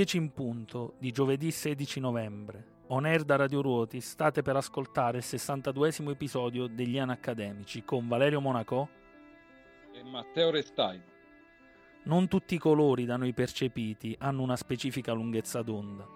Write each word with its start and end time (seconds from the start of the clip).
10 0.00 0.16
in 0.16 0.32
punto 0.32 0.94
di 0.98 1.10
giovedì 1.10 1.50
16 1.50 2.00
novembre. 2.00 2.84
On 2.86 3.04
air 3.04 3.22
da 3.22 3.36
Radio 3.36 3.60
Ruoti 3.60 4.00
state 4.00 4.40
per 4.40 4.56
ascoltare 4.56 5.18
il 5.18 5.24
62esimo 5.26 6.08
episodio 6.08 6.68
degli 6.68 6.98
Anacademici 6.98 7.84
con 7.84 8.08
Valerio 8.08 8.40
Monaco 8.40 8.88
e 9.92 10.02
Matteo 10.02 10.50
Restain. 10.50 11.02
Non 12.04 12.28
tutti 12.28 12.54
i 12.54 12.58
colori 12.58 13.04
da 13.04 13.18
noi 13.18 13.34
percepiti 13.34 14.16
hanno 14.20 14.40
una 14.40 14.56
specifica 14.56 15.12
lunghezza 15.12 15.60
d'onda. 15.60 16.08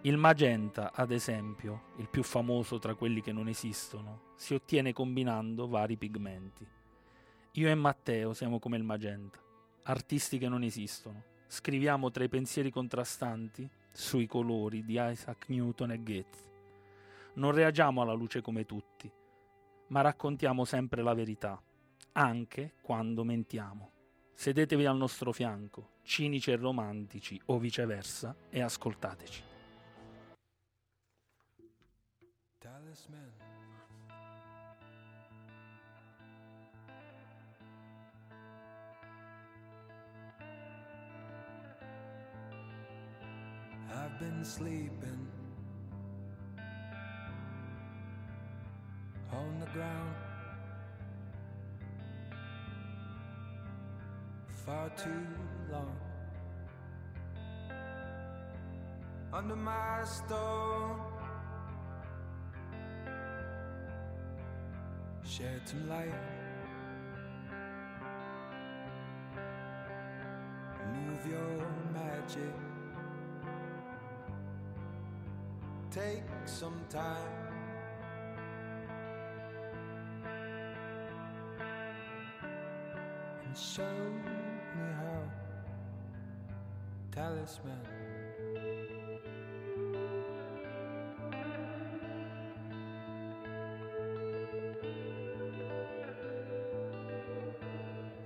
Il 0.00 0.16
magenta, 0.16 0.90
ad 0.92 1.12
esempio, 1.12 1.82
il 1.98 2.08
più 2.08 2.24
famoso 2.24 2.80
tra 2.80 2.96
quelli 2.96 3.20
che 3.20 3.30
non 3.30 3.46
esistono, 3.46 4.32
si 4.34 4.54
ottiene 4.54 4.92
combinando 4.92 5.68
vari 5.68 5.96
pigmenti. 5.96 6.66
Io 7.52 7.68
e 7.68 7.74
Matteo 7.76 8.32
siamo 8.32 8.58
come 8.58 8.76
il 8.76 8.82
magenta, 8.82 9.38
artisti 9.84 10.36
che 10.36 10.48
non 10.48 10.64
esistono. 10.64 11.29
Scriviamo 11.52 12.12
tra 12.12 12.22
i 12.22 12.28
pensieri 12.28 12.70
contrastanti 12.70 13.68
sui 13.90 14.28
colori 14.28 14.84
di 14.84 15.00
Isaac 15.00 15.48
Newton 15.48 15.90
e 15.90 16.00
Goethe. 16.00 16.38
Non 17.34 17.50
reagiamo 17.50 18.00
alla 18.00 18.12
luce 18.12 18.40
come 18.40 18.64
tutti, 18.64 19.10
ma 19.88 20.00
raccontiamo 20.00 20.64
sempre 20.64 21.02
la 21.02 21.12
verità, 21.12 21.60
anche 22.12 22.74
quando 22.80 23.24
mentiamo. 23.24 23.90
Sedetevi 24.32 24.86
al 24.86 24.96
nostro 24.96 25.32
fianco, 25.32 25.94
cinici 26.04 26.52
e 26.52 26.56
romantici 26.56 27.38
o 27.46 27.58
viceversa, 27.58 28.32
e 28.48 28.62
ascoltateci. 28.62 29.42
Talisman. 32.58 33.39
I've 43.92 44.18
been 44.20 44.44
sleeping 44.44 45.26
on 49.32 49.60
the 49.60 49.66
ground 49.66 50.14
far 54.64 54.90
too 54.90 55.26
long. 55.72 55.96
Under 59.32 59.56
my 59.56 60.04
stone, 60.04 61.00
shed 65.24 65.62
some 65.64 65.88
light. 65.88 66.39
Take 75.90 76.22
some 76.44 76.80
time. 76.88 77.16
And 83.44 83.58
show 83.58 83.82
me 84.24 84.86
how. 84.94 85.22
Talisman. 87.10 87.80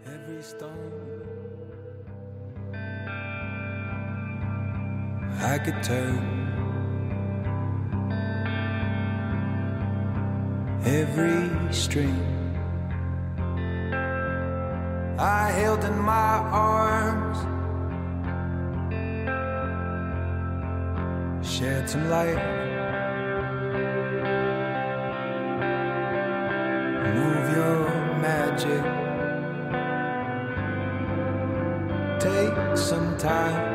Every 0.04 0.42
stone 0.42 1.22
I 5.40 5.58
could 5.58 5.82
turn. 5.82 6.33
String 11.74 12.16
I 15.18 15.50
held 15.50 15.84
in 15.84 15.98
my 15.98 16.36
arms 16.52 17.38
shed 21.54 21.88
some 21.88 22.08
light. 22.08 22.42
Move 27.14 27.46
your 27.56 27.80
magic. 28.26 28.82
Take 32.20 32.76
some 32.76 33.16
time. 33.18 33.74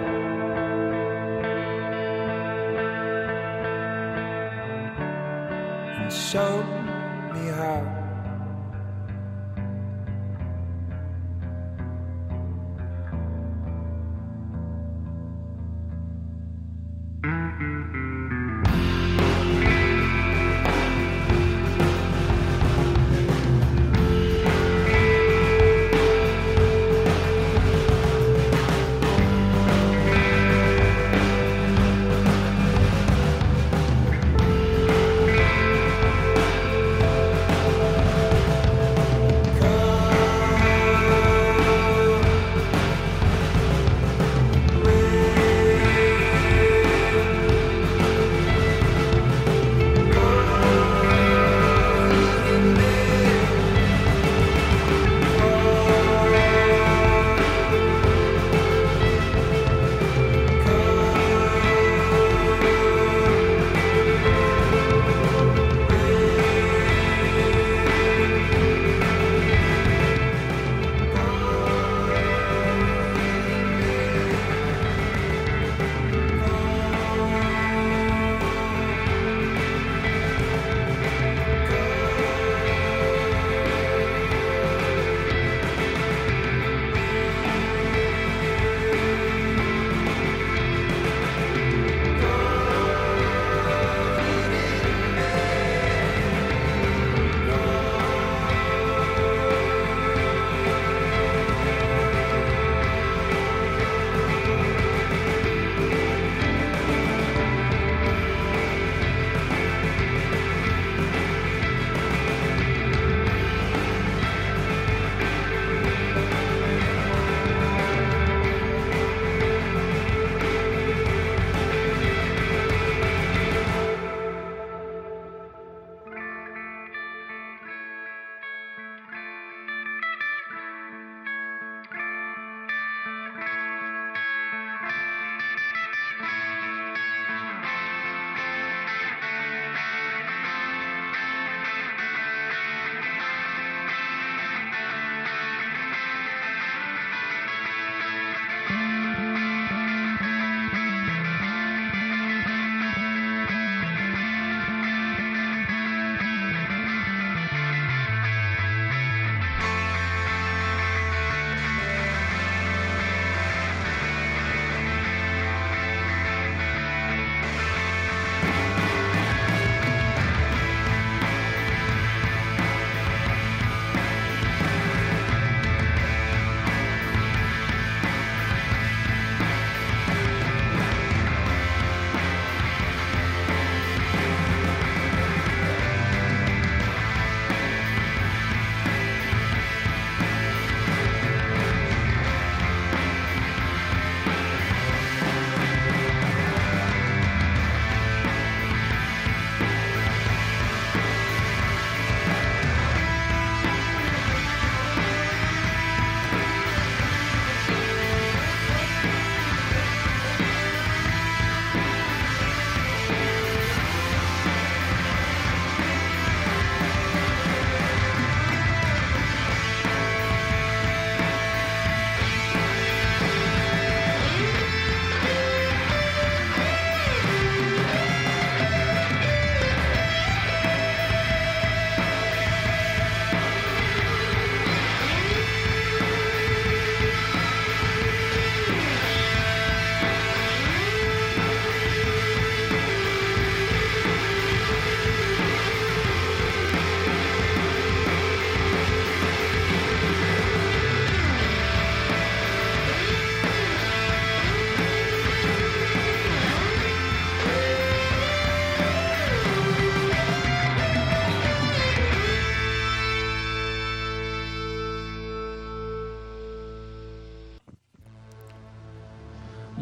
And 6.02 6.12
show 6.12 6.64
me 7.60 7.99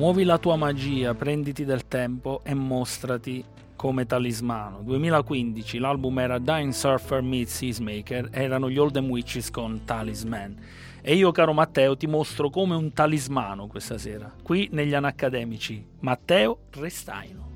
Muovi 0.07 0.23
la 0.23 0.37
tua 0.37 0.55
magia, 0.55 1.13
prenditi 1.15 1.65
del 1.65 1.85
tempo 1.85 2.39
e 2.45 2.53
mostrati 2.53 3.43
come 3.75 4.05
talismano. 4.05 4.79
2015 4.81 5.79
l'album 5.79 6.17
era 6.19 6.39
Dying 6.39 6.71
Surfer 6.71 7.21
meets 7.21 7.57
Seasmaker, 7.57 8.29
erano 8.31 8.69
gli 8.69 8.77
Olden 8.77 9.09
Witches 9.09 9.51
con 9.51 9.81
Talisman. 9.83 10.55
E 11.01 11.13
io, 11.13 11.33
caro 11.33 11.51
Matteo, 11.51 11.97
ti 11.97 12.07
mostro 12.07 12.49
come 12.49 12.73
un 12.75 12.93
talismano 12.93 13.67
questa 13.67 13.97
sera, 13.97 14.33
qui 14.41 14.69
negli 14.71 14.93
Anacademici. 14.93 15.85
Matteo 15.99 16.59
Restaino. 16.71 17.49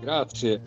Grazie. 0.00 0.60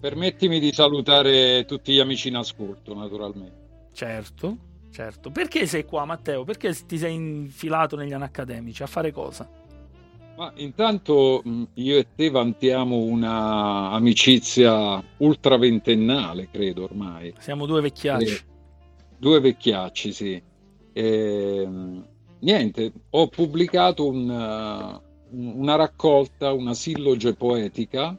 Permettimi 0.00 0.58
di 0.58 0.72
salutare 0.72 1.64
tutti 1.66 1.92
gli 1.92 2.00
amici 2.00 2.26
in 2.26 2.34
ascolto, 2.34 2.94
naturalmente. 2.96 3.90
Certo, 3.92 4.56
certo. 4.90 5.30
Perché 5.30 5.68
sei 5.68 5.84
qua, 5.84 6.04
Matteo? 6.04 6.42
Perché 6.42 6.74
ti 6.84 6.98
sei 6.98 7.14
infilato 7.14 7.94
negli 7.94 8.12
Anacademici? 8.12 8.82
A 8.82 8.88
fare 8.88 9.12
cosa? 9.12 9.57
Ma 10.38 10.52
intanto 10.54 11.42
io 11.74 11.98
e 11.98 12.06
te 12.14 12.30
vantiamo 12.30 12.96
una 12.96 13.90
amicizia 13.90 15.02
ultra 15.16 15.56
ventennale, 15.56 16.48
credo 16.48 16.84
ormai. 16.84 17.34
Siamo 17.40 17.66
due 17.66 17.80
vecchiacci. 17.80 18.34
Eh, 18.34 18.40
due 19.18 19.40
vecchiacci, 19.40 20.12
sì. 20.12 20.40
E, 20.92 21.68
niente, 22.38 22.92
ho 23.10 23.26
pubblicato 23.26 24.06
un, 24.06 25.00
una 25.30 25.74
raccolta, 25.74 26.52
una 26.52 26.74
silloge 26.74 27.34
poetica 27.34 28.16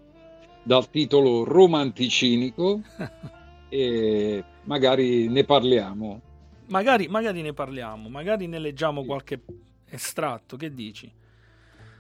dal 0.62 0.90
titolo 0.90 1.46
Romanticinico 1.46 2.82
e 3.70 4.44
magari 4.66 5.30
ne 5.30 5.46
parliamo. 5.46 6.22
Magari, 6.66 7.08
magari 7.08 7.42
ne 7.42 7.54
parliamo, 7.54 8.10
magari 8.10 8.46
ne 8.48 8.60
leggiamo 8.60 9.06
qualche 9.06 9.42
estratto, 9.86 10.58
che 10.58 10.74
dici? 10.74 11.10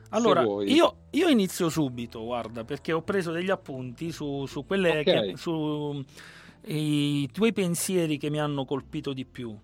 Allora, 0.09 0.41
io, 0.41 0.95
io, 1.11 1.27
inizio 1.27 1.69
subito, 1.69 2.23
guarda, 2.23 2.63
perché 2.63 2.93
ho 2.93 3.01
preso 3.01 3.31
degli 3.31 3.51
appunti 3.51 4.11
su, 4.11 4.45
su 4.47 4.65
quelle 4.65 5.01
okay. 5.01 5.31
che, 5.31 5.37
su 5.37 6.03
i 6.65 7.29
tuoi 7.31 7.53
pensieri 7.53 8.17
che 8.17 8.29
mi 8.29 8.39
hanno 8.39 8.65
colpito 8.65 9.13
di 9.13 9.25
più. 9.25 9.55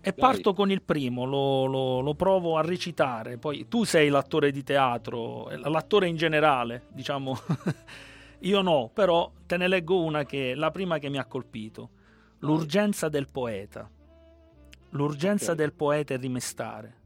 E 0.00 0.12
Dai. 0.12 0.14
parto 0.14 0.52
con 0.52 0.70
il 0.70 0.82
primo, 0.82 1.24
lo, 1.24 1.66
lo, 1.66 2.00
lo, 2.00 2.14
provo 2.14 2.56
a 2.56 2.62
recitare. 2.62 3.38
Poi 3.38 3.68
tu 3.68 3.84
sei 3.84 4.08
l'attore 4.08 4.50
di 4.50 4.64
teatro, 4.64 5.48
l'attore 5.48 6.08
in 6.08 6.16
generale, 6.16 6.86
diciamo. 6.92 7.38
io 8.40 8.60
no, 8.62 8.90
però 8.92 9.30
te 9.46 9.56
ne 9.56 9.68
leggo 9.68 10.02
una 10.02 10.24
che 10.24 10.52
è 10.52 10.54
la 10.54 10.70
prima 10.72 10.98
che 10.98 11.08
mi 11.08 11.18
ha 11.18 11.24
colpito. 11.24 11.90
L'urgenza 12.40 13.08
del 13.08 13.28
poeta. 13.30 13.88
L'urgenza 14.90 15.52
okay. 15.52 15.56
del 15.56 15.72
poeta 15.72 16.14
è 16.14 16.18
rimestare 16.18 16.97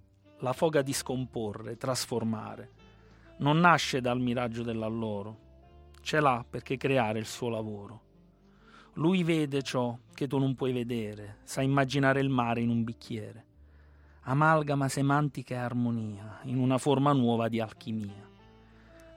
la 0.42 0.52
foga 0.52 0.82
di 0.82 0.92
scomporre, 0.92 1.76
trasformare. 1.76 2.70
Non 3.38 3.60
nasce 3.60 4.00
dal 4.00 4.20
miraggio 4.20 4.64
dell'alloro, 4.64 5.38
ce 6.02 6.18
l'ha 6.18 6.44
perché 6.48 6.76
creare 6.76 7.20
il 7.20 7.26
suo 7.26 7.48
lavoro. 7.48 8.00
Lui 8.94 9.22
vede 9.22 9.62
ciò 9.62 9.96
che 10.12 10.26
tu 10.26 10.38
non 10.38 10.56
puoi 10.56 10.72
vedere, 10.72 11.38
sa 11.44 11.62
immaginare 11.62 12.20
il 12.20 12.28
mare 12.28 12.60
in 12.60 12.70
un 12.70 12.82
bicchiere. 12.82 13.46
Amalgama 14.22 14.88
semantica 14.88 15.54
e 15.54 15.58
armonia 15.58 16.40
in 16.44 16.58
una 16.58 16.78
forma 16.78 17.12
nuova 17.12 17.48
di 17.48 17.60
alchimia. 17.60 18.28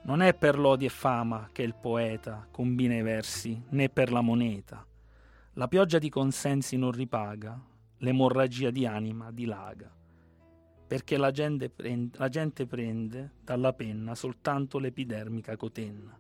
Non 0.03 0.21
è 0.21 0.35
per 0.35 0.59
lodi 0.59 0.85
e 0.85 0.89
fama 0.89 1.49
che 1.51 1.63
il 1.63 1.73
poeta 1.73 2.47
combina 2.51 2.95
i 2.95 3.01
versi, 3.01 3.59
né 3.69 3.89
per 3.89 4.11
la 4.11 4.21
moneta. 4.21 4.85
La 5.53 5.67
pioggia 5.67 5.97
di 5.97 6.09
consensi 6.09 6.77
non 6.77 6.91
ripaga, 6.91 7.59
l'emorragia 7.97 8.69
di 8.69 8.85
anima 8.85 9.31
dilaga 9.31 10.03
perché 10.87 11.17
la 11.17 11.31
gente, 11.31 11.69
prende, 11.69 12.17
la 12.17 12.29
gente 12.29 12.67
prende 12.67 13.31
dalla 13.41 13.73
penna 13.73 14.13
soltanto 14.13 14.77
l'epidermica 14.77 15.55
cotenna. 15.55 16.17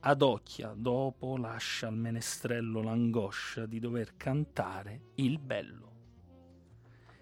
Adocchia 0.00 0.74
dopo 0.76 1.36
lascia 1.36 1.86
al 1.86 1.96
menestrello 1.96 2.82
l'angoscia 2.82 3.66
di 3.66 3.78
dover 3.78 4.16
cantare 4.16 5.12
il 5.14 5.38
bello. 5.38 5.92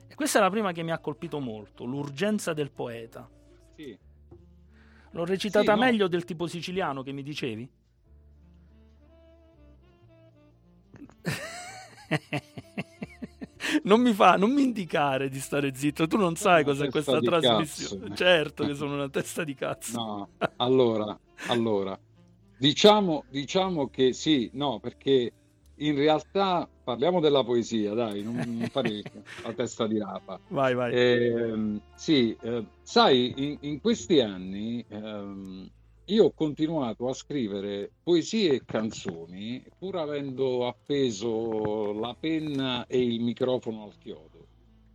E 0.08 0.14
questa 0.14 0.38
è 0.38 0.42
la 0.42 0.50
prima 0.50 0.72
che 0.72 0.82
mi 0.82 0.90
ha 0.90 0.98
colpito 0.98 1.38
molto, 1.38 1.84
l'urgenza 1.84 2.52
del 2.52 2.70
poeta. 2.70 3.28
Sì. 3.76 3.96
L'ho 5.10 5.24
recitata 5.24 5.74
sì, 5.74 5.78
no. 5.78 5.84
meglio 5.84 6.08
del 6.08 6.24
tipo 6.24 6.46
siciliano 6.46 7.02
che 7.02 7.12
mi 7.12 7.22
dicevi? 7.22 7.70
non 13.84 14.00
mi 14.00 14.12
fa, 14.12 14.36
non 14.36 14.52
mi 14.52 14.62
indicare 14.62 15.28
di 15.28 15.40
stare 15.40 15.74
zitto, 15.74 16.06
tu 16.06 16.16
non 16.16 16.36
sai 16.36 16.64
cos'è 16.64 16.88
questa 16.90 17.20
trasmissione. 17.20 18.08
Cazzo. 18.08 18.14
Certo 18.14 18.66
che 18.66 18.74
sono 18.74 18.94
una 18.94 19.08
testa 19.08 19.44
di 19.44 19.54
cazzo. 19.54 19.98
No, 19.98 20.28
allora, 20.56 21.18
allora 21.48 21.98
diciamo, 22.62 23.24
diciamo 23.28 23.88
che 23.88 24.12
sì, 24.12 24.48
no, 24.52 24.78
perché 24.78 25.32
in 25.74 25.96
realtà 25.96 26.68
parliamo 26.84 27.18
della 27.18 27.42
poesia, 27.42 27.92
dai, 27.92 28.22
non, 28.22 28.36
non 28.36 28.68
fare 28.70 29.02
la 29.42 29.52
testa 29.52 29.88
di 29.88 29.98
rapa. 29.98 30.38
Vai, 30.46 30.72
vai. 30.74 30.92
Eh, 30.92 31.80
sì, 31.96 32.36
eh, 32.40 32.64
sai, 32.82 33.32
in, 33.36 33.56
in, 33.62 33.80
questi 33.80 34.20
anni 34.20 34.84
ehm, 34.86 35.68
io 36.06 36.24
ho 36.24 36.32
continuato 36.32 37.08
a 37.08 37.14
scrivere 37.14 37.90
poesie 38.02 38.54
e 38.54 38.64
canzoni 38.64 39.62
pur 39.78 39.96
avendo 39.96 40.66
appeso 40.66 41.92
la 41.92 42.16
penna 42.18 42.86
e 42.86 43.00
il 43.00 43.20
microfono 43.20 43.84
al 43.84 43.96
chiodo. 43.98 44.46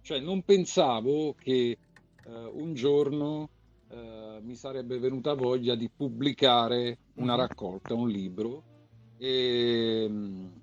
Cioè 0.02 0.20
non 0.20 0.44
pensavo 0.44 1.34
che 1.34 1.78
eh, 2.26 2.30
un 2.30 2.74
giorno 2.74 3.50
eh, 3.90 4.40
mi 4.42 4.56
sarebbe 4.56 5.00
venuta 5.00 5.34
voglia 5.34 5.76
di 5.76 5.90
pubblicare 5.90 6.98
una 7.16 7.34
mhm. 7.34 7.40
raccolta, 7.40 7.94
un 7.94 8.10
libro 8.10 8.64
e, 9.18 10.10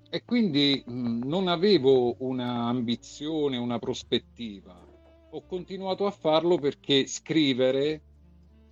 e 0.09 0.23
quindi 0.23 0.83
mh, 0.85 1.23
non 1.23 1.47
avevo 1.47 2.15
un'ambizione, 2.19 3.57
una 3.57 3.79
prospettiva. 3.79 4.83
Ho 5.31 5.45
continuato 5.45 6.05
a 6.05 6.11
farlo 6.11 6.57
perché 6.57 7.07
scrivere 7.07 8.01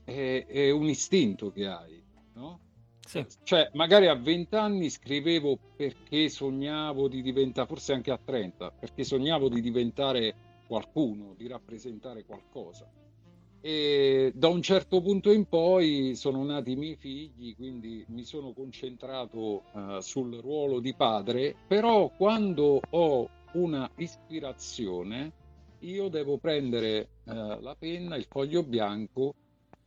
è, 0.03 0.45
è 0.47 0.69
un 0.69 0.87
istinto 0.87 1.51
che 1.51 1.67
hai, 1.67 2.03
no? 2.33 2.59
Sì. 3.05 3.25
Cioè, 3.43 3.69
magari 3.73 4.07
a 4.07 4.15
20 4.15 4.55
anni 4.55 4.89
scrivevo 4.89 5.57
perché 5.75 6.29
sognavo 6.29 7.07
di 7.07 7.21
diventare, 7.21 7.67
forse 7.67 7.93
anche 7.93 8.11
a 8.11 8.19
30, 8.23 8.71
perché 8.71 9.03
sognavo 9.03 9.49
di 9.49 9.61
diventare 9.61 10.35
qualcuno, 10.67 11.33
di 11.37 11.47
rappresentare 11.47 12.25
qualcosa. 12.25 12.89
E 13.61 14.31
da 14.35 14.47
un 14.49 14.61
certo 14.61 15.01
punto 15.01 15.31
in 15.31 15.45
poi 15.45 16.15
sono 16.15 16.43
nati 16.43 16.71
i 16.71 16.75
miei 16.75 16.95
figli, 16.95 17.55
quindi 17.55 18.03
mi 18.09 18.23
sono 18.23 18.51
concentrato 18.51 19.63
uh, 19.71 19.99
sul 19.99 20.35
ruolo 20.41 20.79
di 20.79 20.93
padre, 20.93 21.55
però 21.67 22.09
quando 22.09 22.81
ho 22.89 23.29
una 23.53 23.89
ispirazione, 23.97 25.31
io 25.79 26.09
devo 26.09 26.37
prendere 26.39 27.07
uh, 27.23 27.61
la 27.61 27.75
penna, 27.77 28.15
il 28.15 28.25
foglio 28.25 28.63
bianco 28.63 29.35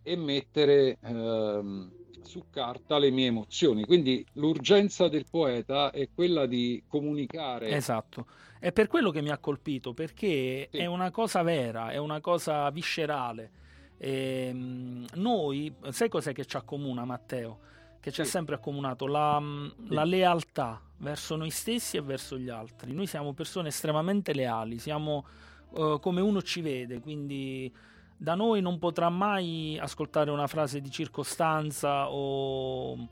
e 0.07 0.15
mettere 0.15 0.99
ehm, 1.03 1.91
su 2.23 2.45
carta 2.49 2.97
le 2.99 3.11
mie 3.11 3.27
emozioni. 3.27 3.85
Quindi 3.85 4.25
l'urgenza 4.35 5.09
del 5.09 5.27
poeta 5.29 5.91
è 5.91 6.09
quella 6.15 6.47
di 6.47 6.81
comunicare. 6.87 7.71
Esatto, 7.71 8.27
è 8.61 8.71
per 8.71 8.87
quello 8.87 9.11
che 9.11 9.21
mi 9.21 9.31
ha 9.31 9.39
colpito, 9.39 9.95
perché 9.95 10.69
sì. 10.71 10.77
è 10.77 10.87
una 10.87 11.11
cosa 11.11 11.43
vera, 11.43 11.91
è 11.91 11.97
una 11.97 12.21
cosa 12.21 12.71
viscerale. 12.71 13.51
E, 13.99 14.47
ehm, 14.49 15.07
noi, 15.15 15.75
sai 15.89 16.09
cos'è 16.09 16.33
che 16.33 16.45
ci 16.45 16.57
accomuna, 16.57 17.05
Matteo? 17.05 17.59
Che 17.99 18.13
ci 18.13 18.21
ha 18.21 18.25
sempre 18.25 18.55
accomunato 18.55 19.09
la, 19.09 19.43
sì. 19.43 19.93
la 19.93 20.05
lealtà 20.05 20.81
verso 20.99 21.35
noi 21.35 21.51
stessi 21.51 21.97
e 21.97 22.03
verso 22.03 22.39
gli 22.39 22.49
altri. 22.49 22.93
Noi 22.93 23.09
siamo 23.09 23.33
persone 23.33 23.69
estremamente 23.69 24.33
leali, 24.33 24.79
siamo 24.79 25.27
uh, 25.71 25.99
come 25.99 26.21
uno 26.21 26.41
ci 26.41 26.61
vede, 26.61 27.01
quindi 27.01 27.73
da 28.17 28.35
noi 28.35 28.61
non 28.61 28.79
potrà 28.79 29.09
mai 29.09 29.79
ascoltare 29.81 30.31
una 30.31 30.47
frase 30.47 30.81
di 30.81 30.91
circostanza 30.91 32.11
o, 32.11 32.93
um, 32.93 33.09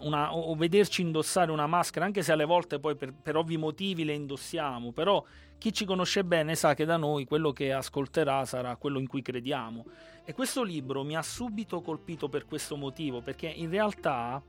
una, 0.00 0.34
o 0.34 0.54
vederci 0.54 1.02
indossare 1.02 1.50
una 1.50 1.66
maschera, 1.66 2.04
anche 2.04 2.22
se 2.22 2.32
alle 2.32 2.44
volte 2.44 2.78
poi 2.78 2.94
per, 2.94 3.12
per, 3.12 3.36
ovvi 3.36 3.56
motivi 3.56 4.04
le 4.04 4.14
indossiamo, 4.14 4.92
però 4.92 5.24
chi 5.58 5.72
ci 5.72 5.84
conosce 5.84 6.24
bene 6.24 6.54
sa 6.54 6.74
che 6.74 6.84
da 6.84 6.96
noi 6.96 7.24
quello 7.24 7.52
che 7.52 7.72
ascolterà 7.72 8.44
sarà 8.44 8.76
quello 8.76 8.98
in 8.98 9.06
cui 9.06 9.22
crediamo. 9.22 9.84
E 10.24 10.32
questo 10.34 10.62
libro 10.62 11.02
mi 11.02 11.16
ha 11.16 11.22
subito 11.22 11.80
colpito 11.80 12.28
per 12.28 12.46
questo 12.46 12.76
motivo, 12.76 13.20
perché 13.20 13.46
in 13.48 13.70
realtà 13.70 14.42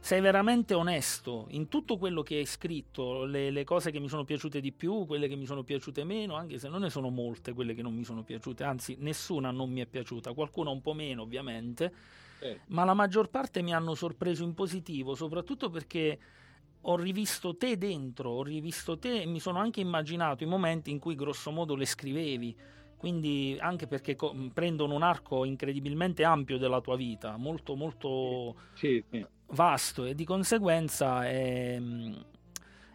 sei 0.00 0.22
veramente 0.22 0.72
onesto 0.72 1.46
in 1.50 1.68
tutto 1.68 1.98
quello 1.98 2.22
che 2.22 2.36
hai 2.36 2.46
scritto, 2.46 3.24
le, 3.24 3.50
le, 3.50 3.64
cose 3.64 3.90
che 3.90 4.00
mi 4.00 4.08
sono 4.08 4.24
piaciute 4.24 4.60
di 4.60 4.72
più, 4.72 5.04
quelle 5.04 5.28
che 5.28 5.36
mi 5.36 5.44
sono 5.44 5.62
piaciute 5.62 6.04
meno, 6.04 6.34
anche 6.34 6.58
se 6.58 6.68
non 6.68 6.80
ne 6.80 6.90
sono 6.90 7.10
molte 7.10 7.52
quelle 7.52 7.74
che 7.74 7.82
non 7.82 7.94
mi 7.94 8.04
sono 8.04 8.22
piaciute, 8.22 8.64
anzi 8.64 8.96
nessuna 8.98 9.50
non 9.50 9.70
mi 9.70 9.80
è 9.80 9.86
piaciuta, 9.86 10.32
qualcuna 10.32 10.70
un 10.70 10.80
po' 10.80 10.94
meno 10.94 11.22
ovviamente, 11.22 11.92
eh. 12.40 12.60
ma 12.68 12.84
la 12.84 12.94
maggior 12.94 13.28
parte 13.28 13.60
mi 13.60 13.74
hanno 13.74 13.94
sorpreso 13.94 14.42
in 14.42 14.54
positivo, 14.54 15.14
soprattutto 15.14 15.68
perché 15.68 16.18
ho 16.80 16.96
rivisto 16.96 17.56
te 17.56 17.76
dentro, 17.76 18.30
ho 18.30 18.42
rivisto 18.42 18.98
te 18.98 19.20
e 19.20 19.26
mi 19.26 19.38
sono 19.38 19.58
anche 19.58 19.80
immaginato 19.80 20.44
i 20.44 20.46
momenti 20.46 20.90
in 20.90 20.98
cui 20.98 21.14
grosso 21.14 21.50
modo 21.50 21.74
le 21.74 21.84
scrivevi 21.84 22.56
quindi 23.00 23.56
anche 23.58 23.86
perché 23.86 24.14
co- 24.14 24.34
prendono 24.52 24.94
un 24.94 25.02
arco 25.02 25.46
incredibilmente 25.46 26.22
ampio 26.22 26.58
della 26.58 26.82
tua 26.82 26.96
vita, 26.96 27.38
molto 27.38 27.74
molto 27.74 28.56
sì, 28.74 29.02
sì. 29.10 29.24
Vasto 29.50 30.04
e 30.04 30.14
di 30.14 30.24
conseguenza 30.24 31.26
è, 31.26 31.80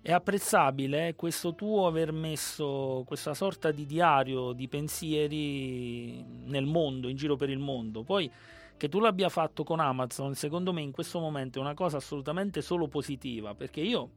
è, 0.02 0.12
apprezzabile 0.12 1.16
questo 1.16 1.56
tuo 1.56 1.88
aver 1.88 2.12
messo 2.12 3.04
questa 3.06 3.34
sorta 3.34 3.72
di 3.72 3.86
diario 3.86 4.54
di 4.54 4.68
pensieri 4.68 6.24
nel 6.46 6.66
mondo, 6.66 7.08
in 7.08 7.16
giro 7.16 7.36
per 7.36 7.50
il 7.50 7.60
mondo. 7.60 8.04
Poi 8.04 8.32
che 8.78 8.90
tu 8.90 9.00
l'abbia 9.00 9.30
fatto 9.30 9.64
con 9.64 9.80
Amazon, 9.80 10.36
secondo 10.36 10.74
me 10.74 10.82
in 10.82 10.92
questo 10.92 11.20
momento 11.20 11.60
è 11.60 11.62
una 11.62 11.74
cosa 11.74 11.98
assolutamente 11.98 12.62
solo 12.62 12.88
positiva, 12.88 13.54
perché 13.56 13.82
io 13.82 14.10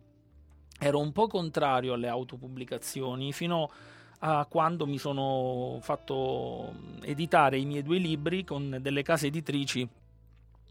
ero 0.80 1.00
un 1.00 1.12
po' 1.12 1.26
contrario 1.26 1.92
alle 1.92 2.08
autopubblicazioni 2.08 3.32
fino 3.32 3.70
a 4.20 4.46
quando 4.46 4.84
mi 4.86 4.98
sono 4.98 5.78
fatto 5.80 6.74
editare 7.02 7.58
i 7.58 7.64
miei 7.64 7.82
due 7.82 7.98
libri 7.98 8.44
con 8.44 8.78
delle 8.80 9.02
case 9.02 9.28
editrici 9.28 9.88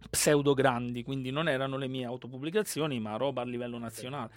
pseudo 0.09 0.53
grandi, 0.53 1.03
quindi 1.03 1.31
non 1.31 1.47
erano 1.47 1.77
le 1.77 1.87
mie 1.87 2.05
autopubblicazioni, 2.05 2.99
ma 2.99 3.17
roba 3.17 3.41
a 3.41 3.45
livello 3.45 3.77
nazionale. 3.77 4.31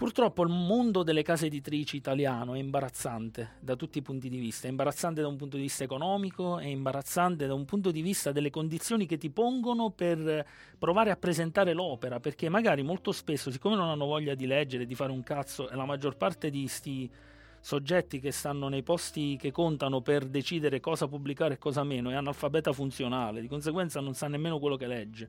Purtroppo 0.00 0.42
il 0.42 0.48
mondo 0.48 1.02
delle 1.02 1.20
case 1.22 1.44
editrici 1.44 1.96
italiano 1.96 2.54
è 2.54 2.58
imbarazzante 2.58 3.56
da 3.60 3.76
tutti 3.76 3.98
i 3.98 4.02
punti 4.02 4.30
di 4.30 4.38
vista, 4.38 4.66
è 4.66 4.70
imbarazzante 4.70 5.20
da 5.20 5.28
un 5.28 5.36
punto 5.36 5.56
di 5.56 5.62
vista 5.64 5.84
economico, 5.84 6.58
è 6.58 6.64
imbarazzante 6.64 7.46
da 7.46 7.52
un 7.52 7.66
punto 7.66 7.90
di 7.90 8.00
vista 8.00 8.32
delle 8.32 8.48
condizioni 8.48 9.04
che 9.04 9.18
ti 9.18 9.28
pongono 9.28 9.90
per 9.90 10.46
provare 10.78 11.10
a 11.10 11.16
presentare 11.16 11.74
l'opera, 11.74 12.18
perché 12.18 12.48
magari 12.48 12.82
molto 12.82 13.12
spesso, 13.12 13.50
siccome 13.50 13.76
non 13.76 13.90
hanno 13.90 14.06
voglia 14.06 14.34
di 14.34 14.46
leggere, 14.46 14.86
di 14.86 14.94
fare 14.94 15.12
un 15.12 15.22
cazzo, 15.22 15.68
la 15.70 15.84
maggior 15.84 16.16
parte 16.16 16.48
di 16.48 16.66
sti 16.66 17.10
soggetti 17.60 18.20
che 18.20 18.32
stanno 18.32 18.68
nei 18.68 18.82
posti 18.82 19.36
che 19.36 19.50
contano 19.50 20.00
per 20.00 20.24
decidere 20.26 20.80
cosa 20.80 21.06
pubblicare 21.06 21.54
e 21.54 21.58
cosa 21.58 21.84
meno 21.84 22.10
è 22.10 22.14
analfabeta 22.14 22.72
funzionale, 22.72 23.40
di 23.40 23.48
conseguenza 23.48 24.00
non 24.00 24.14
sa 24.14 24.28
nemmeno 24.28 24.58
quello 24.58 24.76
che 24.76 24.86
legge. 24.86 25.28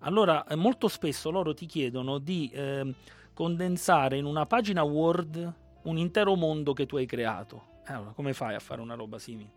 Allora, 0.00 0.44
eh, 0.46 0.56
molto 0.56 0.88
spesso 0.88 1.30
loro 1.30 1.54
ti 1.54 1.66
chiedono 1.66 2.18
di 2.18 2.50
eh, 2.52 2.94
condensare 3.32 4.16
in 4.16 4.24
una 4.24 4.46
pagina 4.46 4.82
Word 4.82 5.54
un 5.82 5.98
intero 5.98 6.34
mondo 6.34 6.72
che 6.72 6.86
tu 6.86 6.96
hai 6.96 7.06
creato. 7.06 7.80
Eh, 7.86 7.92
allora, 7.92 8.10
come 8.10 8.32
fai 8.32 8.54
a 8.54 8.60
fare 8.60 8.80
una 8.80 8.94
roba 8.94 9.18
simile? 9.18 9.56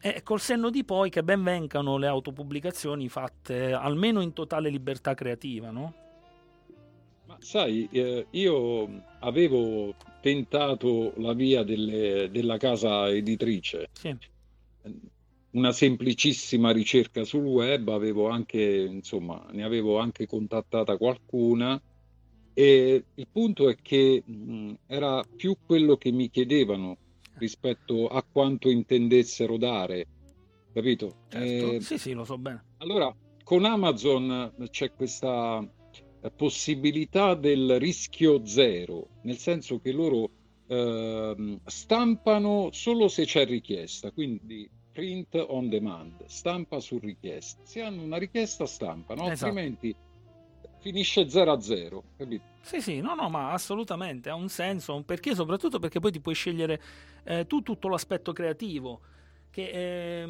E 0.00 0.22
col 0.22 0.38
senno 0.38 0.70
di 0.70 0.84
poi 0.84 1.10
che 1.10 1.24
ben 1.24 1.42
vengano 1.42 1.96
le 1.96 2.06
autopubblicazioni 2.06 3.08
fatte 3.08 3.72
almeno 3.72 4.20
in 4.20 4.32
totale 4.32 4.68
libertà 4.68 5.14
creativa, 5.14 5.70
no? 5.70 5.94
Ma 7.26 7.36
sai, 7.40 7.88
eh, 7.90 8.26
io 8.30 9.02
avevo 9.18 9.94
tentato 10.20 11.12
la 11.16 11.32
via 11.32 11.62
delle, 11.62 12.28
della 12.30 12.56
casa 12.56 13.08
editrice. 13.08 13.88
Sì. 13.92 14.16
Una 15.50 15.72
semplicissima 15.72 16.70
ricerca 16.70 17.24
sul 17.24 17.44
web, 17.44 17.88
avevo 17.88 18.28
anche, 18.28 18.60
insomma, 18.60 19.46
ne 19.50 19.64
avevo 19.64 19.98
anche 19.98 20.26
contattata 20.26 20.96
qualcuna 20.96 21.80
e 22.52 23.04
il 23.14 23.28
punto 23.30 23.68
è 23.68 23.76
che 23.80 24.22
mh, 24.24 24.74
era 24.86 25.24
più 25.36 25.56
quello 25.64 25.96
che 25.96 26.10
mi 26.10 26.28
chiedevano 26.28 26.96
rispetto 27.34 28.08
a 28.08 28.22
quanto 28.22 28.68
intendessero 28.68 29.56
dare, 29.56 30.06
capito? 30.72 31.24
Certo. 31.28 31.72
Eh, 31.72 31.80
sì, 31.80 31.98
sì, 31.98 32.12
lo 32.12 32.24
so 32.24 32.36
bene. 32.36 32.64
Allora, 32.78 33.14
con 33.44 33.64
Amazon 33.64 34.52
c'è 34.70 34.92
questa 34.92 35.64
possibilità 36.34 37.34
del 37.34 37.78
rischio 37.78 38.44
zero, 38.44 39.08
nel 39.22 39.36
senso 39.36 39.80
che 39.80 39.92
loro 39.92 40.30
eh, 40.66 41.58
stampano 41.64 42.68
solo 42.72 43.08
se 43.08 43.24
c'è 43.24 43.46
richiesta, 43.46 44.10
quindi 44.10 44.68
print 44.92 45.34
on 45.48 45.68
demand, 45.68 46.24
stampa 46.26 46.80
su 46.80 46.98
richiesta. 46.98 47.62
Se 47.64 47.80
hanno 47.80 48.02
una 48.02 48.16
richiesta 48.16 48.66
stampano, 48.66 49.30
esatto. 49.30 49.44
altrimenti 49.46 49.94
finisce 50.80 51.28
0 51.28 51.52
a 51.52 51.60
0, 51.60 52.02
capito? 52.16 52.44
Sì, 52.62 52.80
sì, 52.80 53.00
no, 53.00 53.14
no, 53.14 53.28
ma 53.28 53.52
assolutamente 53.52 54.28
ha 54.28 54.34
un 54.34 54.48
senso, 54.48 54.94
un 54.94 55.04
perché, 55.04 55.34
soprattutto 55.34 55.78
perché 55.78 56.00
poi 56.00 56.12
ti 56.12 56.20
puoi 56.20 56.34
scegliere 56.34 56.80
eh, 57.24 57.46
tu 57.46 57.62
tutto 57.62 57.88
l'aspetto 57.88 58.32
creativo 58.32 59.00
che 59.50 59.70
eh, 59.70 60.28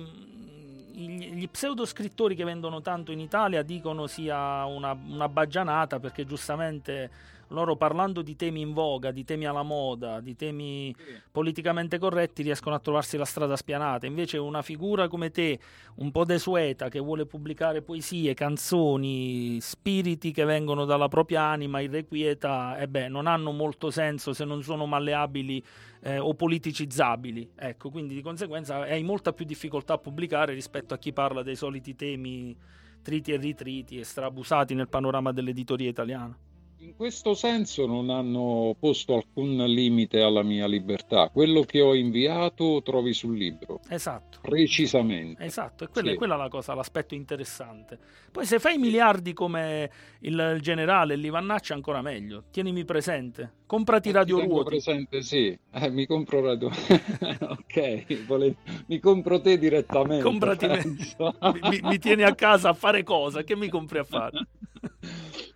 gli 0.98 1.48
pseudo 1.48 1.84
scrittori 1.84 2.34
che 2.34 2.44
vendono 2.44 2.80
tanto 2.80 3.12
in 3.12 3.20
Italia 3.20 3.62
dicono 3.62 4.06
sia 4.08 4.64
una, 4.64 4.92
una 4.92 5.28
baggianata 5.28 6.00
perché 6.00 6.26
giustamente 6.26 7.10
loro 7.48 7.76
parlando 7.76 8.22
di 8.22 8.36
temi 8.36 8.60
in 8.60 8.72
voga, 8.72 9.10
di 9.10 9.24
temi 9.24 9.46
alla 9.46 9.62
moda, 9.62 10.20
di 10.20 10.34
temi 10.36 10.94
politicamente 11.30 11.98
corretti, 11.98 12.42
riescono 12.42 12.74
a 12.74 12.78
trovarsi 12.78 13.16
la 13.16 13.24
strada 13.24 13.56
spianata. 13.56 14.06
Invece 14.06 14.38
una 14.38 14.62
figura 14.62 15.08
come 15.08 15.30
te, 15.30 15.58
un 15.96 16.10
po' 16.10 16.24
desueta, 16.24 16.88
che 16.88 16.98
vuole 16.98 17.26
pubblicare 17.26 17.82
poesie, 17.82 18.34
canzoni, 18.34 19.58
spiriti 19.60 20.32
che 20.32 20.44
vengono 20.44 20.84
dalla 20.84 21.08
propria 21.08 21.42
anima 21.42 21.80
irrequieta, 21.80 22.78
eh 22.78 22.88
beh, 22.88 23.08
non 23.08 23.26
hanno 23.26 23.52
molto 23.52 23.90
senso 23.90 24.32
se 24.32 24.44
non 24.44 24.62
sono 24.62 24.86
malleabili 24.86 25.64
eh, 26.02 26.18
o 26.18 26.34
politicizzabili. 26.34 27.52
Ecco, 27.56 27.90
quindi 27.90 28.14
di 28.14 28.22
conseguenza 28.22 28.82
hai 28.82 29.02
molta 29.02 29.32
più 29.32 29.44
difficoltà 29.44 29.94
a 29.94 29.98
pubblicare 29.98 30.52
rispetto 30.52 30.94
a 30.94 30.98
chi 30.98 31.12
parla 31.12 31.42
dei 31.42 31.56
soliti 31.56 31.94
temi 31.94 32.56
triti 33.02 33.32
e 33.32 33.36
ritriti 33.36 33.98
e 33.98 34.04
strabusati 34.04 34.74
nel 34.74 34.88
panorama 34.88 35.32
dell'editoria 35.32 35.88
italiana. 35.88 36.36
In 36.80 36.94
questo 36.94 37.34
senso 37.34 37.86
non 37.86 38.08
hanno 38.08 38.76
posto 38.78 39.14
alcun 39.16 39.56
limite 39.66 40.20
alla 40.20 40.44
mia 40.44 40.68
libertà. 40.68 41.28
Quello 41.28 41.62
che 41.62 41.80
ho 41.80 41.92
inviato 41.92 42.82
trovi 42.84 43.12
sul 43.12 43.36
libro. 43.36 43.80
Esatto. 43.88 44.38
Precisamente. 44.40 45.42
Esatto, 45.42 45.82
e 45.82 45.88
quella, 45.88 46.08
sì. 46.10 46.14
è 46.14 46.16
quella 46.16 46.36
la 46.36 46.48
cosa, 46.48 46.74
l'aspetto 46.74 47.14
interessante. 47.14 47.98
Poi 48.30 48.46
se 48.46 48.60
fai 48.60 48.78
miliardi 48.78 49.32
come 49.32 49.90
il, 50.20 50.52
il 50.54 50.60
generale 50.60 51.16
Livannacci 51.16 51.72
ancora 51.72 52.00
meglio. 52.00 52.44
Tienimi 52.52 52.84
presente. 52.84 53.54
Comprati 53.66 54.10
eh, 54.10 54.12
Radio 54.12 54.38
Ruoti. 54.38 54.68
presente, 54.68 55.22
sì. 55.22 55.58
Eh, 55.72 55.90
mi 55.90 56.06
compro 56.06 56.40
Radio 56.40 56.70
Ok, 57.42 58.24
vole... 58.24 58.54
mi 58.86 59.00
compro 59.00 59.40
te 59.40 59.58
direttamente. 59.58 60.22
Comprati 60.22 60.68
me. 60.68 60.82
mi, 60.84 61.80
mi 61.82 61.98
tieni 61.98 62.22
a 62.22 62.36
casa 62.36 62.68
a 62.68 62.74
fare 62.74 63.02
cosa? 63.02 63.42
Che 63.42 63.56
mi 63.56 63.68
compri 63.68 63.98
a 63.98 64.04
fare? 64.04 64.46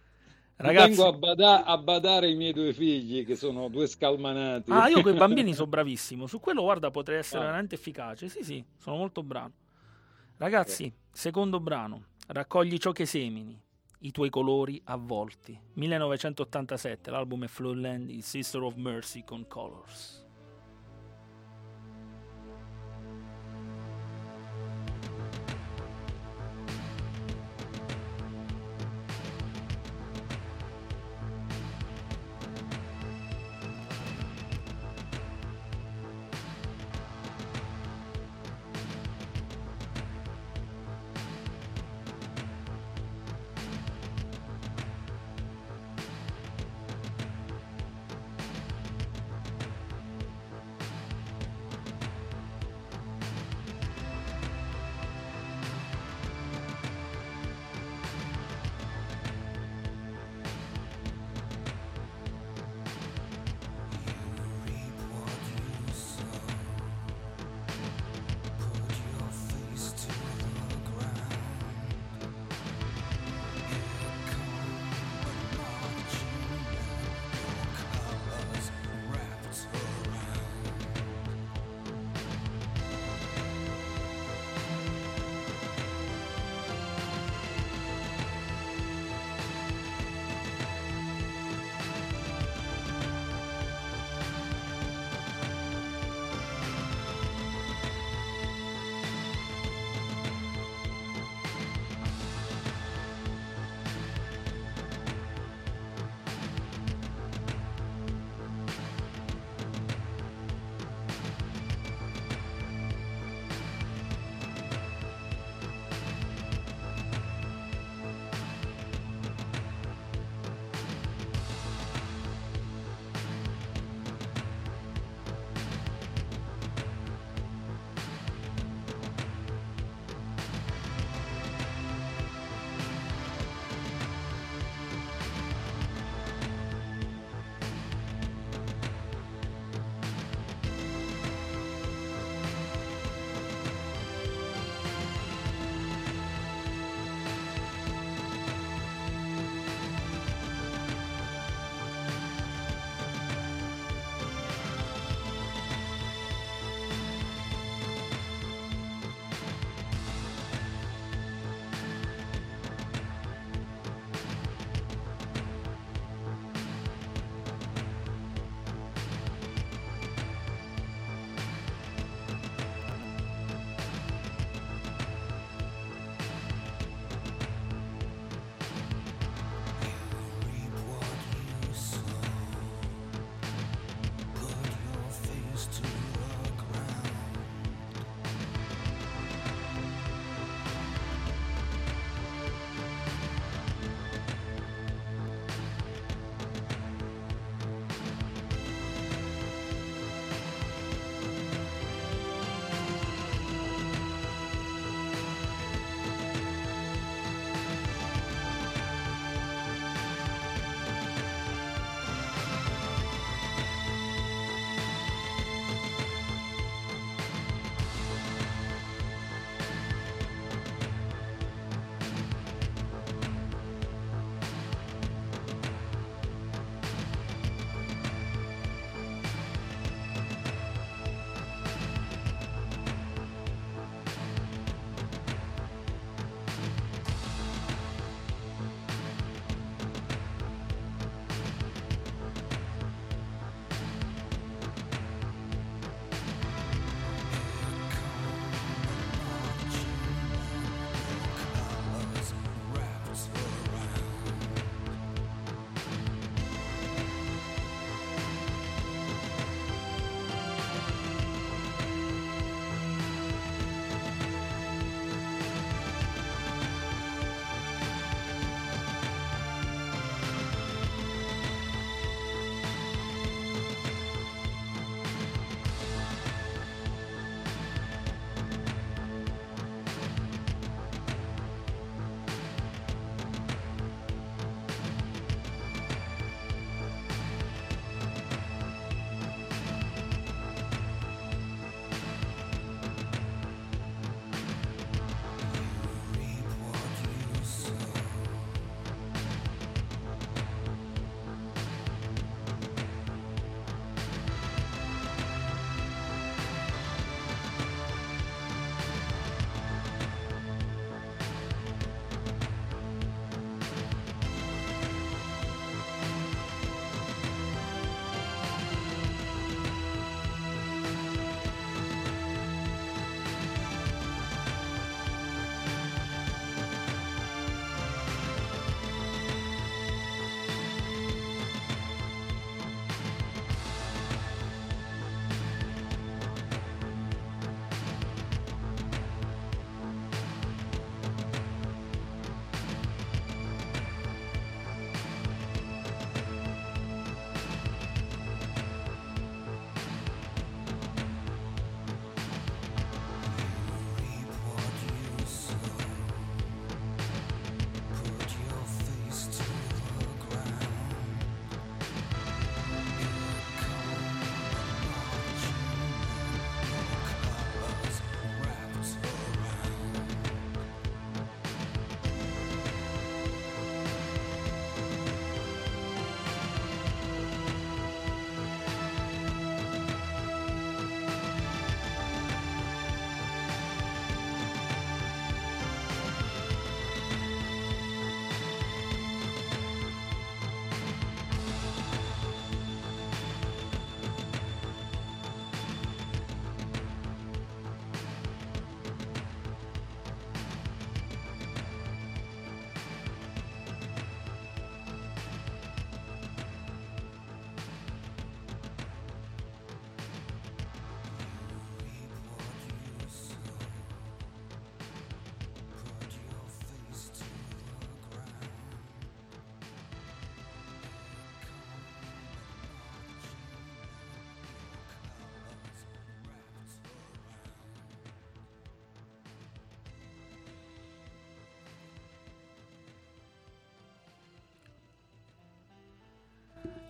Ragazzi... 0.63 0.89
Vengo 0.91 1.09
a, 1.09 1.13
bada- 1.13 1.65
a, 1.65 1.77
badare 1.77 2.31
i 2.31 2.37
miei 2.37 2.53
due 2.53 2.73
figli 2.73 3.27
che 3.27 3.35
sono 3.35 3.69
due 3.69 3.87
scalmanati. 3.87 4.71
Ah, 4.71 4.89
io 4.89 5.03
con 5.03 5.15
i 5.15 5.19
bambini 5.19 5.55
sono 5.55 5.67
bravissimo. 5.67 6.27
Su 6.27 6.39
quello, 6.39 6.63
guarda, 6.63 6.91
potrei 6.91 7.19
essere 7.19 7.43
ah. 7.43 7.47
veramente 7.47 7.75
efficace. 7.75 8.29
Sì, 8.29 8.45
sì, 8.45 8.65
sono 8.79 8.97
molto 8.97 9.23
bravo. 9.23 9.53
Ragazzi, 10.37 10.85
okay. 10.85 10.97
secondo 11.11 11.61
brano, 11.61 12.07
raccogli 12.29 12.79
ciò 12.79 12.93
che 12.93 13.07
semini, 13.07 13.61
i 14.01 14.11
tuoi 14.13 14.31
colori 14.31 14.81
avvolti. 14.85 15.59
1987, 15.75 17.11
l'album 17.11 17.45
è 17.45 17.49
Flowland, 17.49 18.11
il 18.11 18.23
Sister 18.23 18.63
of 18.63 18.75
Mercy 18.77 19.25
con 19.25 19.47
Colors. 19.47 20.22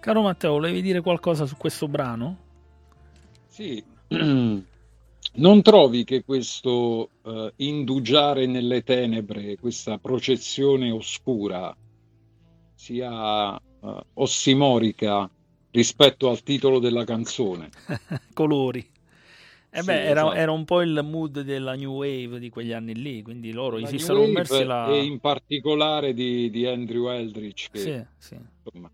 Caro 0.03 0.23
Matteo, 0.23 0.53
volevi 0.53 0.83
dire 0.83 1.01
qualcosa 1.01 1.47
su 1.47 1.57
questo 1.57 1.87
brano? 1.87 2.37
Sì, 3.47 3.83
non 4.09 5.63
trovi 5.63 6.03
che 6.03 6.25
questo 6.25 7.11
uh, 7.23 7.53
indugiare 7.57 8.47
nelle 8.47 8.83
tenebre, 8.83 9.57
questa 9.59 9.99
procezione 9.99 10.91
oscura, 10.91 11.73
sia 12.75 13.53
uh, 13.53 13.61
ossimorica 14.15 15.31
rispetto 15.71 16.29
al 16.29 16.43
titolo 16.43 16.81
della 16.81 17.05
canzone? 17.05 17.71
Colori. 18.35 18.91
Eh 19.71 19.81
sì, 19.81 19.87
beh, 19.87 20.05
era, 20.05 20.21
esatto. 20.23 20.35
era, 20.35 20.51
un 20.51 20.65
po' 20.65 20.83
il 20.83 21.01
mood 21.03 21.43
della 21.43 21.75
New 21.75 21.93
Wave 21.93 22.39
di 22.39 22.51
quegli 22.51 22.73
anni 22.73 22.95
lì, 22.95 23.23
quindi 23.23 23.53
loro 23.53 23.79
la 23.79 23.89
messi 23.89 24.65
la... 24.65 24.89
E 24.89 25.05
in 25.05 25.21
particolare 25.21 26.13
di, 26.13 26.51
di 26.51 26.67
Andrew 26.67 27.09
Eldridge, 27.09 27.69
che, 27.71 27.79
sì, 27.79 28.05
sì. 28.19 28.37
Insomma, 28.65 28.91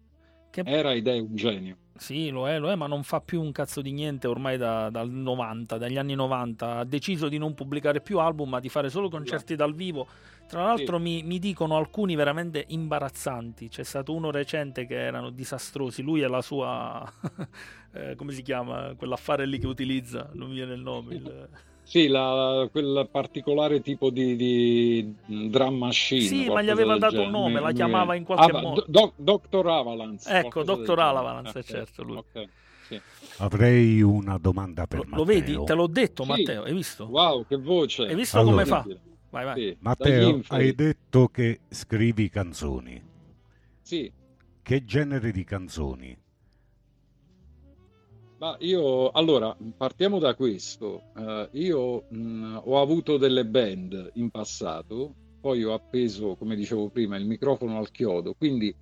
che... 0.62 0.71
era 0.71 0.92
ed 0.92 1.07
è 1.07 1.18
un 1.18 1.35
genio. 1.35 1.77
Sì, 1.99 2.31
lo 2.31 2.49
è, 2.49 2.59
lo 2.59 2.71
è, 2.71 2.77
ma 2.77 2.87
non 2.87 3.03
fa 3.03 3.21
più 3.21 3.42
un 3.42 3.51
cazzo 3.51 3.83
di 3.83 3.90
niente 3.90 4.29
ormai 4.29 4.57
da, 4.57 4.88
dal 4.88 5.11
90, 5.11 5.79
dagli 5.79 5.99
anni 5.99 6.14
90. 6.14 6.79
Ha 6.79 6.85
deciso 6.85 7.29
di 7.29 7.38
non 7.38 7.55
pubblicare 7.55 8.01
più 8.01 8.21
album, 8.21 8.51
ma 8.51 8.61
di 8.61 8.68
fare 8.68 8.88
solo 8.88 9.09
concerti 9.09 9.57
dal 9.57 9.75
vivo. 9.75 10.07
Tra 10.47 10.62
l'altro 10.62 10.97
sì. 10.97 11.03
mi, 11.03 11.23
mi, 11.25 11.38
dicono 11.38 11.77
alcuni 11.77 12.14
veramente 12.14 12.64
imbarazzanti. 12.68 13.68
C'è 13.68 13.83
stato 13.83 14.14
uno 14.14 14.31
recente 14.31 14.87
che 14.87 14.94
erano 14.94 15.31
disastrosi. 15.31 16.03
Lui 16.03 16.23
e 16.23 16.29
la 16.29 16.40
sua... 16.40 17.05
eh, 17.92 18.14
come 18.14 18.33
si 18.33 18.42
chiama? 18.42 18.94
Quell'affare 18.97 19.44
lì 19.44 19.59
che 19.59 19.66
utilizza, 19.66 20.31
non 20.35 20.53
viene 20.53 20.75
il 20.75 20.81
nome. 20.81 21.14
Il... 21.14 21.49
Sì, 21.88 22.07
la, 22.07 22.68
quel 22.70 23.09
particolare 23.11 23.81
tipo 23.81 24.11
di, 24.11 24.37
di 24.37 25.14
drum 25.24 25.79
machine. 25.79 26.20
Sì, 26.20 26.46
ma 26.51 26.61
gli 26.61 26.68
aveva 26.68 26.98
dato 26.98 27.22
un 27.22 27.31
nome, 27.31 27.61
la 27.61 27.72
chiamava 27.72 28.14
in 28.14 28.24
qualche 28.24 28.55
ah, 28.55 28.61
modo. 28.61 28.85
Do, 28.87 29.14
Dr. 29.16 29.66
Avalance. 29.66 30.31
Ecco, 30.31 30.64
Dr. 30.64 30.98
Avalance, 30.98 31.59
okay. 31.59 31.62
certo, 31.62 32.03
lui. 32.03 32.18
Okay. 32.18 32.46
Sì. 32.88 33.01
Avrei 33.38 34.03
una 34.03 34.37
domanda 34.37 34.87
per 34.87 34.98
lo, 34.98 35.05
Matteo. 35.05 35.18
Lo 35.18 35.24
vedi? 35.24 35.64
Te 35.64 35.72
l'ho 35.72 35.87
detto, 35.87 36.24
sì. 36.24 36.29
Matteo, 36.29 36.62
hai 36.64 36.74
visto? 36.74 37.07
Wow, 37.07 37.46
che 37.46 37.57
voce. 37.57 38.03
Hai 38.03 38.14
visto 38.14 38.38
allora, 38.38 38.51
come 38.51 38.66
fa? 38.66 38.87
Vai, 39.31 39.44
vai. 39.46 39.55
Sì. 39.59 39.77
Matteo, 39.81 40.40
hai 40.48 40.74
detto 40.74 41.29
che 41.29 41.61
scrivi 41.70 42.29
canzoni. 42.29 43.03
Sì. 43.81 44.12
Che 44.61 44.85
genere 44.85 45.33
di 45.33 45.44
canzoni? 45.44 46.14
Ma 48.38 48.57
io, 48.61 49.11
allora, 49.11 49.57
partiamo 49.77 50.20
da 50.20 50.37
questo. 50.37 51.11
Uh, 51.16 51.48
io 51.59 52.05
mh, 52.09 52.61
ho 52.66 52.81
avuto 52.81 53.16
delle 53.16 53.44
band 53.44 54.12
in 54.14 54.31
passato, 54.31 55.12
poi 55.40 55.64
ho 55.64 55.74
appeso, 55.74 56.37
come 56.37 56.55
dicevo 56.55 56.88
prima, 56.88 57.16
il 57.16 57.27
microfono 57.27 57.79
al 57.79 57.90
chiodo, 57.90 58.35
quindi 58.35 58.72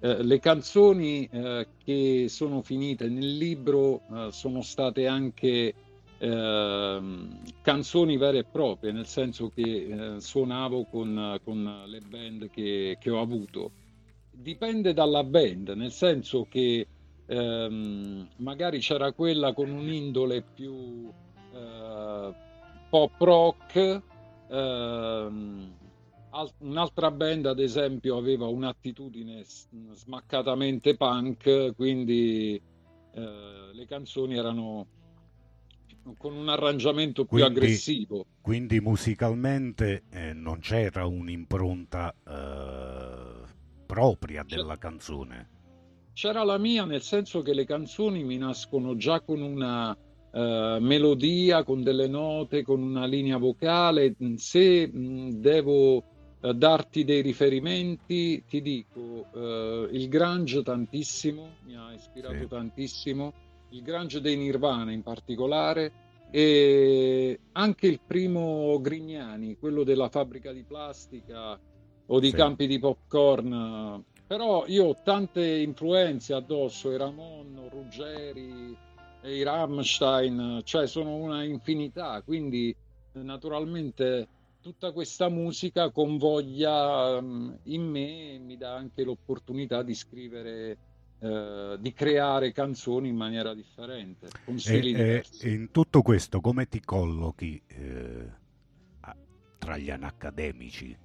uh, 0.00 0.16
le 0.20 0.40
canzoni 0.40 1.28
uh, 1.30 1.64
che 1.84 2.26
sono 2.28 2.62
finite 2.62 3.08
nel 3.08 3.36
libro 3.36 4.02
sono 4.30 4.62
state 4.62 5.06
anche 5.06 5.74
ehm, 6.18 7.40
canzoni 7.62 8.16
vere 8.16 8.38
e 8.38 8.44
proprie, 8.44 8.90
nel 8.90 9.06
senso 9.06 9.50
che 9.54 10.16
suonavo 10.18 10.86
con, 10.86 11.38
con, 11.44 11.82
le 11.86 12.00
band 12.00 12.50
che, 12.50 12.96
che 13.00 13.10
ho 13.10 13.20
avuto. 13.20 13.70
Dipende 14.32 14.92
dalla 14.92 15.22
band, 15.22 15.68
nel 15.70 15.92
senso 15.92 16.46
che 16.48 16.86
ehm, 17.26 18.28
magari 18.36 18.78
c'era 18.78 19.12
quella 19.12 19.52
con 19.52 19.70
un'indole 19.70 20.44
più 20.54 21.10
eh, 21.52 22.34
pop 22.90 23.12
rock, 23.18 24.02
ehm, 24.48 25.72
un'altra 26.58 27.10
band 27.10 27.46
ad 27.46 27.60
esempio 27.60 28.16
aveva 28.16 28.46
un'attitudine 28.46 29.44
smaccatamente 29.92 30.96
punk, 30.96 31.74
quindi 31.74 32.60
eh, 33.12 33.70
le 33.72 33.86
canzoni 33.86 34.36
erano 34.36 34.86
con 36.18 36.34
un 36.34 36.48
arrangiamento 36.48 37.24
più 37.24 37.38
quindi, 37.38 37.58
aggressivo. 37.58 38.26
Quindi 38.40 38.80
musicalmente 38.80 40.04
eh, 40.10 40.32
non 40.32 40.58
c'era 40.60 41.06
un'impronta 41.06 42.14
eh, 42.26 43.52
propria 43.86 44.42
della 44.42 44.76
canzone. 44.76 45.53
C'era 46.14 46.44
la 46.44 46.58
mia, 46.58 46.84
nel 46.84 47.02
senso 47.02 47.42
che 47.42 47.52
le 47.52 47.64
canzoni 47.64 48.22
mi 48.22 48.38
nascono 48.38 48.94
già 48.94 49.20
con 49.20 49.42
una 49.42 49.90
uh, 49.90 50.78
melodia, 50.78 51.64
con 51.64 51.82
delle 51.82 52.06
note, 52.06 52.62
con 52.62 52.80
una 52.80 53.04
linea 53.04 53.36
vocale. 53.36 54.14
Se 54.36 54.86
mh, 54.86 55.40
devo 55.40 55.96
uh, 55.96 56.52
darti 56.52 57.02
dei 57.02 57.20
riferimenti, 57.20 58.44
ti 58.48 58.62
dico 58.62 59.26
uh, 59.32 59.88
il 59.90 60.08
Grange 60.08 60.62
tantissimo, 60.62 61.56
mi 61.64 61.76
ha 61.76 61.92
ispirato 61.92 62.38
sì. 62.38 62.46
tantissimo, 62.46 63.32
il 63.70 63.82
Grange 63.82 64.20
dei 64.20 64.36
Nirvana 64.36 64.92
in 64.92 65.02
particolare 65.02 65.92
e 66.30 67.40
anche 67.52 67.88
il 67.88 67.98
primo 68.06 68.80
Grignani, 68.80 69.56
quello 69.58 69.82
della 69.82 70.08
fabbrica 70.08 70.52
di 70.52 70.62
plastica 70.62 71.58
o 72.06 72.20
di 72.20 72.30
sì. 72.30 72.36
campi 72.36 72.68
di 72.68 72.78
popcorn 72.78 74.04
però 74.26 74.64
io 74.66 74.86
ho 74.86 74.96
tante 75.02 75.44
influenze 75.44 76.34
addosso, 76.34 76.90
i 76.90 76.96
Ramon, 76.96 77.68
Ruggeri, 77.70 78.76
i 79.22 79.42
Rammstein, 79.42 80.62
cioè 80.64 80.86
sono 80.86 81.16
una 81.16 81.44
infinità, 81.44 82.22
quindi 82.22 82.74
naturalmente 83.12 84.28
tutta 84.60 84.92
questa 84.92 85.28
musica 85.28 85.90
convoglia 85.90 87.20
mm, 87.20 87.52
in 87.64 87.82
me 87.82 88.32
e 88.32 88.38
mi 88.38 88.56
dà 88.56 88.74
anche 88.74 89.04
l'opportunità 89.04 89.82
di 89.82 89.94
scrivere, 89.94 90.78
eh, 91.20 91.76
di 91.78 91.92
creare 91.92 92.52
canzoni 92.52 93.08
in 93.08 93.16
maniera 93.16 93.54
differente, 93.54 94.28
e. 94.46 95.24
E 95.40 95.50
in 95.50 95.70
tutto 95.70 96.02
questo 96.02 96.40
come 96.40 96.66
ti 96.66 96.80
collochi 96.80 97.62
eh, 97.66 98.42
tra 99.58 99.76
gli 99.76 99.90
anacademici? 99.90 100.96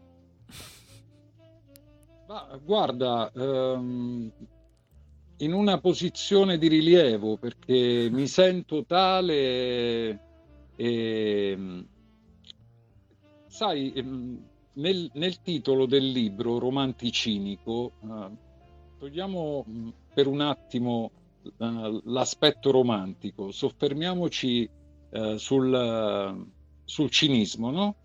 Ma, 2.30 2.48
guarda, 2.63 3.32
ehm, 3.34 4.32
in 5.38 5.52
una 5.52 5.80
posizione 5.80 6.60
di 6.60 6.68
rilievo 6.68 7.38
perché 7.38 8.08
mi 8.12 8.28
sento 8.28 8.86
tale 8.86 10.20
e, 10.76 11.86
sai, 13.48 13.92
ehm, 13.94 14.48
nel, 14.74 15.10
nel, 15.15 15.42
titolo 15.42 15.88
del 15.88 16.08
libro 16.12 16.60
Romanticinico, 16.60 17.94
eh, 18.04 18.30
togliamo 19.00 19.65
mm, 19.68 19.89
per 20.13 20.28
un 20.28 20.42
attimo 20.42 21.10
eh, 21.42 22.02
l'aspetto 22.04 22.70
romantico, 22.70 23.50
soffermiamoci 23.50 24.70
eh, 25.10 25.38
sul, 25.39 26.46
sul 26.86 27.10
cinismo, 27.10 27.72
no? 27.72 27.96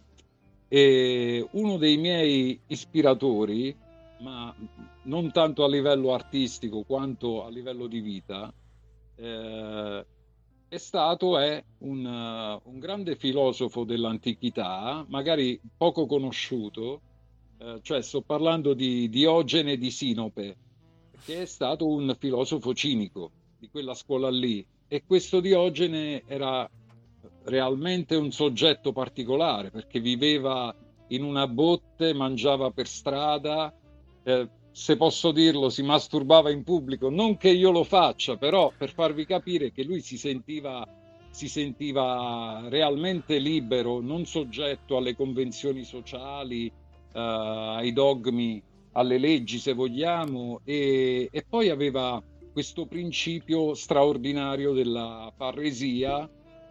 E 0.68 1.46
uno 1.50 1.76
dei 1.76 1.98
miei 1.98 2.58
ispiratori 2.68 3.82
ma 4.24 4.56
non 5.02 5.30
tanto 5.32 5.64
a 5.64 5.68
livello 5.68 6.14
artistico 6.14 6.82
quanto 6.82 7.44
a 7.44 7.50
livello 7.50 7.86
di 7.86 8.00
vita, 8.00 8.50
eh, 9.16 10.06
è 10.66 10.78
stato 10.78 11.38
è 11.38 11.62
un, 11.80 12.04
uh, 12.04 12.68
un, 12.68 12.78
grande 12.78 13.16
filosofo 13.16 13.84
dell'antichità, 13.84 15.04
magari 15.08 15.60
poco 15.76 16.06
conosciuto, 16.06 17.00
eh, 17.58 17.80
cioè 17.82 18.02
sto 18.02 18.22
parlando 18.22 18.72
di 18.72 19.10
Diogene 19.10 19.76
di 19.76 19.90
Sinope, 19.90 20.56
che 21.22 21.42
è 21.42 21.44
stato 21.44 21.86
un 21.86 22.16
filosofo 22.18 22.72
cinico 22.72 23.30
di 23.58 23.68
quella 23.68 23.94
scuola 23.94 24.30
lì. 24.30 24.66
E 24.88 25.04
questo 25.06 25.40
Diogene 25.40 26.22
era 26.26 26.68
realmente 27.44 28.16
un 28.16 28.32
soggetto 28.32 28.92
particolare 28.92 29.70
perché 29.70 30.00
viveva 30.00 30.74
in 31.08 31.22
una 31.22 31.46
botte, 31.46 32.14
mangiava 32.14 32.70
per 32.70 32.88
strada, 32.88 33.72
eh, 34.24 34.48
se 34.70 34.96
posso 34.96 35.30
dirlo, 35.30 35.68
si 35.68 35.82
masturbava 35.82 36.50
in 36.50 36.64
pubblico. 36.64 37.08
Non 37.08 37.36
che 37.36 37.50
io 37.50 37.70
lo 37.70 37.84
faccia, 37.84 38.36
però 38.36 38.72
per 38.76 38.92
farvi 38.92 39.24
capire 39.24 39.70
che 39.70 39.84
lui 39.84 40.00
si 40.00 40.18
sentiva, 40.18 40.84
si 41.30 41.46
sentiva 41.46 42.66
realmente 42.68 43.38
libero, 43.38 44.00
non 44.00 44.24
soggetto 44.26 44.96
alle 44.96 45.14
convenzioni 45.14 45.84
sociali, 45.84 46.66
eh, 46.66 46.72
ai 47.12 47.92
dogmi, 47.92 48.60
alle 48.92 49.18
leggi, 49.18 49.58
se 49.58 49.74
vogliamo, 49.74 50.60
e, 50.64 51.28
e 51.30 51.44
poi 51.48 51.68
aveva 51.68 52.20
questo 52.52 52.86
principio 52.86 53.74
straordinario 53.74 54.72
della 54.72 55.32
parresia, 55.36 56.28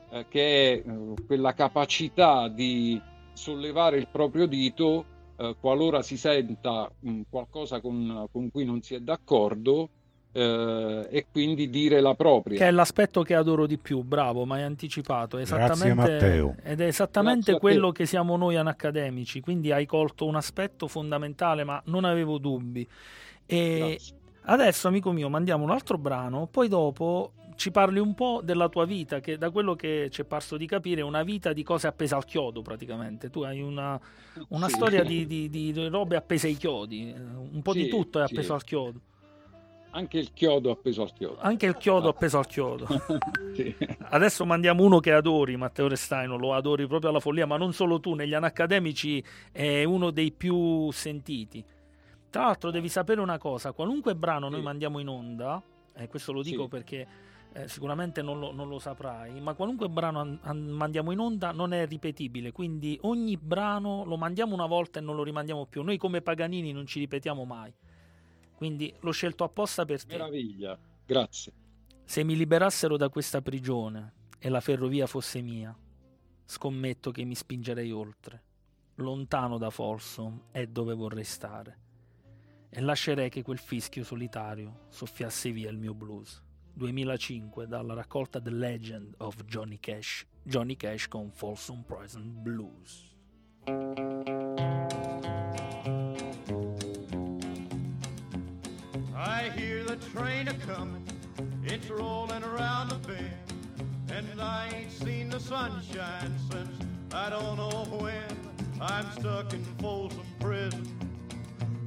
eh, 0.10 0.26
che 0.28 0.84
è 0.84 0.89
eh, 0.89 1.13
quella 1.26 1.54
capacità 1.54 2.50
di 2.50 3.00
sollevare 3.34 3.98
il 3.98 4.08
proprio 4.10 4.46
dito 4.46 5.06
eh, 5.38 5.56
qualora 5.60 6.02
si 6.02 6.17
senta 6.17 6.91
mh, 7.00 7.22
qualcosa 7.30 7.82
con, 7.82 8.28
con, 8.32 8.52
cui 8.52 8.65
non 8.65 8.82
si 8.82 8.96
è 8.96 9.00
d'accordo 9.00 9.89
eh, 10.32 11.08
e 11.10 11.26
quindi 11.32 11.69
dire 11.69 12.02
la 12.02 12.15
propria. 12.15 12.58
Che 12.58 12.67
è 12.67 12.72
l'aspetto 12.72 13.24
che 13.24 13.36
adoro 13.36 13.65
di 13.65 13.78
più, 13.78 14.02
bravo, 14.02 14.46
ma 14.46 14.56
hai 14.56 14.63
anticipato. 14.63 15.38
Esattamente, 15.38 15.93
Grazie 15.93 16.13
Matteo. 16.13 16.56
Ed 16.63 16.82
è 16.82 16.86
esattamente 16.86 17.60
quello 17.60 17.91
che 17.91 18.06
siamo 18.06 18.36
noi 18.38 18.56
anacademici, 18.56 19.39
quindi 19.39 19.72
hai 19.72 19.86
colto 19.86 20.26
un 20.26 20.36
aspetto 20.36 20.88
fondamentale, 20.88 21.63
ma 21.63 21.82
non 21.86 22.04
avevo 22.04 22.38
dubbi. 22.38 22.88
E 23.46 24.00
Adesso, 24.46 24.89
amico 24.89 25.12
mio, 25.12 25.30
mandiamo 25.30 25.63
un 25.63 25.72
altro 25.72 25.98
brano, 25.98 26.48
poi 26.52 26.67
dopo 26.67 27.32
ci 27.56 27.72
parli 27.72 28.00
un 28.00 28.13
po' 28.13 28.42
della 28.44 28.70
tua 28.70 28.86
vita, 28.86 29.20
che 29.20 29.38
da 29.38 29.50
quello 29.50 29.76
che 29.76 30.10
ci 30.12 30.22
è 30.22 30.26
parso 30.26 30.58
di 30.58 30.66
capire 30.66 31.02
è 31.02 31.04
una 31.04 31.24
vita 31.24 31.54
di 31.54 31.63
cose 31.63 31.88
appese 31.88 32.16
al 32.16 32.26
chiodo 32.26 32.62
praticamente. 32.62 33.30
Tu 33.30 33.42
hai 33.42 33.62
una, 33.62 34.00
una 34.50 34.68
sì. 34.68 34.74
storia 34.74 35.04
di, 35.04 35.26
di, 35.26 35.50
di, 35.50 35.88
robe 35.88 36.16
appese 36.16 36.48
ai 36.48 36.58
chiodi, 36.58 37.13
un 37.13 37.62
po' 37.62 37.74
sì, 37.74 37.84
di 37.84 37.89
tutto 37.89 38.20
è 38.20 38.24
appeso 38.24 38.42
sì. 38.42 38.52
al 38.52 38.63
chiodo. 38.63 39.02
Anche 39.96 40.18
il 40.18 40.34
chiodo 40.34 40.72
appeso 40.72 41.04
al 41.04 41.13
chiodo. 41.13 41.38
Anche 41.39 41.68
il 41.68 41.78
chiodo 41.78 42.10
appeso 42.10 42.39
al 42.39 42.48
chiodo. 42.48 42.88
Adesso 44.10 44.44
mandiamo 44.44 44.84
uno 44.84 45.00
che 45.00 45.12
adori, 45.12 45.56
Matteo 45.56 45.88
Restaino, 45.88 46.36
lo 46.36 46.56
adori 46.56 46.88
proprio 46.88 47.12
alla 47.12 47.20
follia, 47.20 47.46
ma 47.46 47.58
non 47.58 47.74
solo 47.74 48.00
tu, 48.00 48.16
negli 48.16 48.34
anacademici 48.34 49.24
è 49.52 49.84
uno 49.84 50.10
dei 50.10 50.32
più 50.32 50.89
sentiti. 50.92 51.63
Tra 52.32 52.46
l'altro 52.46 52.72
devi 52.72 52.89
sapere 52.89 53.22
una 53.22 53.38
cosa, 53.38 53.72
qualunque 53.74 54.16
brano 54.16 54.50
noi 54.50 54.63
mandiamo 54.63 54.98
in 54.98 55.08
onda, 55.08 55.62
e 55.96 56.08
questo 56.08 56.32
lo 56.32 56.42
dico 56.42 56.68
perché 56.68 57.06
eh, 57.54 57.68
sicuramente 57.68 58.22
non 58.22 58.39
lo, 58.39 58.52
non 58.52 58.68
lo, 58.68 58.80
saprai, 58.80 59.39
ma 59.39 59.54
qualunque 59.54 59.88
brano 59.88 60.20
an- 60.20 60.39
an- 60.42 60.70
mandiamo 60.70 61.12
in 61.12 61.20
onda 61.20 61.52
non 61.52 61.72
è 61.72 61.86
ripetibile, 61.86 62.52
quindi 62.52 62.98
ogni 63.04 63.38
brano 63.38 64.04
lo 64.06 64.18
mandiamo 64.18 64.56
una 64.56 64.66
volta 64.66 65.00
e 65.00 65.04
non 65.04 65.16
lo 65.16 65.24
rimandiamo 65.24 65.68
più. 65.68 65.84
Noi 65.84 65.98
come 65.98 66.22
Paganini 66.22 66.72
non 66.72 66.88
ci 66.88 67.00
ripetiamo 67.00 67.46
mai. 67.46 67.72
Quindi 68.56 68.94
l'ho 69.00 69.12
scelto 69.12 69.44
apposta 69.44 69.86
per 69.86 70.04
te. 70.04 70.13
Meraviglia, 70.18 70.78
grazie. 71.06 71.54
Se 72.06 72.24
mi 72.24 72.36
liberassero 72.36 72.98
da 72.98 73.10
questa 73.10 73.42
prigione 73.42 74.13
e 74.39 74.50
la 74.50 74.60
ferrovia 74.60 75.06
fosse 75.06 75.42
mia, 75.42 75.76
scommetto 76.46 77.12
che 77.12 77.24
mi 77.24 77.36
spingerei 77.36 77.92
oltre. 77.92 78.44
Lontano 78.96 79.58
da 79.58 79.70
Folsom 79.70 80.46
è 80.52 80.66
dove 80.66 80.94
vorrei 80.94 81.24
stare. 81.24 81.80
E 82.70 82.82
lascerei 82.82 83.30
che 83.30 83.44
quel 83.44 83.60
fischio 83.60 84.04
solitario 84.04 84.86
soffiasse 84.89 85.52
via 85.52 85.70
il 85.70 85.78
mio 85.78 85.94
blues. 85.94 86.42
2005 86.78 87.68
dalla 87.68 87.94
raccolta 87.94 88.40
The 88.40 88.50
Legend 88.50 89.16
of 89.18 89.44
Johnny 89.46 89.80
Cash. 89.80 90.26
Johnny 90.44 90.76
Cash 90.76 91.08
con 91.08 91.32
Folsom 91.32 91.84
Prison 91.86 92.42
Blues. 92.42 93.16
I 99.16 99.50
hear 99.56 99.84
the 99.84 99.98
train 100.12 100.48
a 100.48 100.54
comin', 100.66 101.06
it's 101.64 101.90
rolling 101.90 102.44
around 102.44 102.90
the 102.90 103.00
bend, 103.08 103.32
and 104.10 104.42
I 104.42 104.70
ain't 104.74 104.92
seen 104.92 105.30
the 105.30 105.40
sunshine 105.40 106.34
since 106.50 106.76
I 107.14 107.30
don't 107.30 107.56
know 107.56 107.86
when. 108.00 108.24
I'm 108.82 109.10
stuck 109.12 109.54
in 109.54 109.64
Folsom 109.80 110.26
Prison, 110.40 110.88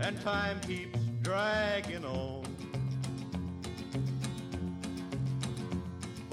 and 0.00 0.18
time 0.22 0.60
keeps 0.60 0.98
dragging 1.22 2.04
on. 2.04 2.55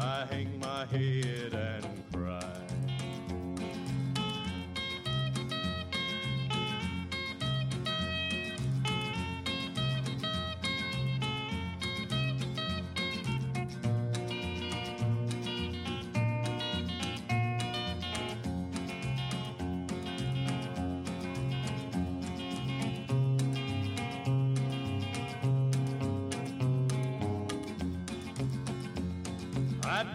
I 0.00 0.26
hang 0.30 0.60
my 0.60 0.86
head 0.86 1.54
and 1.54 2.12
cry. 2.12 2.87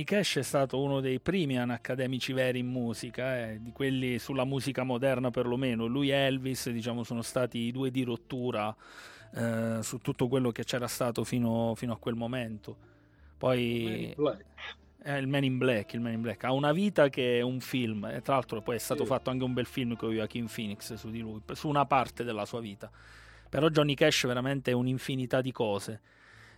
Johnny 0.00 0.04
Cash 0.04 0.36
è 0.36 0.42
stato 0.42 0.80
uno 0.80 1.00
dei 1.00 1.20
primi 1.20 1.58
anacademici 1.58 2.32
veri 2.32 2.60
in 2.60 2.66
musica, 2.66 3.48
eh, 3.48 3.58
di 3.60 3.70
quelli 3.72 4.18
sulla 4.18 4.44
musica 4.44 4.82
moderna 4.82 5.30
perlomeno. 5.30 5.86
Lui 5.86 6.10
e 6.10 6.14
Elvis, 6.14 6.70
diciamo, 6.70 7.02
sono 7.04 7.22
stati 7.22 7.58
i 7.58 7.72
due 7.72 7.90
di 7.90 8.02
rottura 8.02 8.74
eh, 9.34 9.78
su 9.82 9.98
tutto 9.98 10.28
quello 10.28 10.52
che 10.52 10.64
c'era 10.64 10.86
stato 10.86 11.24
fino, 11.24 11.74
fino 11.74 11.92
a 11.92 11.98
quel 11.98 12.14
momento. 12.14 12.76
Poi 13.36 14.14
è 15.02 15.12
il 15.12 15.26
Man 15.26 15.44
in 15.44 15.58
Black, 15.58 15.92
il 15.94 16.00
Man 16.00 16.12
in 16.12 16.20
Black 16.22 16.44
ha 16.44 16.52
una 16.52 16.72
vita 16.72 17.08
che 17.08 17.38
è 17.38 17.42
un 17.42 17.60
film, 17.60 18.04
e 18.06 18.22
tra 18.22 18.34
l'altro 18.34 18.62
poi 18.62 18.76
è 18.76 18.78
stato 18.78 19.02
sì. 19.02 19.08
fatto 19.08 19.30
anche 19.30 19.44
un 19.44 19.52
bel 19.52 19.66
film 19.66 19.96
con 19.96 20.10
Joaquin 20.10 20.46
Phoenix 20.46 20.94
su 20.94 21.10
di 21.10 21.20
lui, 21.20 21.40
su 21.52 21.68
una 21.68 21.84
parte 21.84 22.24
della 22.24 22.46
sua 22.46 22.60
vita. 22.60 22.90
Però 23.48 23.68
Johnny 23.68 23.94
Cash 23.94 24.26
veramente 24.26 24.70
è 24.70 24.74
un'infinità 24.74 25.40
di 25.40 25.52
cose. 25.52 26.00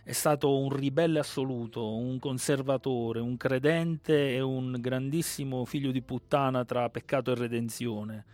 È 0.03 0.11
stato 0.11 0.57
un 0.57 0.69
ribelle 0.69 1.19
assoluto, 1.19 1.95
un 1.95 2.19
conservatore, 2.19 3.19
un 3.19 3.37
credente 3.37 4.33
e 4.33 4.41
un 4.41 4.75
grandissimo 4.79 5.63
figlio 5.65 5.91
di 5.91 6.01
puttana 6.01 6.65
tra 6.65 6.89
peccato 6.89 7.31
e 7.31 7.35
redenzione 7.35 8.25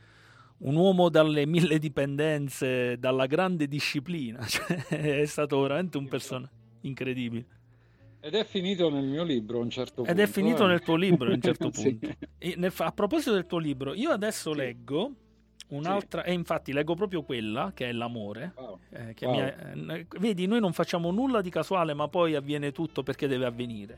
un 0.60 0.75
uomo 0.75 1.10
dalle 1.10 1.45
mille 1.45 1.79
dipendenze, 1.79 2.97
dalla 2.97 3.27
grande 3.27 3.67
disciplina, 3.67 4.43
cioè, 4.47 4.88
è 4.88 5.25
stato 5.25 5.62
veramente 5.62 5.97
un 5.97 6.08
personaggio 6.08 6.51
incredibile. 6.82 7.45
Ed 8.21 8.34
è 8.34 8.43
finito 8.43 8.89
nel 8.89 9.05
mio 9.05 9.23
libro 9.23 9.60
a 9.60 9.62
un 9.62 9.69
certo 9.69 10.03
punto. 10.03 10.12
Ed 10.12 10.19
è 10.19 10.27
finito 10.27 10.65
eh? 10.65 10.67
nel 10.67 10.82
tuo 10.82 10.95
libro 10.95 11.29
a 11.29 11.34
un 11.34 11.41
certo 11.41 11.69
punto. 11.71 12.08
sì. 12.38 12.71
a 12.77 12.91
proposito 12.91 13.34
del 13.34 13.45
tuo 13.45 13.60
libro, 13.60 13.93
io 13.93 14.10
adesso 14.10 14.51
sì. 14.51 14.58
leggo 14.58 15.12
un'altra, 15.69 16.23
sì. 16.23 16.29
e 16.29 16.34
infatti 16.34 16.73
leggo 16.73 16.95
proprio 16.95 17.23
quella 17.23 17.71
che 17.73 17.89
è 17.89 17.91
l'amore. 17.91 18.53
Wow. 18.55 18.79
Eh, 18.89 19.13
che 19.13 19.25
wow. 19.25 19.39
ha, 19.39 19.45
eh, 19.95 20.08
vedi, 20.19 20.45
noi 20.45 20.60
non 20.60 20.73
facciamo 20.73 21.12
nulla 21.12 21.41
di 21.41 21.49
casuale, 21.49 21.93
ma 21.93 22.08
poi 22.08 22.36
avviene 22.36 22.71
tutto 22.71 23.03
perché 23.03 23.27
deve 23.27 23.45
avvenire. 23.45 23.97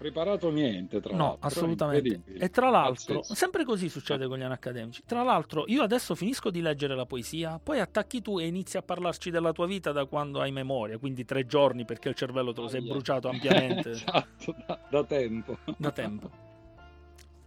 preparato 0.00 0.50
niente, 0.50 1.00
tra 1.00 1.14
no, 1.14 1.24
l'altro. 1.24 1.46
assolutamente. 1.46 2.22
E 2.38 2.48
tra 2.48 2.70
l'altro, 2.70 3.16
Pazzesco. 3.16 3.34
sempre 3.34 3.64
così 3.64 3.88
succede 3.90 4.26
con 4.26 4.38
gli 4.38 4.42
anacademici. 4.42 5.02
Tra 5.04 5.22
l'altro, 5.22 5.64
io 5.66 5.82
adesso 5.82 6.14
finisco 6.14 6.50
di 6.50 6.62
leggere 6.62 6.94
la 6.94 7.04
poesia, 7.04 7.60
poi 7.62 7.80
attacchi 7.80 8.22
tu 8.22 8.38
e 8.38 8.46
inizi 8.46 8.78
a 8.78 8.82
parlarci 8.82 9.30
della 9.30 9.52
tua 9.52 9.66
vita 9.66 9.92
da 9.92 10.06
quando 10.06 10.40
hai 10.40 10.52
memoria, 10.52 10.96
quindi 10.98 11.24
tre 11.26 11.44
giorni 11.44 11.84
perché 11.84 12.08
il 12.08 12.14
cervello 12.14 12.52
te 12.52 12.60
lo 12.62 12.68
sei 12.68 12.80
bruciato 12.80 13.28
ampiamente. 13.30 13.90
esatto, 13.90 14.54
da, 14.66 14.80
da, 14.88 15.04
tempo. 15.04 15.58
Da 15.76 15.90
tempo. 15.90 16.30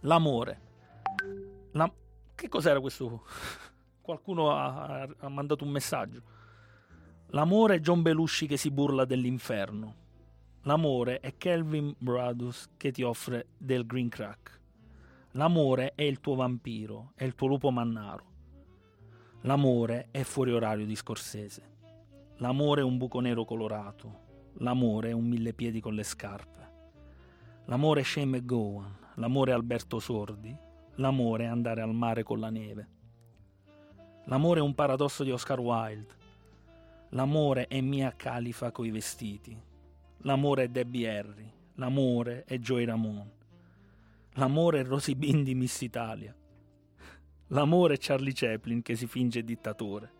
L'amore. 0.00 0.60
La... 1.72 1.90
Che 2.34 2.48
cos'era 2.48 2.80
questo? 2.80 3.24
Qualcuno 4.00 4.50
ha, 4.50 5.08
ha 5.18 5.28
mandato 5.28 5.64
un 5.64 5.70
messaggio. 5.70 6.22
L'amore 7.28 7.76
è 7.76 7.80
John 7.80 8.02
Belushi 8.02 8.46
che 8.46 8.56
si 8.56 8.70
burla 8.70 9.04
dell'inferno. 9.04 10.02
L'amore 10.62 11.20
è 11.20 11.36
Kelvin 11.36 11.94
Bradus 11.98 12.70
che 12.76 12.90
ti 12.90 13.02
offre 13.02 13.48
del 13.58 13.84
green 13.86 14.08
crack. 14.08 14.60
L'amore 15.32 15.92
è 15.94 16.02
il 16.02 16.20
tuo 16.20 16.36
vampiro, 16.36 17.12
è 17.16 17.24
il 17.24 17.34
tuo 17.34 17.48
lupo 17.48 17.70
mannaro. 17.70 18.32
L'amore 19.42 20.08
è 20.10 20.22
fuori 20.22 20.52
orario 20.52 20.86
di 20.86 20.94
Scorsese. 20.94 21.72
L'amore 22.36 22.80
è 22.80 22.84
un 22.84 22.96
buco 22.96 23.20
nero 23.20 23.44
colorato. 23.44 24.22
L'amore 24.58 25.10
è 25.10 25.12
un 25.12 25.26
mille 25.26 25.52
piedi 25.52 25.80
con 25.80 25.94
le 25.94 26.04
scarpe. 26.04 26.70
L'amore 27.66 28.00
è 28.00 28.04
Shane 28.04 28.38
McGowan. 28.38 28.96
L'amore 29.16 29.50
è 29.50 29.54
Alberto 29.54 29.98
Sordi. 29.98 30.56
L'amore 30.96 31.44
è 31.44 31.46
andare 31.46 31.82
al 31.82 31.94
mare 31.94 32.22
con 32.22 32.40
la 32.40 32.50
neve. 32.50 32.88
L'amore 34.24 34.60
è 34.60 34.62
un 34.62 34.74
paradosso 34.74 35.24
di 35.24 35.30
Oscar 35.30 35.60
Wilde. 35.60 36.22
L'amore 37.10 37.66
è 37.66 37.80
Mia 37.80 38.12
Califa 38.16 38.70
coi 38.70 38.90
vestiti. 38.90 39.72
L'amore 40.26 40.64
è 40.64 40.68
Debbie 40.68 41.18
Harry, 41.18 41.52
l'amore 41.74 42.44
è 42.46 42.56
Joey 42.58 42.86
Ramone, 42.86 43.30
l'amore 44.36 44.80
è 44.80 44.84
Rosy 44.84 45.14
Bean 45.14 45.42
di 45.42 45.54
Miss 45.54 45.82
Italia, 45.82 46.34
l'amore 47.48 47.94
è 47.94 47.98
Charlie 48.00 48.32
Chaplin 48.34 48.80
che 48.80 48.96
si 48.96 49.06
finge 49.06 49.44
dittatore, 49.44 50.12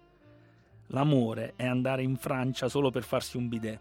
l'amore 0.88 1.54
è 1.56 1.64
andare 1.64 2.02
in 2.02 2.16
Francia 2.16 2.68
solo 2.68 2.90
per 2.90 3.02
farsi 3.02 3.38
un 3.38 3.48
bidet, 3.48 3.80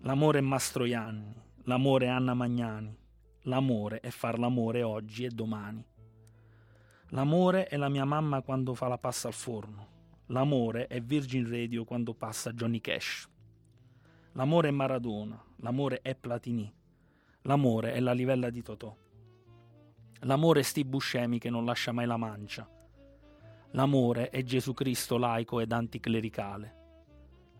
l'amore 0.00 0.40
è 0.40 0.42
Mastroianni, 0.42 1.34
l'amore 1.62 2.04
è 2.04 2.08
Anna 2.08 2.34
Magnani, 2.34 2.94
l'amore 3.44 4.00
è 4.00 4.10
far 4.10 4.38
l'amore 4.38 4.82
oggi 4.82 5.24
e 5.24 5.30
domani. 5.30 5.84
L'amore 7.08 7.66
è 7.66 7.76
la 7.76 7.88
mia 7.88 8.04
mamma 8.04 8.42
quando 8.42 8.74
fa 8.74 8.88
la 8.88 8.98
pasta 8.98 9.28
al 9.28 9.34
forno. 9.34 9.98
L'amore 10.26 10.86
è 10.86 11.00
Virgin 11.00 11.48
Radio 11.48 11.84
quando 11.84 12.14
passa 12.14 12.52
Johnny 12.52 12.80
Cash. 12.80 13.28
L'amore 14.32 14.68
è 14.68 14.70
Maradona, 14.70 15.42
l'amore 15.56 16.00
è 16.02 16.14
Platini, 16.14 16.72
l'amore 17.42 17.94
è 17.94 18.00
la 18.00 18.12
livella 18.12 18.48
di 18.48 18.62
Totò. 18.62 18.94
L'amore 20.20 20.60
è 20.60 20.62
Steve 20.62 20.88
Buscemi 20.88 21.38
che 21.40 21.50
non 21.50 21.64
lascia 21.64 21.90
mai 21.90 22.06
la 22.06 22.16
mancia. 22.16 22.68
L'amore 23.72 24.30
è 24.30 24.42
Gesù 24.44 24.72
Cristo 24.72 25.16
laico 25.16 25.58
ed 25.58 25.72
anticlericale. 25.72 26.76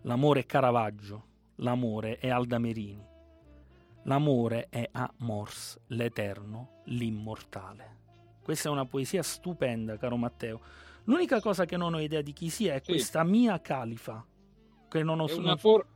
L'amore 0.02 0.40
è 0.40 0.46
Caravaggio, 0.46 1.24
l'amore 1.56 2.18
è 2.18 2.28
Alda 2.28 2.58
Merini. 2.58 3.09
L'amore 4.04 4.68
è 4.70 4.88
Amors, 4.92 5.78
l'eterno, 5.88 6.82
l'immortale. 6.86 7.98
Questa 8.42 8.68
è 8.68 8.72
una 8.72 8.86
poesia 8.86 9.22
stupenda, 9.22 9.96
caro 9.98 10.16
Matteo. 10.16 10.60
L'unica 11.04 11.40
cosa 11.40 11.64
che 11.66 11.76
non 11.76 11.94
ho 11.94 12.00
idea 12.00 12.22
di 12.22 12.32
chi 12.32 12.48
sia 12.48 12.74
è 12.74 12.80
sì. 12.82 12.92
questa 12.92 13.22
mia 13.24 13.60
califa. 13.60 14.24
Che 14.88 15.02
non 15.02 15.20
ho, 15.20 15.26
è 15.28 15.32
una, 15.34 15.56
por- 15.56 15.86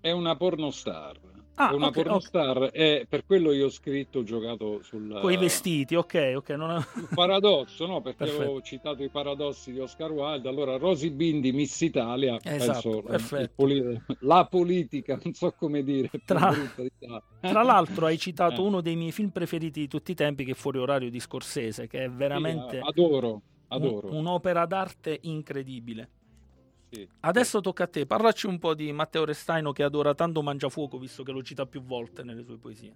è 0.00 0.10
una 0.10 0.36
pornostar. 0.36 1.18
Ah, 1.58 1.74
una 1.74 1.86
okay, 1.86 2.02
pornostar 2.02 2.56
okay. 2.56 2.70
e 2.72 3.06
per 3.08 3.24
quello 3.24 3.50
io 3.50 3.66
ho 3.66 3.70
scritto, 3.70 4.18
ho 4.18 4.22
giocato 4.24 4.82
sul... 4.82 5.18
Con 5.20 5.32
i 5.32 5.38
vestiti, 5.38 5.94
ok, 5.94 6.34
ok. 6.36 6.50
Non 6.50 6.70
è... 6.70 7.14
paradosso, 7.14 7.86
no? 7.86 8.02
Perché 8.02 8.24
Perfetto. 8.28 8.50
ho 8.50 8.60
citato 8.60 9.02
i 9.02 9.08
paradossi 9.08 9.72
di 9.72 9.78
Oscar 9.78 10.12
Wilde. 10.12 10.50
Allora, 10.50 10.76
Rosy 10.76 11.08
Bindi, 11.08 11.52
Miss 11.52 11.80
Italia, 11.80 12.38
esatto, 12.42 13.02
penso, 13.02 13.50
poli- 13.54 14.00
la 14.20 14.44
politica, 14.44 15.18
non 15.22 15.32
so 15.32 15.52
come 15.52 15.82
dire. 15.82 16.10
Tra, 16.26 16.52
tra 17.40 17.62
l'altro 17.62 18.04
hai 18.04 18.18
citato 18.18 18.60
eh. 18.62 18.66
uno 18.66 18.82
dei 18.82 18.96
miei 18.96 19.12
film 19.12 19.30
preferiti 19.30 19.80
di 19.80 19.88
tutti 19.88 20.10
i 20.10 20.14
tempi, 20.14 20.44
che 20.44 20.50
è 20.50 20.54
Fuori 20.54 20.78
Orario 20.78 21.08
di 21.08 21.20
Scorsese, 21.20 21.86
che 21.86 22.04
è 22.04 22.10
veramente... 22.10 22.80
Sì, 22.80 22.86
adoro, 22.86 23.40
adoro. 23.68 24.08
Un, 24.08 24.16
un'opera 24.16 24.66
d'arte 24.66 25.20
incredibile. 25.22 26.10
Sì. 26.96 27.06
Adesso 27.20 27.60
tocca 27.60 27.84
a 27.84 27.88
te, 27.88 28.06
parlaci 28.06 28.46
un 28.46 28.58
po' 28.58 28.74
di 28.74 28.90
Matteo 28.90 29.26
Restaino 29.26 29.72
che 29.72 29.82
adora 29.82 30.14
tanto 30.14 30.42
Mangiafuoco, 30.42 30.98
visto 30.98 31.22
che 31.22 31.32
lo 31.32 31.42
cita 31.42 31.66
più 31.66 31.82
volte 31.82 32.22
nelle 32.22 32.42
sue 32.42 32.56
poesie. 32.56 32.94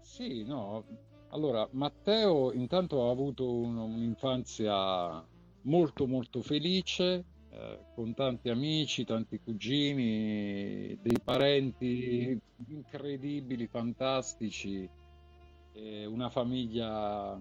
Sì, 0.00 0.44
no. 0.44 0.86
Allora, 1.28 1.68
Matteo 1.72 2.52
intanto 2.52 3.06
ha 3.06 3.10
avuto 3.10 3.52
un, 3.52 3.76
un'infanzia 3.76 5.22
molto 5.62 6.06
molto 6.06 6.40
felice, 6.40 7.24
eh, 7.50 7.78
con 7.94 8.14
tanti 8.14 8.48
amici, 8.48 9.04
tanti 9.04 9.38
cugini, 9.40 10.98
dei 11.02 11.20
parenti 11.22 12.40
incredibili, 12.68 13.66
fantastici, 13.66 14.88
eh, 15.74 16.06
una 16.06 16.30
famiglia 16.30 17.38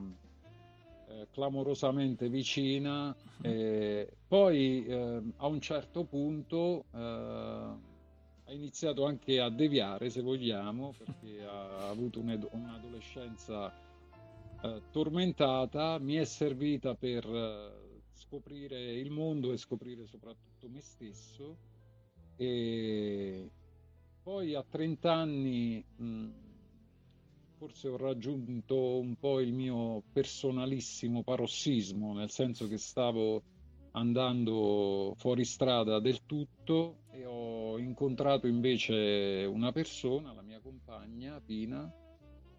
eh, 1.10 1.28
clamorosamente 1.32 2.30
vicina. 2.30 3.16
E 3.42 4.08
poi 4.28 4.86
eh, 4.86 5.22
a 5.38 5.48
un 5.48 5.60
certo 5.60 6.04
punto 6.04 6.86
eh, 6.94 6.98
ha 7.00 8.52
iniziato 8.52 9.06
anche 9.06 9.40
a 9.40 9.50
deviare, 9.50 10.10
se 10.10 10.22
vogliamo, 10.22 10.94
perché 10.98 11.44
ha 11.44 11.90
avuto 11.90 12.20
un'adolescenza 12.20 13.74
eh, 14.62 14.82
tormentata. 14.92 15.98
Mi 16.00 16.16
è 16.16 16.26
servita 16.26 16.96
per 16.96 17.26
eh, 17.26 18.02
scoprire 18.14 18.80
il 18.94 19.10
mondo 19.10 19.52
e 19.52 19.58
scoprire 19.58 20.06
soprattutto 20.06 20.68
me 20.70 20.82
stesso. 20.82 21.58
E 22.36 23.50
poi 24.22 24.54
a 24.54 24.64
30 24.64 25.12
anni 25.12 25.84
mh, 25.96 26.30
forse 27.60 27.90
ho 27.90 27.98
raggiunto 27.98 29.00
un 29.00 29.16
po' 29.20 29.42
il 29.42 29.52
mio 29.52 30.02
personalissimo 30.14 31.24
parossismo, 31.24 32.14
nel 32.14 32.30
senso 32.30 32.70
che 32.70 32.78
stavo 32.78 33.44
andando 33.92 35.14
fuori 35.18 35.44
strada 35.44 36.00
del 36.00 36.26
tutto 36.26 37.00
e 37.12 37.26
ho 37.26 37.78
incontrato 37.78 38.48
invece 38.48 39.46
una 39.52 39.74
persona, 39.74 40.32
la 40.32 40.42
mia 40.42 40.62
compagna 40.62 41.42
Pina, 41.46 41.92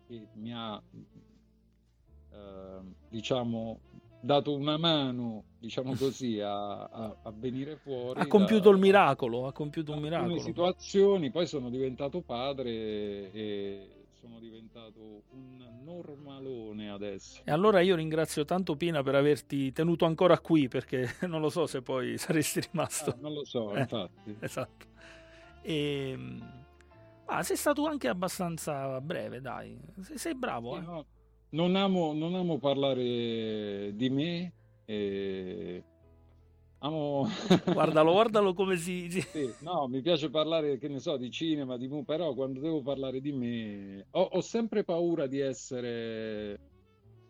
che 0.06 0.26
mi 0.34 0.52
ha 0.52 0.82
eh, 2.32 2.80
diciamo 3.08 3.80
dato 4.20 4.54
una 4.54 4.76
mano, 4.76 5.44
diciamo 5.58 5.94
così, 5.94 6.40
a, 6.40 6.84
a, 6.84 7.16
a 7.22 7.32
venire 7.34 7.76
fuori. 7.76 8.20
Ha 8.20 8.26
compiuto 8.26 8.68
da, 8.68 8.74
il 8.74 8.82
miracolo, 8.82 9.46
ha 9.46 9.52
compiuto 9.52 9.92
un 9.92 10.00
miracolo. 10.00 10.40
situazioni, 10.40 11.30
poi 11.30 11.46
sono 11.46 11.70
diventato 11.70 12.20
padre 12.20 13.32
e 13.32 13.99
sono 14.20 14.38
diventato 14.38 15.22
un 15.30 15.80
normalone 15.82 16.90
adesso. 16.90 17.40
E 17.44 17.50
allora 17.50 17.80
io 17.80 17.96
ringrazio 17.96 18.44
tanto 18.44 18.76
Pina 18.76 19.02
per 19.02 19.14
averti 19.14 19.72
tenuto 19.72 20.04
ancora 20.04 20.38
qui, 20.38 20.68
perché 20.68 21.08
non 21.26 21.40
lo 21.40 21.48
so 21.48 21.66
se 21.66 21.80
poi 21.80 22.18
saresti 22.18 22.60
rimasto. 22.70 23.12
Ah, 23.12 23.16
non 23.18 23.32
lo 23.32 23.44
so, 23.44 23.74
eh, 23.74 23.80
infatti. 23.80 24.36
Esatto. 24.38 24.86
E, 25.62 26.18
ah, 27.24 27.42
sei 27.42 27.56
stato 27.56 27.86
anche 27.86 28.08
abbastanza 28.08 29.00
breve, 29.00 29.40
dai. 29.40 29.80
Sei, 30.02 30.18
sei 30.18 30.34
bravo. 30.34 30.74
Sì, 30.74 30.80
eh. 30.80 30.82
no, 30.82 31.06
non, 31.50 31.76
amo, 31.76 32.12
non 32.12 32.34
amo 32.34 32.58
parlare 32.58 33.94
di 33.94 34.10
me. 34.10 34.52
E 34.84 35.82
Amo... 36.82 37.28
guardalo, 37.66 38.12
guardalo 38.12 38.54
come 38.54 38.76
si... 38.76 39.10
Sì, 39.10 39.52
no, 39.60 39.86
mi 39.86 40.00
piace 40.00 40.30
parlare, 40.30 40.78
che 40.78 40.88
ne 40.88 40.98
so, 40.98 41.18
di 41.18 41.30
cinema, 41.30 41.76
di 41.76 41.88
mu, 41.88 42.04
però 42.04 42.32
quando 42.32 42.58
devo 42.60 42.80
parlare 42.80 43.20
di 43.20 43.32
me 43.32 44.06
ho, 44.12 44.22
ho 44.22 44.40
sempre 44.40 44.82
paura 44.82 45.26
di 45.26 45.40
essere 45.40 46.60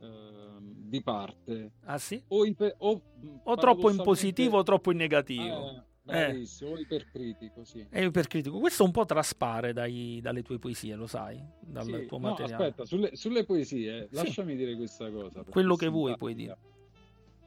eh, 0.01 0.57
di 0.61 1.03
parte. 1.03 1.73
Ah 1.85 1.99
sì? 1.99 2.23
O, 2.29 2.45
iper, 2.45 2.77
o, 2.79 3.03
o 3.43 3.57
troppo 3.57 3.91
in 3.91 3.97
positivo 3.97 4.59
o 4.59 4.63
troppo 4.63 4.93
in 4.93 4.99
negativo. 4.99 5.69
Eh, 6.07 6.27
bravissimo, 6.27 6.77
eh. 6.77 6.81
ipercritico, 6.83 7.65
sì. 7.65 7.85
È 7.91 8.01
ipercritico. 8.01 8.59
Questo 8.61 8.85
un 8.85 8.93
po' 8.93 9.05
traspare 9.05 9.73
dai, 9.73 10.21
dalle 10.23 10.43
tue 10.43 10.61
poesie, 10.61 10.95
lo 10.95 11.09
sai? 11.09 11.45
Dal 11.61 11.85
sì, 11.85 12.07
tuo 12.07 12.19
no, 12.19 12.29
materiale. 12.31 12.65
aspetta, 12.67 12.85
sulle, 12.85 13.17
sulle 13.17 13.45
poesie, 13.45 14.07
sì. 14.11 14.15
lasciami 14.15 14.55
dire 14.55 14.77
questa 14.77 15.11
cosa. 15.11 15.43
Quello 15.43 15.75
che 15.75 15.89
vuoi 15.89 16.17
puoi 16.17 16.35
dire. 16.35 16.57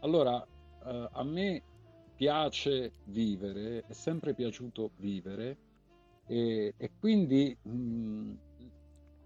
Allora, 0.01 0.45
eh, 0.85 1.09
a 1.11 1.23
me 1.23 1.63
piace 2.15 2.91
vivere, 3.05 3.85
è 3.87 3.93
sempre 3.93 4.33
piaciuto 4.33 4.91
vivere 4.97 5.57
e, 6.27 6.73
e 6.77 6.91
quindi 6.99 7.55
mh, 7.61 8.31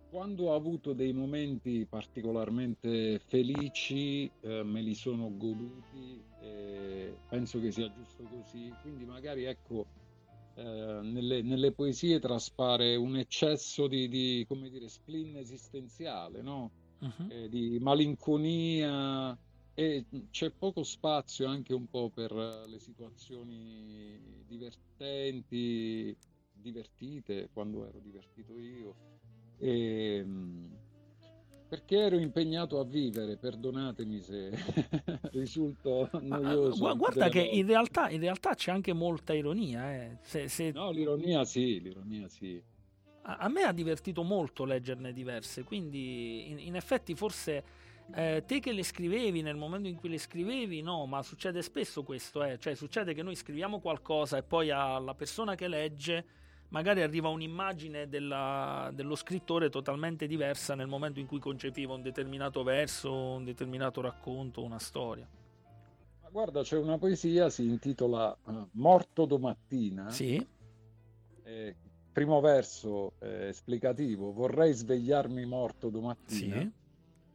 quando 0.09 0.45
ho 0.45 0.55
avuto 0.55 0.93
dei 0.93 1.13
momenti 1.13 1.85
particolarmente 1.87 3.19
felici 3.19 4.29
eh, 4.41 4.63
me 4.63 4.81
li 4.81 4.95
sono 4.95 5.35
goduti 5.35 6.23
e 6.41 7.17
penso 7.27 7.59
che 7.59 7.71
sia 7.71 7.91
giusto 7.91 8.23
così, 8.23 8.73
quindi 8.81 9.05
magari 9.05 9.43
ecco 9.43 9.85
eh, 10.55 10.99
nelle, 11.03 11.41
nelle, 11.41 11.71
poesie 11.71 12.19
traspare 12.19 12.95
un 12.95 13.17
eccesso 13.17 13.87
di, 13.87 14.07
di 14.07 14.45
come 14.47 14.69
dire, 14.69 14.87
spleen 14.87 15.37
esistenziale, 15.37 16.41
no? 16.41 16.71
uh-huh. 16.99 17.27
eh, 17.29 17.49
di 17.49 17.77
malinconia 17.79 19.37
e 19.79 20.05
c'è 20.31 20.49
poco 20.49 20.81
spazio 20.81 21.45
anche 21.45 21.71
un 21.71 21.87
po' 21.87 22.09
per 22.09 22.31
le 22.31 22.79
situazioni 22.79 24.43
divertenti, 24.47 26.17
divertite, 26.51 27.49
quando 27.53 27.87
ero 27.87 27.99
divertito 27.99 28.57
io. 28.57 28.95
E, 29.59 30.25
perché 31.67 31.95
ero 31.95 32.17
impegnato 32.17 32.79
a 32.79 32.85
vivere, 32.85 33.37
perdonatemi 33.37 34.19
se 34.19 34.49
risulto 35.33 36.09
noioso. 36.21 36.83
Ma, 36.83 36.95
guarda 36.95 37.29
che 37.29 37.41
in 37.41 37.67
realtà, 37.67 38.09
in 38.09 38.21
realtà, 38.21 38.55
c'è 38.55 38.71
anche 38.71 38.93
molta 38.93 39.35
ironia. 39.35 39.93
Eh. 39.93 40.17
Se, 40.23 40.47
se... 40.47 40.71
No, 40.71 40.89
l'ironia 40.89 41.45
sì, 41.45 41.79
l'ironia 41.79 42.27
sì. 42.27 42.59
A, 43.21 43.35
a, 43.35 43.47
me 43.47 43.61
ha 43.61 43.73
divertito 43.73 44.23
molto 44.23 44.65
leggerne 44.65 45.13
diverse, 45.13 45.63
quindi 45.63 46.49
in, 46.49 46.57
in 46.57 46.75
effetti 46.75 47.13
forse 47.13 47.85
eh, 48.13 48.43
te 48.45 48.59
che 48.59 48.71
le 48.71 48.83
scrivevi 48.83 49.41
nel 49.41 49.57
momento 49.57 49.87
in 49.87 49.95
cui 49.95 50.09
le 50.09 50.17
scrivevi, 50.17 50.81
no, 50.81 51.05
ma 51.05 51.21
succede 51.21 51.61
spesso 51.61 52.03
questo, 52.03 52.43
eh. 52.43 52.57
cioè 52.57 52.73
succede 52.73 53.13
che 53.13 53.21
noi 53.21 53.35
scriviamo 53.35 53.79
qualcosa 53.79 54.37
e 54.37 54.43
poi 54.43 54.71
alla 54.71 55.13
persona 55.13 55.55
che 55.55 55.67
legge 55.67 56.25
magari 56.69 57.01
arriva 57.01 57.29
un'immagine 57.29 58.07
della, 58.07 58.89
dello 58.93 59.15
scrittore 59.15 59.69
totalmente 59.69 60.27
diversa 60.27 60.75
nel 60.75 60.87
momento 60.87 61.19
in 61.19 61.27
cui 61.27 61.39
concepiva 61.39 61.93
un 61.93 62.01
determinato 62.01 62.63
verso, 62.63 63.13
un 63.13 63.43
determinato 63.43 64.01
racconto, 64.01 64.63
una 64.63 64.79
storia. 64.79 65.27
Ma 66.21 66.29
guarda, 66.29 66.61
c'è 66.61 66.77
una 66.77 66.97
poesia, 66.97 67.49
si 67.49 67.65
intitola 67.65 68.35
uh, 68.43 68.67
Morto 68.71 69.25
domattina. 69.25 70.09
Sì. 70.09 70.45
Eh, 71.43 71.75
primo 72.11 72.41
verso 72.41 73.13
eh, 73.19 73.47
esplicativo, 73.47 74.33
vorrei 74.33 74.73
svegliarmi 74.73 75.45
morto 75.45 75.89
domattina. 75.89 76.59
Sì 76.59 76.85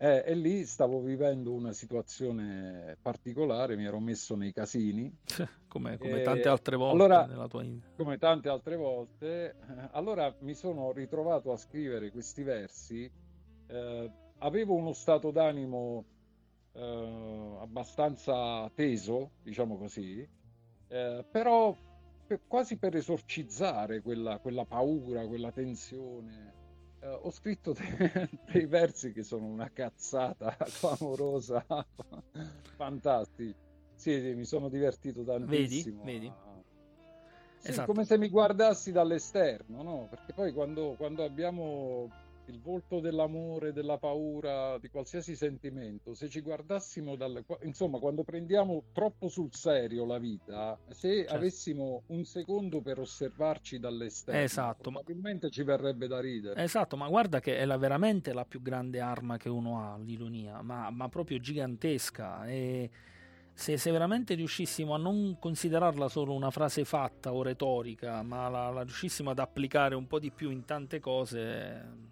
eh, 0.02 0.24
e 0.26 0.34
lì 0.34 0.66
stavo 0.66 1.00
vivendo 1.00 1.52
una 1.52 1.72
situazione 1.72 2.96
particolare, 3.00 3.76
mi 3.76 3.84
ero 3.84 4.00
messo 4.00 4.34
nei 4.34 4.52
casini. 4.52 5.16
come, 5.68 5.96
come 5.96 6.22
tante 6.22 6.48
altre 6.48 6.74
volte 6.74 6.94
allora, 7.04 7.24
nella 7.26 7.46
tua. 7.46 7.64
Come 7.96 8.18
tante 8.18 8.48
altre 8.48 8.74
volte. 8.74 9.50
Eh, 9.50 9.88
allora 9.92 10.34
mi 10.40 10.54
sono 10.54 10.90
ritrovato 10.90 11.52
a 11.52 11.56
scrivere 11.56 12.10
questi 12.10 12.42
versi. 12.42 13.08
Eh, 13.68 14.10
avevo 14.38 14.74
uno 14.74 14.92
stato 14.92 15.30
d'animo 15.30 16.04
eh, 16.72 17.56
abbastanza 17.60 18.68
teso, 18.74 19.30
diciamo 19.40 19.78
così, 19.78 20.28
eh, 20.88 21.24
però 21.30 21.76
per, 22.26 22.40
quasi 22.48 22.76
per 22.76 22.96
esorcizzare 22.96 24.00
quella, 24.00 24.40
quella 24.40 24.64
paura, 24.64 25.24
quella 25.28 25.52
tensione 25.52 26.61
Uh, 27.02 27.18
ho 27.22 27.30
scritto 27.32 27.72
de- 27.74 28.28
dei 28.52 28.66
versi 28.66 29.12
che 29.12 29.24
sono 29.24 29.46
una 29.46 29.68
cazzata 29.72 30.56
clamorosa, 30.78 31.66
fantastici. 32.76 33.54
Sì, 33.96 34.20
sì, 34.20 34.34
mi 34.34 34.44
sono 34.44 34.68
divertito 34.68 35.24
tantissimo. 35.24 36.04
Vedi, 36.04 36.18
vedi. 36.18 36.32
Sì, 37.58 37.68
esatto. 37.70 37.92
come 37.92 38.04
se 38.04 38.18
mi 38.18 38.28
guardassi 38.28 38.92
dall'esterno, 38.92 39.82
no? 39.82 40.06
Perché 40.10 40.32
poi 40.32 40.52
quando, 40.52 40.94
quando 40.96 41.24
abbiamo 41.24 42.08
il 42.46 42.60
volto 42.60 43.00
dell'amore, 43.00 43.72
della 43.72 43.98
paura, 43.98 44.78
di 44.78 44.88
qualsiasi 44.88 45.36
sentimento, 45.36 46.14
se 46.14 46.28
ci 46.28 46.40
guardassimo 46.40 47.16
dal... 47.16 47.44
insomma, 47.62 47.98
quando 47.98 48.24
prendiamo 48.24 48.84
troppo 48.92 49.28
sul 49.28 49.52
serio 49.52 50.04
la 50.04 50.18
vita, 50.18 50.78
se 50.88 51.18
certo. 51.18 51.34
avessimo 51.34 52.02
un 52.06 52.24
secondo 52.24 52.80
per 52.80 52.98
osservarci 52.98 53.78
dall'esterno, 53.78 54.40
esatto, 54.40 54.90
probabilmente 54.90 55.46
ma... 55.46 55.52
ci 55.52 55.62
verrebbe 55.62 56.06
da 56.06 56.20
ridere. 56.20 56.62
Esatto, 56.62 56.96
ma 56.96 57.08
guarda 57.08 57.40
che 57.40 57.58
è 57.58 57.64
la, 57.64 57.76
veramente 57.76 58.32
la 58.32 58.44
più 58.44 58.60
grande 58.60 59.00
arma 59.00 59.36
che 59.36 59.48
uno 59.48 59.80
ha, 59.80 59.96
l'ironia, 59.98 60.62
ma, 60.62 60.90
ma 60.90 61.08
proprio 61.08 61.38
gigantesca. 61.38 62.46
E 62.46 62.90
se, 63.54 63.76
se, 63.76 63.90
veramente 63.90 64.34
riuscissimo 64.34 64.94
a 64.94 64.98
non 64.98 65.36
considerarla 65.38 66.08
solo 66.08 66.32
una 66.32 66.50
frase 66.50 66.84
fatta 66.84 67.32
o 67.32 67.42
retorica, 67.42 68.22
ma 68.22 68.48
la, 68.48 68.70
la 68.70 68.82
riuscissimo 68.82 69.30
ad 69.30 69.38
applicare 69.38 69.94
un 69.94 70.06
po' 70.06 70.18
di 70.18 70.30
più 70.30 70.50
in 70.50 70.64
tante 70.64 70.98
cose 71.00 72.10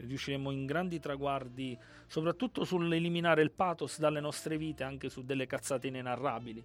riusciremo 0.00 0.50
in 0.50 0.66
grandi 0.66 0.98
traguardi, 1.00 1.78
soprattutto 2.06 2.64
sull'eliminare 2.64 3.42
il 3.42 3.50
pathos 3.50 3.98
dalle 3.98 4.20
nostre 4.20 4.56
vite, 4.56 4.84
anche 4.84 5.08
su 5.08 5.22
delle 5.24 5.46
cazzate 5.46 5.88
inenarrabili. 5.88 6.64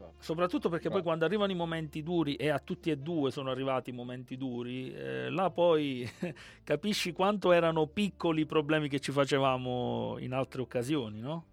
Esatto. 0.00 0.14
Soprattutto 0.18 0.68
perché 0.68 0.86
esatto. 0.86 0.94
poi 0.94 1.02
quando 1.02 1.24
arrivano 1.24 1.52
i 1.52 1.54
momenti 1.54 2.02
duri, 2.02 2.34
e 2.36 2.48
a 2.48 2.58
tutti 2.58 2.90
e 2.90 2.96
due 2.96 3.30
sono 3.30 3.50
arrivati 3.50 3.90
i 3.90 3.92
momenti 3.92 4.36
duri, 4.36 4.92
eh, 4.92 5.30
là 5.30 5.50
poi 5.50 6.08
capisci 6.64 7.12
quanto 7.12 7.52
erano 7.52 7.86
piccoli 7.86 8.42
i 8.42 8.46
problemi 8.46 8.88
che 8.88 9.00
ci 9.00 9.12
facevamo 9.12 10.16
in 10.18 10.32
altre 10.32 10.62
occasioni, 10.62 11.20
no? 11.20 11.44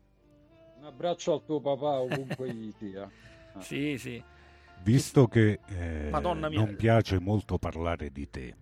Un 0.77 0.85
abbraccio 0.85 1.33
al 1.33 1.43
tuo 1.43 1.59
papà 1.59 1.99
ovunque 1.99 2.53
gli 2.53 2.71
sia. 2.77 3.09
Ah. 3.53 3.61
Sì, 3.61 3.97
sì. 3.97 4.23
Visto 4.83 5.27
che 5.27 5.59
eh, 5.65 6.09
non 6.11 6.75
piace 6.77 7.19
molto 7.19 7.57
parlare 7.57 8.11
di 8.11 8.29
te, 8.29 8.55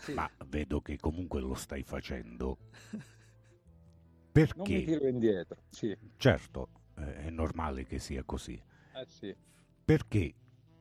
sì. 0.00 0.12
ma 0.14 0.28
vedo 0.46 0.80
che 0.80 0.98
comunque 0.98 1.40
lo 1.40 1.54
stai 1.54 1.82
facendo. 1.82 2.58
Perché? 4.32 4.56
Non 4.56 4.66
mi 4.68 4.84
tiro 4.84 5.06
indietro, 5.06 5.62
sì. 5.68 5.96
Certo, 6.16 6.68
eh, 6.96 7.26
è 7.26 7.30
normale 7.30 7.84
che 7.84 7.98
sia 7.98 8.22
così. 8.24 8.60
Eh 8.94 9.06
sì. 9.06 9.34
Perché 9.84 10.34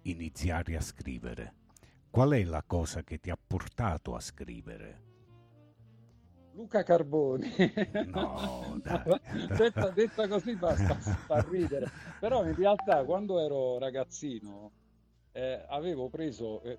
iniziare 0.03 0.75
a 0.75 0.81
scrivere? 0.81 1.55
Qual 2.09 2.31
è 2.31 2.43
la 2.43 2.63
cosa 2.65 3.03
che 3.03 3.19
ti 3.19 3.29
ha 3.29 3.37
portato 3.37 4.15
a 4.15 4.19
scrivere? 4.19 5.07
Luca 6.53 6.83
Carboni. 6.83 7.53
No, 8.07 8.81
detta, 8.83 9.89
detta, 9.89 10.27
così 10.27 10.55
basta 10.55 10.95
fa 10.95 11.45
ridere. 11.49 11.89
Però 12.19 12.45
in 12.45 12.55
realtà 12.55 13.03
quando 13.05 13.39
ero 13.39 13.77
ragazzino 13.77 14.71
eh, 15.31 15.63
avevo 15.69 16.09
preso, 16.09 16.61
eh, 16.63 16.77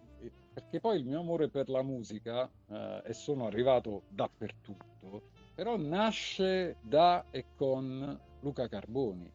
perché 0.61 0.79
poi 0.79 0.99
il 0.99 1.07
mio 1.07 1.21
amore 1.21 1.49
per 1.49 1.71
la 1.71 1.83
musica, 1.83 2.49
eh, 2.69 3.03
e 3.07 3.15
sono 3.15 3.47
arrivato 3.47 4.03
dappertutto, 4.09 5.23
però 5.55 5.77
nasce 5.79 6.77
da 6.83 7.25
e 7.31 7.47
con 7.57 8.19
Luca 8.41 8.69
Carboni. 8.69 9.33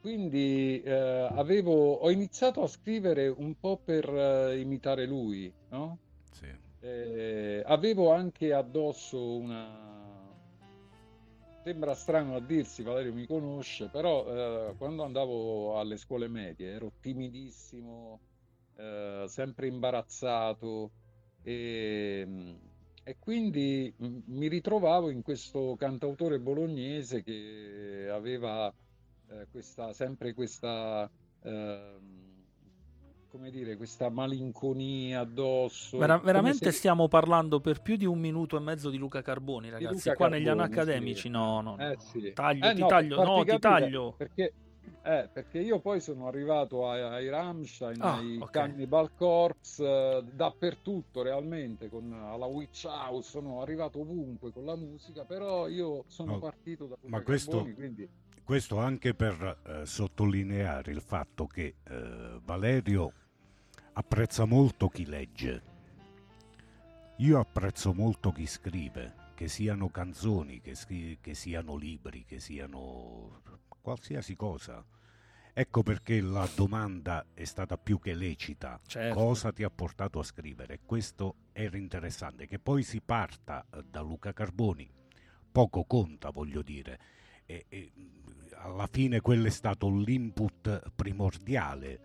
Quindi 0.00 0.80
eh, 0.82 0.92
avevo, 0.92 1.94
ho 1.94 2.10
iniziato 2.10 2.62
a 2.62 2.68
scrivere 2.68 3.28
un 3.28 3.58
po' 3.58 3.76
per 3.76 4.08
eh, 4.08 4.58
imitare 4.58 5.04
lui, 5.04 5.52
no? 5.70 5.98
Sì. 6.30 6.46
Eh, 6.80 7.62
avevo 7.66 8.12
anche 8.12 8.52
addosso 8.52 9.36
una, 9.36 10.34
sembra 11.64 11.94
strano 11.94 12.36
a 12.36 12.40
dirsi, 12.40 12.82
Valerio 12.82 13.12
mi 13.12 13.26
conosce, 13.26 13.88
però 13.88 14.24
eh, 14.26 14.74
quando 14.78 15.02
andavo 15.02 15.78
alle 15.78 15.96
scuole 15.96 16.28
medie 16.28 16.70
ero 16.70 16.92
timidissimo, 17.00 18.20
eh, 18.76 19.24
sempre 19.26 19.66
imbarazzato 19.66 20.90
e, 21.42 22.56
e 23.02 23.16
quindi 23.18 23.94
mi 23.98 24.48
ritrovavo 24.48 25.10
in 25.10 25.22
questo 25.22 25.76
cantautore 25.78 26.38
bolognese 26.38 27.22
che 27.22 28.08
aveva 28.10 28.72
eh, 29.28 29.46
questa, 29.50 29.92
sempre 29.92 30.34
questa 30.34 31.10
eh, 31.42 31.98
come 33.28 33.50
dire, 33.50 33.76
questa 33.76 34.08
malinconia 34.08 35.20
addosso. 35.20 35.98
Vera- 35.98 36.18
veramente 36.18 36.66
se... 36.66 36.72
stiamo 36.72 37.06
parlando 37.06 37.60
per 37.60 37.82
più 37.82 37.96
di 37.96 38.06
un 38.06 38.18
minuto 38.18 38.56
e 38.56 38.60
mezzo 38.60 38.88
di 38.88 38.96
Luca 38.96 39.20
Carboni, 39.20 39.68
ragazzi. 39.68 39.94
Luca 39.94 40.14
Qua 40.14 40.28
Carboni, 40.28 40.38
negli 40.38 40.48
anni 40.48 40.62
accademici, 40.62 41.20
sì. 41.22 41.28
no, 41.28 41.60
no. 41.60 41.78
Eh, 41.78 41.96
sì. 41.98 42.32
Taglio, 42.32 42.66
eh, 42.70 42.74
ti 42.74 42.80
no, 42.80 42.86
taglio, 42.86 43.24
no, 43.24 43.44
ti 43.44 43.58
taglio. 43.58 44.14
Perché 44.16 44.52
eh, 45.02 45.28
perché 45.32 45.60
io 45.60 45.78
poi 45.78 46.00
sono 46.00 46.26
arrivato 46.26 46.88
ai, 46.88 47.00
ai 47.00 47.28
Rammstein, 47.28 48.02
ah, 48.02 48.16
ai 48.16 48.36
okay. 48.36 48.68
Cannibal 48.68 49.10
Corpse, 49.14 49.84
eh, 49.84 50.24
dappertutto 50.32 51.22
realmente, 51.22 51.88
con, 51.88 52.12
alla 52.12 52.46
Witch 52.46 52.84
House, 52.84 53.30
sono 53.30 53.62
arrivato 53.62 54.00
ovunque 54.00 54.52
con 54.52 54.64
la 54.64 54.76
musica, 54.76 55.24
però 55.24 55.68
io 55.68 56.04
sono 56.08 56.32
no, 56.32 56.38
partito 56.38 56.86
da 56.86 56.96
Ma 57.02 57.20
questo, 57.22 57.52
Carboni, 57.52 57.74
quindi... 57.74 58.08
questo 58.42 58.78
anche 58.78 59.14
per 59.14 59.58
eh, 59.64 59.86
sottolineare 59.86 60.90
il 60.90 61.00
fatto 61.00 61.46
che 61.46 61.76
eh, 61.84 62.40
Valerio 62.42 63.12
apprezza 63.92 64.44
molto 64.44 64.88
chi 64.88 65.06
legge. 65.06 65.74
Io 67.18 67.38
apprezzo 67.38 67.94
molto 67.94 68.30
chi 68.32 68.46
scrive, 68.46 69.14
che 69.34 69.48
siano 69.48 69.88
canzoni, 69.88 70.60
che, 70.60 70.74
scri- 70.74 71.18
che 71.20 71.34
siano 71.34 71.76
libri, 71.76 72.24
che 72.24 72.40
siano 72.40 73.40
qualsiasi 73.90 74.34
cosa. 74.34 74.84
Ecco 75.58 75.82
perché 75.84 76.20
la 76.20 76.46
domanda 76.56 77.24
è 77.32 77.44
stata 77.44 77.78
più 77.78 78.00
che 78.00 78.14
lecita. 78.14 78.80
Certo. 78.84 79.14
Cosa 79.16 79.52
ti 79.52 79.62
ha 79.62 79.70
portato 79.70 80.18
a 80.18 80.24
scrivere? 80.24 80.80
Questo 80.84 81.36
era 81.52 81.76
interessante. 81.76 82.46
Che 82.48 82.58
poi 82.58 82.82
si 82.82 83.00
parta 83.00 83.64
eh, 83.72 83.84
da 83.88 84.00
Luca 84.00 84.32
Carboni, 84.32 84.90
poco 85.52 85.84
conta, 85.84 86.30
voglio 86.30 86.62
dire. 86.62 86.98
E, 87.46 87.64
e, 87.68 87.92
alla 88.56 88.88
fine 88.90 89.20
quello 89.20 89.46
è 89.46 89.50
stato 89.50 89.88
l'input 89.88 90.90
primordiale. 90.94 92.00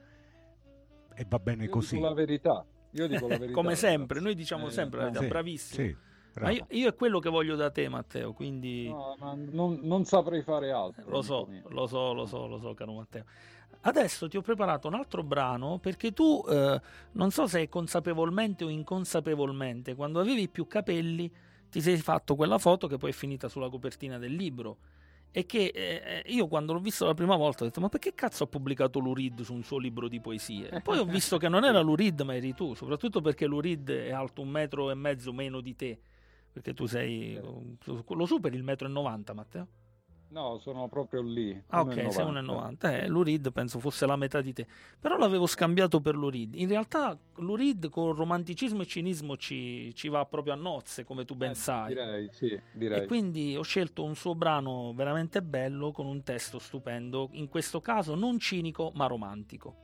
e 1.16 1.26
va 1.28 1.40
bene 1.40 1.64
Io 1.66 1.70
così. 1.72 1.96
dico 1.96 2.08
la 2.08 2.14
verità. 2.14 2.66
Io 2.92 3.08
dico 3.08 3.28
la 3.28 3.38
verità. 3.40 3.54
Come 3.54 3.76
sempre, 3.76 4.20
noi 4.20 4.36
diciamo 4.36 4.68
Eh, 4.68 4.72
sempre 4.72 5.00
la 5.00 5.10
no, 5.10 5.20
verità, 5.20 5.26
Sì, 5.26 5.28
bravissimo. 5.32 5.84
sì, 5.88 5.98
Ma 6.40 6.52
io, 6.52 6.66
io 6.70 6.88
è 6.88 6.96
quello 6.96 7.20
che 7.20 7.30
voglio 7.30 7.56
da 7.56 7.70
te, 7.70 7.90
Matteo, 7.90 8.32
quindi 8.32 8.88
no, 8.88 9.16
ma 9.20 9.34
non, 9.36 9.80
non 9.84 10.06
saprei 10.06 10.42
fare 10.42 10.72
altro. 10.72 11.10
lo 11.10 11.22
so, 11.22 11.48
lo 11.68 11.88
so, 11.88 12.14
lo 12.14 12.26
so, 12.26 12.48
lo 12.48 12.58
so, 12.58 12.74
caro 12.74 12.94
Matteo. 12.94 13.26
Adesso 13.84 14.30
ti 14.30 14.38
ho 14.38 14.42
preparato 14.42 14.88
un 14.88 14.94
altro 14.94 15.24
brano 15.24 15.80
perché 15.80 16.14
tu, 16.14 16.44
eh, 16.48 16.80
non 17.14 17.32
so 17.32 17.48
se 17.48 17.68
consapevolmente 17.68 18.64
o 18.64 18.70
inconsapevolmente, 18.70 19.96
quando 19.96 20.20
avevi 20.20 20.48
più 20.48 20.68
capelli, 20.68 21.32
ti 21.70 21.82
sei 21.82 21.98
fatto 21.98 22.36
quella 22.36 22.60
foto 22.60 22.88
che 22.88 22.98
poi 22.98 23.10
è 23.10 23.14
finita 23.14 23.48
sulla 23.48 23.70
copertina 23.70 24.18
del 24.18 24.34
libro. 24.34 24.78
E 25.34 25.46
che 25.46 25.72
eh, 25.74 26.24
io 26.26 26.48
quando 26.48 26.74
l'ho 26.74 26.80
visto 26.80 27.06
la 27.06 27.14
prima 27.14 27.38
volta 27.38 27.64
ho 27.64 27.68
detto: 27.68 27.80
Ma 27.80 27.88
perché 27.88 28.14
cazzo 28.14 28.44
ha 28.44 28.48
pubblicato 28.48 29.00
Lurid 29.00 29.42
su 29.42 29.54
un 29.54 29.64
suo 29.64 29.78
libro 29.78 30.10
di 30.10 30.20
poesie? 30.20 30.70
E 30.70 30.82
poi 30.82 30.98
ho 30.98 31.06
visto 31.06 31.38
che 31.38 31.48
non 31.48 31.64
era 31.64 31.80
Lurid, 31.82 32.20
ma 32.22 32.36
eri 32.36 32.54
tu, 32.54 32.74
soprattutto 32.74 33.22
perché 33.22 33.46
Lurid 33.46 33.90
è 33.90 34.12
alto 34.12 34.42
un 34.42 34.50
metro 34.50 34.92
e 34.92 34.94
mezzo 34.94 35.32
meno 35.32 35.62
di 35.62 35.76
te. 35.76 36.00
Perché 36.52 36.74
tu 36.74 36.86
sei. 36.86 37.40
Lo 37.40 38.26
superi 38.26 38.56
il 38.58 38.64
metro 38.64 38.88
e 38.88 38.92
90, 38.92 39.34
Matteo? 39.34 39.68
No, 40.32 40.60
sono 40.60 40.88
proprio 40.88 41.22
lì. 41.22 41.62
Ah, 41.68 41.82
ok, 41.82 41.94
1,90. 41.94 42.10
sei 42.10 42.26
1,90. 42.26 42.94
Eh, 42.94 43.08
Lurid 43.08 43.52
penso 43.52 43.80
fosse 43.80 44.06
la 44.06 44.16
metà 44.16 44.40
di 44.40 44.54
te. 44.54 44.66
Però 44.98 45.18
l'avevo 45.18 45.46
scambiato 45.46 46.00
per 46.00 46.16
Lurid. 46.16 46.56
In 46.56 46.70
realtà 46.70 47.18
Lurid 47.36 47.90
con 47.90 48.14
romanticismo 48.14 48.82
e 48.84 48.86
cinismo 48.86 49.36
ci, 49.36 49.94
ci 49.94 50.08
va 50.08 50.26
proprio 50.26 50.54
a 50.54 50.56
nozze, 50.56 51.04
come 51.04 51.26
tu 51.26 51.36
ben 51.36 51.52
Eh, 51.52 51.56
sai. 51.56 51.88
Direi, 51.90 52.30
sì, 52.32 52.60
direi. 52.72 53.02
E 53.04 53.06
quindi 53.08 53.58
ho 53.58 53.62
scelto 53.62 54.06
un 54.06 54.16
suo 54.16 54.34
brano 54.34 54.94
veramente 54.94 55.42
bello 55.42 55.92
con 55.92 56.06
un 56.06 56.24
testo 56.24 56.60
stupendo, 56.60 57.30
in 57.34 57.50
questo 57.50 57.82
caso 57.82 58.16
non 58.16 58.40
cinico 58.40 58.92
ma 58.96 59.08
romantico. 59.08 59.76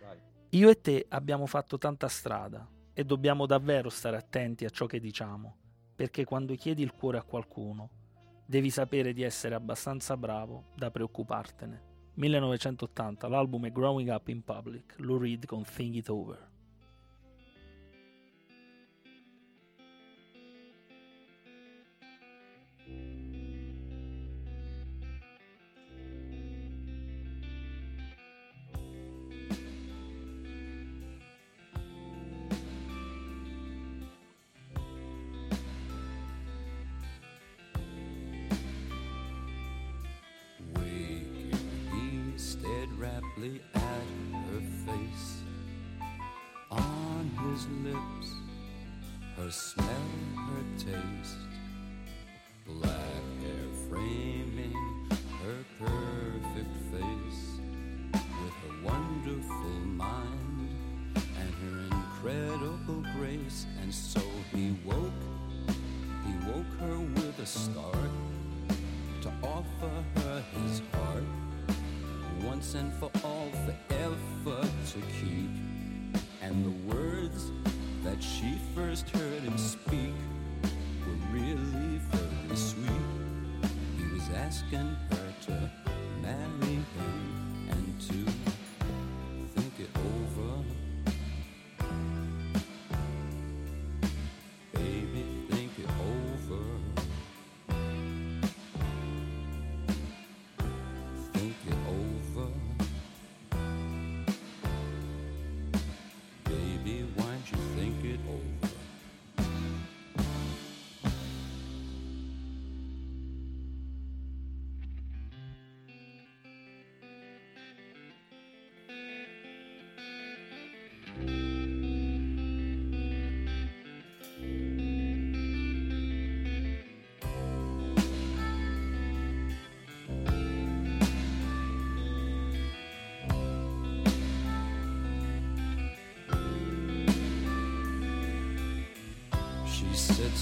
Vai. 0.00 0.18
Io 0.50 0.68
e 0.68 0.80
te 0.80 1.04
abbiamo 1.08 1.46
fatto 1.46 1.78
tanta 1.78 2.06
strada 2.06 2.64
e 2.92 3.02
dobbiamo 3.02 3.44
davvero 3.44 3.88
stare 3.88 4.16
attenti 4.16 4.64
a 4.64 4.70
ciò 4.70 4.86
che 4.86 5.00
diciamo, 5.00 5.56
perché 5.94 6.24
quando 6.24 6.54
chiedi 6.54 6.82
il 6.82 6.92
cuore 6.92 7.18
a 7.18 7.22
qualcuno 7.22 7.88
devi 8.46 8.70
sapere 8.70 9.12
di 9.12 9.22
essere 9.22 9.54
abbastanza 9.54 10.16
bravo 10.16 10.72
da 10.74 10.90
preoccupartene. 10.90 11.92
1980, 12.14 13.26
l'album 13.28 13.66
è 13.66 13.72
Growing 13.72 14.10
Up 14.10 14.28
in 14.28 14.42
Public, 14.44 14.94
Lou 14.98 15.18
Reed 15.18 15.46
con 15.46 15.64
Think 15.64 15.96
It 15.96 16.08
Over. 16.08 16.52
Raptly 43.44 43.60
at 43.74 43.80
her 43.80 44.60
face. 44.86 45.42
On 46.70 47.30
his 47.44 47.66
lips, 47.84 48.32
her 49.36 49.50
smell, 49.50 49.88
her 50.36 50.64
taste. 50.78 51.36
Black 52.66 53.24
hair 53.42 53.68
framing 53.88 54.74
her 55.42 55.64
perfect 55.78 56.76
face. 56.90 57.58
With 58.12 58.54
her 58.62 58.84
wonderful 58.84 59.80
mind 59.86 60.68
and 61.38 61.54
her 61.54 61.96
incredible 61.96 63.04
grace. 63.16 63.66
And 63.82 63.94
so 63.94 64.20
he 64.52 64.76
woke, 64.84 65.22
he 66.26 66.32
woke 66.50 66.80
her 66.80 66.98
with 66.98 67.38
a 67.38 67.46
start 67.46 68.10
to 69.22 69.32
offer 69.42 70.04
her 70.16 70.42
his 70.62 70.82
heart 70.92 71.24
once 72.44 72.74
and 72.74 72.92
for 72.94 73.10
all 73.24 73.33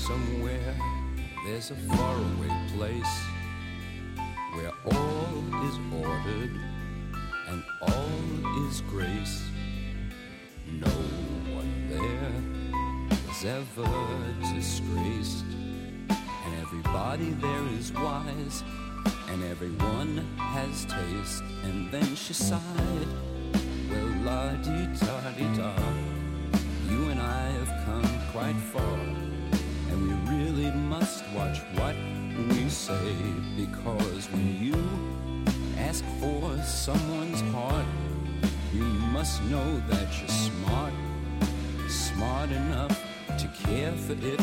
somewhere 0.03 0.75
there's 1.45 1.71
a 1.71 1.77
faraway 1.77 2.51
place 2.75 3.15
where 4.55 4.73
all 4.87 5.65
is 5.69 5.79
ordered 6.05 6.51
and 7.49 7.63
all 7.81 8.67
is 8.67 8.81
grace. 8.91 9.45
No 10.67 10.91
one 11.55 11.89
there 11.89 12.33
is 13.31 13.45
ever 13.45 13.91
disgraced, 14.55 15.45
and 16.09 16.53
everybody 16.63 17.31
there 17.31 17.67
is 17.79 17.93
wise, 17.93 18.65
and 19.29 19.45
everyone 19.45 20.17
has 20.37 20.85
taste. 20.85 21.45
And 21.63 21.93
then 21.93 22.17
she 22.17 22.33
sighed, 22.33 23.09
Well, 23.89 24.15
la 24.25 24.53
di 24.67 24.87
da 24.99 25.31
di 25.31 25.47
da. 25.57 25.73
You 26.91 27.09
and 27.11 27.21
I 27.21 27.45
have 27.59 27.85
come 27.87 28.11
quite 28.33 28.61
far, 28.73 29.02
watch 31.35 31.59
what 31.75 31.97
we 32.49 32.69
say 32.69 33.15
because 33.57 34.27
when 34.33 34.63
you 34.63 34.77
ask 35.79 36.05
for 36.21 36.57
someone's 36.63 37.41
heart, 37.53 37.87
you 38.73 38.85
must 39.13 39.43
know 39.45 39.81
that 39.89 40.09
you're 40.19 40.29
smart, 40.29 40.93
smart 41.89 42.51
enough 42.51 43.03
to 43.39 43.49
care 43.65 43.93
for 43.93 44.13
it. 44.13 44.41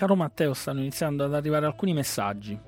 Caro 0.00 0.16
Matteo, 0.16 0.54
stanno 0.54 0.80
iniziando 0.80 1.24
ad 1.24 1.34
arrivare 1.34 1.66
alcuni 1.66 1.92
messaggi. 1.92 2.58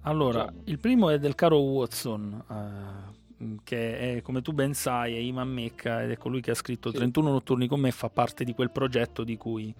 Allora, 0.00 0.52
il 0.64 0.80
primo 0.80 1.08
è 1.08 1.20
del 1.20 1.36
caro 1.36 1.58
Watson, 1.60 2.42
eh, 3.38 3.60
che 3.62 4.16
è, 4.16 4.20
come 4.20 4.42
tu 4.42 4.50
ben 4.50 4.74
sai, 4.74 5.14
è 5.14 5.18
Iman 5.18 5.46
Mecca 5.46 6.02
ed 6.02 6.10
è 6.10 6.16
colui 6.16 6.40
che 6.40 6.50
ha 6.50 6.54
scritto 6.54 6.90
Sì. 6.90 6.96
31 6.96 7.30
notturni 7.30 7.68
con 7.68 7.78
me, 7.78 7.92
fa 7.92 8.08
parte 8.08 8.42
di 8.42 8.54
quel 8.54 8.72
progetto 8.72 9.22
di 9.22 9.36
cui 9.36 9.72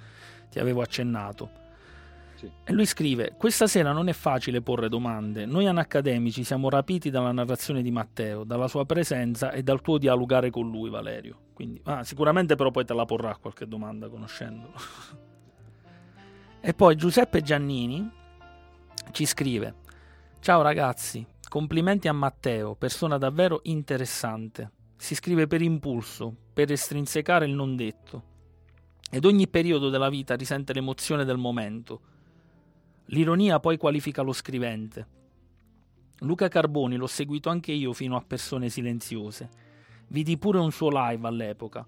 ti 0.49 0.61
avevo 0.61 0.83
accennato. 0.83 1.51
Sì. 2.37 2.49
E 2.63 2.73
lui 2.75 2.87
scrive: 2.87 3.35
Questa 3.37 3.67
sera 3.67 3.91
non 3.91 4.09
è 4.09 4.13
facile 4.13 4.61
porre 4.61 4.89
domande. 4.89 5.47
Noi 5.47 5.67
anacademici 5.67 6.45
siamo 6.45 6.69
rapiti 6.69 7.11
dalla 7.11 7.33
narrazione 7.33 7.83
di 7.83 7.91
Matteo, 7.91 8.45
dalla 8.45 8.69
sua 8.69 8.87
presenza 8.87 9.51
e 9.51 9.65
dal 9.65 9.81
tuo 9.81 9.99
dialogare 9.99 10.51
con 10.51 10.71
lui, 10.71 10.91
Valerio. 10.91 11.47
Quindi, 11.55 11.81
ah, 11.87 12.05
sicuramente, 12.05 12.55
però, 12.55 12.71
poi 12.71 12.85
te 12.85 12.95
la 12.95 13.05
porrà 13.05 13.35
qualche 13.35 13.67
domanda 13.67 14.09
conoscendolo. 14.09 14.75
e 16.61 16.75
poi 16.75 16.97
Giuseppe 16.97 17.43
Giannini 17.43 18.11
ci 19.13 19.27
scrive: 19.27 19.75
Ciao 20.41 20.63
ragazzi, 20.63 21.27
complimenti 21.49 22.09
a 22.09 22.13
Matteo, 22.13 22.75
persona 22.75 23.19
davvero 23.19 23.61
interessante. 23.65 24.71
Si 24.97 25.15
scrive 25.15 25.47
per 25.47 25.63
impulso, 25.63 26.35
per 26.53 26.71
estrinsecare 26.71 27.47
il 27.47 27.53
non 27.53 27.77
detto. 27.77 28.25
Ed 29.11 29.25
ogni 29.25 29.49
periodo 29.49 29.89
della 29.89 30.09
vita 30.09 30.37
risente 30.37 30.73
l'emozione 30.73 31.25
del 31.25 31.39
momento 31.39 32.11
L'ironia 33.13 33.59
poi 33.59 33.77
qualifica 33.77 34.23
lo 34.23 34.33
scrivente. 34.33 35.19
Luca 36.21 36.47
Carboni 36.47 36.95
l'ho 36.95 37.09
seguito 37.09 37.49
anche 37.49 37.73
io 37.73 37.93
fino 37.93 38.15
a 38.15 38.23
persone 38.25 38.69
silenziose. 38.69 39.49
Vidi 40.09 40.39
pure 40.39 40.59
un 40.59 40.71
suo 40.71 40.91
live 40.93 41.27
all'epoca, 41.27 41.85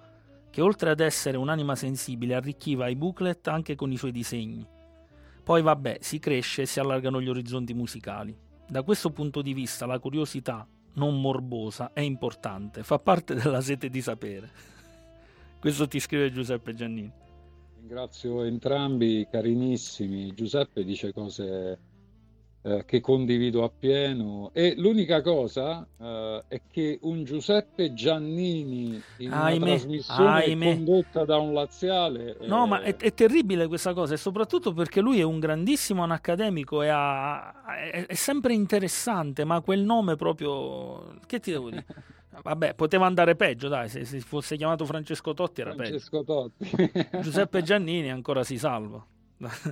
che 0.52 0.60
oltre 0.60 0.90
ad 0.90 1.00
essere 1.00 1.38
un'anima 1.38 1.74
sensibile 1.74 2.34
arricchiva 2.34 2.86
i 2.88 2.94
booklet 2.94 3.48
anche 3.48 3.74
con 3.74 3.90
i 3.90 3.96
suoi 3.96 4.12
disegni. 4.12 4.64
Poi 5.42 5.62
vabbè, 5.62 5.96
si 6.02 6.18
cresce 6.18 6.62
e 6.62 6.66
si 6.66 6.78
allargano 6.78 7.22
gli 7.22 7.28
orizzonti 7.30 7.72
musicali. 7.72 8.36
Da 8.68 8.82
questo 8.82 9.10
punto 9.10 9.40
di 9.40 9.54
vista 9.54 9.86
la 9.86 9.98
curiosità, 9.98 10.68
non 10.94 11.18
morbosa, 11.18 11.92
è 11.94 12.00
importante, 12.00 12.82
fa 12.82 12.98
parte 12.98 13.34
della 13.34 13.62
sete 13.62 13.88
di 13.88 14.02
sapere. 14.02 14.50
Questo 15.58 15.88
ti 15.88 15.98
scrive 15.98 16.30
Giuseppe 16.30 16.74
Giannini. 16.74 17.10
Ringrazio 17.78 18.42
entrambi, 18.44 19.26
carinissimi. 19.30 20.34
Giuseppe 20.34 20.84
dice 20.84 21.14
cose 21.14 21.78
eh, 22.64 22.84
che 22.86 23.00
condivido 23.00 23.64
appieno 23.64 24.50
e 24.52 24.74
l'unica 24.76 25.20
cosa 25.20 25.84
eh, 25.98 26.44
è 26.46 26.60
che 26.70 26.98
un 27.02 27.24
Giuseppe 27.24 27.92
Giannini 27.92 29.02
in 29.18 29.32
Ahimè, 29.32 29.56
una 29.56 29.66
trasmissione 29.66 30.44
ahimè. 30.44 30.74
condotta 30.76 31.24
da 31.24 31.38
un 31.38 31.52
laziale 31.52 32.36
No, 32.42 32.64
eh, 32.64 32.68
ma 32.68 32.82
è, 32.82 32.94
è 32.96 33.12
terribile 33.14 33.66
questa 33.66 33.92
cosa, 33.92 34.14
e 34.14 34.16
soprattutto 34.16 34.72
perché 34.72 35.00
lui 35.00 35.18
è 35.18 35.24
un 35.24 35.40
grandissimo 35.40 36.04
anacademico 36.04 36.82
e 36.82 36.88
ha- 36.88 37.64
è, 37.90 38.06
è 38.06 38.14
sempre 38.14 38.54
interessante, 38.54 39.44
ma 39.44 39.60
quel 39.60 39.80
nome 39.80 40.14
proprio... 40.14 41.16
Che 41.26 41.40
ti 41.40 41.50
devo 41.50 41.70
dire? 41.70 41.84
Vabbè, 42.42 42.74
poteva 42.74 43.06
andare 43.06 43.36
peggio, 43.36 43.68
dai, 43.68 43.88
se, 43.88 44.04
se 44.04 44.20
fosse 44.20 44.56
chiamato 44.56 44.86
Francesco 44.86 45.34
Totti 45.34 45.60
era 45.60 45.74
peggio. 45.74 45.98
Francesco 45.98 46.24
Totti. 46.24 47.20
Giuseppe 47.20 47.60
Giannini 47.62 48.10
ancora 48.10 48.42
si 48.42 48.56
salva. 48.56 49.04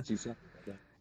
Si 0.03 0.15
sa. 0.17 0.35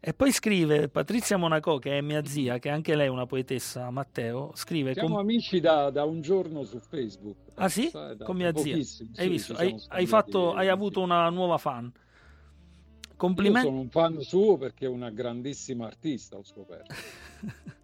E 0.03 0.15
poi 0.15 0.33
scrive 0.33 0.89
Patrizia 0.89 1.37
Monaco, 1.37 1.79
che 1.79 1.99
è 1.99 2.01
mia 2.01 2.25
zia, 2.25 2.59
che 2.59 2.71
anche 2.71 2.95
lei 2.95 3.05
è 3.05 3.11
una 3.11 3.27
poetessa, 3.27 3.91
Matteo, 3.91 4.51
scrive... 4.55 4.95
Siamo 4.95 5.09
com- 5.09 5.19
amici 5.19 5.61
da, 5.61 5.91
da 5.91 6.05
un 6.05 6.23
giorno 6.23 6.65
su 6.65 6.79
Facebook. 6.79 7.37
Ah 7.57 7.69
sì? 7.69 7.91
Da 7.93 8.17
Con 8.25 8.35
mia 8.35 8.51
zia. 8.57 8.77
Hai 9.17 9.29
visto? 9.29 9.53
Hai, 9.55 9.79
hai 9.89 10.07
fatto, 10.07 10.55
hai 10.55 10.69
avuto 10.69 11.03
una 11.03 11.29
nuova 11.29 11.59
fan. 11.59 11.85
Io 11.85 13.15
Complimenti. 13.15 13.69
sono 13.69 13.81
un 13.81 13.91
fan 13.91 14.21
suo 14.23 14.57
perché 14.57 14.87
è 14.87 14.89
una 14.89 15.11
grandissima 15.11 15.85
artista, 15.85 16.39
ho 16.39 16.45
scoperto. 16.45 16.95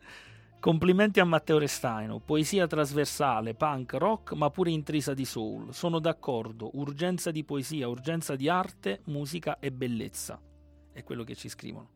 Complimenti 0.59 1.21
a 1.21 1.25
Matteo 1.27 1.59
Restaino, 1.59 2.19
poesia 2.19 2.67
trasversale, 2.67 3.53
punk, 3.53 3.93
rock, 3.93 4.33
ma 4.33 4.49
pure 4.49 4.71
intrisa 4.71 5.13
di 5.13 5.27
soul. 5.27 5.75
Sono 5.75 5.99
d'accordo, 5.99 6.71
urgenza 6.79 7.31
di 7.31 7.45
poesia, 7.45 7.89
urgenza 7.89 8.35
di 8.37 8.49
arte, 8.49 9.03
musica 9.05 9.59
e 9.59 9.71
bellezza. 9.71 10.41
È 10.91 11.05
quello 11.05 11.23
che 11.23 11.35
ci 11.35 11.51
scrivono. 11.51 11.96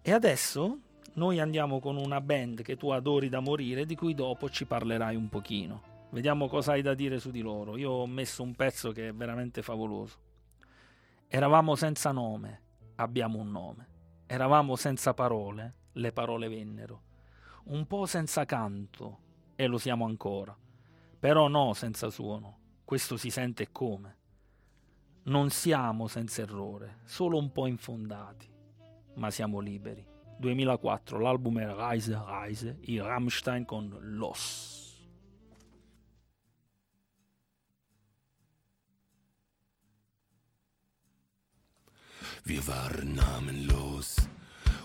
E 0.00 0.12
adesso 0.12 0.78
noi 1.14 1.40
andiamo 1.40 1.80
con 1.80 1.96
una 1.96 2.20
band 2.20 2.62
che 2.62 2.76
tu 2.76 2.90
adori 2.90 3.28
da 3.28 3.40
morire, 3.40 3.84
di 3.84 3.94
cui 3.94 4.14
dopo 4.14 4.48
ci 4.48 4.64
parlerai 4.64 5.16
un 5.16 5.28
pochino. 5.28 5.82
Vediamo 6.10 6.48
cosa 6.48 6.72
hai 6.72 6.82
da 6.82 6.94
dire 6.94 7.18
su 7.18 7.30
di 7.30 7.40
loro. 7.40 7.76
Io 7.76 7.90
ho 7.90 8.06
messo 8.06 8.42
un 8.42 8.54
pezzo 8.54 8.92
che 8.92 9.08
è 9.08 9.12
veramente 9.12 9.62
favoloso. 9.62 10.16
Eravamo 11.26 11.74
senza 11.74 12.12
nome, 12.12 12.62
abbiamo 12.96 13.38
un 13.38 13.50
nome. 13.50 13.88
Eravamo 14.26 14.76
senza 14.76 15.12
parole, 15.12 15.74
le 15.92 16.12
parole 16.12 16.48
vennero. 16.48 17.02
Un 17.64 17.86
po' 17.86 18.06
senza 18.06 18.44
canto, 18.44 19.18
e 19.54 19.66
lo 19.66 19.76
siamo 19.76 20.06
ancora. 20.06 20.56
Però 21.18 21.48
no 21.48 21.74
senza 21.74 22.10
suono, 22.10 22.58
questo 22.84 23.16
si 23.16 23.28
sente 23.28 23.72
come. 23.72 24.16
Non 25.24 25.50
siamo 25.50 26.06
senza 26.06 26.42
errore, 26.42 27.00
solo 27.04 27.36
un 27.36 27.50
po' 27.50 27.66
infondati, 27.66 28.48
ma 29.18 29.30
siamo 29.30 29.58
liberi. 29.60 30.04
2004, 30.38 31.18
l'album 31.18 31.58
è 31.58 31.66
Reise, 31.66 32.16
Reise, 32.24 32.78
i 32.82 32.98
Rammstein 32.98 33.64
con 33.64 33.96
Los. 34.00 34.76
Wir 42.44 42.66
waren 42.66 43.14
namenlos 43.14 44.16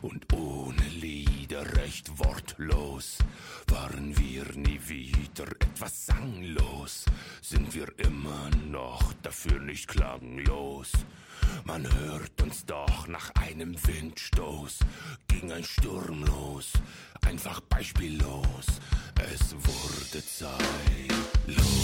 und 0.02 0.26
ohne 0.34 0.90
Lieder 1.54 1.76
recht 1.78 2.18
wortlos. 2.18 3.18
Waren 3.68 4.18
wir 4.18 4.44
nie 4.56 4.80
wieder 4.88 5.46
etwas 5.60 6.08
sanglos, 6.08 7.06
sind 7.44 7.76
wir 7.76 7.88
immer 8.00 8.50
noch 8.72 9.14
dafür 9.22 9.60
nicht 9.60 9.88
klanglos. 9.88 10.92
Man 11.64 11.86
hört 12.00 12.42
uns 12.42 12.66
doch 12.66 13.08
nach 13.08 13.30
einem 13.36 13.76
Windstoß, 13.86 14.80
ging 15.28 15.52
ein 15.52 15.64
Sturm 15.64 16.24
los, 16.24 16.72
einfach 17.22 17.62
beispiellos. 17.62 18.66
Es 19.32 19.54
wurde 19.54 20.26
Zeit, 20.26 20.58
los. 21.46 21.83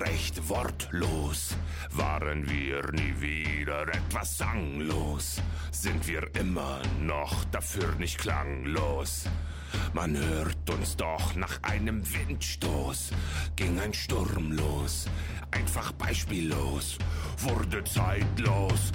Recht 0.00 0.48
wortlos. 0.48 1.56
Waren 1.92 2.48
wir 2.48 2.90
nie 2.92 3.20
wieder 3.20 3.88
etwas 3.88 4.38
sanglos, 4.38 5.42
sind 5.70 6.06
wir 6.06 6.34
immer 6.36 6.80
noch 7.00 7.44
dafür 7.46 7.94
nicht 7.98 8.18
klanglos. 8.18 9.24
Man 9.92 10.16
hört 10.16 10.70
uns 10.70 10.96
doch 10.96 11.34
nach 11.34 11.62
einem 11.62 12.02
Windstoß, 12.12 13.10
ging 13.56 13.78
ein 13.80 13.92
Sturm 13.92 14.52
los, 14.52 15.06
einfach 15.50 15.92
beispiellos, 15.92 16.98
wurde 17.38 17.84
zeitlos. 17.84 18.92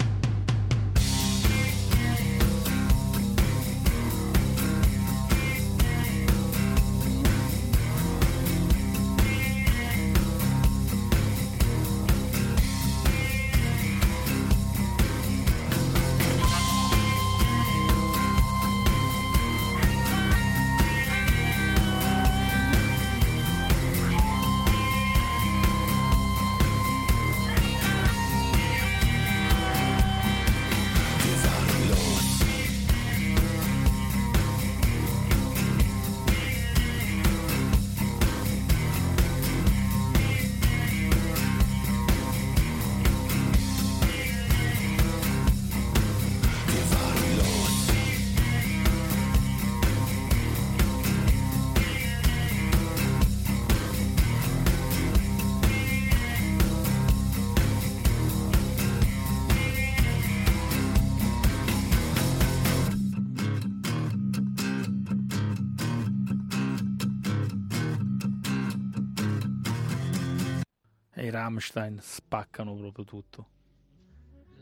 Rammstein 71.74 71.98
spaccano 72.00 72.74
proprio 72.74 73.04
tutto. 73.04 73.46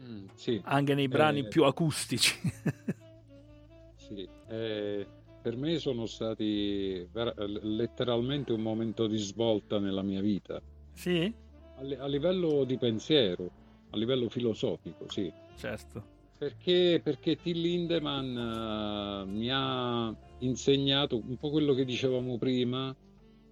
Mm, 0.01 0.27
sì, 0.35 0.61
Anche 0.65 0.95
nei 0.95 1.09
brani 1.09 1.41
Eh. 1.41 1.49
più 1.49 1.65
acustici. 1.65 2.35
sì. 3.97 4.27
Eh, 4.49 5.07
per 5.41 5.57
me 5.57 5.79
sono 5.79 6.07
stati 6.07 7.07
ver- 7.13 7.39
letteralmente 7.63 8.53
un 8.53 8.63
momento 8.63 9.07
di 9.07 9.19
svolta 9.19 9.79
nella 9.79 10.03
mia 10.03 10.21
vita, 10.21 10.61
sì? 10.93 11.33
a, 11.77 11.83
li- 11.83 11.95
a 11.97 12.07
livello 12.07 12.65
di 12.65 12.79
pensiero, 12.79 13.51
a 13.91 13.97
livello 13.97 14.29
filosofico, 14.29 15.09
sì. 15.09 15.31
Certo. 15.57 16.11
Perché, 16.39 17.01
perché 17.03 17.37
Till 17.37 17.61
Lindemann 17.61 18.37
eh, 18.37 19.25
mi 19.27 19.49
ha 19.53 20.13
insegnato 20.39 21.17
un 21.17 21.37
po' 21.37 21.51
quello 21.51 21.73
che 21.75 21.85
dicevamo 21.85 22.37
prima, 22.39 22.95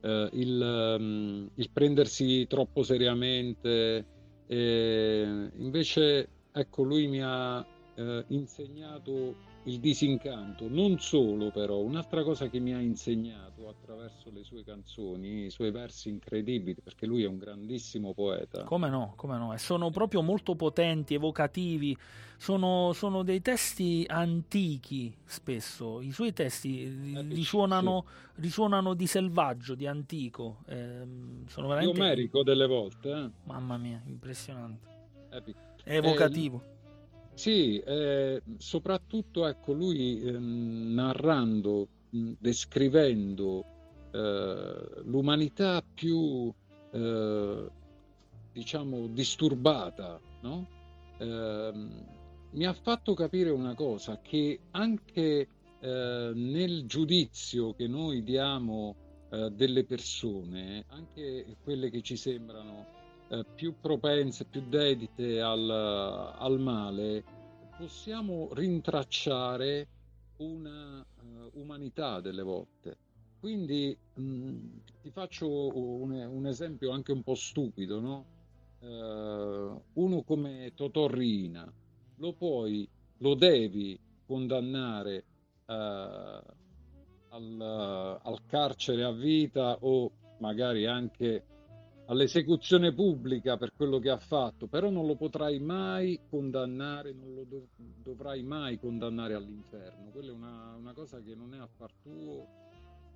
eh, 0.00 0.28
il, 0.32 0.60
ehm, 0.62 1.48
il 1.54 1.70
prendersi 1.72 2.46
troppo 2.46 2.82
seriamente. 2.82 4.08
e 4.46 5.50
invece, 5.56 6.32
ecco, 6.50 6.82
lui 6.82 7.06
mi 7.08 7.20
ha 7.22 7.64
eh, 7.94 8.24
insegnato 8.28 9.36
il 9.70 9.78
disincanto. 9.80 10.68
Non 10.68 10.98
solo, 10.98 11.50
però, 11.50 11.78
un'altra 11.78 12.22
cosa 12.22 12.48
che 12.48 12.58
mi 12.58 12.74
ha 12.74 12.80
insegnato 12.80 13.68
attraverso 13.68 14.30
le 14.32 14.42
sue 14.42 14.64
canzoni, 14.64 15.46
i 15.46 15.50
suoi 15.50 15.70
versi 15.70 16.08
incredibili, 16.08 16.80
perché 16.82 17.06
lui 17.06 17.22
è 17.22 17.26
un 17.26 17.38
grandissimo 17.38 18.12
poeta. 18.12 18.64
Come 18.64 18.88
no, 18.88 19.12
come 19.16 19.38
no. 19.38 19.54
E 19.54 19.58
sono 19.58 19.90
proprio 19.90 20.22
molto 20.22 20.56
potenti, 20.56 21.14
evocativi. 21.14 21.96
Sono, 22.36 22.92
sono 22.94 23.22
dei 23.22 23.42
testi 23.42 24.04
antichi 24.08 25.14
spesso. 25.24 26.00
I 26.00 26.10
suoi 26.10 26.32
testi 26.32 26.84
Epici, 26.84 27.34
risuonano, 27.34 28.04
risuonano 28.36 28.94
di 28.94 29.06
selvaggio, 29.06 29.74
di 29.74 29.86
antico. 29.86 30.62
Ehm, 30.68 31.46
sono 31.46 31.68
veramente... 31.68 32.00
Omerico 32.00 32.42
delle 32.42 32.66
volte, 32.66 33.10
eh? 33.10 33.30
Mamma 33.44 33.76
mia, 33.76 34.02
impressionante. 34.06 34.88
Epico. 35.30 35.58
È 35.84 35.96
evocativo. 35.96 36.78
Sì, 37.40 37.78
eh, 37.78 38.42
soprattutto 38.58 39.46
ecco 39.46 39.72
lui 39.72 40.20
ehm, 40.20 40.92
narrando, 40.92 41.88
descrivendo 42.10 43.64
eh, 44.12 45.00
l'umanità 45.04 45.82
più 45.82 46.52
eh, 46.92 47.70
diciamo 48.52 49.06
disturbata, 49.06 50.20
no? 50.42 50.66
Ehm, 51.16 52.06
mi 52.50 52.66
ha 52.66 52.74
fatto 52.74 53.14
capire 53.14 53.48
una 53.48 53.74
cosa, 53.74 54.20
che 54.20 54.60
anche 54.72 55.48
eh, 55.80 56.32
nel 56.34 56.84
giudizio 56.84 57.72
che 57.72 57.86
noi 57.86 58.22
diamo 58.22 58.94
eh, 59.30 59.50
delle 59.52 59.84
persone, 59.84 60.84
anche 60.88 61.56
quelle 61.64 61.88
che 61.88 62.02
ci 62.02 62.16
sembrano 62.18 62.99
eh, 63.30 63.44
più 63.54 63.74
propense, 63.80 64.44
più 64.44 64.62
dedite 64.68 65.40
al, 65.40 65.70
al 65.70 66.58
male, 66.58 67.24
possiamo 67.78 68.48
rintracciare 68.52 69.86
una 70.38 71.00
eh, 71.00 71.50
umanità 71.54 72.20
delle 72.20 72.42
volte. 72.42 72.96
Quindi 73.38 73.96
mh, 74.14 74.58
ti 75.00 75.10
faccio 75.10 75.48
un, 75.76 76.10
un 76.10 76.46
esempio 76.46 76.90
anche 76.90 77.12
un 77.12 77.22
po' 77.22 77.34
stupido, 77.34 78.00
no? 78.00 78.24
Eh, 78.80 79.80
uno 79.94 80.22
come 80.22 80.72
Totò 80.74 81.06
Riina, 81.06 81.72
lo 82.16 82.32
puoi, 82.32 82.88
lo 83.18 83.34
devi 83.34 83.98
condannare 84.26 85.24
eh, 85.66 86.42
al, 87.28 88.20
al 88.22 88.38
carcere 88.46 89.04
a 89.04 89.12
vita 89.12 89.76
o 89.80 90.10
magari 90.38 90.86
anche 90.86 91.44
all'esecuzione 92.10 92.92
pubblica 92.92 93.56
per 93.56 93.72
quello 93.72 94.00
che 94.00 94.10
ha 94.10 94.18
fatto, 94.18 94.66
però 94.66 94.90
non 94.90 95.06
lo 95.06 95.14
potrai 95.14 95.60
mai 95.60 96.18
condannare, 96.28 97.12
non 97.12 97.34
lo 97.34 97.44
dov- 97.48 97.68
dovrai 98.02 98.42
mai 98.42 98.78
condannare 98.78 99.34
all'inferno. 99.34 100.10
Quella 100.10 100.30
è 100.32 100.34
una, 100.34 100.74
una 100.76 100.92
cosa 100.92 101.22
che 101.22 101.34
non 101.36 101.54
è 101.54 101.58
affar 101.58 101.90
tuo 102.02 102.46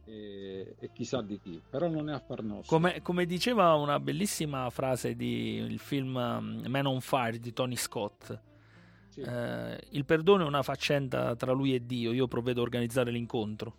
e, 0.04 0.76
e 0.78 0.90
chissà 0.92 1.22
di 1.22 1.40
chi, 1.40 1.60
però 1.68 1.88
non 1.88 2.08
è 2.08 2.12
affar 2.12 2.44
nostro. 2.44 2.76
Come, 2.76 3.02
come 3.02 3.26
diceva 3.26 3.74
una 3.74 3.98
bellissima 3.98 4.70
frase 4.70 5.16
di 5.16 5.54
il 5.56 5.80
film 5.80 6.14
um, 6.14 6.64
Man 6.68 6.86
on 6.86 7.00
Fire 7.00 7.38
di 7.38 7.52
Tony 7.52 7.76
Scott, 7.76 8.38
Sì. 9.08 9.22
eh, 9.22 9.80
il 9.90 10.04
perdono 10.04 10.44
è 10.44 10.46
una 10.46 10.62
faccenda 10.62 11.34
tra 11.34 11.50
lui 11.52 11.74
e 11.74 11.84
Dio, 11.84 12.12
io 12.12 12.28
provvedo 12.28 12.60
a 12.60 12.62
organizzare 12.62 13.10
l'incontro. 13.10 13.74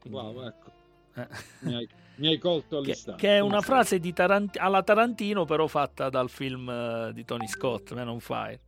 Quindi, 0.00 0.18
Wow, 0.18 0.42
ecco, 0.42 0.70
eh, 1.14 1.28
mi 1.60 1.74
hai, 1.76 1.88
mi 2.16 2.28
hai 2.28 2.38
colto 2.38 2.80
che, 2.80 2.90
all'istante. 2.90 3.20
che 3.20 3.36
è 3.36 3.40
una 3.40 3.60
frase 3.60 3.98
di 3.98 4.12
Tarant- 4.12 4.56
alla 4.58 4.82
Tarantino 4.82 5.44
però 5.44 5.66
fatta 5.66 6.08
dal 6.10 6.28
film 6.30 6.68
eh, 6.68 7.10
di 7.12 7.24
Tony 7.24 7.46
Scott, 7.48 7.92
Man 7.92 8.08
on 8.08 8.20
Fire. 8.20 8.60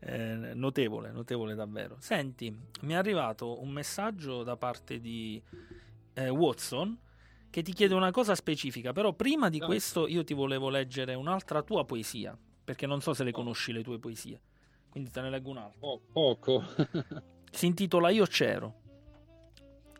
Eh, 0.00 0.52
notevole, 0.54 1.10
notevole 1.10 1.54
davvero. 1.56 1.96
Senti, 1.98 2.56
mi 2.82 2.92
è 2.92 2.96
arrivato 2.96 3.60
un 3.60 3.70
messaggio 3.70 4.44
da 4.44 4.56
parte 4.56 5.00
di 5.00 5.42
eh, 6.14 6.28
Watson 6.28 6.96
che 7.50 7.62
ti 7.62 7.72
chiede 7.72 7.94
una 7.94 8.12
cosa 8.12 8.34
specifica, 8.36 8.92
però 8.92 9.12
prima 9.12 9.48
di 9.48 9.58
Dai. 9.58 9.66
questo 9.66 10.06
io 10.06 10.22
ti 10.22 10.34
volevo 10.34 10.68
leggere 10.68 11.14
un'altra 11.14 11.62
tua 11.62 11.84
poesia, 11.84 12.36
perché 12.62 12.86
non 12.86 13.00
so 13.00 13.12
se 13.14 13.24
le 13.24 13.30
Oh. 13.30 13.32
conosci 13.32 13.72
le 13.72 13.82
tue 13.82 13.98
poesie, 13.98 14.40
quindi 14.90 15.10
te 15.10 15.20
ne 15.20 15.30
leggo 15.30 15.50
un'altra. 15.50 15.78
Po- 15.80 16.00
poco. 16.12 16.62
Si 17.50 17.66
intitola 17.66 18.10
Io 18.10 18.26
c'ero 18.26 18.74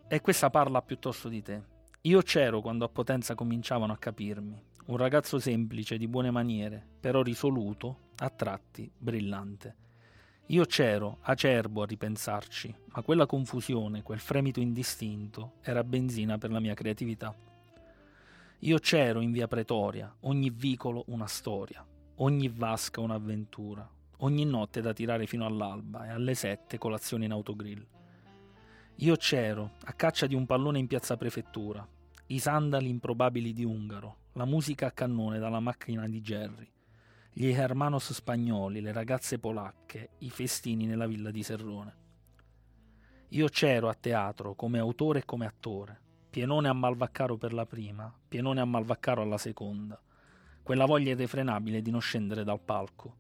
e 0.07 0.21
questa 0.21 0.49
parla 0.51 0.81
piuttosto 0.83 1.29
di 1.29 1.43
te. 1.43 1.63
Io 2.03 2.23
c'ero 2.23 2.61
quando 2.61 2.85
a 2.85 2.89
Potenza 2.89 3.35
cominciavano 3.35 3.93
a 3.93 3.97
capirmi. 3.97 4.63
Un 4.87 4.97
ragazzo 4.97 5.41
semplice, 5.41 5.99
di 5.99 6.07
buone 6.07 6.31
maniere, 6.31 6.87
però 7.01 7.23
risoluto, 7.23 8.13
a 8.19 8.31
tratti 8.31 8.89
brillante. 8.97 9.75
Io 10.47 10.65
c'ero, 10.65 11.19
acerbo 11.23 11.83
a 11.83 11.87
ripensarci, 11.87 12.73
ma 12.93 13.03
quella 13.03 13.27
confusione, 13.27 14.05
quel 14.05 14.21
fremito 14.21 14.61
indistinto, 14.61 15.55
era 15.61 15.83
benzina 15.83 16.39
per 16.39 16.53
la 16.53 16.61
mia 16.61 16.75
creatività. 16.75 17.35
Io 18.61 18.79
c'ero 18.79 19.21
in 19.21 19.33
via 19.33 19.49
Pretoria, 19.49 20.15
ogni 20.21 20.51
vicolo 20.51 21.03
una 21.09 21.27
storia, 21.27 21.85
ogni 22.19 22.49
vasca 22.49 23.01
un'avventura, 23.01 23.91
ogni 24.19 24.45
notte 24.45 24.81
da 24.81 24.93
tirare 24.93 25.27
fino 25.27 25.45
all'alba 25.45 26.07
e 26.07 26.11
alle 26.11 26.35
sette 26.35 26.79
colazione 26.79 27.25
in 27.25 27.33
autogrill. 27.33 27.85
Io 29.01 29.15
c'ero, 29.15 29.75
a 29.85 29.93
caccia 29.93 30.27
di 30.27 30.35
un 30.35 30.45
pallone 30.45 30.81
in 30.81 30.89
piazza 30.89 31.17
prefettura, 31.17 31.87
i 32.27 32.41
sandali 32.41 32.89
improbabili 32.89 33.53
di 33.53 33.63
Ungaro, 33.63 34.17
la 34.33 34.45
musica 34.45 34.87
a 34.87 34.91
cannone 34.91 35.39
dalla 35.39 35.61
macchina 35.61 36.09
di 36.09 36.21
Jerry, 36.21 36.69
gli 37.33 37.47
hermanos 37.47 38.13
spagnoli, 38.13 38.81
le 38.81 38.91
ragazze 38.91 39.39
polacche, 39.39 40.11
i 40.19 40.31
festini 40.31 40.85
nella 40.85 41.07
villa 41.07 41.31
di 41.31 41.45
Serrone. 41.45 41.97
Io 43.29 43.47
c'ero 43.47 43.89
a 43.89 43.95
teatro 43.95 44.57
come 44.57 44.81
autore 44.81 45.21
e 45.21 45.25
come 45.25 45.47
attore, 45.47 46.01
pienone 46.29 46.67
a 46.67 46.73
Malvaccaro 46.73 47.37
per 47.37 47.53
la 47.53 47.67
prima, 47.67 48.13
pienone 48.27 48.61
a 48.61 48.65
Malvaccaro 48.65 49.23
alla 49.23 49.39
seconda, 49.39 50.03
quella 50.61 50.87
voglia 50.87 51.13
irrefrenabile 51.13 51.83
di 51.83 51.93
non 51.93 52.01
scendere 52.01 52.43
dal 52.43 52.61
palco. 52.61 53.17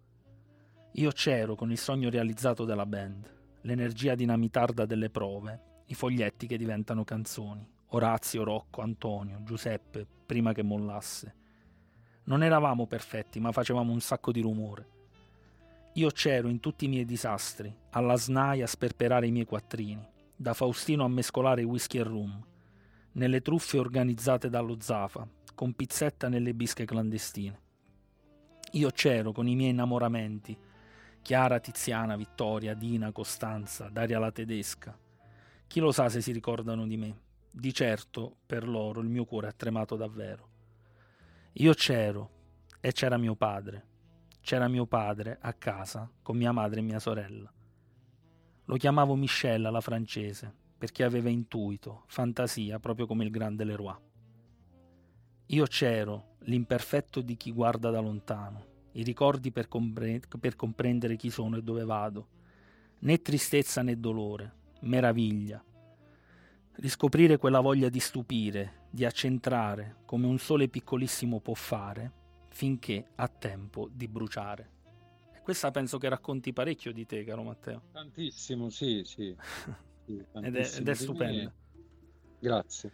Io 0.95 1.12
c'ero 1.12 1.55
con 1.55 1.70
il 1.70 1.79
sogno 1.79 2.11
realizzato 2.11 2.64
della 2.64 2.85
band, 2.85 3.37
l'energia 3.61 4.16
dinamitarda 4.16 4.85
delle 4.85 5.11
prove, 5.11 5.66
i 5.89 5.95
foglietti 5.95 6.47
che 6.47 6.57
diventano 6.57 7.05
canzoni, 7.05 7.66
Orazio, 7.89 8.45
Rocco, 8.45 8.82
Antonio, 8.82 9.43
Giuseppe, 9.43 10.07
prima 10.26 10.53
che 10.53 10.62
mollasse. 10.62 11.34
Non 12.24 12.43
eravamo 12.43 12.86
perfetti, 12.86 13.41
ma 13.41 13.53
facevamo 13.53 13.93
un 13.93 14.01
sacco 14.01 14.30
di 14.32 14.41
rumore. 14.41 14.97
Io 15.95 16.11
c'ero 16.11 16.49
in 16.49 16.61
tutti 16.61 16.84
i 16.84 16.89
miei 16.89 17.07
disastri, 17.07 17.74
alla 17.91 18.16
SNAI 18.16 18.62
a 18.62 18.66
sperperare 18.66 19.26
i 19.26 19.30
miei 19.30 19.47
quattrini, 19.47 20.07
da 20.36 20.53
Faustino 20.53 21.05
a 21.05 21.09
mescolare 21.09 21.62
whisky 21.62 21.99
e 21.99 22.03
rum, 22.03 22.47
nelle 23.12 23.41
truffe 23.41 23.78
organizzate 23.78 24.51
dallo 24.51 24.76
Zafa, 24.78 25.26
con 25.55 25.72
pizzetta 25.72 26.28
nelle 26.28 26.55
bische 26.55 26.84
clandestine. 26.84 27.61
Io 28.72 28.91
c'ero 28.91 29.32
con 29.32 29.49
i 29.49 29.57
miei 29.57 29.70
innamoramenti, 29.70 30.57
Chiara, 31.22 31.59
Tiziana, 31.59 32.16
Vittoria, 32.16 32.74
Dina, 32.74 33.11
Costanza, 33.11 33.89
Daria 33.89 34.18
la 34.18 34.30
tedesca. 34.30 34.97
Chi 35.69 35.81
lo 35.81 35.93
sa 35.93 36.09
se 36.09 36.23
si 36.23 36.33
ricordano 36.33 36.87
di 36.87 36.97
me? 36.97 37.21
Di 37.53 37.75
certo, 37.75 38.39
per 38.47 38.66
loro, 38.66 39.01
il 39.01 39.09
mio 39.09 39.27
cuore 39.27 39.49
ha 39.49 39.53
tremato 39.53 39.97
davvero. 39.97 40.49
Io 41.53 41.75
c'ero 41.75 42.31
e 42.81 42.93
c'era 42.93 43.19
mio 43.19 43.37
padre. 43.37 43.87
C'era 44.41 44.66
mio 44.66 44.87
padre 44.87 45.37
a 45.39 45.53
casa 45.53 46.11
con 46.23 46.39
mia 46.39 46.53
madre 46.53 46.81
e 46.81 46.83
mia 46.83 46.99
sorella. 46.99 47.53
Lo 48.64 48.77
chiamavo 48.77 49.14
Michelle 49.14 49.71
la 49.71 49.83
francese 49.83 50.51
perché 50.79 51.05
aveva 51.05 51.29
intuito, 51.29 52.05
fantasia, 52.07 52.79
proprio 52.79 53.07
come 53.07 53.25
il 53.25 53.31
grande 53.31 53.64
Leroy. 53.64 53.97
Io 55.49 55.66
c'ero, 55.66 56.37
l'imperfetto 56.45 57.21
di 57.21 57.37
chi 57.37 57.53
guarda 57.53 57.91
da 57.91 58.01
lontano, 58.01 58.89
i 58.93 59.03
ricordi 59.03 59.53
per, 59.53 59.69
compre- 59.69 60.23
per 60.41 60.57
comprendere 60.57 61.16
chi 61.16 61.29
sono 61.29 61.57
e 61.57 61.62
dove 61.62 61.85
vado, 61.85 62.29
né 63.01 63.21
tristezza 63.21 63.83
né 63.83 63.99
dolore, 63.99 64.57
meraviglia, 64.81 65.62
riscoprire 66.76 67.37
quella 67.37 67.61
voglia 67.61 67.89
di 67.89 68.01
stupire, 68.01 68.87
di 68.91 69.05
accentrare, 69.05 69.97
come 70.05 70.26
un 70.26 70.39
sole 70.39 70.68
piccolissimo 70.68 71.41
può 71.41 71.55
fare, 71.55 72.12
finché 72.51 73.11
ha 73.16 73.29
tempo 73.29 73.89
di 73.93 74.09
bruciare. 74.09 74.70
E 75.35 75.41
questa 75.41 75.70
penso 75.70 75.99
che 75.99 76.09
racconti 76.09 76.53
parecchio 76.53 76.93
di 76.93 77.07
te, 77.07 77.24
caro 77.24 77.43
Matteo. 77.43 77.83
Tantissimo, 77.93 78.68
sì, 78.70 79.03
sì. 79.05 79.35
sì 80.05 80.24
ed, 80.41 80.57
è, 80.57 80.70
ed 80.76 80.89
è 80.89 80.95
stupenda. 80.95 81.53
Grazie. 82.39 82.91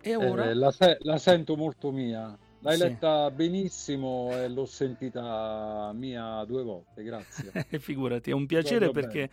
E 0.00 0.14
ora? 0.14 0.50
Eh, 0.50 0.54
la, 0.54 0.70
se- 0.70 0.98
la 1.00 1.18
sento 1.18 1.56
molto 1.56 1.90
mia. 1.90 2.36
L'hai 2.60 2.76
sì. 2.76 2.82
letta 2.82 3.30
benissimo 3.30 4.30
e 4.32 4.48
l'ho 4.48 4.66
sentita 4.66 5.92
mia 5.94 6.44
due 6.44 6.62
volte, 6.62 7.02
grazie. 7.02 7.52
Figurati, 7.78 8.30
è 8.30 8.34
un 8.34 8.46
piacere 8.46 8.90
perché 8.90 9.30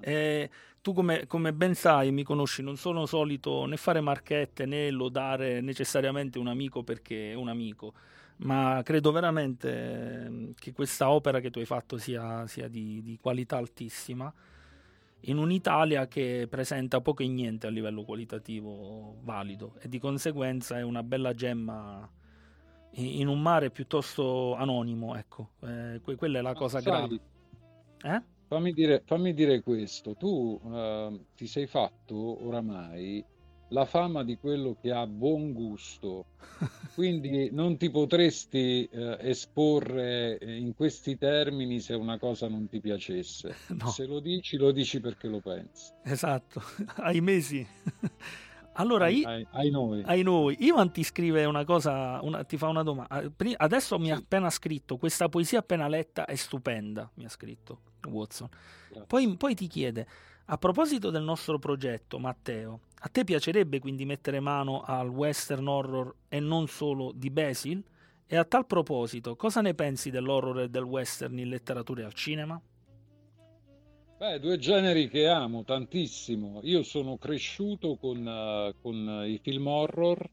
eh, 0.00 0.48
tu 0.80 0.92
come, 0.92 1.26
come, 1.26 1.52
ben 1.52 1.74
sai, 1.74 2.12
mi 2.12 2.22
conosci, 2.22 2.62
non 2.62 2.76
sono 2.76 3.04
solito 3.06 3.64
né 3.66 3.76
fare 3.76 4.00
marchette 4.00 4.64
né 4.64 4.90
lodare 4.90 5.60
necessariamente 5.60 6.38
un 6.38 6.46
amico 6.46 6.84
perché 6.84 7.32
è 7.32 7.34
un 7.34 7.48
amico, 7.48 7.94
ma 8.38 8.80
credo 8.84 9.10
veramente 9.10 10.24
ehm, 10.24 10.54
che 10.54 10.72
questa 10.72 11.10
opera 11.10 11.40
che 11.40 11.50
tu 11.50 11.58
hai 11.58 11.66
fatto 11.66 11.98
sia, 11.98 12.46
sia 12.46 12.68
di, 12.68 13.02
di 13.02 13.18
qualità 13.20 13.56
altissima 13.56 14.32
in 15.22 15.36
un'Italia 15.36 16.06
che 16.06 16.46
presenta 16.48 17.00
poco 17.00 17.24
e 17.24 17.26
niente 17.26 17.66
a 17.66 17.70
livello 17.70 18.04
qualitativo 18.04 19.16
valido 19.22 19.74
e 19.80 19.88
di 19.88 19.98
conseguenza 19.98 20.78
è 20.78 20.82
una 20.82 21.02
bella 21.02 21.34
gemma 21.34 22.08
in 22.92 23.28
un 23.28 23.40
mare 23.40 23.70
piuttosto 23.70 24.54
anonimo, 24.54 25.16
ecco, 25.16 25.50
eh, 25.60 26.00
quella 26.16 26.38
è 26.38 26.42
la 26.42 26.54
cosa 26.54 26.80
grave. 26.80 27.20
Eh? 28.02 28.22
Fammi, 28.48 28.72
dire, 28.72 29.02
fammi 29.04 29.34
dire 29.34 29.62
questo, 29.62 30.14
tu 30.14 30.58
uh, 30.62 31.24
ti 31.34 31.46
sei 31.46 31.66
fatto 31.66 32.46
oramai 32.46 33.22
la 33.70 33.84
fama 33.84 34.24
di 34.24 34.38
quello 34.38 34.76
che 34.80 34.90
ha 34.90 35.06
buon 35.06 35.52
gusto, 35.52 36.26
quindi 36.94 37.50
non 37.52 37.76
ti 37.76 37.90
potresti 37.90 38.88
uh, 38.90 39.16
esporre 39.20 40.38
in 40.40 40.74
questi 40.74 41.18
termini 41.18 41.80
se 41.80 41.94
una 41.94 42.18
cosa 42.18 42.48
non 42.48 42.68
ti 42.68 42.80
piacesse. 42.80 43.54
No. 43.78 43.90
Se 43.90 44.06
lo 44.06 44.18
dici, 44.18 44.56
lo 44.56 44.72
dici 44.72 44.98
perché 44.98 45.28
lo 45.28 45.40
pensi. 45.40 45.92
Esatto, 46.02 46.62
ai 46.96 47.20
mesi. 47.20 47.64
Allora, 48.78 49.06
ai, 49.06 49.24
ai, 49.24 49.46
ai, 49.52 49.70
noi. 49.70 50.02
ai, 50.04 50.22
noi. 50.22 50.56
Ivan 50.60 50.92
ti 50.92 51.02
scrive 51.02 51.44
una 51.44 51.64
cosa, 51.64 52.20
una, 52.22 52.44
ti 52.44 52.56
fa 52.56 52.68
una 52.68 52.82
domanda. 52.82 53.14
Ah, 53.16 53.30
adesso 53.56 53.96
sì. 53.96 54.02
mi 54.02 54.12
ha 54.12 54.16
appena 54.16 54.50
scritto, 54.50 54.96
questa 54.96 55.28
poesia 55.28 55.58
appena 55.58 55.88
letta 55.88 56.24
è 56.24 56.36
stupenda, 56.36 57.10
mi 57.14 57.24
ha 57.24 57.28
scritto 57.28 57.80
Watson. 58.06 58.48
Poi, 59.06 59.36
poi, 59.36 59.54
ti 59.54 59.66
chiede, 59.66 60.06
a 60.46 60.56
proposito 60.58 61.10
del 61.10 61.22
nostro 61.22 61.58
progetto, 61.58 62.18
Matteo, 62.18 62.80
a 63.00 63.08
te 63.08 63.24
piacerebbe 63.24 63.80
quindi 63.80 64.04
mettere 64.04 64.38
mano 64.38 64.82
al 64.82 65.08
western 65.08 65.66
horror 65.66 66.14
e 66.28 66.38
non 66.38 66.68
solo 66.68 67.12
di 67.12 67.30
Basil? 67.30 67.82
E 68.26 68.36
a 68.36 68.44
tal 68.44 68.66
proposito, 68.66 69.36
cosa 69.36 69.60
ne 69.60 69.74
pensi 69.74 70.10
dell'horror 70.10 70.60
e 70.60 70.68
del 70.68 70.84
western 70.84 71.38
in 71.38 71.48
letteratura 71.48 72.02
e 72.02 72.04
al 72.04 72.12
cinema? 72.12 72.60
Beh, 74.18 74.40
due 74.40 74.58
generi 74.58 75.08
che 75.08 75.28
amo 75.28 75.62
tantissimo. 75.62 76.58
Io 76.64 76.82
sono 76.82 77.18
cresciuto 77.18 77.94
con, 77.94 78.26
uh, 78.26 78.74
con 78.82 79.22
i 79.24 79.38
film 79.40 79.68
horror 79.68 80.28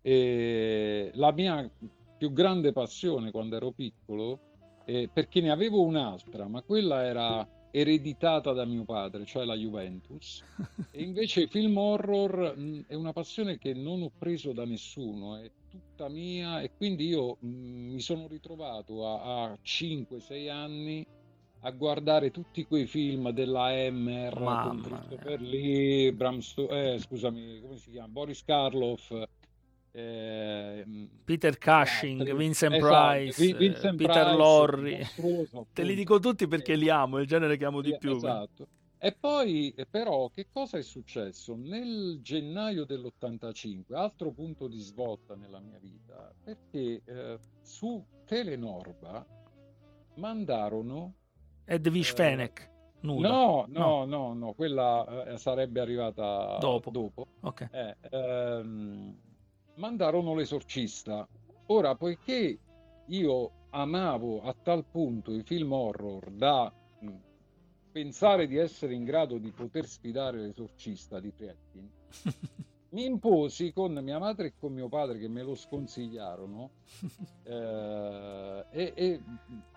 e 0.00 1.10
la 1.14 1.32
mia 1.32 1.68
più 2.16 2.32
grande 2.32 2.70
passione 2.70 3.32
quando 3.32 3.56
ero 3.56 3.72
piccolo, 3.72 4.38
eh, 4.84 5.10
perché 5.12 5.40
ne 5.40 5.50
avevo 5.50 5.82
un'altra, 5.82 6.46
ma 6.46 6.62
quella 6.62 7.04
era 7.04 7.44
ereditata 7.72 8.52
da 8.52 8.64
mio 8.64 8.84
padre, 8.84 9.24
cioè 9.24 9.44
la 9.44 9.56
Juventus. 9.56 10.44
E 10.92 11.02
invece 11.02 11.42
i 11.42 11.46
film 11.48 11.76
horror 11.78 12.56
mh, 12.56 12.84
è 12.86 12.94
una 12.94 13.12
passione 13.12 13.58
che 13.58 13.74
non 13.74 14.02
ho 14.02 14.12
preso 14.16 14.52
da 14.52 14.64
nessuno, 14.64 15.34
è 15.34 15.50
tutta 15.68 16.08
mia 16.08 16.60
e 16.60 16.70
quindi 16.76 17.08
io 17.08 17.38
mh, 17.40 17.48
mi 17.48 18.00
sono 18.00 18.28
ritrovato 18.28 19.04
a, 19.04 19.46
a 19.46 19.58
5-6 19.64 20.48
anni 20.48 21.04
a 21.60 21.70
guardare 21.70 22.30
tutti 22.30 22.64
quei 22.64 22.86
film 22.86 23.30
della 23.30 23.66
Hammer 23.66 24.38
Mamma 24.38 24.82
Christopher 24.82 25.40
Lee, 25.40 26.12
Bram 26.12 26.38
Sto- 26.38 26.68
eh, 26.68 26.98
scusami, 26.98 27.60
come 27.60 27.76
si 27.76 27.90
chiama? 27.90 28.08
Boris 28.08 28.44
Karloff, 28.44 29.12
eh, 29.92 31.08
Peter 31.24 31.56
Cushing, 31.58 32.20
altri. 32.20 32.36
Vincent 32.36 32.74
esatto, 32.74 33.10
Price, 33.10 33.56
Vincent 33.56 33.96
Peter 33.96 34.22
Price, 34.22 34.36
Lorre. 34.36 35.08
Te 35.72 35.82
li 35.82 35.94
dico 35.94 36.18
tutti 36.18 36.46
perché 36.46 36.76
li 36.76 36.90
amo, 36.90 37.18
è 37.18 37.22
il 37.22 37.26
genere 37.26 37.56
che 37.56 37.64
amo 37.64 37.80
di 37.80 37.96
più. 37.98 38.16
Esatto. 38.16 38.68
E 38.98 39.12
poi 39.12 39.74
però 39.90 40.30
che 40.30 40.48
cosa 40.50 40.78
è 40.78 40.82
successo? 40.82 41.54
Nel 41.54 42.20
gennaio 42.22 42.84
dell'85, 42.84 43.94
altro 43.94 44.30
punto 44.32 44.68
di 44.68 44.80
svolta 44.80 45.34
nella 45.34 45.60
mia 45.60 45.78
vita, 45.78 46.32
perché 46.42 47.02
eh, 47.04 47.38
su 47.62 48.04
Telenorba 48.24 49.24
mandarono 50.14 51.14
Edwige 51.66 52.12
eh, 52.12 52.14
Fenech. 52.14 52.70
Nuda. 53.00 53.28
No, 53.28 53.66
no, 53.68 54.04
no, 54.04 54.32
no, 54.34 54.52
quella 54.54 55.26
eh, 55.26 55.38
sarebbe 55.38 55.80
arrivata 55.80 56.56
dopo. 56.58 56.90
dopo. 56.90 57.26
Okay. 57.40 57.68
Eh, 57.70 57.96
ehm, 58.10 59.16
mandarono 59.74 60.34
l'esorcista. 60.34 61.28
Ora, 61.66 61.94
poiché 61.94 62.58
io 63.06 63.50
amavo 63.70 64.42
a 64.42 64.54
tal 64.54 64.84
punto 64.86 65.32
i 65.32 65.42
film 65.42 65.72
horror 65.72 66.30
da 66.30 66.72
mh, 67.00 67.12
pensare 67.92 68.46
di 68.46 68.56
essere 68.56 68.94
in 68.94 69.04
grado 69.04 69.38
di 69.38 69.50
poter 69.50 69.86
sfidare 69.86 70.38
l'esorcista 70.38 71.20
di 71.20 71.30
Friedkin, 71.30 71.90
mi 72.90 73.04
imposi 73.04 73.72
con 73.72 73.92
mia 74.02 74.18
madre 74.18 74.48
e 74.48 74.52
con 74.58 74.72
mio 74.72 74.88
padre 74.88 75.18
che 75.18 75.28
me 75.28 75.42
lo 75.42 75.54
sconsigliarono 75.54 76.70
eh, 77.44 78.64
e, 78.70 78.92
e, 78.94 79.20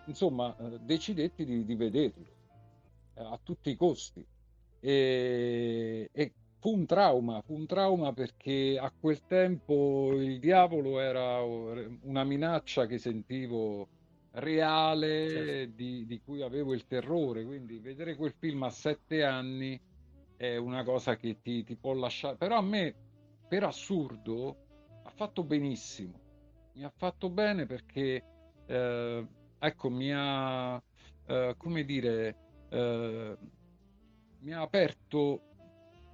insomma 0.05 0.55
eh, 0.57 0.80
decidetti 0.82 1.45
di, 1.45 1.66
di 1.66 1.76
vederlo 1.76 2.26
eh, 3.16 3.24
a 3.24 3.39
tutti 3.41 3.70
i 3.70 3.76
costi 3.76 4.26
e, 4.80 6.10
e, 6.12 6.34
fu 6.60 6.76
un 6.76 6.86
trauma, 6.86 7.41
fu 7.41 7.53
un 7.53 7.66
trauma 7.66 8.12
perché 8.14 8.78
a 8.80 8.91
quel 8.97 9.22
tempo 9.26 10.12
il 10.14 10.39
diavolo 10.39 10.99
era 10.99 11.41
una 11.41 12.24
minaccia 12.26 12.86
che 12.86 12.97
sentivo 12.97 13.88
reale, 14.32 15.30
certo. 15.30 15.74
di, 15.76 16.05
di 16.05 16.22
cui 16.24 16.41
avevo 16.41 16.74
il 16.74 16.86
terrore, 16.86 17.45
quindi 17.45 17.80
vedere 17.80 18.16
quel 18.16 18.34
film 18.38 18.64
a 18.64 18.70
sette 18.70 19.24
anni 19.24 19.80
è 20.39 20.55
una 20.55 20.83
cosa 20.85 21.17
che 21.17 21.41
ti, 21.41 21.65
ti 21.65 21.75
può 21.75 21.93
lasciare, 21.93 22.37
però 22.37 22.55
a 22.55 22.61
me, 22.61 22.95
per 23.45 23.63
assurdo, 23.63 24.55
ha 25.03 25.09
fatto 25.09 25.43
benissimo. 25.43 26.17
Mi 26.75 26.85
ha 26.85 26.93
fatto 26.95 27.29
bene 27.29 27.65
perché, 27.65 28.23
eh, 28.65 29.27
ecco, 29.59 29.89
mi 29.89 30.13
ha, 30.13 30.81
eh, 31.25 31.55
come 31.57 31.83
dire, 31.83 32.35
eh, 32.69 33.37
mi 34.39 34.53
ha 34.53 34.61
aperto 34.61 35.41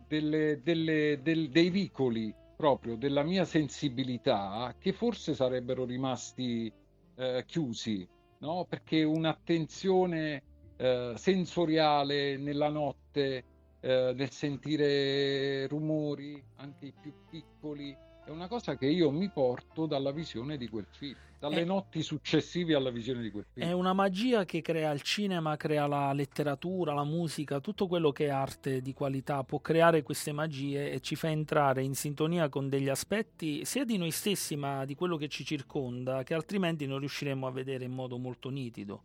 delle, 0.07 0.59
delle, 0.63 1.19
del- 1.21 1.49
dei 1.49 1.69
vicoli 1.69 2.34
proprio 2.55 2.95
della 2.95 3.21
mia 3.21 3.45
sensibilità 3.45 4.73
che 4.80 4.91
forse 4.91 5.36
sarebbero 5.36 5.86
rimasti 5.86 6.71
eh, 7.17 7.43
chiusi, 7.45 8.07
no? 8.39 8.65
Perché 8.67 9.03
un'attenzione 9.03 10.41
eh, 10.78 11.13
sensoriale 11.15 12.38
nella 12.38 12.69
notte, 12.69 13.43
eh, 13.86 14.14
nel 14.16 14.32
sentire 14.32 15.68
rumori, 15.68 16.42
anche 16.56 16.88
i 16.88 16.94
più 17.00 17.14
piccoli, 17.30 17.96
è 18.26 18.32
una 18.32 18.48
cosa 18.48 18.76
che 18.76 18.88
io 18.88 19.12
mi 19.12 19.30
porto 19.30 19.86
dalla 19.86 20.12
visione 20.12 20.58
di 20.58 20.68
quel 20.68 20.88
film, 20.90 21.16
dalle 21.38 21.62
Eh. 21.62 21.66
notti 21.66 22.02
successive 22.02 22.74
alla 22.74 22.90
visione 22.90 23.22
di 23.22 23.30
quel 23.30 23.46
film. 23.54 23.68
È 23.68 23.72
una 23.72 23.94
magia 23.94 24.44
che 24.46 24.62
crea 24.62 24.90
il 24.92 25.04
cinema, 25.04 25.56
crea 25.56 25.86
la 25.86 26.12
letteratura, 26.14 26.96
la 26.96 27.04
musica, 27.04 27.60
tutto 27.60 27.86
quello 27.86 28.12
che 28.12 28.26
è 28.26 28.30
arte 28.30 28.82
di 28.82 28.94
qualità 28.94 29.44
può 29.44 29.60
creare 29.60 30.02
queste 30.02 30.32
magie 30.32 30.92
e 30.92 31.00
ci 31.02 31.16
fa 31.16 31.30
entrare 31.30 31.84
in 31.84 31.94
sintonia 31.94 32.50
con 32.50 32.68
degli 32.68 32.90
aspetti 32.90 33.64
sia 33.66 33.86
di 33.86 33.98
noi 33.98 34.10
stessi 34.10 34.56
ma 34.56 34.84
di 34.86 34.96
quello 34.96 35.18
che 35.18 35.28
ci 35.28 35.46
circonda 35.46 36.24
che 36.24 36.34
altrimenti 36.34 36.88
non 36.88 36.98
riusciremo 36.98 37.46
a 37.46 37.52
vedere 37.52 37.84
in 37.84 37.92
modo 37.92 38.18
molto 38.18 38.50
nitido. 38.50 39.04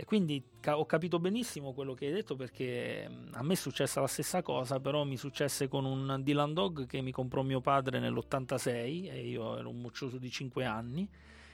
E 0.00 0.06
quindi 0.06 0.42
ca- 0.60 0.78
ho 0.78 0.86
capito 0.86 1.18
benissimo 1.18 1.74
quello 1.74 1.92
che 1.92 2.06
hai 2.06 2.12
detto 2.12 2.34
perché 2.34 3.06
mm, 3.06 3.34
a 3.34 3.42
me 3.42 3.52
è 3.52 3.56
successa 3.56 4.00
la 4.00 4.06
stessa 4.06 4.40
cosa, 4.40 4.80
però 4.80 5.04
mi 5.04 5.18
successe 5.18 5.68
con 5.68 5.84
un 5.84 6.22
Dylan 6.22 6.54
Dog 6.54 6.86
che 6.86 7.02
mi 7.02 7.12
comprò 7.12 7.42
mio 7.42 7.60
padre 7.60 7.98
nell'86 7.98 9.10
e 9.10 9.28
io 9.28 9.58
ero 9.58 9.68
un 9.68 9.78
moccioso 9.82 10.16
di 10.16 10.30
5 10.30 10.64
anni. 10.64 11.06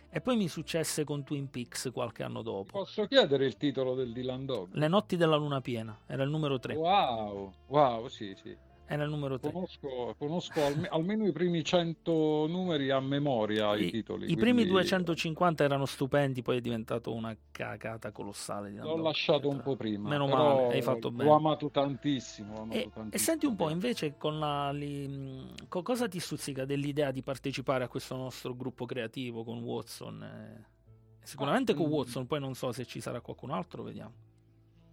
E 0.08 0.20
poi 0.20 0.36
mi 0.36 0.46
successe 0.46 1.02
con 1.02 1.24
Twin 1.24 1.50
Peaks 1.50 1.90
qualche 1.92 2.22
anno 2.22 2.42
dopo. 2.42 2.78
Posso 2.78 3.06
chiedere 3.06 3.46
il 3.46 3.56
titolo 3.56 3.96
del 3.96 4.12
Dylan 4.12 4.46
Dog? 4.46 4.68
Le 4.74 4.86
notti 4.86 5.16
della 5.16 5.34
luna 5.34 5.60
piena, 5.60 5.98
era 6.06 6.22
il 6.22 6.30
numero 6.30 6.60
3. 6.60 6.76
Wow, 6.76 7.52
wow, 7.66 8.06
sì, 8.06 8.32
sì. 8.40 8.56
Era 8.88 9.02
il 9.02 9.10
numero 9.10 9.36
3. 9.38 9.50
Conosco, 9.50 10.14
conosco 10.16 10.64
alme- 10.64 10.86
almeno 10.86 11.26
i 11.26 11.32
primi 11.32 11.64
100 11.64 12.46
numeri 12.48 12.90
a 12.90 13.00
memoria, 13.00 13.74
i, 13.74 13.86
I, 13.86 13.90
titoli. 13.90 14.30
i 14.30 14.36
primi 14.36 14.62
quindi 14.62 14.70
250 14.70 15.64
erano 15.64 15.86
stupendi, 15.86 16.40
poi 16.42 16.58
è 16.58 16.60
diventato 16.60 17.12
una 17.12 17.36
cagata 17.50 18.12
colossale. 18.12 18.70
L'ho 18.70 18.96
lasciato 18.96 19.48
un 19.48 19.60
po' 19.60 19.74
prima. 19.74 20.08
Meno 20.08 20.28
male, 20.28 20.72
hai 20.72 20.82
fatto 20.82 21.10
bene. 21.10 21.28
L'ho 21.28 21.34
amato 21.34 21.68
tantissimo. 21.70 22.54
l'ho 22.54 22.60
amato 22.62 22.78
E, 22.78 22.82
e 22.82 22.90
tantissimo. 22.92 23.30
senti 23.30 23.46
un 23.46 23.56
po' 23.56 23.70
invece 23.70 24.16
con 24.16 24.38
la, 24.38 24.70
li- 24.70 25.52
co- 25.68 25.82
cosa 25.82 26.06
ti 26.06 26.20
stuzzica 26.20 26.64
dell'idea 26.64 27.10
di 27.10 27.22
partecipare 27.22 27.82
a 27.82 27.88
questo 27.88 28.14
nostro 28.14 28.54
gruppo 28.54 28.86
creativo 28.86 29.42
con 29.42 29.58
Watson? 29.64 30.22
eh? 30.22 30.74
Sicuramente 31.22 31.74
con 31.74 31.88
mm. 31.88 31.92
Watson, 31.92 32.26
poi 32.28 32.38
non 32.38 32.54
so 32.54 32.70
se 32.70 32.84
ci 32.84 33.00
sarà 33.00 33.20
qualcun 33.20 33.50
altro, 33.50 33.82
vediamo. 33.82 34.12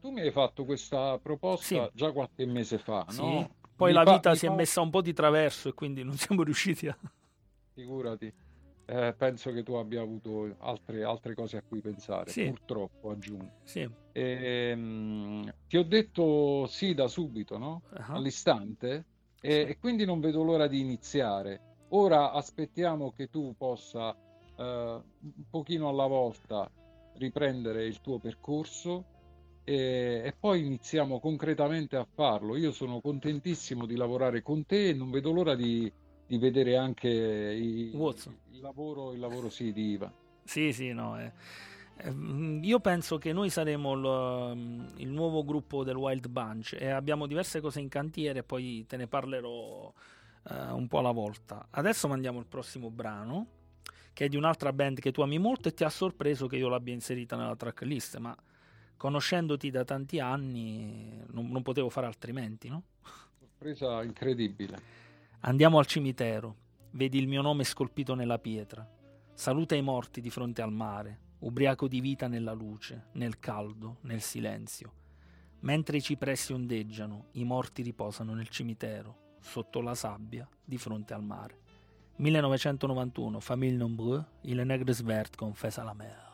Tu 0.01 0.09
mi 0.09 0.21
hai 0.21 0.31
fatto 0.31 0.65
questa 0.65 1.19
proposta 1.19 1.85
Sì. 1.85 1.89
già 1.93 2.11
qualche 2.11 2.45
mese 2.47 2.79
fa, 2.79 3.05
Sì. 3.07 3.21
no? 3.21 3.49
Poi 3.75 3.91
Mi 3.91 3.97
la 3.97 4.03
fa- 4.03 4.13
vita 4.13 4.35
si 4.35 4.45
è 4.45 4.49
fa- 4.49 4.55
messa 4.55 4.81
un 4.81 4.89
po' 4.89 5.01
di 5.01 5.13
traverso 5.13 5.69
e 5.69 5.73
quindi 5.73 6.03
non 6.03 6.15
siamo 6.17 6.43
riusciti 6.43 6.87
a... 6.87 6.97
Figurati. 7.73 8.31
Eh, 8.85 9.13
penso 9.17 9.51
che 9.53 9.63
tu 9.63 9.73
abbia 9.75 10.01
avuto 10.01 10.55
altre, 10.59 11.03
altre 11.03 11.33
cose 11.35 11.57
a 11.57 11.63
cui 11.67 11.79
pensare, 11.79 12.29
Sì. 12.29 12.45
purtroppo 12.49 13.11
aggiungo. 13.11 13.49
Sì. 13.63 13.89
Ehm, 14.11 15.53
ti 15.67 15.77
ho 15.77 15.83
detto 15.83 16.67
sì 16.67 16.93
da 16.93 17.07
subito, 17.07 17.57
no? 17.57 17.81
ah. 17.93 18.07
all'istante 18.13 19.05
e, 19.41 19.65
e 19.69 19.77
quindi 19.79 20.05
non 20.05 20.19
vedo 20.19 20.43
l'ora 20.43 20.67
di 20.67 20.79
iniziare. 20.81 21.61
Ora 21.89 22.31
aspettiamo 22.31 23.11
che 23.15 23.29
tu 23.29 23.55
possa 23.57 24.13
eh, 24.57 24.63
un 24.63 25.49
pochino 25.49 25.87
alla 25.89 26.07
volta 26.07 26.69
riprendere 27.15 27.85
il 27.85 28.01
tuo 28.01 28.19
percorso 28.19 29.05
e, 29.63 30.21
e 30.25 30.35
poi 30.39 30.65
iniziamo 30.65 31.19
concretamente 31.19 31.95
a 31.95 32.05
farlo. 32.05 32.55
Io 32.57 32.71
sono 32.71 33.01
contentissimo 33.01 33.85
di 33.85 33.95
lavorare 33.95 34.41
con 34.41 34.65
te 34.65 34.89
e 34.89 34.93
non 34.93 35.09
vedo 35.11 35.31
l'ora 35.31 35.55
di, 35.55 35.91
di 36.25 36.37
vedere 36.37 36.75
anche 36.77 37.09
i- 37.09 37.91
il 38.51 38.59
lavoro, 38.61 39.13
il 39.13 39.19
lavoro 39.19 39.49
sì, 39.49 39.71
di 39.71 39.91
Iva. 39.91 40.11
Sì, 40.43 40.73
sì, 40.73 40.91
no. 40.93 41.19
eh. 41.19 41.31
Eh, 41.97 42.11
mm, 42.11 42.63
Io 42.63 42.79
penso 42.79 43.17
che 43.17 43.33
noi 43.33 43.49
saremo 43.49 43.93
il, 43.93 44.55
mm, 44.55 44.85
il 44.97 45.09
nuovo 45.09 45.43
gruppo 45.43 45.83
del 45.83 45.95
Wild 45.95 46.27
Bunch 46.27 46.75
e 46.79 46.89
abbiamo 46.89 47.27
diverse 47.27 47.61
cose 47.61 47.79
in 47.79 47.89
cantiere, 47.89 48.43
poi 48.43 48.85
te 48.87 48.97
ne 48.97 49.07
parlerò 49.07 49.93
eh, 50.49 50.71
un 50.71 50.87
po' 50.87 50.99
alla 50.99 51.11
volta. 51.11 51.67
Adesso 51.69 52.07
mandiamo 52.07 52.39
il 52.39 52.45
prossimo 52.47 52.89
brano, 52.89 53.47
che 54.13 54.25
è 54.25 54.27
di 54.29 54.35
un'altra 54.37 54.73
band 54.73 54.99
che 54.99 55.11
tu 55.11 55.21
ami 55.21 55.37
molto 55.39 55.69
e 55.69 55.73
ti 55.73 55.83
ha 55.83 55.89
sorpreso 55.89 56.47
che 56.47 56.57
io 56.57 56.67
l'abbia 56.69 56.93
inserita 56.93 57.35
nella 57.35 57.55
tracklist, 57.55 58.17
ma 58.17 58.35
conoscendoti 59.03 59.69
da 59.69 59.83
tanti 59.83 60.21
anni 60.21 61.21
non, 61.31 61.49
non 61.49 61.61
potevo 61.61 61.89
fare 61.89 62.07
altrimenti, 62.07 62.69
no? 62.69 62.83
Sorpresa 63.37 64.01
incredibile. 64.01 64.79
Andiamo 65.41 65.77
al 65.77 65.85
cimitero, 65.85 66.55
vedi 66.91 67.19
il 67.19 67.27
mio 67.27 67.41
nome 67.41 67.65
scolpito 67.65 68.15
nella 68.15 68.39
pietra. 68.39 68.89
Saluta 69.33 69.75
i 69.75 69.81
morti 69.81 70.21
di 70.21 70.29
fronte 70.29 70.61
al 70.61 70.71
mare, 70.71 71.19
ubriaco 71.39 71.89
di 71.89 71.99
vita 71.99 72.29
nella 72.29 72.53
luce, 72.53 73.07
nel 73.15 73.39
caldo, 73.39 73.97
nel 74.03 74.21
silenzio. 74.21 74.93
Mentre 75.59 75.97
i 75.97 76.01
cipressi 76.01 76.53
ondeggiano, 76.53 77.25
i 77.33 77.43
morti 77.43 77.81
riposano 77.81 78.33
nel 78.33 78.47
cimitero, 78.47 79.35
sotto 79.41 79.81
la 79.81 79.95
sabbia, 79.95 80.47
di 80.63 80.77
fronte 80.77 81.13
al 81.13 81.23
mare. 81.23 81.59
1991, 82.15 83.41
Famille 83.41 83.75
Nombreux, 83.75 84.23
Il 84.43 84.65
Negres 84.65 85.01
Vert 85.01 85.35
confessa 85.35 85.83
la 85.83 85.93
mer. 85.93 86.07
mer 86.07 86.32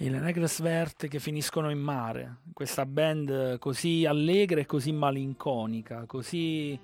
I 0.00 0.08
Negres 0.08 0.62
Verte 0.62 1.08
che 1.08 1.18
finiscono 1.18 1.68
in 1.68 1.78
mare, 1.78 2.38
questa 2.54 2.86
band 2.86 3.58
così 3.58 4.06
allegra 4.06 4.58
e 4.58 4.64
così 4.64 4.92
malinconica, 4.92 6.06
così 6.06 6.78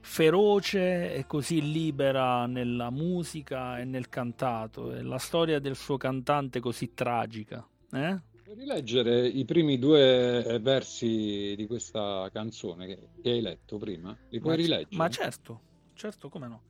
feroce 0.00 1.12
e 1.12 1.26
così 1.26 1.60
libera 1.60 2.46
nella 2.46 2.88
musica 2.88 3.78
e 3.78 3.84
nel 3.84 4.08
cantato, 4.08 4.94
e 4.94 5.02
la 5.02 5.18
storia 5.18 5.58
del 5.58 5.76
suo 5.76 5.98
cantante 5.98 6.60
così 6.60 6.94
tragica. 6.94 7.68
Eh? 7.92 8.18
Rileggere 8.44 9.26
i 9.26 9.44
primi 9.44 9.78
due 9.78 10.58
versi 10.62 11.52
di 11.54 11.66
questa 11.66 12.30
canzone 12.32 12.86
che, 12.86 12.98
che 13.20 13.28
hai 13.28 13.42
letto 13.42 13.76
prima? 13.76 14.16
Li 14.30 14.40
puoi 14.40 14.56
ma, 14.56 14.62
rileggere? 14.62 14.96
ma 14.96 15.10
certo, 15.10 15.60
certo, 15.92 16.30
come 16.30 16.48
no. 16.48 16.62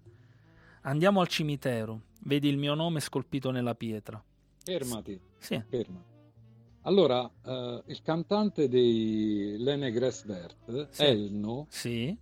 Andiamo 0.83 1.21
al 1.21 1.29
cimitero, 1.29 2.01
vedi 2.25 2.49
il 2.49 2.59
mio 2.59 2.75
nome 2.75 2.99
scolpito 2.99 3.53
nella 3.53 3.77
pietra. 3.77 4.21
Fermati, 4.65 5.21
Sì, 5.45 5.63
ferma. 5.69 6.03
Allora, 6.87 7.31
eh, 7.45 7.83
il 7.87 8.01
cantante 8.03 8.67
dei 8.69 9.57
Lene 9.59 9.91
Gressvert, 9.91 10.89
Sì. 10.91 11.03
Elno, 11.05 11.67
sì, 11.69 12.17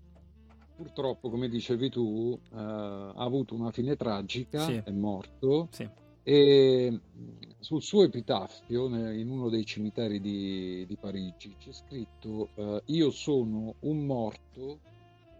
purtroppo, 0.75 1.31
come 1.31 1.49
dicevi 1.49 1.89
tu, 1.89 2.37
eh, 2.53 2.57
ha 2.57 3.13
avuto 3.15 3.55
una 3.55 3.71
fine 3.71 3.95
tragica, 3.95 4.67
Sì. 4.67 4.81
è 4.83 4.91
morto 4.91 5.69
sì. 5.71 5.89
e 6.25 6.91
mh, 6.91 7.31
sul 7.61 7.81
suo 7.83 8.03
epitaffio, 8.03 8.87
in 9.13 9.31
uno 9.31 9.49
dei 9.49 9.65
cimiteri 9.65 10.21
di, 10.21 10.85
di 10.87 10.97
Parigi, 10.97 11.55
c'è 11.59 11.73
scritto 11.73 12.49
eh, 12.57 12.83
Io 12.87 13.11
sono 13.11 13.77
un 13.81 14.05
morto 14.05 14.81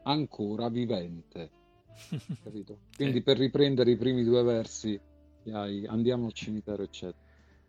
ancora 0.05 0.69
vivente, 0.69 1.51
capito? 2.45 2.79
Quindi 2.95 3.23
per 3.23 3.39
riprendere 3.39 3.91
i 3.91 3.97
primi 3.97 4.23
due 4.23 4.43
versi 4.45 5.01
hai, 5.51 5.85
andiamo 5.87 6.27
al 6.27 6.33
cimitero, 6.33 6.85
eccetera. 6.85 7.22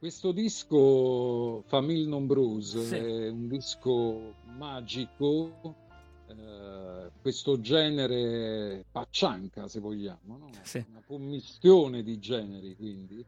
Questo 0.04 0.34
disco 0.34 1.62
Famille 1.68 2.06
Nombreuse 2.10 2.84
Sì. 2.84 2.96
è 2.96 3.30
un 3.30 3.48
disco 3.48 4.34
magico, 4.58 5.76
eh, 6.28 7.10
questo 7.22 7.62
genere 7.62 8.84
paccianca 8.92 9.70
se 9.70 9.80
vogliamo, 9.80 10.38
no? 10.38 10.50
Sì. 10.64 10.84
una 10.90 11.02
commistione 11.08 12.04
di 12.04 12.20
generi 12.20 12.76
quindi. 12.76 13.26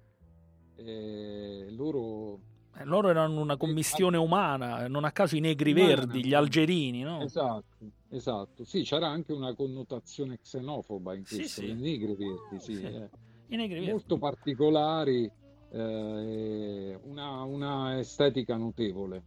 E 0.76 1.68
loro 1.70 2.40
Eh, 2.78 2.84
Loro 2.84 3.08
erano 3.08 3.40
una 3.40 3.56
commistione 3.56 4.18
umana, 4.18 4.86
non 4.90 5.06
a 5.06 5.14
caso 5.14 5.38
i 5.38 5.40
negri 5.40 5.72
Umana, 5.72 5.88
verdi, 5.88 6.26
gli 6.26 6.34
algerini, 6.34 7.04
no? 7.04 7.22
Esatto, 7.22 7.86
esatto. 8.10 8.66
Sì, 8.66 8.82
c'era 8.84 9.08
anche 9.08 9.32
una 9.32 9.54
connotazione 9.56 10.40
xenofoba 10.42 11.14
in 11.16 11.24
Sì, 11.24 11.36
questo, 11.38 11.62
sì. 11.62 11.68
le 11.68 11.74
negre 11.76 12.16
verdi, 12.16 12.60
sì, 12.60 12.76
Sì. 12.76 12.84
eh. 12.84 13.10
I 13.48 13.56
negri 13.56 13.76
verdi. 13.76 13.92
molto 13.92 14.18
particolari, 14.18 15.32
eh, 15.76 17.00
una, 17.04 17.44
una 17.44 18.00
estetica 18.00 18.56
notevole. 18.56 19.24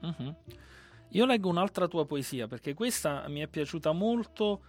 Mhm. 0.00 0.36
Io 1.10 1.24
leggo 1.24 1.48
un'altra 1.48 1.88
tua 1.88 2.04
poesia 2.04 2.46
perché 2.46 2.74
questa 2.74 3.26
mi 3.28 3.40
è 3.40 3.46
piaciuta 3.46 3.92
molto 3.92 4.60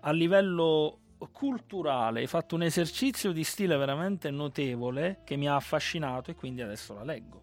a 0.00 0.10
livello 0.10 0.98
culturale. 1.30 2.20
Hai 2.20 2.26
fatto 2.26 2.56
un 2.56 2.62
esercizio 2.62 3.30
di 3.30 3.44
stile 3.44 3.76
veramente 3.76 4.30
notevole 4.30 5.20
che 5.24 5.36
mi 5.36 5.46
ha 5.46 5.54
affascinato 5.54 6.30
e 6.30 6.34
quindi 6.34 6.62
adesso 6.62 6.94
la 6.94 7.04
leggo. 7.04 7.40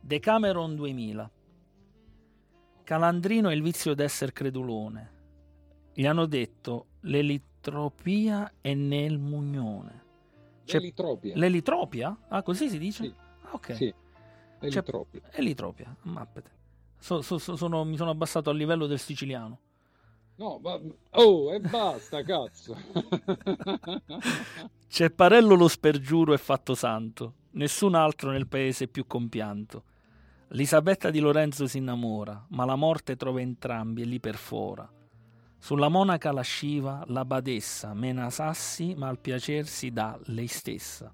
Decameron 0.00 0.76
2000. 0.76 1.30
Calandrino 2.84 3.48
è 3.48 3.54
il 3.54 3.62
vizio 3.62 3.94
d'essere 3.94 4.32
credulone. 4.32 5.14
Gli 5.94 6.06
hanno 6.06 6.26
detto 6.26 6.88
l'elitropia 7.00 8.52
è 8.60 8.74
nel 8.74 9.18
mugnone. 9.18 10.04
C'è- 10.66 10.78
L'elitropia, 10.78 11.34
L'elitropia? 11.36 12.16
Ah, 12.28 12.42
così 12.42 12.68
si 12.68 12.78
dice? 12.78 13.04
Sì. 13.04 13.14
Ah, 13.42 13.48
ok. 13.52 13.74
sì, 13.74 13.94
l'elitropia. 14.60 15.20
Elitropia, 15.30 15.94
mappete. 16.02 16.50
So- 16.98 17.22
so- 17.22 17.38
so- 17.38 17.56
sono- 17.56 17.84
mi 17.84 17.96
sono 17.96 18.10
abbassato 18.10 18.50
al 18.50 18.56
livello 18.56 18.86
del 18.86 18.98
siciliano. 18.98 19.58
No, 20.36 20.58
ma... 20.62 20.78
Oh, 21.12 21.52
e 21.52 21.60
basta, 21.60 22.22
cazzo. 22.22 22.76
Cepparello 24.88 25.54
lo 25.54 25.68
spergiuro 25.68 26.34
è 26.34 26.38
fatto 26.38 26.74
santo, 26.74 27.34
nessun 27.52 27.94
altro 27.94 28.30
nel 28.30 28.46
paese 28.46 28.88
più 28.88 29.06
compianto. 29.06 29.84
Elisabetta 30.48 31.10
di 31.10 31.18
Lorenzo 31.20 31.66
si 31.66 31.78
innamora, 31.78 32.44
ma 32.50 32.64
la 32.64 32.76
morte 32.76 33.16
trova 33.16 33.40
entrambi 33.40 34.02
e 34.02 34.04
li 34.04 34.20
perfora. 34.20 34.88
Sulla 35.66 35.88
monaca 35.88 36.30
lasciva 36.30 37.02
la 37.08 37.24
badessa, 37.24 37.92
mena 37.92 38.30
sassi, 38.30 38.94
ma 38.94 39.08
al 39.08 39.18
piacer 39.18 39.66
si 39.66 39.90
dà 39.90 40.16
lei 40.26 40.46
stessa. 40.46 41.12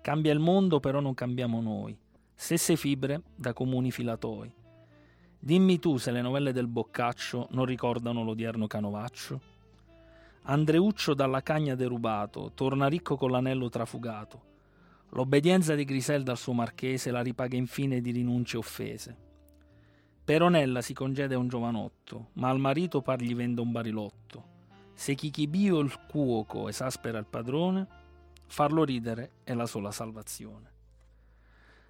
Cambia 0.00 0.32
il 0.32 0.38
mondo, 0.38 0.78
però 0.78 1.00
non 1.00 1.12
cambiamo 1.12 1.60
noi. 1.60 1.98
Stesse 2.36 2.76
fibre 2.76 3.20
da 3.34 3.52
comuni 3.52 3.90
filatoi. 3.90 4.54
Dimmi 5.40 5.80
tu 5.80 5.96
se 5.96 6.12
le 6.12 6.22
novelle 6.22 6.52
del 6.52 6.68
Boccaccio 6.68 7.48
non 7.50 7.64
ricordano 7.64 8.22
l'odierno 8.22 8.68
canovaccio? 8.68 9.40
Andreuccio 10.42 11.14
dalla 11.14 11.42
cagna 11.42 11.74
derubato 11.74 12.52
torna 12.54 12.86
ricco 12.86 13.16
con 13.16 13.32
l'anello 13.32 13.68
trafugato. 13.68 14.42
L'obbedienza 15.08 15.74
di 15.74 15.82
Griselda 15.82 16.30
al 16.30 16.38
suo 16.38 16.52
marchese 16.52 17.10
la 17.10 17.22
ripaga 17.22 17.56
infine 17.56 18.00
di 18.00 18.12
rinunce 18.12 18.56
offese. 18.56 19.27
Peronella 20.28 20.82
si 20.82 20.92
congede 20.92 21.34
a 21.34 21.38
un 21.38 21.48
giovanotto, 21.48 22.32
ma 22.34 22.50
al 22.50 22.58
marito 22.58 23.00
par 23.00 23.18
gli 23.18 23.34
vende 23.34 23.62
un 23.62 23.72
barilotto. 23.72 24.44
Se 24.92 25.14
Chichibio 25.14 25.78
il 25.78 25.98
cuoco 26.06 26.68
esaspera 26.68 27.16
il 27.16 27.24
padrone, 27.24 27.86
farlo 28.44 28.84
ridere 28.84 29.36
è 29.42 29.54
la 29.54 29.64
sola 29.64 29.90
salvazione. 29.90 30.70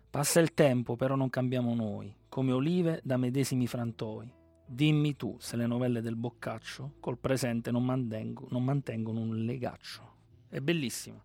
Passa 0.09 0.39
il 0.39 0.55
tempo, 0.55 0.95
però 0.95 1.17
non 1.17 1.31
cambiamo 1.31 1.75
noi, 1.75 2.15
come 2.29 2.53
olive 2.53 3.01
da 3.03 3.17
medesimi 3.17 3.67
frantoi. 3.67 4.33
Dimmi 4.65 5.17
tu 5.17 5.35
se 5.41 5.57
le 5.57 5.67
novelle 5.67 6.01
del 6.01 6.15
Boccaccio 6.15 6.93
col 7.01 7.19
presente 7.19 7.73
non, 7.73 7.85
mantengo, 7.85 8.47
non 8.51 8.63
mantengono 8.63 9.19
un 9.19 9.35
legaccio. 9.35 10.13
È 10.49 10.61
bellissima, 10.61 11.21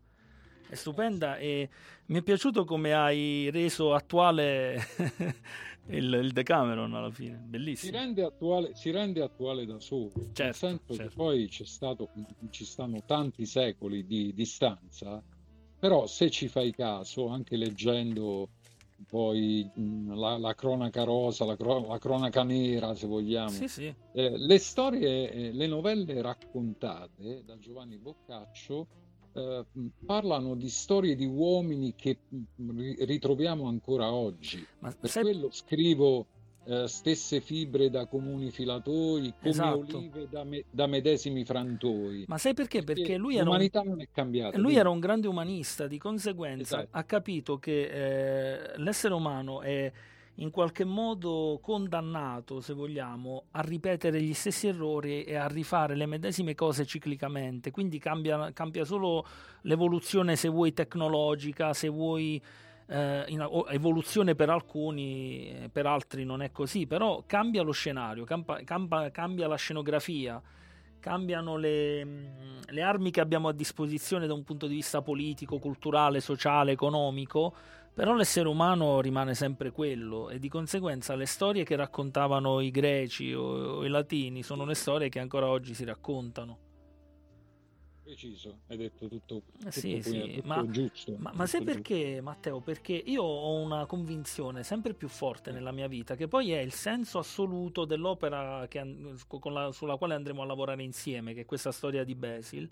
è 0.74 0.76
stupenda 0.76 1.38
e 1.38 1.70
mi 2.08 2.20
è 2.20 2.22
piaciuto 2.22 2.66
come 2.66 2.94
hai 2.94 3.50
reso 3.52 3.94
attuale 3.94 4.78
il, 5.88 6.12
il 6.14 6.32
Decameron 6.32 6.94
alla 6.94 7.12
fine, 7.12 7.38
Si 7.38 7.48
bellissimo. 7.48 7.98
rende 7.98 8.24
attuale, 8.24 8.76
si 8.76 8.92
rende 8.92 9.22
attuale 9.22 9.66
da 9.66 9.80
solo, 9.80 10.12
nel 10.16 10.34
Certo, 10.34 10.58
senso 10.58 10.86
che 10.88 10.96
certo. 10.98 11.16
poi 11.16 11.48
c'è 11.48 11.66
stato, 11.66 12.10
ci 12.50 12.66
stanno 12.66 13.04
tanti 13.06 13.46
secoli 13.46 14.06
di 14.06 14.34
distanza, 14.34 15.22
però 15.80 16.06
se 16.08 16.30
ci 16.30 16.48
fai 16.48 16.72
caso, 16.72 17.28
anche 17.28 17.56
leggendo 17.56 18.50
poi 19.08 19.70
mh, 19.74 20.16
la, 20.18 20.38
la 20.38 20.54
cronaca 20.56 21.04
rosa, 21.04 21.46
la, 21.46 21.56
cro- 21.58 21.86
la 21.88 21.98
cronaca 22.00 22.44
nera, 22.44 22.96
se 22.96 23.06
vogliamo, 23.06 23.50
Sì, 23.50 23.68
sì, 23.68 23.94
eh, 24.14 24.38
le 24.38 24.58
storie, 24.60 25.32
eh, 25.32 25.52
le 25.52 25.68
novelle 25.68 26.22
raccontate 26.22 27.44
da 27.44 27.58
Giovanni 27.60 27.98
Boccaccio 27.98 28.88
eh, 29.34 29.66
parlano 30.06 30.56
di 30.56 30.70
storie 30.70 31.16
di 31.16 31.26
uomini 31.26 31.94
che 31.96 32.18
ri- 32.58 32.96
ritroviamo 33.06 33.68
ancora 33.68 34.12
oggi. 34.14 34.66
ma 34.80 34.92
Per 34.98 35.10
sai, 35.10 35.24
quello 35.24 35.50
scrivo 35.52 36.26
eh, 36.66 36.88
stesse 36.88 37.42
fibre 37.42 37.90
da 37.90 38.06
comuni 38.06 38.50
filatoi, 38.50 39.34
come 39.38 39.50
Esatto. 39.50 39.98
olive 39.98 40.28
da, 40.30 40.44
me- 40.46 40.64
da 40.70 40.88
medesimi 40.88 41.44
frantoi. 41.44 42.24
ma 42.28 42.38
sai 42.38 42.54
perché? 42.54 42.84
Perché 42.84 43.18
lui 43.18 43.34
era 43.36 43.44
un, 43.44 43.50
l'umanità 43.50 43.82
non 43.82 44.00
è 44.00 44.08
cambiata. 44.12 44.58
lui 44.58 44.76
era 44.76 44.90
un 44.90 45.00
grande 45.00 45.28
umanista, 45.28 45.88
di 45.88 45.98
conseguenza 45.98 46.78
Esatto. 46.78 46.98
ha 46.98 47.04
capito 47.04 47.58
che 47.60 47.82
eh, 48.72 48.78
l'essere 48.78 49.14
umano 49.14 49.62
è 49.62 49.92
in 50.38 50.50
qualche 50.50 50.84
modo 50.84 51.60
condannato, 51.62 52.60
se 52.60 52.74
vogliamo, 52.74 53.46
a 53.52 53.62
ripetere 53.62 54.22
gli 54.22 54.34
stessi 54.34 54.68
errori 54.68 55.24
e 55.24 55.36
a 55.36 55.48
rifare 55.48 55.96
le 55.96 56.08
medesime 56.08 56.56
cose 56.56 56.86
ciclicamente. 56.86 57.70
Quindi 57.70 58.00
cambia, 58.00 58.52
cambia 58.52 58.84
solo 58.84 59.26
l'evoluzione, 59.62 60.36
se 60.36 60.48
vuoi, 60.48 60.74
tecnologica, 60.74 61.74
se 61.74 61.88
vuoi 61.88 62.42
eh, 62.88 63.24
in- 63.28 63.42
o 63.48 63.66
evoluzione 63.70 64.36
per 64.36 64.50
alcuni, 64.50 65.50
eh, 65.50 65.70
per 65.70 65.86
altri 65.86 66.26
non 66.26 66.42
è 66.42 66.52
così, 66.52 66.88
però 66.88 67.24
cambia 67.26 67.62
lo 67.62 67.72
scenario, 67.72 68.24
campa- 68.26 68.62
campa- 68.64 69.10
cambia 69.12 69.48
la 69.48 69.56
scenografia, 69.56 70.42
cambiano 71.00 71.58
le, 71.58 72.04
le 72.66 72.82
armi 72.82 73.12
che 73.12 73.22
abbiamo 73.22 73.50
a 73.50 73.54
disposizione 73.54 74.28
da 74.28 74.34
un 74.34 74.44
punto 74.44 74.68
di 74.68 74.76
vista 74.76 75.02
politico, 75.02 75.60
culturale, 75.60 76.20
sociale, 76.20 76.72
economico, 76.72 77.56
però 77.94 78.14
l'essere 78.16 78.48
umano 78.48 79.00
rimane 79.02 79.36
sempre 79.36 79.72
quello 79.72 80.30
e 80.30 80.40
di 80.40 80.50
conseguenza 80.50 81.16
le 81.16 81.26
storie 81.26 81.64
che 81.64 81.76
raccontavano 81.76 82.60
i 82.60 82.72
greci 82.72 83.34
o, 83.34 83.44
o 83.78 83.86
i 83.86 83.90
latini 83.90 84.44
sono 84.44 84.66
le 84.66 84.76
storie 84.76 85.10
che 85.10 85.20
ancora 85.20 85.48
oggi 85.48 85.74
si 85.74 85.84
raccontano. 85.86 86.60
Preciso, 88.04 88.62
hai 88.68 88.78
detto 88.78 89.08
tutto, 89.08 89.44
Eh 89.66 89.72
tutto 89.72 89.72
sì, 89.72 90.02
qui- 90.02 90.02
sì, 90.02 90.42
tutto 90.42 90.48
ma- 90.48 90.68
giusto. 90.70 91.18
Ma, 91.18 91.32
ma 91.34 91.46
tutto 91.46 91.48
sai 91.48 91.62
giusto. 91.64 91.64
perché, 91.64 92.20
Matteo? 92.22 92.62
Perché 92.62 92.94
io 92.94 93.24
ho 93.24 93.56
una 93.62 93.86
convinzione 93.86 94.64
sempre 94.64 94.94
più 94.94 95.08
forte 95.08 95.52
nella 95.52 95.72
mia 95.72 95.88
vita, 95.88 96.16
che 96.16 96.28
poi 96.28 96.52
è 96.52 96.60
il 96.60 96.74
senso 96.74 97.20
assoluto 97.20 97.86
dell'opera 97.86 98.68
che 98.68 98.80
la- 99.52 99.72
sulla 99.72 99.98
quale 99.98 100.16
andremo 100.16 100.42
a 100.42 100.46
lavorare 100.46 100.84
insieme, 100.84 101.34
che 101.34 101.42
è 101.42 101.46
questa 101.46 101.72
storia 101.72 102.04
di 102.04 102.16
Basil. 102.16 102.70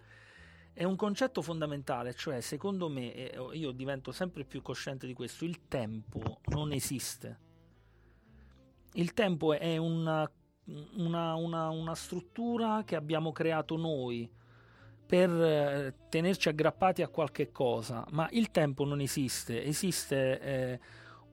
È 0.73 0.83
un 0.83 0.95
concetto 0.95 1.41
fondamentale, 1.41 2.13
cioè 2.13 2.41
secondo 2.41 2.89
me, 2.89 3.31
io 3.53 3.71
divento 3.71 4.11
sempre 4.11 4.43
più 4.45 4.61
cosciente 4.61 5.05
di 5.05 5.13
questo, 5.13 5.45
il 5.45 5.67
tempo 5.67 6.39
non 6.47 6.71
esiste. 6.71 7.39
Il 8.93 9.13
tempo 9.13 9.53
è 9.53 9.77
una, 9.77 10.29
una- 10.97 11.35
una- 11.35 11.69
una 11.69 11.95
struttura 11.95 12.83
che 12.85 12.95
abbiamo 12.95 13.31
creato 13.31 13.77
noi 13.77 14.29
per 15.05 15.29
eh, 15.29 15.95
tenerci 16.09 16.49
aggrappati 16.49 17.01
a 17.01 17.07
qualche 17.09 17.51
cosa, 17.51 18.05
ma 18.11 18.27
il 18.31 18.51
tempo 18.51 18.85
non 18.85 19.01
esiste, 19.01 19.63
esiste 19.63 20.39
eh, 20.39 20.79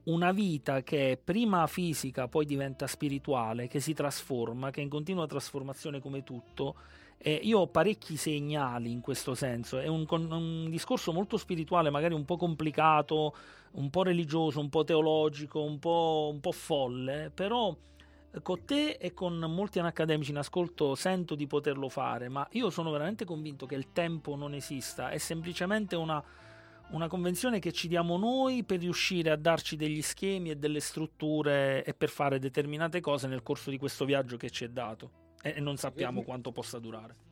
una 0.05 0.33
vita 0.33 0.83
che 0.83 1.13
è 1.13 1.17
prima 1.17 1.67
fisica, 1.67 2.29
poi 2.29 2.45
diventa 2.47 2.87
spirituale, 2.87 3.69
che 3.69 3.81
si 3.81 3.93
trasforma, 3.95 4.71
che 4.71 4.81
è 4.81 4.83
in 4.85 4.89
continua 4.89 5.27
trasformazione 5.27 6.01
come 6.01 6.25
tutto. 6.25 6.77
E 7.21 7.33
io 7.43 7.59
ho 7.59 7.67
parecchi 7.67 8.17
segnali 8.17 8.93
in 8.93 9.01
questo 9.01 9.35
senso, 9.35 9.81
è 9.81 9.89
un, 9.89 10.07
un 10.09 10.71
discorso 10.71 11.13
molto 11.13 11.37
spirituale, 11.37 11.91
magari 11.91 12.15
un 12.15 12.25
po' 12.25 12.37
complicato, 12.37 13.35
un 13.73 13.91
po' 13.91 14.05
religioso, 14.05 14.61
un 14.61 14.69
po' 14.69 14.85
teologico, 14.85 15.61
un 15.61 15.81
po', 15.81 16.31
un 16.33 16.39
po' 16.39 16.53
folle, 16.53 17.33
però 17.35 17.77
eh, 18.31 18.41
con 18.41 18.65
te 18.65 18.99
e 19.01 19.15
con 19.15 19.37
molti 19.37 19.81
accademici 19.81 20.31
in 20.31 20.37
ascolto 20.37 20.95
sento 20.95 21.35
di 21.35 21.49
poterlo 21.49 21.89
fare, 21.89 22.29
ma 22.29 22.47
io 22.53 22.71
sono 22.71 22.93
veramente 22.93 23.25
convinto 23.25 23.67
che 23.67 23.75
il 23.75 23.93
tempo 23.93 24.37
non 24.37 24.55
esista, 24.55 25.11
è 25.11 25.19
semplicemente 25.19 25.97
una, 25.97 26.23
una 26.91 27.09
convenzione 27.09 27.59
che 27.59 27.73
ci 27.73 27.89
diamo 27.89 28.17
noi 28.17 28.63
per 28.63 28.79
riuscire 28.79 29.31
a 29.31 29.37
darci 29.37 29.75
degli 29.75 30.03
schemi 30.03 30.51
e 30.51 30.57
delle 30.57 30.81
strutture 30.81 31.85
e 31.85 31.95
per 31.95 32.11
fare 32.11 32.39
determinate 32.39 33.01
cose 33.01 33.27
nel 33.27 33.43
corso 33.43 33.71
di 33.71 33.77
questo 33.77 34.05
viaggio 34.05 34.37
che 34.37 34.51
ci 34.51 34.65
è 34.65 34.69
dato 34.69 35.27
e 35.43 35.61
non 35.61 35.77
sappiamo 35.77 36.23
quanto 36.23 36.53
possa 36.53 36.79
durare. 36.79 37.27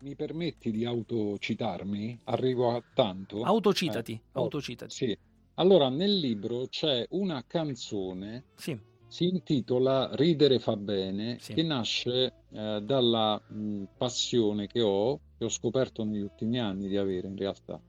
Mi 0.00 0.14
permetti 0.16 0.70
di 0.70 0.84
autocitarmi? 0.84 2.20
Arrivo 2.24 2.74
a 2.76 2.82
tanto? 2.94 3.42
Autocitati, 3.42 4.12
Eh, 4.12 4.20
oh, 4.32 4.42
autocitati. 4.42 4.92
Sì. 4.94 5.18
Allora, 5.54 5.88
nel 5.88 6.18
libro 6.18 6.66
c'è 6.66 7.06
una 7.10 7.44
canzone 7.46 8.44
Sì, 8.56 8.78
si 9.06 9.28
intitola 9.28 10.10
Ridere 10.14 10.58
fa 10.58 10.76
bene, 10.76 11.38
Sì. 11.38 11.54
che 11.54 11.62
nasce 11.62 12.32
eh, 12.50 12.80
dalla 12.82 13.40
mh, 13.40 13.84
passione 13.96 14.66
che 14.66 14.82
ho, 14.82 15.20
che 15.38 15.44
ho 15.44 15.48
scoperto 15.48 16.04
negli 16.04 16.20
ultimi 16.22 16.58
anni 16.58 16.88
di 16.88 16.96
avere 16.96 17.28
in 17.28 17.36
realtà, 17.36 17.80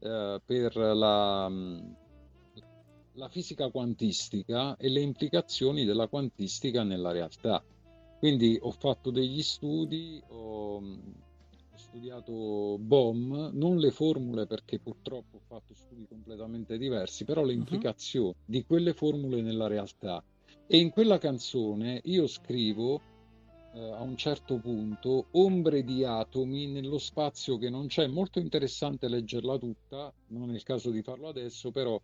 eh, 0.00 0.40
per 0.44 0.76
la, 0.76 1.48
mh, 1.48 1.96
la 3.12 3.28
fisica 3.28 3.68
quantistica 3.70 4.76
e 4.76 4.88
le 4.88 5.00
implicazioni 5.00 5.84
della 5.84 6.08
quantistica 6.08 6.82
nella 6.82 7.12
realtà. 7.12 7.62
Quindi 8.24 8.56
ho 8.58 8.70
fatto 8.70 9.10
degli 9.10 9.42
studi, 9.42 10.18
ho, 10.28 10.80
mh, 10.80 11.12
ho 11.72 11.76
studiato 11.76 12.78
BOM, 12.78 13.50
non 13.52 13.76
le 13.76 13.90
formule 13.90 14.46
perché 14.46 14.78
purtroppo 14.80 15.36
ho 15.36 15.40
fatto 15.46 15.74
studi 15.74 16.06
completamente 16.06 16.78
diversi, 16.78 17.24
però 17.24 17.44
le 17.44 17.52
Mhm. 17.56 17.56
implicazioni 17.58 18.32
di 18.42 18.64
quelle 18.64 18.94
formule 18.94 19.42
nella 19.42 19.66
realtà. 19.66 20.22
E 20.64 20.78
in 20.78 20.88
quella 20.88 21.18
canzone 21.18 22.00
io 22.04 22.26
scrivo 22.26 23.00
eh, 23.72 23.78
a 23.80 24.02
un 24.02 24.16
certo 24.16 24.58
punto 24.58 25.26
ombre 25.32 25.82
di 25.84 26.04
atomi 26.04 26.66
nello 26.68 26.98
spazio 26.98 27.58
che 27.58 27.70
non 27.70 27.88
c'è. 27.88 28.06
Molto 28.06 28.38
interessante 28.38 29.08
leggerla 29.08 29.58
tutta, 29.58 30.10
non 30.32 30.50
è 30.50 30.54
il 30.54 30.62
caso 30.62 30.90
di 30.90 31.02
farlo 31.02 31.28
adesso, 31.28 31.70
però 31.70 31.98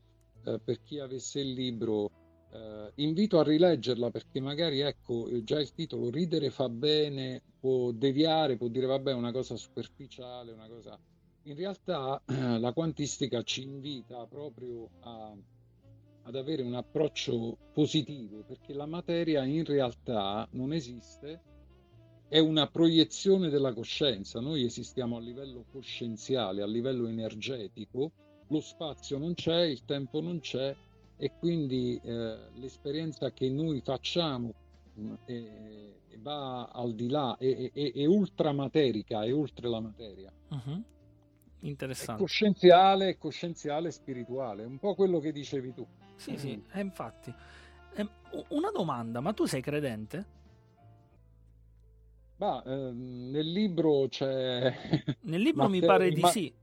eh, 0.44 0.60
per 0.62 0.80
chi 0.82 0.98
avesse 0.98 1.40
il 1.40 1.52
libro 1.52 2.10
eh, 2.52 2.92
invito 2.96 3.38
a 3.38 3.42
rileggerla 3.42 4.10
perché 4.10 4.40
magari 4.40 4.80
ecco 4.80 5.28
eh, 5.28 5.44
già 5.44 5.60
il 5.60 5.72
titolo 5.72 6.10
Ridere 6.10 6.50
fa 6.50 6.68
bene, 6.68 7.42
può 7.58 7.90
deviare, 7.92 8.56
può 8.56 8.68
dire 8.68 8.86
vabbè 8.86 9.12
una 9.12 9.32
cosa 9.32 9.56
superficiale, 9.56 10.52
una 10.52 10.68
cosa... 10.68 10.98
In 11.44 11.54
realtà 11.54 12.22
la 12.26 12.72
quantistica 12.72 13.42
ci 13.42 13.62
invita 13.62 14.26
proprio 14.26 14.88
a 15.00 15.34
ad 16.22 16.36
avere 16.36 16.62
un 16.62 16.74
approccio 16.74 17.56
positivo 17.72 18.44
perché 18.46 18.72
la 18.72 18.86
materia 18.86 19.42
in 19.44 19.64
realtà 19.64 20.46
non 20.52 20.72
esiste 20.72 21.42
è 22.28 22.38
una 22.38 22.68
proiezione 22.68 23.48
della 23.48 23.72
coscienza. 23.72 24.38
Noi 24.38 24.64
esistiamo 24.64 25.16
a 25.16 25.20
livello 25.20 25.64
coscienziale, 25.72 26.62
a 26.62 26.66
livello 26.66 27.08
energetico, 27.08 28.12
lo 28.46 28.60
spazio 28.60 29.18
non 29.18 29.34
c'è, 29.34 29.62
il 29.62 29.84
tempo 29.84 30.20
non 30.20 30.38
c'è 30.38 30.74
e 31.22 31.30
quindi 31.38 32.00
eh, 32.02 32.38
l'esperienza 32.54 33.30
che 33.30 33.50
noi 33.50 33.82
facciamo 33.82 34.54
è- 35.26 35.98
va 36.22 36.64
al 36.64 36.94
di 36.94 37.08
là, 37.08 37.36
è, 37.38 37.70
è, 37.72 37.92
è 37.92 38.04
ultramaterica, 38.06 39.22
è 39.22 39.32
oltre 39.32 39.68
la 39.68 39.80
materia. 39.80 40.30
È 40.30 41.66
Interessante. 41.66 42.22
coscienziale, 42.22 43.10
è 43.10 43.18
coscienziale 43.18 43.88
e 43.88 43.92
spirituale, 43.92 44.64
un 44.64 44.78
po' 44.78 44.94
quello 44.94 45.18
che 45.20 45.30
dicevi 45.32 45.74
tu. 45.74 45.86
Sì, 46.16 46.38
sì, 46.38 46.58
eh, 46.72 46.80
infatti. 46.80 47.32
Ehm, 47.96 48.10
una 48.48 48.70
domanda, 48.70 49.20
ma 49.20 49.32
tu 49.34 49.44
sei 49.44 49.60
credente? 49.60 50.26
Ma 52.36 52.62
ehm, 52.64 53.30
nel 53.30 53.50
libro 53.52 54.08
c'è 54.08 54.74
Nel 55.22 55.40
libro 55.42 55.64
mi 55.68 55.80
Matteo- 55.80 55.88
pare 55.90 56.06
il 56.08 56.14
di 56.14 56.20
Ma- 56.20 56.30
sì. 56.30 56.54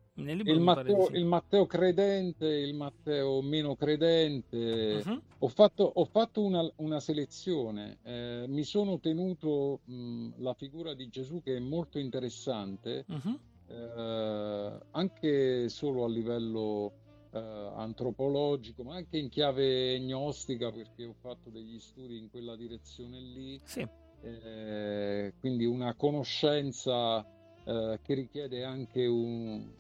Il 0.54 0.60
Matteo, 0.62 1.10
il 1.10 1.26
Matteo 1.26 1.66
credente, 1.66 2.48
il 2.48 2.74
Matteo 2.74 3.42
meno 3.42 3.76
credente. 3.76 5.04
Mhm. 5.06 5.22
Ho 5.40 5.48
fatto, 5.50 5.84
ho 5.84 6.06
fatto 6.06 6.42
una, 6.44 6.68
una 6.78 7.00
selezione, 7.00 8.00
eh, 8.02 8.46
mi 8.48 8.64
sono 8.64 9.00
tenuto 9.00 9.82
mh, 9.84 10.42
la 10.42 10.54
figura 10.56 10.96
di 10.96 11.08
Gesù 11.10 11.42
che 11.44 11.58
è 11.58 11.60
molto 11.60 12.00
interessante, 12.00 13.06
Mhm. 13.08 13.40
eh, 13.68 14.80
anche 14.92 15.70
solo 15.70 16.06
a 16.06 16.10
livello 16.10 16.94
eh, 17.32 17.38
antropologico, 17.40 18.84
ma 18.84 18.96
anche 18.96 19.18
in 19.20 19.30
chiave 19.30 20.00
gnostica, 20.00 20.72
perché 20.72 21.06
ho 21.06 21.14
fatto 21.20 21.52
degli 21.52 21.78
studi 21.80 22.18
in 22.18 22.30
quella 22.32 22.56
direzione 22.56 23.20
lì. 23.20 23.62
Sì, 23.64 23.86
Eh, 24.20 25.34
quindi 25.40 25.66
una 25.66 25.94
conoscenza 25.96 27.20
eh, 27.66 28.00
che 28.02 28.14
richiede 28.16 28.64
anche 28.64 29.06
un, 29.06 29.72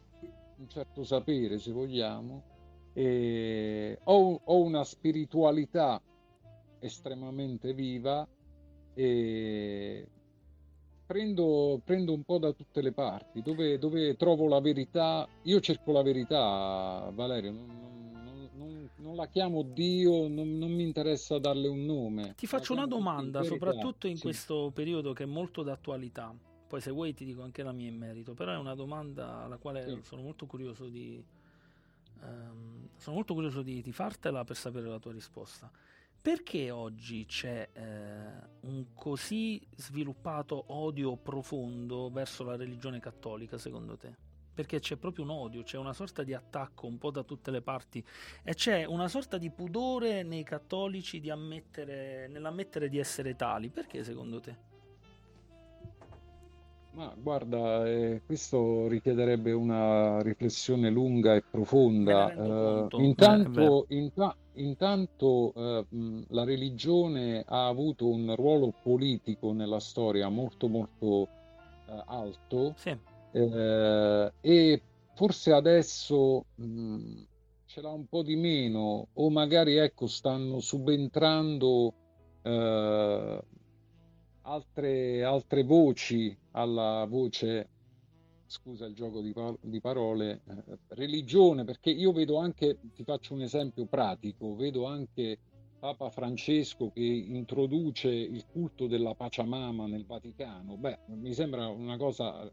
un 0.58 0.68
certo 0.70 1.04
sapere, 1.04 1.60
se 1.60 1.72
vogliamo. 1.72 2.44
E 2.94 4.00
ho, 4.04 4.42
ho 4.44 4.62
una 4.62 4.84
spiritualità 4.84 6.02
estremamente 6.80 7.74
viva 7.74 8.28
e 8.94 10.08
prendo, 11.06 11.80
prendo 11.84 12.14
un 12.14 12.24
po' 12.24 12.40
da 12.40 12.52
tutte 12.54 12.82
le 12.82 12.92
parti. 12.92 13.42
Dove, 13.42 13.78
dove 13.78 14.16
trovo 14.16 14.48
la 14.48 14.60
verità, 14.60 15.28
io 15.44 15.60
cerco 15.60 15.92
la 15.92 16.02
verità, 16.02 17.10
Valerio. 17.14 17.52
Non, 17.52 17.66
non- 18.12 18.50
non- 18.56 18.90
non- 18.96 19.16
la 19.16 19.28
chiamo 19.28 19.62
Dio, 19.62 20.28
non, 20.28 20.58
non 20.58 20.72
mi 20.72 20.84
interessa 20.84 21.38
darle 21.38 21.68
un 21.68 21.86
nome. 21.86 22.34
ti 22.36 22.48
faccio 22.48 22.74
una 22.74 22.88
domanda, 22.88 23.44
soprattutto 23.44 24.08
in 24.08 24.16
sì. 24.16 24.24
questo 24.24 24.72
periodo 24.74 25.14
che 25.14 25.24
è 25.24 25.28
molto 25.28 25.62
d'attualità. 25.62 26.36
Poi 26.68 26.82
se 26.82 26.92
vuoi 26.92 27.14
ti 27.14 27.24
dico 27.26 27.42
anche 27.44 27.64
la 27.64 27.72
mia 27.72 27.88
in 27.88 27.98
merito, 27.98 28.34
però 28.34 28.52
è 28.52 28.58
una 28.58 28.76
domanda 28.76 29.44
alla 29.44 29.58
quale 29.58 29.86
Sì. 29.88 30.00
sono 30.04 30.22
molto 30.22 30.46
curioso 30.46 30.88
di 30.88 31.24
ehm, 32.22 32.90
sono 32.98 33.16
molto 33.16 33.34
curioso 33.34 33.62
di, 33.62 33.82
di 33.82 33.92
fartela 33.92 34.44
per 34.44 34.56
sapere 34.56 34.88
la 34.88 35.00
tua 35.00 35.12
risposta. 35.12 35.72
Perché 36.20 36.72
oggi 36.72 37.26
c'è 37.26 37.70
eh, 37.72 37.82
un 38.62 38.88
così 38.94 39.66
sviluppato 39.76 40.66
odio 40.74 41.16
profondo 41.16 42.10
verso 42.10 42.44
la 42.44 42.58
religione 42.58 43.00
cattolica, 43.00 43.58
secondo 43.58 43.96
te? 43.96 44.14
Perché 44.54 44.80
c'è 44.80 44.98
proprio 44.98 45.24
un 45.24 45.30
odio, 45.30 45.62
c'è 45.64 45.78
una 45.78 45.94
sorta 45.94 46.24
di 46.24 46.34
attacco 46.34 46.88
un 46.88 46.98
po' 46.98 47.12
da 47.12 47.24
tutte 47.24 47.52
le 47.52 47.62
parti 47.62 48.04
e 48.44 48.56
c'è 48.56 48.84
una 48.86 49.08
sorta 49.08 49.38
di 49.38 49.52
pudore 49.52 50.24
nei 50.24 50.44
cattolici 50.44 51.20
di 51.20 51.30
ammettere, 51.30 52.28
nell'ammettere 52.28 52.90
di 52.90 52.98
essere 52.98 53.36
tali. 53.36 53.70
Perché 53.70 54.04
secondo 54.04 54.40
te? 54.42 54.58
Ma 56.98 57.14
guarda, 57.16 57.88
eh, 57.88 58.24
questo 58.26 58.88
richiederebbe 58.88 59.52
una 59.52 60.20
riflessione 60.24 60.90
lunga 60.90 61.36
e 61.36 61.44
profonda. 61.48 62.34
Eh, 62.34 62.40
eh, 62.40 63.04
intanto, 63.04 63.86
inta- 63.90 64.36
intanto, 64.54 65.54
eh, 65.56 65.86
la 66.30 66.44
religione 66.44 67.44
ha 67.46 67.68
avuto 67.68 68.08
un 68.08 68.34
ruolo 68.36 68.74
politico 68.82 69.54
nella 69.54 69.80
storia 69.80 70.28
molto 70.30 70.68
molto 70.68 71.28
eh, 71.88 72.04
alto. 72.08 72.74
Sì, 72.76 72.98
eh, 73.32 74.32
e 74.42 74.82
forse 75.14 75.52
adesso 75.52 76.46
mh, 76.56 77.22
ce 77.68 77.82
l'ha 77.82 77.92
un 77.92 78.08
po' 78.08 78.24
di 78.24 78.36
meno 78.36 79.06
o 79.14 79.30
magari 79.30 79.76
ecco 79.76 80.08
stanno 80.08 80.60
subentrando 80.60 81.94
altre, 84.48 85.24
altre 85.24 85.64
voci 85.64 86.36
alla 86.58 87.06
voce, 87.08 87.70
scusa 88.48 88.86
il 88.86 88.96
gioco 88.96 89.22
di, 89.22 89.34
di 89.62 89.80
parole, 89.80 90.42
eh, 90.48 90.78
religione, 90.90 91.64
perché 91.64 91.92
io 91.92 92.12
vedo 92.12 92.38
anche, 92.38 92.80
ti 92.96 93.04
faccio 93.04 93.36
un 93.36 93.42
esempio 93.42 93.86
pratico, 93.86 94.56
vedo 94.56 94.86
anche 94.86 95.38
Papa 95.80 96.10
Francesco 96.10 96.90
che 96.92 97.04
introduce 97.04 98.10
il 98.10 98.46
culto 98.52 98.88
della 98.88 99.14
Pachamama 99.14 99.86
nel 99.86 100.06
Vaticano. 100.06 100.76
Beh, 100.78 101.00
mi 101.08 101.34
sembra 101.34 101.68
una 101.68 101.98
cosa 101.98 102.52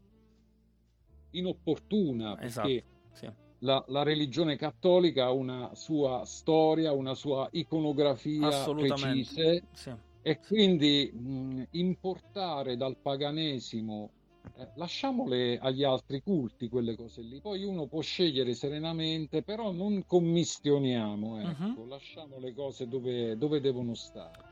inopportuna 1.31 2.39
Esatto, 2.39 2.67
perché 2.67 2.85
sì. 3.13 3.29
la, 3.59 3.83
la 3.87 4.03
religione 4.03 4.55
cattolica 4.55 5.25
ha 5.25 5.31
una 5.31 5.73
sua 5.73 6.23
storia, 6.25 6.91
una 6.91 7.15
sua 7.15 7.47
iconografia 7.51 8.63
precise 8.63 9.63
Sì. 9.73 9.93
E 10.27 10.39
quindi 10.39 11.11
mh, 11.13 11.63
importare 11.73 12.75
dal 12.77 12.97
paganesimo, 12.99 14.09
eh, 14.57 14.71
lasciamole 14.73 15.59
agli 15.59 15.83
altri 15.83 16.19
culti 16.23 16.67
quelle 16.67 16.95
cose 16.95 17.21
lì, 17.21 17.39
poi 17.39 17.63
uno 17.63 17.85
può 17.87 18.01
scegliere 18.01 18.55
serenamente, 18.55 19.43
però 19.43 19.71
non 19.71 20.01
commistioniamo, 20.03 21.37
ecco, 21.41 21.81
Mhm. 21.81 21.89
lasciamo 21.89 22.39
le 22.39 22.55
cose 22.55 22.87
dove, 22.87 23.37
dove 23.37 23.59
devono 23.61 23.93
stare. 23.93 24.43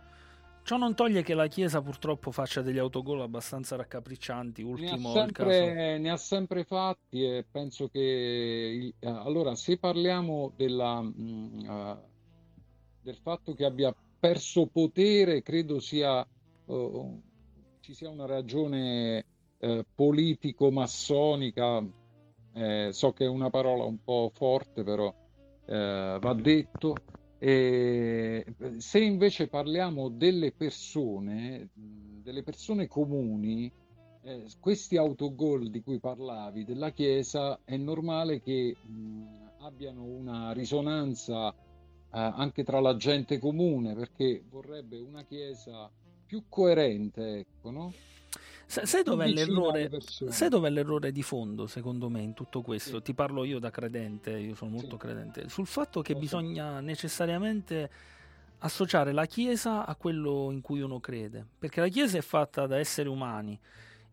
Ciò 0.63 0.77
non 0.77 0.93
toglie 0.93 1.23
che 1.23 1.33
la 1.33 1.47
Chiesa 1.47 1.81
purtroppo 1.81 2.31
faccia 2.31 2.61
degli 2.61 2.77
autogol 2.77 3.21
abbastanza 3.21 3.75
raccapriccianti. 3.75 4.61
Ne 4.61 4.91
ha 4.91 4.97
Ultimo 4.97 5.09
il 5.23 5.31
caso. 5.31 5.49
sempre, 5.49 5.97
ne 5.97 6.09
ha 6.11 6.17
sempre 6.17 6.63
fatti 6.63 7.23
e 7.23 7.45
penso 7.49 7.87
che 7.89 7.99
il- 7.99 8.95
eh, 8.99 9.07
allora 9.09 9.55
se 9.55 9.77
parliamo 9.77 10.53
della, 10.55 11.01
mh, 11.01 11.65
eh, 11.67 12.11
del 13.01 13.17
fatto 13.17 13.53
che 13.53 13.65
abbia 13.65 13.93
perso 14.23 14.67
potere, 14.67 15.41
credo 15.41 15.81
sia 15.81 16.25
oh, 16.67 17.21
ci 17.81 17.93
sia 17.93 18.09
una 18.09 18.25
ragione 18.25 19.25
eh, 19.57 19.85
politico-massonica. 19.93 21.85
Eh, 22.53 22.89
so 22.93 23.11
che 23.11 23.25
è 23.25 23.27
una 23.27 23.49
parola 23.49 23.83
un 23.83 24.01
po' 24.01 24.31
forte, 24.33 24.83
però 24.83 25.13
eh, 25.65 26.17
va 26.21 26.33
detto. 26.35 26.95
E 27.37 28.45
se 28.77 28.99
invece 29.01 29.49
parliamo 29.49 30.07
delle 30.07 30.53
persone, 30.53 31.69
delle 31.73 32.43
persone 32.43 32.87
comuni, 32.87 33.69
eh, 34.21 34.45
questi 34.57 34.95
autogol 34.95 35.69
di 35.69 35.81
cui 35.81 35.99
parlavi 35.99 36.63
della 36.63 36.91
Chiesa 36.91 37.59
è 37.65 37.75
normale 37.75 38.39
che 38.39 38.73
mh, 38.81 39.49
abbiano 39.59 40.05
una 40.05 40.53
risonanza 40.53 41.53
anche 42.19 42.63
tra 42.63 42.79
la 42.79 42.95
gente 42.95 43.39
comune, 43.39 43.95
perché 43.95 44.43
vorrebbe 44.49 44.99
una 44.99 45.23
Chiesa 45.23 45.89
più 46.25 46.43
coerente, 46.49 47.39
ecco, 47.39 47.71
no? 47.71 47.93
Sa- 48.65 48.85
Sai 48.85 49.03
Più 49.03 49.11
dov'è. 49.11 49.89
Sai 50.29 50.49
dov'è 50.49 50.69
l'errore 50.69 51.11
di 51.11 51.21
fondo, 51.21 51.67
secondo 51.67 52.09
me, 52.09 52.21
in 52.21 52.33
tutto 52.33 52.61
questo? 52.61 52.97
Sì. 52.97 53.03
Ti 53.03 53.13
parlo 53.13 53.43
io 53.43 53.59
da 53.59 53.69
credente, 53.69 54.31
io 54.31 54.55
sono 54.55 54.71
molto 54.71 54.91
Sì. 54.91 54.97
credente, 54.97 55.49
sul 55.49 55.67
fatto 55.67 56.01
che 56.01 56.13
so. 56.13 56.19
bisogna 56.19 56.79
necessariamente 56.79 57.89
associare 58.59 59.11
la 59.11 59.25
Chiesa 59.25 59.85
a 59.85 59.95
quello 59.95 60.49
in 60.51 60.61
cui 60.61 60.81
uno 60.81 60.99
crede, 60.99 61.45
perché 61.59 61.81
la 61.81 61.87
Chiesa 61.89 62.17
è 62.17 62.21
fatta 62.21 62.65
da 62.65 62.77
esseri 62.79 63.09
umani. 63.09 63.59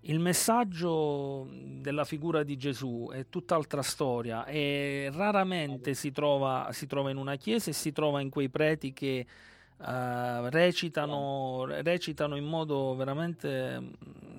Il 0.05 0.19
messaggio 0.19 1.47
della 1.53 2.05
figura 2.05 2.43
di 2.43 2.57
Gesù 2.57 3.11
è 3.13 3.27
tutt'altra 3.29 3.83
storia 3.83 4.47
e 4.47 5.11
raramente 5.13 5.93
si 5.93 6.11
trova, 6.11 6.69
si 6.73 6.87
trova 6.87 7.11
in 7.11 7.19
una 7.19 7.37
chiesa 7.37 7.69
e 7.71 7.75
si 7.75 7.93
trova 7.93 8.23
in 8.23 8.31
quei 8.31 8.49
preti 8.49 8.95
che 8.95 9.27
eh, 9.83 10.51
recitano, 10.51 11.67
recitano 11.83 12.37
in 12.37 12.45
modo 12.47 12.95
veramente 12.95 13.79
mm, 13.79 13.89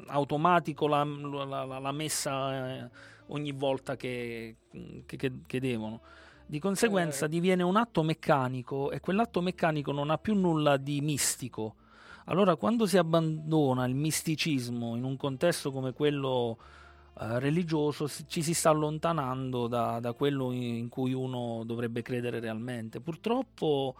automatico 0.08 0.88
la, 0.88 1.04
la- 1.04 1.80
la- 1.80 1.92
messa 1.92 2.84
eh, 2.86 2.90
ogni 3.28 3.52
volta 3.52 3.96
che, 3.96 4.56
che- 5.06 5.18
che- 5.18 5.32
che 5.46 5.60
devono. 5.60 6.02
Di 6.48 6.58
conseguenza 6.60 7.26
Eh. 7.26 7.30
diviene 7.30 7.62
un 7.62 7.76
atto 7.76 8.02
meccanico 8.02 8.90
e 8.90 9.00
quell'atto 9.00 9.42
meccanico 9.42 9.92
non 9.92 10.10
ha 10.10 10.18
più 10.18 10.34
nulla 10.34 10.78
di 10.78 11.02
mistico. 11.02 11.76
Allora, 12.26 12.56
quando 12.56 12.86
si 12.86 12.98
abbandona 12.98 13.86
il 13.86 13.96
misticismo 13.96 14.96
in 14.96 15.04
un 15.04 15.18
contesto 15.18 15.72
come 15.72 15.94
quello 15.94 16.58
eh, 17.20 17.40
religioso, 17.40 18.08
ci 18.28 18.42
si 18.42 18.54
sta 18.54 18.70
allontanando 18.70 19.68
da, 19.68 20.00
da 20.00 20.14
quello 20.14 20.52
in, 20.52 20.88
cui 20.90 21.14
uno 21.14 21.64
dovrebbe 21.66 22.02
credere 22.02 22.40
realmente. 22.40 23.02
Purtroppo 23.02 23.96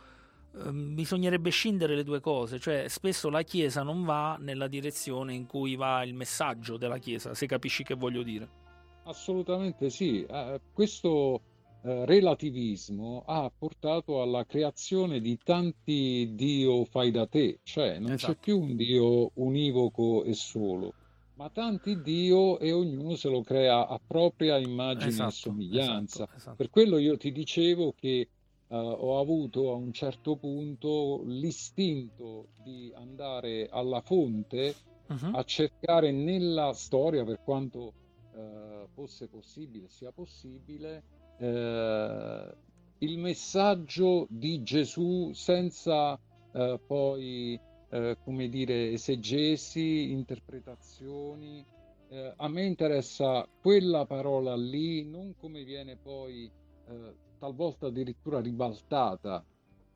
ehm, 0.56 0.94
bisognerebbe 0.94 1.50
scindere 1.50 1.96
le 1.96 2.04
due 2.04 2.20
cose, 2.20 2.60
cioè 2.60 2.88
spesso 2.88 3.30
la 3.30 3.42
Chiesa 3.42 3.84
non 3.84 4.04
va 4.06 4.38
nella 4.40 4.68
direzione 4.68 5.34
in 5.34 5.46
cui 5.46 5.76
va 5.76 6.04
il 6.04 6.14
messaggio 6.14 6.78
della 6.78 7.00
Chiesa, 7.00 7.34
se 7.34 7.46
capisci 7.48 7.84
che 7.84 7.96
voglio 7.96 8.24
dire. 8.24 8.60
Assolutamente 9.04 9.90
sì. 9.90 10.24
Eh, 10.24 10.62
questo 10.72 11.42
eh, 11.84 12.06
relativismo 12.06 13.24
ha 13.26 13.52
portato 13.56 14.22
alla 14.22 14.46
creazione 14.46 15.20
di 15.20 15.38
tanti 15.44 16.32
Dio 16.36 16.86
fai 16.86 17.12
da 17.12 17.26
te, 17.28 17.60
cioè 17.64 18.00
non 18.00 18.12
Esatto. 18.14 18.34
c'è 18.34 18.40
più 18.40 18.60
un 18.60 18.76
Dio 18.76 19.32
univoco 19.36 20.24
e 20.24 20.34
solo, 20.34 20.94
ma 21.36 21.50
tanti 21.50 22.02
Dio 22.02 22.60
e 22.60 22.72
ognuno 22.72 23.16
se 23.16 23.30
lo 23.30 23.42
crea 23.42 23.88
a 23.88 24.00
propria 24.06 24.58
immagine 24.58 25.06
e 25.06 25.08
Esatto, 25.10 25.32
somiglianza. 25.32 26.24
esatto, 26.24 26.36
esatto. 26.38 26.56
Per 26.56 26.70
quello 26.70 26.98
io 26.98 27.18
ti 27.18 27.32
dicevo 27.32 27.94
che 27.94 28.20
eh, 28.20 28.76
ho 28.76 29.20
avuto 29.20 29.72
a 29.72 29.76
un 29.76 29.92
certo 29.92 30.36
punto 30.38 31.24
l'istinto 31.26 32.50
di 32.64 32.92
andare 32.96 33.68
alla 33.70 34.02
fonte 34.02 34.76
Mhm. 35.08 35.36
a 35.36 35.44
cercare 35.44 36.12
nella 36.12 36.72
storia, 36.74 37.26
per 37.26 37.40
quanto 37.44 37.94
eh, 38.34 38.88
fosse 38.94 39.28
possibile, 39.28 39.90
sia 39.90 40.12
possibile, 40.14 41.04
eh, 41.42 42.56
il 43.00 43.18
messaggio 43.18 44.28
di 44.30 44.62
Gesù 44.62 45.32
senza 45.34 46.18
eh, 46.54 46.80
poi, 46.86 47.60
eh, 47.90 48.18
come 48.24 48.48
dire, 48.48 48.92
esegesi, 48.92 50.12
interpretazioni. 50.12 51.66
Eh, 52.10 52.34
a 52.36 52.48
me 52.48 52.64
interessa 52.66 53.48
quella 53.60 54.06
parola 54.06 54.56
lì, 54.56 55.04
non 55.04 55.34
come 55.40 55.64
viene 55.64 55.98
poi 55.98 56.52
eh, 56.88 57.16
talvolta 57.40 57.88
addirittura 57.88 58.40
ribaltata 58.40 59.44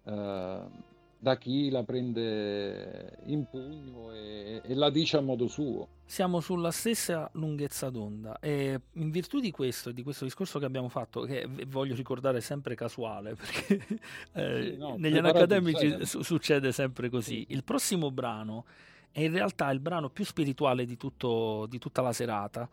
eh, 0.03 0.93
da 1.25 1.37
chi 1.37 1.71
la 1.71 1.81
prende 1.81 3.17
in 3.25 3.49
pugno 3.49 4.13
e, 4.13 4.61
e 4.63 4.75
la 4.75 4.91
dice 4.91 5.17
a 5.17 5.21
modo 5.21 5.47
suo. 5.47 5.87
Siamo 6.05 6.39
sulla 6.39 6.69
stessa 6.69 7.27
lunghezza 7.33 7.89
d'onda 7.89 8.37
e 8.39 8.79
in 8.91 9.09
virtù 9.09 9.39
di 9.39 9.49
questo 9.49 9.91
di 9.91 10.03
questo 10.03 10.23
discorso 10.25 10.59
che 10.59 10.65
abbiamo 10.65 10.87
fatto, 10.87 11.21
che 11.21 11.47
voglio 11.65 11.95
ricordare 11.95 12.41
sempre 12.41 12.75
casuale, 12.75 13.33
perché 13.41 13.87
eh, 14.33 14.61
Sì, 14.73 14.77
no, 14.77 14.97
negli 14.99 15.17
anni 15.17 15.29
accademici 15.29 16.05
su- 16.05 16.21
succede 16.21 16.71
sempre 16.71 17.09
così. 17.09 17.37
Sì. 17.37 17.45
Il 17.53 17.63
prossimo 17.63 18.11
brano 18.11 18.65
è 19.11 19.21
in 19.21 19.31
realtà 19.31 19.71
il 19.71 19.79
brano 19.79 20.11
più 20.11 20.25
spirituale 20.25 20.85
di, 20.85 20.95
tutto- 20.95 21.65
di 21.67 21.79
tutta 21.79 22.03
la 22.03 22.13
serata 22.13 22.69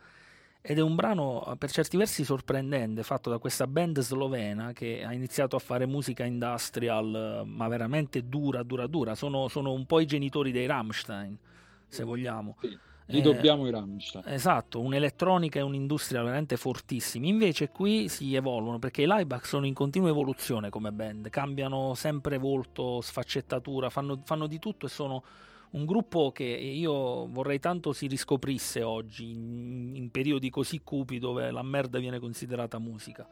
ed 0.64 0.78
è 0.78 0.80
un 0.80 0.94
brano 0.94 1.44
eh, 1.44 1.56
per 1.56 1.72
certi 1.72 1.96
versi 1.96 2.24
sorprendente, 2.24 3.02
fatto 3.02 3.28
da 3.28 3.38
questa 3.38 3.66
band 3.66 3.98
slovena 3.98 4.72
che 4.72 5.02
ha 5.04 5.12
iniziato 5.12 5.56
a 5.56 5.58
fare 5.58 5.86
musica 5.86 6.24
industrial, 6.24 7.42
eh, 7.42 7.48
ma 7.48 7.66
veramente 7.66 8.28
dura, 8.28 8.62
dura, 8.62 8.86
dura. 8.86 9.16
Sono, 9.16 9.48
sono 9.48 9.72
un 9.72 9.84
po' 9.86 9.98
i 9.98 10.06
genitori 10.06 10.52
dei 10.52 10.66
Rammstein, 10.66 11.36
se 11.88 12.04
vogliamo. 12.04 12.56
Sì, 12.60 12.78
gli 13.04 13.18
Eh, 13.18 13.22
dobbiamo 13.22 13.66
i 13.66 13.72
Rammstein. 13.72 14.22
Esatto, 14.28 14.80
un'elettronica 14.80 15.58
e 15.58 15.62
un'industria 15.62 16.22
veramente 16.22 16.56
fortissimi. 16.56 17.28
Invece 17.28 17.68
qui 17.70 18.08
si 18.08 18.32
evolvono 18.36 18.78
perché 18.78 19.02
i 19.02 19.06
Laibach 19.06 19.44
sono 19.44 19.66
in 19.66 19.74
continua 19.74 20.10
evoluzione 20.10 20.70
come 20.70 20.92
band, 20.92 21.28
cambiano 21.28 21.94
sempre 21.94 22.38
volto, 22.38 23.00
sfaccettatura, 23.00 23.90
fanno, 23.90 24.20
fanno 24.24 24.46
di 24.46 24.60
tutto 24.60 24.86
e 24.86 24.88
sono 24.88 25.24
un 25.72 25.84
gruppo 25.84 26.32
che 26.32 26.44
io 26.44 27.26
vorrei 27.28 27.58
tanto 27.58 27.92
si 27.92 28.06
riscoprisse 28.06 28.82
oggi 28.82 29.30
in, 29.30 29.92
in 29.94 30.10
periodi 30.10 30.50
così 30.50 30.80
cupi 30.82 31.18
dove 31.18 31.50
la 31.50 31.62
merda 31.62 31.98
viene 31.98 32.18
considerata 32.18 32.78
musica. 32.78 33.28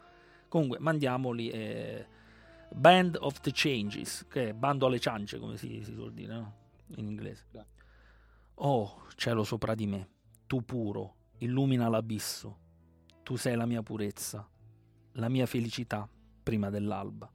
Comunque, 0.49 0.79
mandiamoli. 0.79 1.51
eh, 1.51 2.07
Band 2.73 3.19
of 3.21 3.41
the 3.41 3.51
Changes, 3.53 4.27
che 4.29 4.51
è 4.51 4.53
bando 4.53 4.87
alle 4.87 5.01
ciance, 5.01 5.39
come 5.39 5.57
si, 5.57 5.83
si 5.83 5.93
suol 5.93 6.13
dire 6.13 6.33
no? 6.33 6.55
in 6.97 7.07
inglese. 7.07 7.45
Oh, 8.55 9.03
cielo 9.17 9.43
sopra 9.43 9.75
di 9.75 9.87
me, 9.87 10.09
tu 10.47 10.65
puro, 10.65 11.15
illumina 11.39 11.89
l'abisso, 11.89 12.59
tu 13.23 13.37
sei 13.37 13.57
la 13.57 13.67
mia 13.67 13.83
purezza, 13.83 14.49
la 15.13 15.29
mia 15.29 15.47
felicità 15.47 16.09
prima 16.43 16.71
dell'alba. 16.71 17.31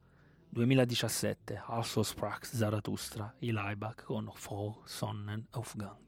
2017, 0.56 1.58
Also 1.68 2.02
sprach 2.02 2.40
Zarathustra, 2.40 3.34
i 3.42 3.50
Laibach 3.50 4.06
con 4.06 4.30
Vor 4.34 4.78
Sonnenaufgang. 4.86 5.98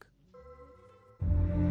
Thank 1.20 1.68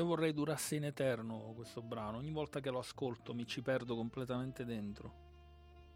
Io 0.00 0.06
vorrei 0.06 0.32
durasse 0.32 0.76
in 0.76 0.84
eterno 0.84 1.52
questo 1.54 1.82
brano. 1.82 2.16
Ogni 2.16 2.30
volta 2.30 2.60
che 2.60 2.70
lo 2.70 2.78
ascolto 2.78 3.34
mi 3.34 3.46
ci 3.46 3.60
perdo 3.60 3.94
completamente 3.96 4.64
dentro. 4.64 5.28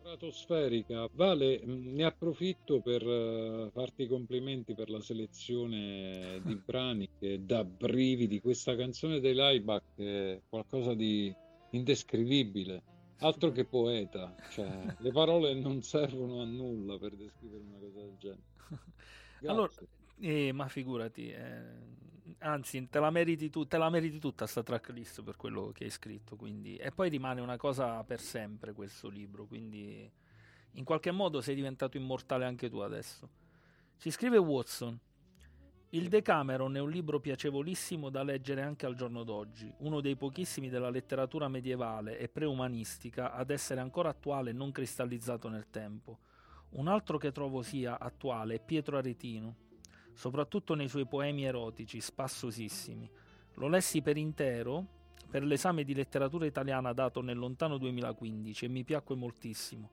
Stratosferica. 0.00 1.08
Vale, 1.14 1.64
ne 1.64 2.04
approfitto 2.04 2.82
per 2.82 3.00
eh, 3.02 3.70
farti 3.72 4.02
i 4.02 4.06
complimenti 4.06 4.74
per 4.74 4.90
la 4.90 5.00
selezione 5.00 6.38
di 6.44 6.54
brani 6.62 7.08
che 7.18 7.46
da 7.46 7.64
brividi. 7.64 8.42
Questa 8.42 8.76
canzone 8.76 9.20
dei 9.20 9.32
Laibach 9.32 9.94
è 9.94 10.38
qualcosa 10.50 10.92
di 10.92 11.34
indescrivibile. 11.70 12.82
Altro 13.20 13.52
che 13.52 13.64
poeta, 13.64 14.34
cioè 14.50 14.84
le 14.98 15.12
parole 15.12 15.54
non 15.54 15.80
servono 15.80 16.42
a 16.42 16.44
nulla 16.44 16.98
per 16.98 17.14
descrivere 17.14 17.62
una 17.62 17.78
cosa 17.78 18.00
del 18.00 18.16
genere. 18.18 18.42
Allora, 19.46 19.72
Grazie. 19.74 19.88
eh, 20.20 20.52
ma 20.52 20.68
figurati, 20.68 21.28
eh, 21.30 22.12
anzi, 22.38 22.88
te 22.88 22.98
la 22.98 23.10
meriti 23.10 23.50
tu, 23.50 23.66
te 23.66 23.78
la 23.78 23.90
meriti 23.90 24.18
tutta 24.18 24.46
sta 24.46 24.62
tracklist 24.62 25.22
per 25.22 25.36
quello 25.36 25.72
che 25.72 25.84
hai 25.84 25.90
scritto, 25.90 26.36
quindi, 26.36 26.76
e 26.76 26.90
poi 26.90 27.08
rimane 27.08 27.40
una 27.40 27.56
cosa 27.56 28.02
per 28.04 28.20
sempre 28.20 28.72
questo 28.72 29.08
libro, 29.08 29.46
quindi 29.46 30.10
in 30.72 30.84
qualche 30.84 31.10
modo 31.10 31.40
sei 31.40 31.54
diventato 31.54 31.96
immortale 31.96 32.44
anche 32.44 32.68
tu 32.68 32.78
adesso. 32.78 33.28
Ci 33.96 34.10
scrive 34.10 34.38
Watson. 34.38 34.98
Il 35.90 36.08
Decameron 36.08 36.74
è 36.74 36.80
un 36.80 36.90
libro 36.90 37.20
piacevolissimo 37.20 38.10
da 38.10 38.24
leggere 38.24 38.62
anche 38.62 38.84
al 38.84 38.96
giorno 38.96 39.22
d'oggi, 39.22 39.72
uno 39.78 40.00
dei 40.00 40.16
pochissimi 40.16 40.68
della 40.68 40.90
letteratura 40.90 41.46
medievale 41.46 42.18
e 42.18 42.28
preumanistica 42.28 43.32
ad 43.32 43.50
essere 43.50 43.80
ancora 43.80 44.08
attuale 44.08 44.50
e 44.50 44.52
non 44.54 44.72
cristallizzato 44.72 45.48
nel 45.48 45.70
tempo. 45.70 46.18
Un 46.70 46.88
altro 46.88 47.16
che 47.16 47.30
trovo 47.30 47.62
sia 47.62 48.00
attuale 48.00 48.56
è 48.56 48.60
Pietro 48.60 48.98
Aretino, 48.98 49.54
soprattutto 50.14 50.74
nei 50.74 50.88
suoi 50.88 51.06
poemi 51.06 51.44
erotici, 51.44 52.00
spassosissimi. 52.00 53.10
Lo 53.54 53.68
lessi 53.68 54.00
per 54.02 54.16
intero 54.16 55.02
per 55.34 55.42
l'esame 55.42 55.82
di 55.82 55.94
letteratura 55.94 56.46
italiana 56.46 56.92
dato 56.92 57.20
nel 57.20 57.36
lontano 57.36 57.76
2015 57.76 58.66
e 58.66 58.68
mi 58.68 58.84
piacque 58.84 59.16
moltissimo. 59.16 59.90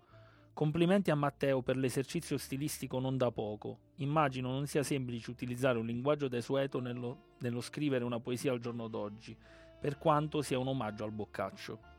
Complimenti 0.53 1.10
a 1.10 1.15
Matteo 1.15 1.64
per 1.64 1.77
l'esercizio 1.77 2.38
stilistico 2.38 2.99
non 2.99 3.18
da 3.18 3.31
poco. 3.31 3.80
Immagino 3.95 4.52
non 4.52 4.68
sia 4.68 4.84
semplice 4.84 5.31
utilizzare 5.31 5.80
un 5.80 5.88
linguaggio 5.88 6.27
desueto 6.27 6.80
nello, 6.80 7.34
nello 7.39 7.61
scrivere 7.61 8.03
una 8.03 8.19
poesia 8.19 8.52
al 8.52 8.60
giorno 8.60 8.88
d'oggi, 8.88 9.35
per 9.80 9.98
quanto 9.98 10.43
sia 10.43 10.60
un 10.60 10.68
omaggio 10.68 11.06
al 11.06 11.11
boccaccio. 11.11 11.90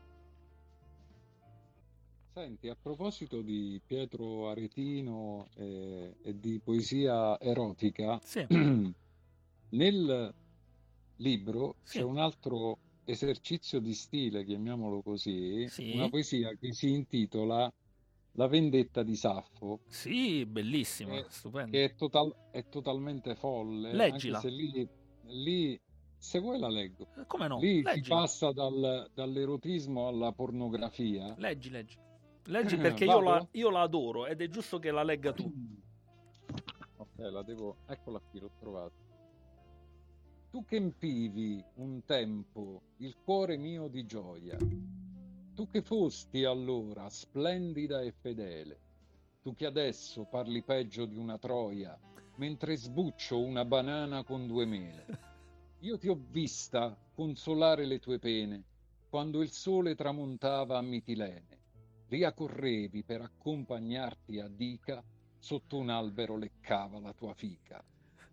Senti, 2.33 2.67
a 2.67 2.75
proposito 2.75 3.43
di 3.43 3.79
Pietro 3.85 4.49
Aretino 4.49 5.49
e, 5.55 6.15
e 6.23 6.39
di 6.39 6.59
poesia 6.59 7.39
erotica, 7.39 8.19
Sì, 8.23 8.43
nel 9.69 10.33
libro 11.17 11.75
Sì. 11.83 11.99
c'è 11.99 12.03
un 12.03 12.17
altro 12.17 12.79
esercizio 13.03 13.79
di 13.79 13.93
stile, 13.93 14.43
chiamiamolo 14.43 15.03
così, 15.03 15.67
Sì. 15.69 15.91
una 15.93 16.09
poesia 16.09 16.49
che 16.59 16.73
si 16.73 16.91
intitola 16.91 17.71
La 18.31 18.47
vendetta 18.47 19.03
di 19.03 19.15
Saffo, 19.15 19.81
sì, 19.85 20.43
bellissima, 20.47 21.13
Eh, 21.19 21.25
stupenda. 21.29 21.69
che 21.69 21.83
è, 21.85 21.93
total- 21.93 22.35
è 22.49 22.67
totalmente 22.67 23.35
folle, 23.35 23.93
Leggila. 23.93 24.37
anche 24.39 24.49
se 24.49 24.55
lì, 24.55 24.89
lì, 25.25 25.79
se 26.17 26.39
vuoi 26.39 26.57
la 26.57 26.67
leggo, 26.69 27.09
Eh, 27.15 27.27
Come 27.27 27.47
no? 27.47 27.59
lì 27.59 27.75
si 27.77 27.83
Leggila. 27.83 28.15
passa 28.21 28.51
dal- 28.51 29.07
dall'erotismo 29.13 30.07
alla 30.07 30.31
pornografia. 30.31 31.35
Leggi, 31.37 31.69
leggi. 31.69 31.95
Leggi 32.45 32.75
Eh, 32.75 32.77
perché 32.79 33.05
io 33.05 33.21
la, 33.21 33.47
io 33.51 33.69
la 33.69 33.81
adoro 33.81 34.25
ed 34.25 34.41
è 34.41 34.49
giusto 34.49 34.79
che 34.79 34.91
la 34.91 35.03
legga 35.03 35.31
tu. 35.31 35.51
Ok, 36.97 37.17
la 37.17 37.41
devo... 37.41 37.77
Eccola 37.87 38.19
qui, 38.19 38.39
l'ho 38.39 38.51
trovata. 38.59 38.95
Tu 40.51 40.65
che 40.65 40.75
empivi 40.75 41.63
un 41.75 42.03
tempo 42.05 42.81
il 42.97 43.15
cuore 43.23 43.57
mio 43.57 43.87
di 43.87 44.05
gioia, 44.05 44.57
tu 45.55 45.67
che 45.67 45.81
fosti 45.81 46.43
allora 46.43 47.09
splendida 47.09 48.01
e 48.01 48.11
fedele, 48.11 48.79
tu 49.41 49.55
che 49.55 49.65
adesso 49.65 50.25
parli 50.25 50.61
peggio 50.61 51.05
di 51.05 51.17
una 51.17 51.37
troia, 51.37 51.97
mentre 52.35 52.75
sbuccio 52.75 53.39
una 53.39 53.65
banana 53.65 54.23
con 54.23 54.45
due 54.45 54.65
mele. 54.65 55.05
Io 55.79 55.97
ti 55.97 56.07
ho 56.07 56.19
vista 56.29 56.95
consolare 57.15 57.85
le 57.85 57.99
tue 57.99 58.19
pene 58.19 58.63
quando 59.09 59.41
il 59.41 59.51
sole 59.51 59.95
tramontava 59.95 60.77
a 60.77 60.81
Mitilene. 60.81 61.62
Riacorrevi 62.13 63.03
per 63.03 63.21
accompagnarti 63.21 64.39
a 64.39 64.47
Dica 64.47 65.03
sotto 65.39 65.77
un 65.77 65.89
albero 65.89 66.37
leccava 66.37 66.99
la 66.99 67.11
tua 67.11 67.33
fica. 67.33 67.83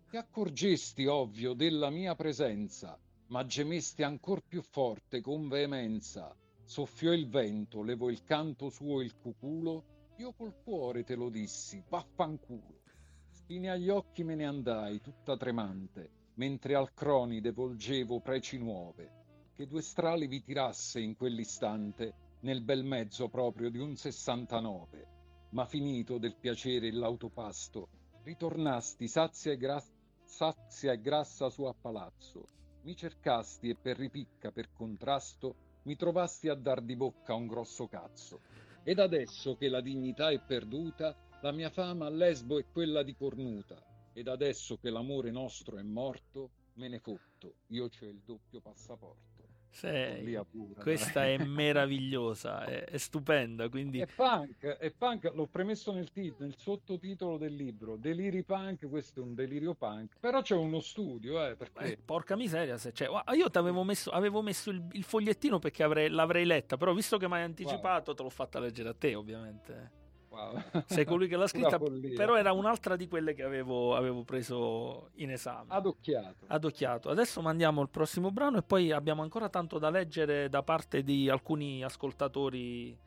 Ti 0.07 0.17
accorgesti, 0.17 1.07
ovvio, 1.07 1.53
della 1.53 1.89
mia 1.89 2.13
presenza, 2.13 2.95
ma 3.29 3.43
gemesti 3.43 4.03
ancor 4.03 4.43
più 4.47 4.61
forte 4.61 5.19
con 5.19 5.47
veemenza. 5.47 6.31
Soffiò 6.63 7.11
il 7.11 7.27
vento, 7.27 7.81
levò 7.81 8.09
il 8.09 8.23
canto 8.23 8.69
suo 8.69 9.01
il 9.01 9.17
cuculo, 9.17 10.11
io 10.17 10.31
col 10.33 10.61
cuore 10.61 11.03
te 11.03 11.15
lo 11.15 11.29
dissi, 11.29 11.83
vaffanculo. 11.89 12.83
Spine 13.31 13.71
agli 13.71 13.89
occhi 13.89 14.23
me 14.23 14.35
ne 14.35 14.45
andai, 14.45 15.01
tutta 15.01 15.35
tremante, 15.35 16.27
mentre 16.35 16.75
al 16.75 16.93
cronide 16.93 17.51
volgevo 17.51 18.19
preci 18.19 18.59
nuove, 18.59 19.49
che 19.55 19.65
due 19.65 19.81
strali 19.81 20.27
vi 20.27 20.43
tirasse 20.43 20.99
in 20.99 21.15
quell'istante 21.15 22.20
nel 22.41 22.61
bel 22.61 22.83
mezzo 22.83 23.29
proprio 23.29 23.69
di 23.69 23.77
un 23.77 23.95
69 23.95 25.19
ma 25.51 25.65
finito 25.65 26.17
del 26.17 26.35
piacere 26.35 26.91
l'autopasto, 26.91 27.89
ritornasti 28.23 29.07
sazia 29.07 29.51
e, 29.51 29.57
gra- 29.57 29.83
sazia 30.23 30.93
e 30.93 31.01
grassa 31.01 31.49
su 31.49 31.63
a 31.63 31.73
palazzo. 31.73 32.47
Mi 32.83 32.95
cercasti 32.95 33.69
e 33.69 33.75
per 33.75 33.97
ripicca, 33.97 34.51
per 34.51 34.71
contrasto, 34.71 35.55
mi 35.83 35.95
trovasti 35.95 36.47
a 36.47 36.55
dar 36.55 36.81
di 36.81 36.95
bocca 36.95 37.33
un 37.33 37.47
grosso 37.47 37.87
cazzo. 37.87 38.41
Ed 38.83 38.99
adesso 38.99 39.55
che 39.55 39.67
la 39.67 39.81
dignità 39.81 40.29
è 40.29 40.39
perduta, 40.39 41.15
la 41.41 41.51
mia 41.51 41.69
fama 41.69 42.05
a 42.05 42.09
lesbo 42.09 42.57
è 42.57 42.65
quella 42.71 43.03
di 43.03 43.15
cornuta. 43.15 43.83
Ed 44.13 44.27
adesso 44.27 44.77
che 44.77 44.89
l'amore 44.89 45.31
nostro 45.31 45.77
è 45.77 45.83
morto, 45.83 46.51
me 46.75 46.87
ne 46.87 46.99
fotto, 46.99 47.55
io 47.67 47.89
c'ho 47.89 48.05
il 48.05 48.21
doppio 48.23 48.61
passaporto. 48.61 49.30
Sei- 49.71 50.37
pura, 50.49 50.81
Questa 50.81 51.21
dai. 51.21 51.35
è 51.35 51.37
meravigliosa, 51.45 52.65
è, 52.65 52.83
è 52.83 52.97
stupenda, 52.97 53.69
quindi 53.69 53.99
È 53.99 54.05
punk, 54.05 54.65
è 54.65 54.91
punk, 54.91 55.31
l'ho 55.33 55.47
premesso 55.47 55.93
nel, 55.93 56.11
tit- 56.11 56.39
nel 56.39 56.55
sottotitolo 56.57 57.37
del 57.37 57.55
libro, 57.55 57.95
Deliri 57.95 58.43
punk, 58.43 58.87
questo 58.89 59.21
è 59.21 59.23
un 59.23 59.33
delirio 59.33 59.73
punk, 59.73 60.15
però 60.19 60.41
c'è 60.41 60.55
uno 60.55 60.81
studio, 60.81 61.43
eh, 61.43 61.51
eh, 61.51 61.55
perché 61.55 61.97
porca 62.03 62.35
miseria 62.35 62.77
se 62.77 62.91
c'è. 62.91 63.07
Guarda, 63.07 63.33
Io 63.33 63.49
ti 63.49 63.57
avevo 63.57 63.83
messo, 63.83 64.11
avevo 64.11 64.41
messo 64.41 64.69
il, 64.69 64.85
il 64.91 65.03
fogliettino 65.03 65.57
perché 65.57 65.83
avrei- 65.83 66.09
l'avrei 66.09 66.45
letta, 66.45 66.75
però 66.75 66.93
visto 66.93 67.17
che 67.17 67.27
mi 67.27 67.35
hai 67.35 67.43
anticipato 67.43 68.13
te 68.13 68.23
l'ho 68.23 68.29
fatta 68.29 68.59
leggere 68.59 68.89
a 68.89 68.93
te 68.93 69.15
ovviamente. 69.15 69.99
Wow. 70.31 70.61
Sei 70.85 71.05
colui 71.05 71.27
che 71.27 71.35
l'ha 71.35 71.47
scritta, 71.47 71.77
però 72.15 72.35
era 72.35 72.51
un'altra 72.51 72.95
di 72.95 73.07
quelle 73.07 73.33
che 73.33 73.43
avevo, 73.43 73.95
avevo 73.95 74.23
preso 74.23 75.09
in 75.15 75.31
esame. 75.31 75.67
adocchiato. 75.69 76.45
Adocchiato. 76.47 77.09
Adesso 77.09 77.41
mandiamo 77.41 77.81
il 77.81 77.89
prossimo 77.89 78.31
brano 78.31 78.57
e 78.57 78.63
poi 78.63 78.91
abbiamo 78.91 79.21
ancora 79.21 79.49
tanto 79.49 79.77
da 79.77 79.89
leggere 79.89 80.49
da 80.49 80.63
parte 80.63 81.03
di 81.03 81.29
alcuni 81.29 81.83
ascoltatori 81.83 82.97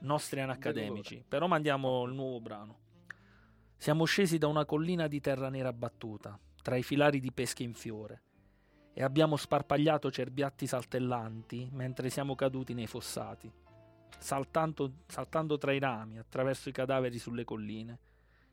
nostri 0.00 0.40
anacademici. 0.40 1.24
Però 1.26 1.46
mandiamo 1.46 2.04
il 2.04 2.14
nuovo 2.14 2.40
brano. 2.40 2.78
Siamo 3.76 4.04
scesi 4.04 4.38
da 4.38 4.48
una 4.48 4.64
collina 4.64 5.06
di 5.06 5.20
terra 5.20 5.48
nera 5.48 5.72
battuta, 5.72 6.38
tra 6.62 6.76
i 6.76 6.82
filari 6.82 7.20
di 7.20 7.30
pesche 7.32 7.62
in 7.62 7.74
fiore, 7.74 8.22
e 8.92 9.04
abbiamo 9.04 9.36
sparpagliato 9.36 10.10
cerbiatti 10.10 10.66
saltellanti 10.66 11.68
mentre 11.70 12.10
siamo 12.10 12.34
caduti 12.34 12.74
nei 12.74 12.88
fossati, 12.88 13.48
saltando, 14.18 14.92
saltando 15.06 15.58
tra 15.58 15.72
i 15.72 15.78
rami, 15.78 16.18
attraverso 16.18 16.68
i 16.68 16.72
cadaveri 16.72 17.18
sulle 17.18 17.44
colline. 17.44 17.98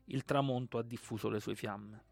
Il 0.06 0.24
tramonto 0.24 0.78
ha 0.78 0.82
diffuso 0.82 1.28
le 1.28 1.40
sue 1.40 1.54
fiamme. 1.54 2.04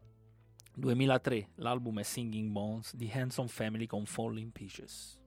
2003, 0.73 1.49
l'album 1.55 1.99
è 1.99 2.03
Singing 2.03 2.51
Bones 2.51 2.95
di 2.95 3.09
Handsome 3.09 3.47
Family 3.47 3.85
con 3.85 4.05
Falling 4.05 4.51
Peaches. 4.51 5.23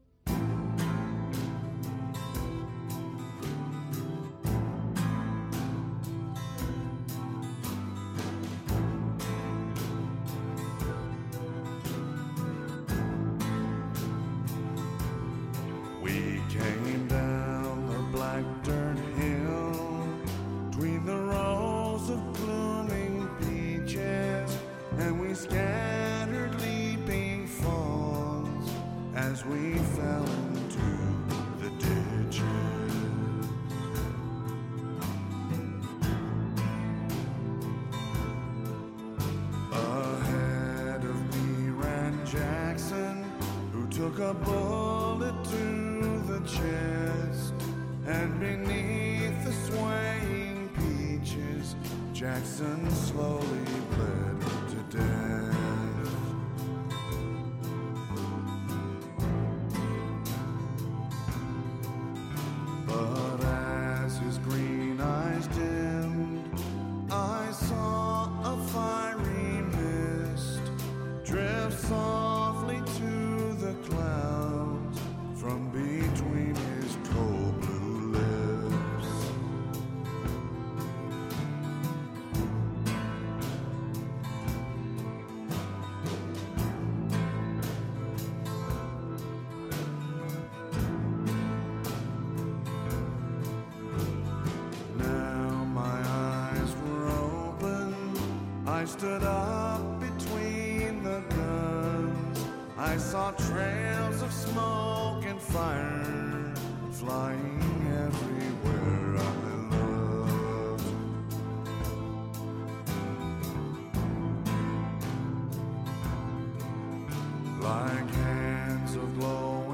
of 118.96 119.18
glow. 119.18 119.67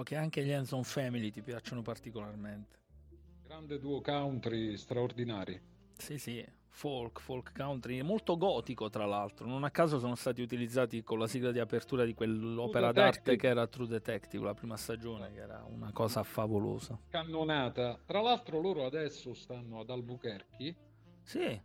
So 0.00 0.06
che 0.06 0.16
anche 0.16 0.42
gli 0.42 0.50
Hanson 0.50 0.82
Family 0.82 1.30
ti 1.30 1.42
piacciono 1.42 1.82
particolarmente. 1.82 2.78
Grande 3.44 3.78
duo 3.78 4.00
country 4.00 4.74
straordinari. 4.78 5.60
Sì, 5.98 6.16
sì, 6.16 6.42
folk, 6.68 7.20
folk 7.20 7.52
country, 7.54 8.00
molto 8.00 8.38
gotico 8.38 8.88
tra 8.88 9.04
l'altro. 9.04 9.46
Non 9.46 9.62
a 9.62 9.70
caso 9.70 9.98
sono 9.98 10.14
stati 10.14 10.40
utilizzati 10.40 11.02
con 11.02 11.18
la 11.18 11.26
sigla 11.26 11.52
di 11.52 11.58
apertura 11.58 12.06
di 12.06 12.14
quell'opera 12.14 12.92
d'arte 12.92 13.36
che 13.36 13.48
era 13.48 13.66
True 13.66 13.88
Detective, 13.88 14.42
la 14.42 14.54
prima 14.54 14.78
stagione, 14.78 15.32
che 15.34 15.40
era 15.40 15.66
una 15.68 15.92
cosa 15.92 16.22
favolosa. 16.22 16.98
Cannonata. 17.10 18.00
Tra 18.06 18.22
l'altro 18.22 18.58
loro 18.58 18.86
adesso 18.86 19.34
stanno 19.34 19.80
ad 19.80 19.90
Albuquerque, 19.90 20.76
Sì, 21.24 21.60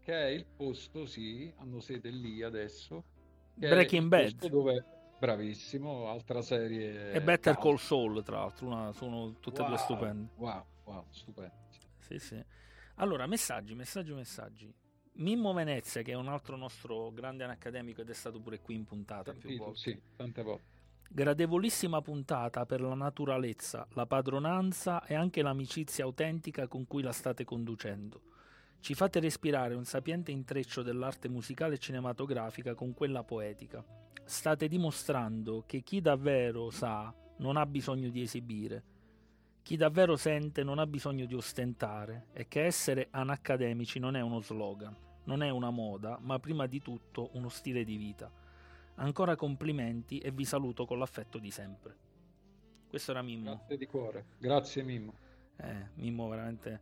che 0.00 0.14
è 0.14 0.28
il 0.28 0.46
posto, 0.46 1.04
sì, 1.04 1.52
hanno 1.58 1.80
sede 1.80 2.08
lì 2.08 2.42
adesso. 2.42 3.04
Breaking 3.56 4.08
Bad. 4.08 4.48
Dove, 4.48 4.84
bravissimo, 5.18 6.08
altra 6.08 6.42
serie. 6.42 7.12
e 7.12 7.20
Better. 7.20 7.56
Call 7.58 7.76
Saul, 7.76 8.22
tra 8.22 8.38
l'altro, 8.38 8.66
una- 8.66 8.92
sono 8.92 9.34
tutte 9.40 9.62
e 9.62 9.64
due 9.64 9.74
Wow, 9.74 9.82
stupende. 9.84 10.28
Wow, 10.36 10.64
wow, 10.84 11.04
stupendo. 11.10 11.54
Sì, 11.98 12.18
sì. 12.18 12.42
Allora, 12.96 13.26
messaggi, 13.26 13.74
messaggi, 13.74 14.12
messaggi. 14.12 14.72
Mimmo 15.14 15.52
Venezia, 15.52 16.02
che 16.02 16.12
è 16.12 16.14
un 16.14 16.28
altro 16.28 16.56
nostro 16.56 17.10
grande 17.12 17.44
accademico 17.44 18.00
ed 18.02 18.10
è 18.10 18.14
stato 18.14 18.38
pure 18.40 18.60
qui 18.60 18.76
in 18.76 18.84
puntata 18.84 19.32
più 19.32 19.40
Sentito, 19.48 19.64
volte. 19.64 19.78
sì, 19.80 20.00
tante 20.16 20.42
volte. 20.42 20.76
Gradevolissima 21.10 22.00
puntata 22.02 22.66
per 22.66 22.80
la 22.80 22.94
naturalezza, 22.94 23.86
la 23.94 24.06
padronanza 24.06 25.04
e 25.06 25.14
anche 25.14 25.42
l'amicizia 25.42 26.04
autentica 26.04 26.68
con 26.68 26.86
cui 26.86 27.02
la 27.02 27.12
state 27.12 27.44
conducendo. 27.44 28.22
Ci 28.80 28.94
fate 28.94 29.20
respirare 29.20 29.74
un 29.74 29.84
sapiente 29.84 30.30
intreccio 30.30 30.82
dell'arte 30.82 31.28
musicale 31.28 31.74
e 31.74 31.78
cinematografica 31.78 32.74
con 32.74 32.94
quella 32.94 33.24
poetica. 33.24 33.84
State 34.24 34.68
dimostrando 34.68 35.64
che 35.66 35.82
chi 35.82 36.00
davvero 36.00 36.70
sa 36.70 37.14
non 37.38 37.56
ha 37.56 37.66
bisogno 37.66 38.08
di 38.08 38.22
esibire, 38.22 38.82
chi 39.68 39.76
davvero 39.76 40.16
sente 40.16 40.62
non 40.62 40.78
ha 40.78 40.86
bisogno 40.86 41.26
di 41.26 41.34
ostentare 41.34 42.28
e 42.32 42.48
che 42.48 42.64
essere 42.64 43.08
anaccademici 43.10 43.98
non 43.98 44.16
è 44.16 44.20
uno 44.22 44.40
slogan, 44.40 44.96
non 45.24 45.42
è 45.42 45.50
una 45.50 45.68
moda, 45.68 46.18
ma 46.22 46.38
prima 46.38 46.66
di 46.66 46.80
tutto 46.80 47.28
uno 47.34 47.50
stile 47.50 47.84
di 47.84 47.96
vita. 47.96 48.32
Ancora 48.94 49.36
complimenti 49.36 50.20
e 50.20 50.30
vi 50.30 50.46
saluto 50.46 50.86
con 50.86 50.98
l'affetto 50.98 51.38
di 51.38 51.50
sempre. 51.50 51.96
Questo 52.88 53.10
era 53.10 53.20
Mimmo. 53.20 53.56
Grazie 53.56 53.76
di 53.76 53.86
cuore. 53.86 54.24
Grazie 54.38 54.82
Mimmo. 54.82 55.12
Eh, 55.56 55.90
Mimmo 55.96 56.28
veramente 56.28 56.80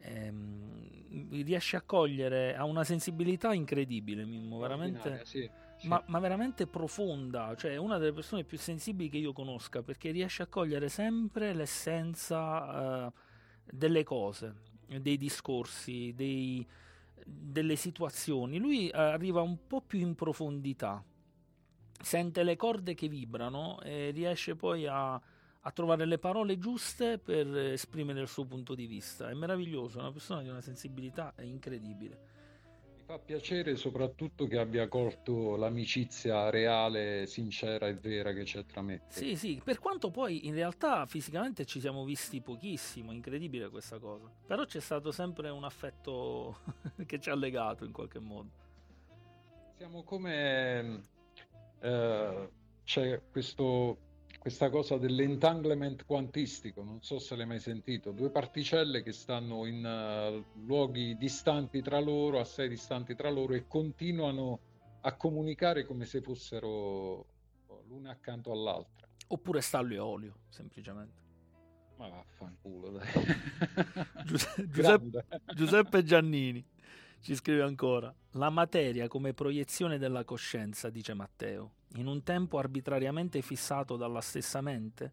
ehm, 0.00 1.42
riesce 1.44 1.76
a 1.76 1.82
cogliere, 1.82 2.54
ha 2.56 2.64
una 2.64 2.84
sensibilità 2.84 3.52
incredibile 3.52 4.24
Mimmo, 4.24 4.58
veramente, 4.58 5.22
sì, 5.24 5.48
sì. 5.76 5.88
ma, 5.88 6.02
ma 6.06 6.18
veramente 6.18 6.66
profonda, 6.66 7.54
cioè 7.56 7.72
è 7.72 7.76
una 7.76 7.98
delle 7.98 8.12
persone 8.12 8.44
più 8.44 8.58
sensibili 8.58 9.08
che 9.08 9.18
io 9.18 9.32
conosca 9.32 9.82
perché 9.82 10.10
riesce 10.10 10.42
a 10.42 10.46
cogliere 10.46 10.88
sempre 10.88 11.54
l'essenza 11.54 13.06
eh, 13.06 13.12
delle 13.70 14.04
cose, 14.04 14.54
dei 15.00 15.16
discorsi, 15.16 16.12
dei- 16.14 16.66
delle 17.24 17.76
situazioni. 17.76 18.58
Lui 18.58 18.88
eh, 18.88 18.98
arriva 18.98 19.40
un 19.40 19.66
po' 19.66 19.80
più 19.80 19.98
in 19.98 20.14
profondità, 20.14 21.02
sente 22.00 22.42
le 22.42 22.56
corde 22.56 22.94
che 22.94 23.08
vibrano 23.08 23.80
e 23.80 24.10
riesce 24.10 24.54
poi 24.54 24.86
a, 24.86 25.20
a 25.66 25.72
trovare 25.72 26.04
le 26.04 26.18
parole 26.18 26.58
giuste 26.58 27.18
per 27.18 27.48
esprimere 27.56 28.20
il 28.20 28.28
suo 28.28 28.44
punto 28.44 28.76
di 28.76 28.86
vista. 28.86 29.28
È 29.28 29.34
meraviglioso, 29.34 29.98
è 29.98 30.02
una 30.02 30.12
persona 30.12 30.40
di 30.42 30.48
una 30.48 30.60
sensibilità 30.60 31.34
incredibile. 31.40 32.34
Mi 32.94 33.02
fa 33.04 33.18
piacere 33.18 33.74
soprattutto 33.74 34.46
che 34.46 34.58
abbia 34.58 34.86
colto 34.86 35.56
l'amicizia 35.56 36.50
reale, 36.50 37.26
sincera 37.26 37.88
e 37.88 37.94
vera 37.94 38.32
che 38.32 38.44
c'è 38.44 38.64
tra 38.64 38.80
me. 38.80 38.94
e. 38.94 39.00
Sì, 39.08 39.36
sì, 39.36 39.60
per 39.62 39.80
quanto 39.80 40.10
poi 40.10 40.46
in 40.46 40.54
realtà 40.54 41.04
fisicamente 41.06 41.64
ci 41.64 41.80
siamo 41.80 42.04
visti 42.04 42.40
pochissimo, 42.40 43.10
incredibile 43.10 43.68
questa 43.68 43.98
cosa. 43.98 44.30
Però 44.46 44.64
c'è 44.64 44.80
stato 44.80 45.10
sempre 45.10 45.48
un 45.50 45.64
affetto 45.64 46.60
che 47.06 47.18
ci 47.18 47.28
ha 47.28 47.34
legato 47.34 47.84
in 47.84 47.90
qualche 47.90 48.20
modo. 48.20 48.50
Siamo 49.76 50.04
come... 50.04 51.02
eh, 51.80 52.50
c'è 52.84 53.20
questo, 53.32 53.98
questa 54.46 54.70
cosa 54.70 54.96
dell'entanglement 54.96 56.04
quantistico, 56.04 56.84
non 56.84 57.02
so 57.02 57.18
se 57.18 57.34
l'hai 57.34 57.46
mai 57.46 57.58
sentito, 57.58 58.12
due 58.12 58.30
particelle 58.30 59.02
che 59.02 59.10
stanno 59.10 59.66
in 59.66 59.84
eh, 59.84 60.44
luoghi 60.64 61.16
distanti 61.16 61.82
tra 61.82 61.98
loro, 61.98 62.38
assai 62.38 62.68
distanti 62.68 63.16
tra 63.16 63.28
loro 63.28 63.54
e 63.54 63.66
continuano 63.66 64.60
a 65.00 65.16
comunicare 65.16 65.84
come 65.84 66.04
se 66.04 66.20
fossero 66.20 67.26
l'una 67.88 68.12
accanto 68.12 68.52
all'altra. 68.52 69.08
Oppure 69.26 69.60
stallo 69.60 69.94
e 69.94 69.98
olio, 69.98 70.36
semplicemente. 70.48 71.14
Ma 71.96 72.06
vaffanculo, 72.08 72.90
dai. 72.90 73.08
Giuse- 74.26 74.62
Giuseppe. 74.70 75.26
Giuseppe 75.56 76.04
Giannini 76.04 76.64
ci 77.18 77.34
scrive 77.34 77.62
ancora: 77.62 78.14
La 78.34 78.50
materia 78.50 79.08
come 79.08 79.34
proiezione 79.34 79.98
della 79.98 80.22
coscienza, 80.22 80.88
dice 80.88 81.14
Matteo, 81.14 81.72
in 81.94 82.06
un 82.06 82.22
tempo 82.22 82.58
arbitrariamente 82.58 83.40
fissato 83.42 83.96
dalla 83.96 84.20
stessa 84.20 84.60
mente, 84.60 85.12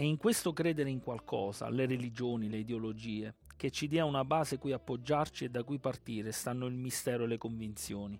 E 0.00 0.04
in 0.04 0.16
questo 0.16 0.54
credere 0.54 0.88
in 0.88 1.00
qualcosa, 1.00 1.68
le 1.68 1.84
religioni, 1.84 2.48
le 2.48 2.58
ideologie, 2.58 3.34
che 3.56 3.70
ci 3.70 3.86
dia 3.86 4.06
una 4.06 4.24
base 4.24 4.56
cui 4.56 4.72
appoggiarci 4.72 5.44
e 5.44 5.50
da 5.50 5.62
cui 5.62 5.78
partire, 5.78 6.32
stanno 6.32 6.64
il 6.66 6.74
mistero 6.74 7.24
e 7.24 7.26
le 7.26 7.36
convinzioni. 7.36 8.18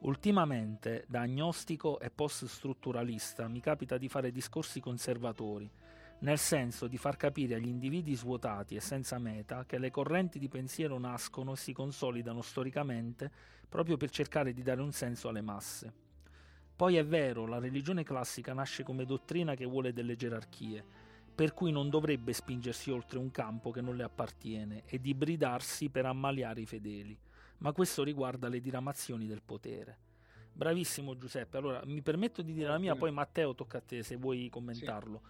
Ultimamente, 0.00 1.06
da 1.08 1.22
agnostico 1.22 1.98
e 1.98 2.10
post-strutturalista, 2.10 3.48
mi 3.48 3.60
capita 3.60 3.96
di 3.96 4.08
fare 4.08 4.30
discorsi 4.30 4.80
conservatori, 4.80 5.70
nel 6.18 6.38
senso 6.38 6.86
di 6.86 6.98
far 6.98 7.16
capire 7.16 7.54
agli 7.54 7.68
individui 7.68 8.14
svuotati 8.14 8.74
e 8.74 8.80
senza 8.80 9.18
meta 9.18 9.64
che 9.64 9.78
le 9.78 9.90
correnti 9.90 10.38
di 10.38 10.48
pensiero 10.48 10.98
nascono 10.98 11.52
e 11.52 11.56
si 11.56 11.72
consolidano 11.72 12.42
storicamente 12.42 13.30
proprio 13.66 13.96
per 13.96 14.10
cercare 14.10 14.52
di 14.52 14.62
dare 14.62 14.82
un 14.82 14.92
senso 14.92 15.28
alle 15.28 15.40
masse. 15.40 16.07
Poi 16.78 16.96
è 16.96 17.04
vero, 17.04 17.44
la 17.44 17.58
religione 17.58 18.04
classica 18.04 18.52
nasce 18.54 18.84
come 18.84 19.04
dottrina 19.04 19.56
che 19.56 19.66
vuole 19.66 19.92
delle 19.92 20.14
gerarchie, 20.14 20.84
per 21.34 21.52
cui 21.52 21.72
non 21.72 21.90
dovrebbe 21.90 22.32
spingersi 22.32 22.92
oltre 22.92 23.18
un 23.18 23.32
campo 23.32 23.72
che 23.72 23.80
non 23.80 23.96
le 23.96 24.04
appartiene 24.04 24.84
ed 24.86 25.04
ibridarsi 25.04 25.88
per 25.88 26.06
ammaliare 26.06 26.60
i 26.60 26.66
fedeli 26.66 27.18
ma 27.58 27.72
questo 27.72 28.02
riguarda 28.02 28.48
le 28.48 28.60
diramazioni 28.60 29.26
del 29.26 29.42
potere. 29.42 30.06
Bravissimo 30.52 31.16
Giuseppe, 31.16 31.56
allora 31.56 31.82
mi 31.84 32.02
permetto 32.02 32.42
di 32.42 32.52
dire 32.52 32.68
la 32.68 32.78
mia, 32.78 32.96
poi 32.96 33.12
Matteo 33.12 33.54
tocca 33.54 33.78
a 33.78 33.80
te 33.80 34.02
se 34.02 34.16
vuoi 34.16 34.48
commentarlo. 34.48 35.22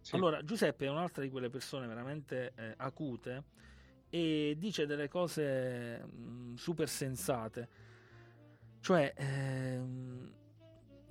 Sì. 0.00 0.14
Allora, 0.14 0.42
Giuseppe 0.44 0.84
è 0.86 0.90
un'altra 0.90 1.22
di 1.22 1.30
quelle 1.30 1.48
persone 1.48 1.86
veramente 1.86 2.52
eh, 2.54 2.74
acute 2.76 3.44
e 4.10 4.54
dice 4.58 4.84
delle 4.84 5.08
cose 5.08 6.04
mh, 6.04 6.54
super 6.54 6.88
sensate. 6.88 7.68
Cioè, 8.80 9.14
ehm, 9.16 10.32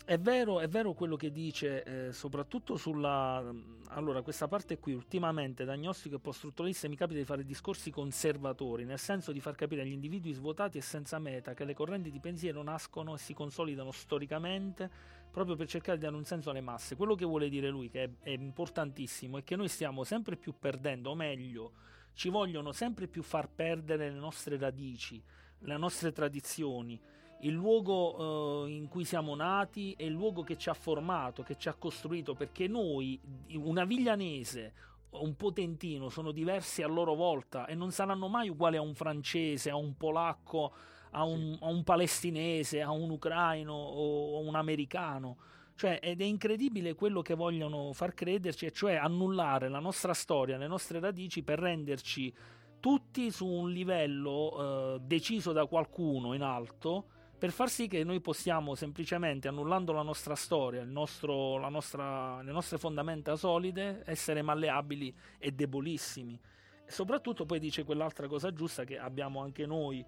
è 0.05 0.17
vero, 0.19 0.59
è 0.59 0.67
vero 0.67 0.93
quello 0.93 1.15
che 1.15 1.31
dice, 1.31 1.83
eh, 1.83 2.13
soprattutto 2.13 2.75
sulla... 2.75 3.43
Allora, 3.89 4.21
questa 4.21 4.47
parte 4.47 4.79
qui, 4.79 4.93
ultimamente, 4.93 5.65
da 5.65 5.73
agnostico 5.73 6.15
e 6.15 6.19
post-strutturalista 6.19 6.89
mi 6.89 6.95
capita 6.95 7.19
di 7.19 7.25
fare 7.25 7.45
discorsi 7.45 7.91
conservatori, 7.91 8.85
nel 8.85 8.99
senso 8.99 9.31
di 9.31 9.39
far 9.39 9.55
capire 9.55 9.81
agli 9.81 9.91
individui 9.91 10.33
svuotati 10.33 10.77
e 10.77 10.81
senza 10.81 11.19
meta 11.19 11.53
che 11.53 11.63
le 11.63 11.73
correnti 11.73 12.09
di 12.09 12.19
pensiero 12.19 12.63
nascono 12.63 13.13
e 13.13 13.17
si 13.17 13.33
consolidano 13.33 13.91
storicamente 13.91 14.89
proprio 15.31 15.55
per 15.55 15.67
cercare 15.67 15.97
di 15.97 16.03
dare 16.03 16.15
un 16.15 16.25
senso 16.25 16.49
alle 16.49 16.61
masse. 16.61 16.95
Quello 16.95 17.15
che 17.15 17.25
vuole 17.25 17.49
dire 17.49 17.69
lui, 17.69 17.89
che 17.89 18.03
è, 18.03 18.09
è 18.21 18.29
importantissimo, 18.29 19.37
è 19.37 19.43
che 19.43 19.55
noi 19.55 19.67
stiamo 19.67 20.03
sempre 20.03 20.37
più 20.37 20.55
perdendo, 20.59 21.11
o 21.11 21.15
meglio, 21.15 21.71
ci 22.13 22.29
vogliono 22.29 22.71
sempre 22.71 23.07
più 23.07 23.23
far 23.23 23.49
perdere 23.49 24.09
le 24.09 24.19
nostre 24.19 24.57
radici, 24.57 25.21
le 25.59 25.77
nostre 25.77 26.11
tradizioni, 26.11 26.99
il 27.43 27.53
luogo 27.53 28.65
eh, 28.65 28.71
in 28.71 28.87
cui 28.87 29.03
siamo 29.03 29.35
nati 29.35 29.93
è 29.97 30.03
il 30.03 30.11
luogo 30.11 30.43
che 30.43 30.57
ci 30.57 30.69
ha 30.69 30.73
formato, 30.73 31.43
che 31.43 31.55
ci 31.57 31.69
ha 31.69 31.73
costruito, 31.73 32.33
perché 32.35 32.67
noi, 32.67 33.19
una 33.55 33.85
viglianese, 33.85 34.73
un 35.11 35.35
potentino, 35.35 36.09
sono 36.09 36.31
diversi 36.31 36.81
a 36.81 36.87
loro 36.87 37.13
volta 37.15 37.65
e 37.65 37.75
non 37.75 37.91
saranno 37.91 38.27
mai 38.27 38.49
uguali 38.49 38.77
a 38.77 38.81
un 38.81 38.95
francese, 38.95 39.69
a 39.69 39.75
un 39.75 39.95
polacco, 39.95 40.73
a 41.11 41.23
un, 41.23 41.57
a 41.59 41.67
un 41.67 41.83
palestinese, 41.83 42.81
a 42.81 42.91
un 42.91 43.09
ucraino 43.09 43.73
o 43.73 44.37
a 44.37 44.41
un 44.41 44.55
americano. 44.55 45.37
Cioè, 45.75 45.99
ed 46.01 46.21
è 46.21 46.25
incredibile 46.25 46.93
quello 46.93 47.21
che 47.21 47.33
vogliono 47.33 47.91
far 47.93 48.13
crederci, 48.13 48.67
e 48.67 48.71
cioè 48.71 48.95
annullare 48.95 49.69
la 49.69 49.79
nostra 49.79 50.13
storia, 50.13 50.57
le 50.57 50.67
nostre 50.67 50.99
radici 50.99 51.43
per 51.43 51.59
renderci 51.59 52.33
tutti 52.79 53.31
su 53.31 53.47
un 53.47 53.71
livello 53.71 54.95
eh, 54.95 54.99
deciso 55.01 55.51
da 55.51 55.65
qualcuno 55.65 56.33
in 56.33 56.41
alto 56.41 57.07
per 57.43 57.51
far 57.51 57.69
sì 57.69 57.89
che 57.89 58.05
noi 58.05 58.21
possiamo 58.21 58.73
semplicemente, 58.73 59.49
annullando 59.49 59.91
la 59.91 60.01
nostra 60.01 60.33
storia, 60.33 60.85
nostro, 60.85 61.57
la 61.57 61.67
nostra, 61.67 62.41
le 62.41 62.53
nostre 62.53 62.77
fondamenta 62.77 63.35
solide, 63.35 64.01
essere 64.05 64.41
malleabili 64.41 65.13
e 65.39 65.51
debolissimi. 65.51 66.39
E 66.85 66.89
soprattutto 66.89 67.45
poi 67.45 67.59
dice 67.59 67.83
quell'altra 67.83 68.29
cosa 68.29 68.53
giusta 68.53 68.85
che 68.85 68.97
abbiamo 68.97 69.41
anche 69.41 69.65
noi 69.65 70.05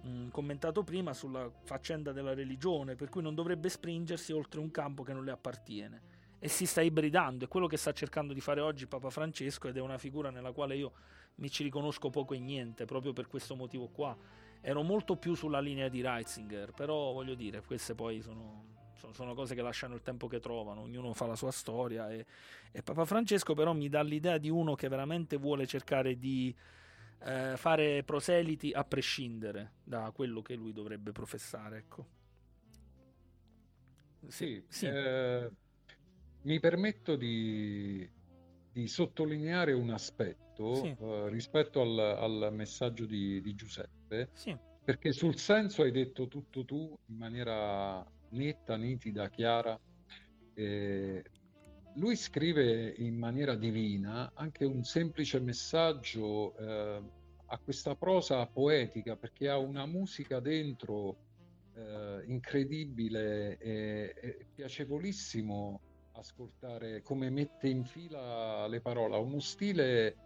mh, 0.00 0.28
commentato 0.28 0.82
prima 0.82 1.12
sulla 1.12 1.52
faccenda 1.62 2.12
della 2.12 2.32
religione, 2.32 2.94
per 2.94 3.10
cui 3.10 3.20
non 3.20 3.34
dovrebbe 3.34 3.68
spingersi 3.68 4.32
oltre 4.32 4.58
un 4.58 4.70
campo 4.70 5.02
che 5.02 5.12
non 5.12 5.26
le 5.26 5.32
appartiene. 5.32 6.02
E 6.38 6.48
si 6.48 6.64
sta 6.64 6.80
ibridando, 6.80 7.44
è 7.44 7.48
quello 7.48 7.66
che 7.66 7.76
sta 7.76 7.92
cercando 7.92 8.32
di 8.32 8.40
fare 8.40 8.62
oggi 8.62 8.86
Papa 8.86 9.10
Francesco 9.10 9.68
ed 9.68 9.76
è 9.76 9.80
una 9.80 9.98
figura 9.98 10.30
nella 10.30 10.52
quale 10.52 10.74
io 10.74 10.92
mi 11.34 11.50
ci 11.50 11.64
riconosco 11.64 12.08
poco 12.08 12.32
e 12.32 12.38
niente, 12.38 12.86
proprio 12.86 13.12
per 13.12 13.26
questo 13.26 13.54
motivo 13.54 13.88
qua 13.88 14.16
ero 14.60 14.82
molto 14.82 15.16
più 15.16 15.34
sulla 15.34 15.60
linea 15.60 15.88
di 15.88 16.00
Reitzinger, 16.00 16.72
però 16.72 17.12
voglio 17.12 17.34
dire, 17.34 17.62
queste 17.62 17.94
poi 17.94 18.20
sono, 18.20 18.90
sono, 19.12 19.34
cose 19.34 19.54
che 19.54 19.62
lasciano 19.62 19.94
il 19.94 20.02
tempo 20.02 20.26
che 20.26 20.40
trovano, 20.40 20.82
ognuno 20.82 21.12
fa 21.14 21.26
la 21.26 21.36
sua 21.36 21.50
storia 21.50 22.10
e, 22.10 22.26
e 22.70 22.82
Papa 22.82 23.04
Francesco 23.04 23.54
però 23.54 23.72
mi 23.72 23.88
dà 23.88 24.02
l'idea 24.02 24.38
di 24.38 24.50
uno 24.50 24.74
che 24.74 24.88
veramente 24.88 25.36
vuole 25.36 25.66
cercare 25.66 26.18
di 26.18 26.54
eh, 27.20 27.56
fare 27.56 28.02
proseliti 28.04 28.72
a 28.72 28.84
prescindere 28.84 29.72
da 29.84 30.10
quello 30.14 30.42
che 30.42 30.54
lui 30.54 30.72
dovrebbe 30.72 31.12
professare. 31.12 31.78
Ecco. 31.78 32.06
Sì, 34.26 34.62
sì. 34.68 34.86
eh, 34.86 35.50
mi 36.42 36.60
permetto 36.60 37.16
di, 37.16 38.08
di 38.72 38.86
sottolineare 38.88 39.72
un 39.72 39.90
aspetto 39.90 40.46
Sì. 40.74 40.94
eh, 40.98 41.28
rispetto 41.28 41.80
al, 41.80 41.98
al 41.98 42.52
messaggio 42.52 43.06
di, 43.06 43.40
di 43.40 43.54
Giuseppe, 43.54 43.97
Sì, 44.32 44.56
perché 44.84 45.12
sul 45.12 45.36
senso 45.36 45.82
hai 45.82 45.90
detto 45.90 46.28
tutto 46.28 46.64
tu 46.64 46.96
in 47.06 47.16
maniera 47.16 48.04
netta, 48.30 48.76
nitida, 48.76 49.28
chiara. 49.28 49.78
Eh, 50.54 51.22
lui 51.94 52.16
scrive 52.16 52.94
in 52.98 53.16
maniera 53.16 53.54
divina 53.54 54.30
anche 54.34 54.64
un 54.64 54.82
semplice 54.84 55.40
messaggio 55.40 56.56
eh, 56.56 57.02
a 57.46 57.58
questa 57.58 57.94
prosa 57.96 58.46
poetica, 58.46 59.16
perché 59.16 59.48
ha 59.48 59.58
una 59.58 59.86
musica 59.86 60.40
dentro 60.40 61.16
eh, 61.74 62.22
incredibile 62.26 63.58
e, 63.58 64.14
e 64.20 64.46
piacevolissimo 64.54 65.80
ascoltare 66.12 67.02
come 67.02 67.30
mette 67.30 67.68
in 67.68 67.84
fila 67.84 68.66
le 68.66 68.80
parole, 68.80 69.14
ha 69.14 69.18
uno 69.18 69.40
stile 69.40 70.16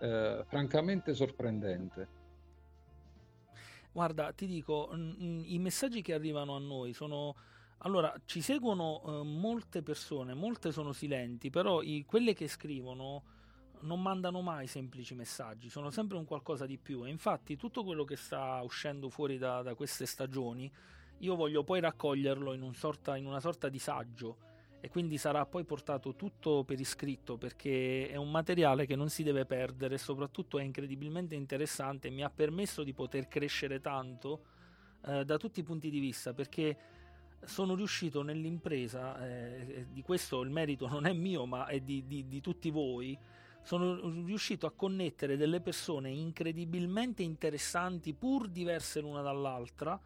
eh, 0.00 0.44
francamente 0.46 1.14
sorprendente. 1.14 2.20
Guarda, 3.92 4.32
ti 4.32 4.46
dico, 4.46 4.90
i 4.94 5.58
messaggi 5.58 6.00
che 6.02 6.14
arrivano 6.14 6.56
a 6.56 6.58
noi 6.58 6.92
sono... 6.94 7.34
Allora, 7.84 8.14
ci 8.24 8.40
seguono 8.40 9.02
eh, 9.04 9.24
molte 9.24 9.82
persone, 9.82 10.34
molte 10.34 10.70
sono 10.70 10.92
silenti, 10.92 11.50
però 11.50 11.82
i- 11.82 12.04
quelle 12.06 12.32
che 12.32 12.46
scrivono 12.48 13.22
non 13.80 14.00
mandano 14.00 14.40
mai 14.40 14.68
semplici 14.68 15.14
messaggi, 15.14 15.68
sono 15.68 15.90
sempre 15.90 16.16
un 16.16 16.24
qualcosa 16.24 16.64
di 16.64 16.78
più. 16.78 17.04
E 17.04 17.10
infatti 17.10 17.56
tutto 17.56 17.82
quello 17.84 18.04
che 18.04 18.16
sta 18.16 18.60
uscendo 18.62 19.10
fuori 19.10 19.36
da, 19.36 19.62
da 19.62 19.74
queste 19.74 20.06
stagioni, 20.06 20.70
io 21.18 21.34
voglio 21.34 21.64
poi 21.64 21.80
raccoglierlo 21.80 22.52
in, 22.54 22.62
un 22.62 22.74
sorta- 22.74 23.16
in 23.16 23.26
una 23.26 23.40
sorta 23.40 23.68
di 23.68 23.78
saggio 23.80 24.36
e 24.84 24.88
quindi 24.88 25.16
sarà 25.16 25.46
poi 25.46 25.62
portato 25.62 26.16
tutto 26.16 26.64
per 26.64 26.80
iscritto 26.80 27.36
perché 27.36 28.08
è 28.08 28.16
un 28.16 28.32
materiale 28.32 28.84
che 28.84 28.96
non 28.96 29.10
si 29.10 29.22
deve 29.22 29.46
perdere 29.46 29.96
soprattutto 29.96 30.58
è 30.58 30.64
incredibilmente 30.64 31.36
interessante 31.36 32.08
e 32.08 32.10
mi 32.10 32.24
ha 32.24 32.30
permesso 32.30 32.82
di 32.82 32.92
poter 32.92 33.28
crescere 33.28 33.80
tanto 33.80 34.42
eh, 35.06 35.24
da 35.24 35.36
tutti 35.36 35.60
i 35.60 35.62
punti 35.62 35.88
di 35.88 36.00
vista 36.00 36.34
perché 36.34 36.76
sono 37.44 37.76
riuscito 37.76 38.22
nell'impresa, 38.22 39.24
eh, 39.24 39.86
di 39.88 40.02
questo 40.02 40.40
il 40.40 40.50
merito 40.50 40.88
non 40.88 41.06
è 41.06 41.12
mio 41.12 41.46
ma 41.46 41.66
è 41.66 41.78
di, 41.78 42.04
di- 42.04 42.26
di 42.26 42.40
tutti 42.40 42.68
voi, 42.70 43.16
sono 43.62 43.94
riuscito 44.24 44.66
a 44.66 44.72
connettere 44.72 45.36
delle 45.36 45.60
persone 45.60 46.10
incredibilmente 46.10 47.22
interessanti 47.22 48.14
pur 48.14 48.48
diverse 48.48 49.00
l'una 49.00 49.22
dall'altra 49.22 50.00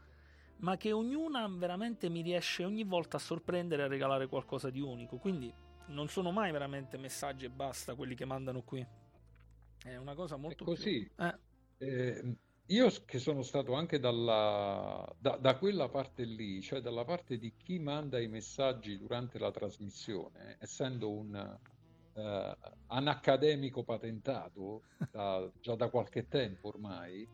ma 0.58 0.76
che 0.76 0.92
ognuna 0.92 1.46
veramente 1.48 2.08
mi 2.08 2.22
riesce 2.22 2.64
ogni 2.64 2.84
volta 2.84 3.16
a 3.16 3.20
sorprendere 3.20 3.82
e 3.82 3.84
a 3.86 3.88
regalare 3.88 4.26
qualcosa 4.28 4.70
di 4.70 4.80
unico. 4.80 5.18
Quindi 5.18 5.52
non 5.88 6.08
sono 6.08 6.32
mai 6.32 6.50
veramente 6.52 6.96
messaggi 6.98 7.44
e 7.44 7.50
basta 7.50 7.94
quelli 7.94 8.14
che 8.14 8.24
mandano 8.24 8.62
qui. 8.62 8.86
È 9.82 9.96
una 9.96 10.14
cosa 10.14 10.36
molto 10.36 10.64
È 10.64 10.66
così. 10.66 11.08
più... 11.16 11.24
Eh, 11.24 11.38
Eh, 11.78 12.36
io 12.68 12.88
che 13.04 13.18
sono 13.18 13.42
stato 13.42 13.74
anche 13.74 13.98
dalla, 14.00 15.04
da, 15.18 15.36
da 15.36 15.56
quella 15.58 15.88
parte 15.88 16.24
lì, 16.24 16.60
cioè 16.62 16.80
dalla 16.80 17.04
parte 17.04 17.38
di 17.38 17.54
chi 17.56 17.78
manda 17.78 18.18
i 18.18 18.28
messaggi 18.28 18.96
durante 18.98 19.38
la 19.38 19.50
trasmissione, 19.50 20.56
essendo 20.60 21.12
un, 21.12 21.34
eh, 22.14 22.56
un 22.88 23.06
accademico 23.08 23.84
patentato 23.84 24.84
da- 25.10 25.48
già 25.60 25.74
da 25.76 25.90
qualche 25.90 26.26
tempo 26.28 26.68
ormai, 26.68 27.28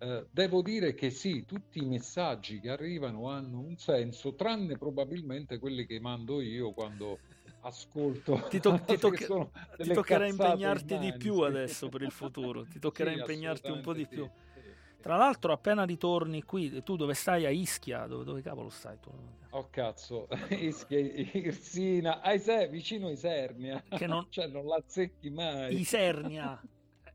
eh, 0.00 0.26
devo 0.30 0.62
dire 0.62 0.94
che 0.94 1.10
sì, 1.10 1.44
tutti 1.44 1.78
i 1.82 1.86
messaggi 1.86 2.60
che 2.60 2.70
arrivano 2.70 3.28
hanno 3.30 3.60
un 3.60 3.76
senso, 3.76 4.34
tranne 4.34 4.76
probabilmente 4.76 5.58
quelli 5.58 5.86
che 5.86 6.00
mando 6.00 6.40
io 6.40 6.72
quando 6.72 7.20
ascolto. 7.60 8.40
Ti, 8.48 8.60
to- 8.60 8.80
ti 8.84 8.96
sono 8.98 9.50
ti 9.80 9.90
toccherà 9.92 10.26
impegnarti 10.26 10.98
di 10.98 11.12
più 11.12 11.40
sì. 11.40 11.40
adesso 11.40 11.88
per 11.88 12.02
il 12.02 12.10
futuro, 12.10 12.66
ti 12.66 12.78
toccherà 12.78 13.10
Sì, 13.10 13.18
impegnarti 13.18 13.70
un 13.70 13.80
po' 13.80 13.94
di 13.94 14.06
più. 14.06 14.28
assolutamente 14.28 14.50
sì, 14.52 14.60
sì. 14.96 15.02
Tra 15.02 15.16
l'altro, 15.16 15.52
appena 15.52 15.84
ritorni 15.84 16.42
qui, 16.42 16.82
tu 16.82 16.96
dove 16.96 17.14
stai 17.14 17.44
a 17.46 17.50
Ischia? 17.50 18.06
Dove, 18.06 18.24
dove 18.24 18.42
cavolo 18.42 18.68
stai 18.70 18.98
tu? 19.00 19.10
Oh 19.52 19.68
cazzo, 19.70 20.28
Ischia, 20.50 20.98
Irsina, 20.98 22.20
a 22.22 22.32
Ise- 22.34 22.68
vicino 22.68 23.08
a 23.08 23.10
Isernia. 23.10 23.82
Che 23.96 24.06
non- 24.06 24.26
Cioè, 24.28 24.46
non 24.46 24.66
l'azzecchi 24.66 25.30
mai. 25.30 25.82
Isernia. 25.82 26.60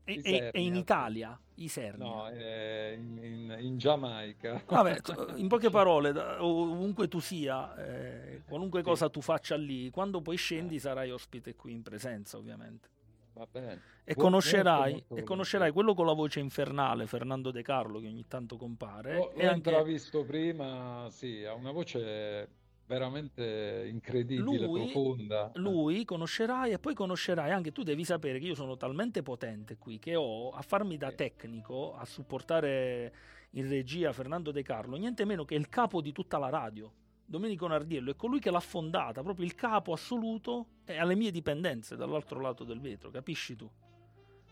E, 0.08 0.20
e- 0.22 0.50
e 0.52 0.60
in. 0.62 0.76
Italia? 0.76 1.38
Isernia. 1.56 2.04
No, 2.06 2.26
è 2.28 2.94
in, 2.96 3.18
in- 3.22 3.56
in 3.60 3.76
Giamaica. 3.78 4.62
Vabbè, 4.66 5.00
in 5.36 5.48
poche 5.48 5.68
parole, 5.70 6.10
ovunque 6.38 7.08
tu 7.08 7.18
sia, 7.18 7.74
eh, 7.76 8.42
qualunque 8.46 8.80
Sì. 8.80 8.86
cosa 8.86 9.08
tu 9.08 9.20
faccia 9.20 9.56
lì, 9.56 9.90
quando 9.90 10.20
poi 10.20 10.36
scendi 10.36 10.78
sarai 10.78 11.10
ospite 11.10 11.54
qui 11.56 11.72
in 11.72 11.82
presenza, 11.82 12.36
ovviamente. 12.36 12.88
Va 13.32 13.46
bene. 13.50 13.80
E 14.04 14.14
Buon- 14.14 14.26
conoscerai, 14.28 15.04
e 15.14 15.22
conoscerai 15.24 15.72
quello 15.72 15.94
con 15.94 16.06
la 16.06 16.12
voce 16.14 16.40
infernale, 16.40 17.06
Fernando 17.06 17.50
De 17.50 17.62
Carlo, 17.62 17.98
che 18.00 18.06
ogni 18.06 18.26
tanto 18.28 18.56
compare. 18.56 19.14
L'ho, 19.16 19.32
e 19.32 19.42
l'ho 19.42 19.50
anche 19.50 19.56
intravisto 19.70 20.24
prima, 20.24 21.08
sì, 21.10 21.42
ha 21.44 21.52
una 21.54 21.72
voce 21.72 22.48
veramente 22.86 23.88
incredibile, 23.90 24.66
Lui- 24.66 24.90
profonda. 24.90 25.50
lui 25.54 26.04
conoscerai 26.04 26.72
e 26.72 26.78
poi 26.78 26.94
conoscerai 26.94 27.50
anche 27.50 27.72
tu 27.72 27.82
devi 27.82 28.04
sapere 28.04 28.38
che 28.38 28.46
io 28.46 28.54
sono 28.54 28.76
talmente 28.76 29.22
potente 29.22 29.76
qui 29.76 29.98
che 29.98 30.14
ho 30.14 30.50
a 30.50 30.62
farmi 30.62 30.96
da 30.96 31.10
tecnico 31.12 31.96
a 31.96 32.04
supportare 32.04 33.12
in 33.50 33.68
regia 33.68 34.12
Fernando 34.12 34.52
De 34.52 34.62
Carlo 34.62 34.96
niente 34.96 35.24
meno 35.24 35.44
che 35.44 35.54
il 35.56 35.68
capo 35.68 36.00
di 36.00 36.12
tutta 36.12 36.38
la 36.38 36.48
radio 36.48 36.92
Domenico 37.24 37.66
Nardiello 37.66 38.12
è 38.12 38.16
colui 38.16 38.38
che 38.38 38.52
l'ha 38.52 38.60
fondata 38.60 39.22
proprio 39.22 39.44
il 39.44 39.56
capo 39.56 39.92
assoluto 39.92 40.66
e 40.84 40.96
alle 40.96 41.16
mie 41.16 41.32
dipendenze 41.32 41.96
dall'altro 41.96 42.40
lato 42.40 42.62
del 42.62 42.80
vetro 42.80 43.10
capisci 43.10 43.56
tu 43.56 43.68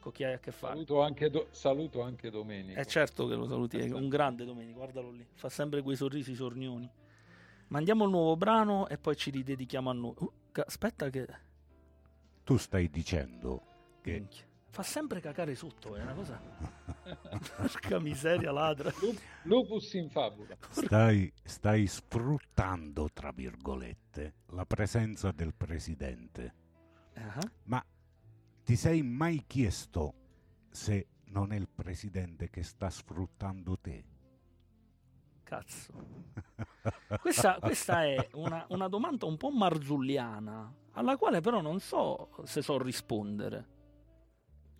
con 0.00 0.10
chi 0.12 0.24
hai 0.24 0.34
a 0.34 0.38
che 0.38 0.50
fare 0.50 0.72
Saluto 0.74 1.00
anche, 1.00 1.30
Do- 1.30 1.46
saluto 1.50 2.02
anche 2.02 2.30
Domenico. 2.30 2.78
è 2.78 2.84
certo 2.84 3.26
che 3.26 3.34
lo 3.36 3.46
saluti, 3.46 3.78
è 3.78 3.88
un 3.94 4.08
grande 4.08 4.44
Domenico, 4.44 4.78
guardalo 4.78 5.10
lì, 5.12 5.26
fa 5.32 5.48
sempre 5.48 5.80
quei 5.80 5.96
sorrisi 5.96 6.34
sornioni. 6.34 6.86
Mandiamo 7.68 8.04
il 8.04 8.10
nuovo 8.10 8.36
brano 8.36 8.88
e 8.88 8.98
poi 8.98 9.16
ci 9.16 9.30
ridedichiamo 9.30 9.90
a 9.90 9.92
noi. 9.92 10.14
Uh, 10.18 10.32
aspetta 10.66 11.10
che... 11.10 11.26
Tu 12.44 12.56
stai 12.56 12.90
dicendo 12.90 13.62
che 14.00 14.12
Minchia. 14.12 14.44
Fa 14.70 14.82
sempre 14.82 15.20
cacare 15.20 15.54
sotto, 15.54 15.94
è 15.94 16.02
una 16.02 16.14
cosa... 16.14 16.40
Porca 17.56 18.00
miseria 18.00 18.50
ladra. 18.50 18.92
Lu- 19.00 19.16
Lupus 19.44 19.92
in 19.94 20.10
fabula. 20.10 20.56
stai, 20.70 21.32
stai 21.42 21.86
sfruttando, 21.86 23.08
tra 23.12 23.30
virgolette, 23.30 24.34
la 24.46 24.66
presenza 24.66 25.30
del 25.30 25.54
presidente. 25.54 26.54
Ah, 27.14 27.38
Ma 27.64 27.84
ti 28.64 28.76
sei 28.76 29.02
mai 29.02 29.44
chiesto 29.46 30.14
se 30.70 31.06
non 31.26 31.52
è 31.52 31.56
il 31.56 31.68
presidente 31.68 32.50
che 32.50 32.62
sta 32.62 32.90
sfruttando 32.90 33.78
te? 33.78 34.04
Cazzo. 35.54 35.92
Questa, 37.20 37.58
questa 37.60 38.04
è 38.04 38.28
una, 38.32 38.66
una 38.70 38.88
domanda 38.88 39.26
un 39.26 39.36
po' 39.36 39.50
marzulliana, 39.50 40.72
alla 40.92 41.16
quale 41.16 41.40
però 41.40 41.60
non 41.60 41.78
so 41.80 42.30
se 42.44 42.60
so 42.60 42.82
rispondere. 42.82 43.68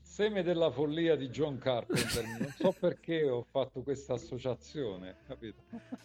Seme 0.01 0.43
della 0.43 0.71
follia 0.71 1.17
di 1.17 1.29
John 1.29 1.59
Carpenter. 1.59 2.25
Non 2.39 2.55
so 2.57 2.75
perché 2.79 3.29
ho 3.29 3.43
fatto 3.43 3.83
questa 3.83 4.15
associazione, 4.15 5.17
capito? 5.27 5.63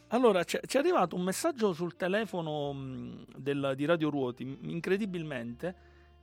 Allora, 0.07 0.43
c'è, 0.43 0.61
c'è 0.61 0.79
arrivato 0.79 1.15
un 1.15 1.21
messaggio 1.21 1.73
sul 1.73 1.95
telefono 1.95 2.73
mh, 2.73 3.25
del- 3.37 3.73
di 3.75 3.85
Radio 3.85 4.09
Ruoti, 4.09 4.57
incredibilmente, 4.61 5.75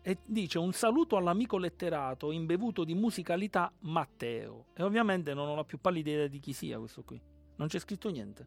e 0.02 0.18
dice 0.24 0.58
un 0.58 0.72
saluto 0.72 1.16
all'amico 1.16 1.58
letterato 1.58 2.32
imbevuto 2.32 2.82
di 2.82 2.94
musicalità 2.94 3.72
Matteo. 3.80 4.66
E 4.74 4.82
ovviamente 4.82 5.34
non 5.34 5.48
ho 5.48 5.54
la 5.54 5.64
più 5.64 5.78
pallida 5.78 6.10
idea 6.10 6.26
di 6.26 6.40
chi 6.40 6.52
sia 6.52 6.78
questo 6.78 7.02
qui. 7.04 7.20
Non 7.56 7.68
c'è 7.68 7.78
scritto 7.78 8.08
niente. 8.10 8.46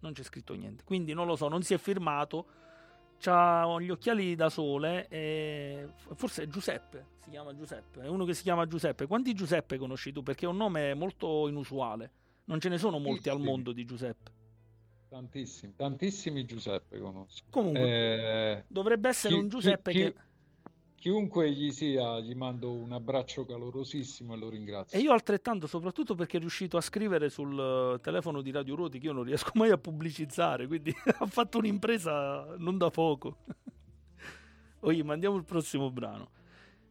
Non 0.00 0.12
c'è 0.12 0.22
scritto 0.22 0.54
niente. 0.54 0.84
Quindi 0.84 1.12
non 1.12 1.26
lo 1.26 1.36
so, 1.36 1.48
non 1.48 1.62
si 1.62 1.74
è 1.74 1.78
firmato. 1.78 2.46
C'ha 3.18 3.78
gli 3.80 3.90
occhiali 3.90 4.34
da 4.34 4.48
sole 4.48 5.06
e 5.08 5.88
forse 6.14 6.44
è 6.44 6.46
Giuseppe, 6.46 7.04
si 7.22 7.28
chiama 7.28 7.54
Giuseppe. 7.54 8.00
È 8.00 8.06
uno 8.08 8.24
che 8.24 8.32
si 8.32 8.42
chiama 8.42 8.66
Giuseppe. 8.66 9.06
Quanti 9.06 9.34
Giuseppe 9.34 9.76
conosci 9.76 10.10
tu? 10.10 10.22
Perché 10.22 10.46
è 10.46 10.48
un 10.48 10.56
nome 10.56 10.94
molto 10.94 11.46
inusuale. 11.46 12.10
Non 12.44 12.60
ce 12.60 12.70
ne 12.70 12.78
sono 12.78 12.98
molti 12.98 13.28
al 13.28 13.38
mondo 13.38 13.72
di 13.72 13.84
Giuseppe. 13.84 14.30
Tantissimi, 15.10 15.74
tantissimi 15.76 16.44
Giuseppe 16.46 16.98
conosco. 16.98 17.42
Comunque, 17.50 17.82
Eh, 17.82 18.64
dovrebbe 18.68 19.08
essere 19.10 19.34
chi- 19.34 19.40
un 19.40 19.48
Giuseppe 19.48 19.90
chi- 19.92 19.98
che... 19.98 20.14
Chiunque 21.00 21.50
gli 21.50 21.72
sia, 21.72 22.20
gli 22.20 22.34
mando 22.34 22.72
un 22.72 22.92
abbraccio 22.92 23.46
calorosissimo 23.46 24.34
e 24.34 24.36
lo 24.36 24.50
ringrazio. 24.50 24.98
E 24.98 25.00
io 25.00 25.12
altrettanto, 25.12 25.66
soprattutto 25.66 26.14
perché 26.14 26.36
è 26.36 26.40
riuscito 26.40 26.76
a 26.76 26.82
scrivere 26.82 27.30
sul 27.30 27.58
eh, 27.58 28.00
telefono 28.02 28.42
di 28.42 28.50
Radio 28.50 28.74
Ruoti 28.74 28.98
che 28.98 29.06
io 29.06 29.14
non 29.14 29.22
riesco 29.22 29.52
mai 29.54 29.70
a 29.70 29.78
pubblicizzare, 29.78 30.66
quindi 30.66 30.94
ha 31.20 31.24
fatto 31.24 31.56
un'impresa 31.56 32.54
non 32.58 32.76
da 32.76 32.90
poco. 32.90 33.38
Oggi 34.80 35.02
mandiamo 35.02 35.36
il 35.36 35.44
prossimo 35.44 35.90
brano. 35.90 36.32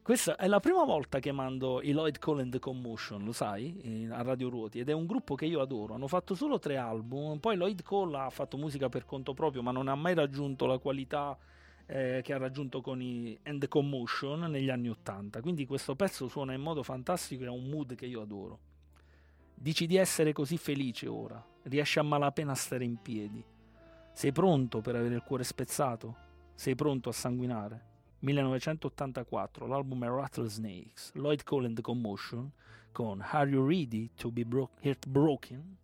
Questa 0.01 0.37
è 0.37 0.47
la 0.47 0.59
prima 0.59 0.83
volta 0.85 1.19
che 1.19 1.31
mando 1.31 1.79
i 1.83 1.91
Lloyd 1.91 2.17
Cole 2.17 2.41
and 2.41 2.51
the 2.51 2.57
Commotion, 2.57 3.23
lo 3.23 3.31
sai, 3.31 4.07
a 4.09 4.23
Radio 4.23 4.49
Ruoti, 4.49 4.79
ed 4.79 4.89
è 4.89 4.93
un 4.93 5.05
gruppo 5.05 5.35
che 5.35 5.45
io 5.45 5.61
adoro. 5.61 5.93
Hanno 5.93 6.07
fatto 6.07 6.33
solo 6.33 6.57
tre 6.57 6.77
album, 6.77 7.37
poi 7.37 7.55
Lloyd 7.55 7.83
Cole 7.83 8.17
ha 8.17 8.29
fatto 8.31 8.57
musica 8.57 8.89
per 8.89 9.05
conto 9.05 9.35
proprio, 9.35 9.61
ma 9.61 9.69
non 9.69 9.87
ha 9.87 9.93
mai 9.93 10.15
raggiunto 10.15 10.65
la 10.65 10.79
qualità 10.79 11.37
eh, 11.89 12.21
che 12.23 12.33
ha 12.33 12.37
raggiunto 12.37 12.81
con 12.81 13.01
i 13.01 13.39
the 13.57 13.67
Commotion 13.67 14.41
negli 14.41 14.69
anni 14.69 14.89
Ottanta. 14.89 15.41
Quindi 15.41 15.65
questo 15.65 15.95
pezzo 15.95 16.27
suona 16.27 16.53
in 16.53 16.61
modo 16.61 16.83
fantastico 16.83 17.43
e 17.43 17.47
ha 17.47 17.51
un 17.51 17.67
mood 17.67 17.95
che 17.95 18.05
io 18.05 18.21
adoro. 18.21 18.59
Dici 19.55 19.87
di 19.87 19.95
essere 19.95 20.31
così 20.31 20.57
felice 20.57 21.07
ora, 21.07 21.43
riesci 21.63 21.97
a 21.97 22.03
malapena 22.03 22.51
a 22.51 22.55
stare 22.55 22.83
in 22.83 23.01
piedi. 23.01 23.43
Sei 24.13 24.31
pronto 24.31 24.81
per 24.81 24.95
avere 24.95 25.15
il 25.15 25.23
cuore 25.23 25.43
spezzato? 25.43 26.27
Sei 26.53 26.75
pronto 26.75 27.09
a 27.09 27.13
sanguinare? 27.13 27.87
1984, 28.19 29.65
l'album 29.65 30.03
è 30.03 30.07
Rattlesnakes, 30.07 31.13
Lloyd 31.15 31.43
Cole 31.43 31.67
and 31.67 31.75
the 31.75 31.81
Commotion, 31.81 32.51
con 32.91 33.21
Are 33.21 33.49
You 33.49 33.65
Ready 33.65 34.11
to 34.15 34.29
Be 34.29 34.45
bro- 34.45 34.69
Heartbroken? 34.81 35.77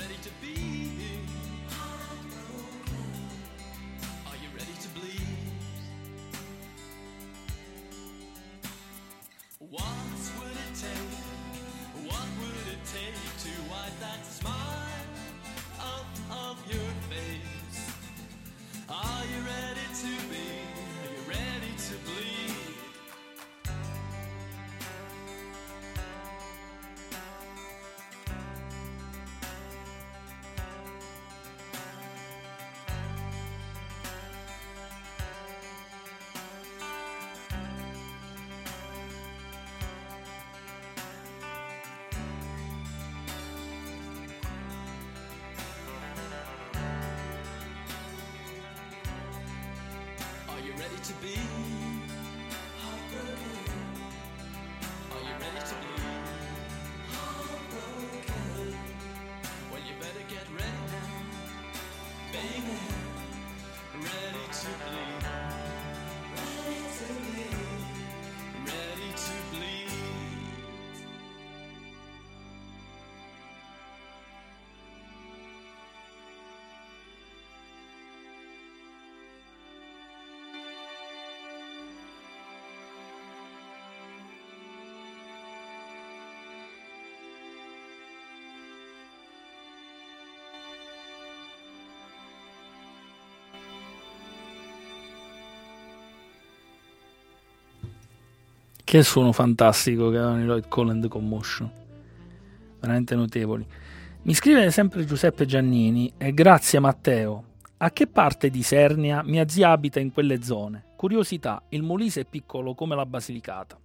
Ready 0.00 0.14
to 0.22 0.30
be 0.40 0.79
to 51.10 51.16
be 51.22 51.79
Che 98.90 99.04
suono 99.04 99.30
fantastico 99.30 100.10
che 100.10 100.16
avevano 100.16 100.42
i 100.42 100.46
Lloyd 100.46 100.66
Cole 100.66 100.90
and 100.90 101.02
the 101.02 101.06
Commotion. 101.06 101.70
Veramente 102.80 103.14
notevoli. 103.14 103.64
Mi 104.22 104.34
scrive 104.34 104.68
sempre 104.72 105.04
Giuseppe 105.04 105.46
Giannini 105.46 106.12
e 106.18 106.34
grazie 106.34 106.80
Matteo. 106.80 107.44
A 107.76 107.92
che 107.92 108.08
parte 108.08 108.50
di 108.50 108.64
Sernia 108.64 109.22
mia 109.22 109.46
zia 109.46 109.70
abita 109.70 110.00
in 110.00 110.12
quelle 110.12 110.42
zone? 110.42 110.86
Curiosità, 110.96 111.62
il 111.68 111.84
Molise 111.84 112.22
è 112.22 112.24
piccolo 112.24 112.74
come 112.74 112.96
la 112.96 113.06
Basilicata. 113.06 113.78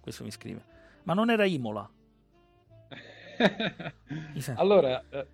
Questo 0.00 0.22
mi 0.22 0.30
scrive. 0.30 0.62
Ma 1.02 1.12
non 1.12 1.28
era 1.28 1.44
Imola. 1.44 1.90
Allora, 4.54 5.02
eh, 5.10 5.26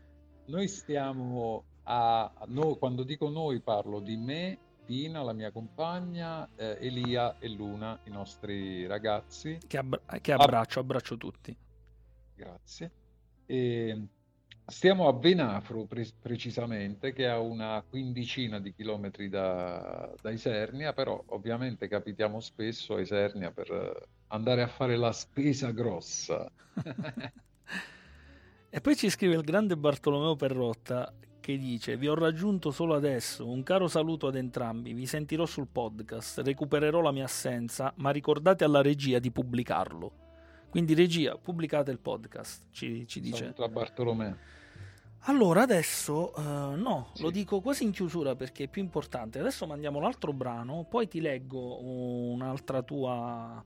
noi 0.46 0.68
stiamo 0.68 1.64
a... 1.82 2.32
no, 2.46 2.76
quando 2.76 3.02
dico 3.02 3.28
noi 3.28 3.60
parlo 3.60 4.00
di 4.00 4.16
me, 4.16 4.58
Dina, 4.84 5.22
la 5.22 5.32
mia 5.32 5.50
compagna, 5.50 6.48
eh, 6.56 6.76
Elia 6.80 7.38
e 7.38 7.48
Luna, 7.48 7.98
i 8.04 8.10
nostri 8.10 8.86
ragazzi. 8.86 9.58
Che, 9.66 9.78
abbra- 9.78 10.00
che 10.20 10.32
abbraccio, 10.32 10.80
abbraccio 10.80 11.16
tutti. 11.16 11.56
Grazie. 12.34 12.90
E 13.46 14.06
stiamo 14.66 15.08
a 15.08 15.12
Venafro 15.12 15.84
pre- 15.84 16.12
precisamente, 16.20 17.12
che 17.12 17.24
è 17.24 17.28
a 17.28 17.38
una 17.38 17.82
quindicina 17.88 18.58
di 18.58 18.74
chilometri 18.74 19.28
da, 19.28 20.12
da 20.20 20.30
Isernia, 20.30 20.92
però 20.92 21.22
ovviamente 21.26 21.88
capitiamo 21.88 22.40
spesso 22.40 22.94
a 22.94 23.00
Isernia 23.00 23.50
per 23.50 23.70
eh, 23.70 24.06
andare 24.28 24.62
a 24.62 24.68
fare 24.68 24.96
la 24.96 25.12
spesa 25.12 25.70
grossa. 25.70 26.50
E 28.74 28.80
poi 28.80 28.96
ci 28.96 29.10
scrive 29.10 29.34
il 29.34 29.42
grande 29.42 29.76
Bartolomeo 29.76 30.34
Perrotta 30.34 31.12
che 31.42 31.58
dice: 31.58 31.98
Vi 31.98 32.08
ho 32.08 32.14
raggiunto 32.14 32.70
solo 32.70 32.94
adesso. 32.94 33.46
Un 33.46 33.62
caro 33.62 33.88
saluto 33.88 34.28
ad 34.28 34.36
entrambi. 34.36 34.94
Vi 34.94 35.04
sentirò 35.04 35.44
sul 35.44 35.66
podcast. 35.70 36.38
Recupererò 36.38 37.02
la 37.02 37.10
mia 37.12 37.24
assenza, 37.24 37.92
ma 37.96 38.10
ricordate 38.10 38.64
alla 38.64 38.80
regia 38.80 39.18
di 39.18 39.30
pubblicarlo. 39.30 40.12
Quindi, 40.70 40.94
regia, 40.94 41.36
pubblicate 41.36 41.90
il 41.90 41.98
podcast. 41.98 42.68
Ci, 42.70 43.06
ci 43.06 43.20
dice. 43.20 43.52
A 43.58 43.68
Bartolomeo. 43.68 44.36
Allora, 45.26 45.62
adesso 45.62 46.34
eh, 46.34 46.76
no, 46.76 47.10
Sì. 47.14 47.22
lo 47.22 47.30
dico 47.30 47.60
quasi 47.60 47.84
in 47.84 47.90
chiusura 47.92 48.34
perché 48.34 48.64
è 48.64 48.68
più 48.68 48.82
importante. 48.82 49.38
Adesso 49.38 49.66
mandiamo 49.66 50.00
l'altro 50.00 50.32
brano, 50.32 50.86
poi 50.88 51.06
ti 51.08 51.20
leggo 51.20 51.80
un'altra 51.82 52.82
tua 52.82 53.62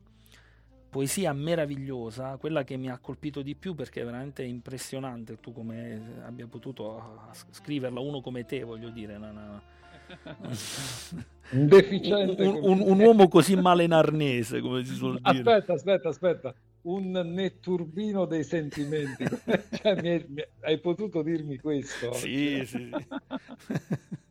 poesia 0.97 1.35
meravigliosa, 1.35 2.39
quella 2.39 2.65
che 2.65 2.79
mi 2.79 2.89
ha 2.89 2.97
colpito 2.97 3.43
di 3.43 3.55
più 3.55 3.75
perché 3.75 4.01
è 4.01 4.05
veramente 4.07 4.43
impressionante 4.43 5.39
tu 5.39 5.53
come 5.53 6.23
abbia 6.25 6.47
potuto 6.47 6.97
ah, 6.97 7.35
scriverla, 7.51 8.01
uno 8.01 8.23
come 8.23 8.47
te, 8.47 8.63
voglio 8.63 8.89
dire. 8.89 9.19
no, 9.19 9.31
no. 9.31 9.61
Un 11.51 11.69
deficiente. 11.69 12.43
Un, 12.43 12.59
un- 12.63 12.81
un 12.81 13.01
uomo 13.01 13.29
così 13.29 13.57
male 13.57 13.85
in 13.85 13.93
arnese, 13.93 14.61
come 14.61 14.85
si 14.85 14.95
suol 14.95 15.21
dire. 15.21 15.37
Aspetta, 15.37 15.75
aspetta, 15.75 16.09
aspetta. 16.09 16.55
Un 16.83 17.11
netturbino 17.11 18.25
dei 18.25 18.43
sentimenti. 18.43 19.25
Cioè, 19.71 20.01
mi 20.01 20.09
hai, 20.09 20.25
mi- 20.29 20.49
hai 20.63 20.79
potuto 20.81 21.21
dirmi 21.23 21.59
questo? 21.59 22.13
Sì, 22.15 22.65
sì, 22.65 22.91
sì. 22.91 22.91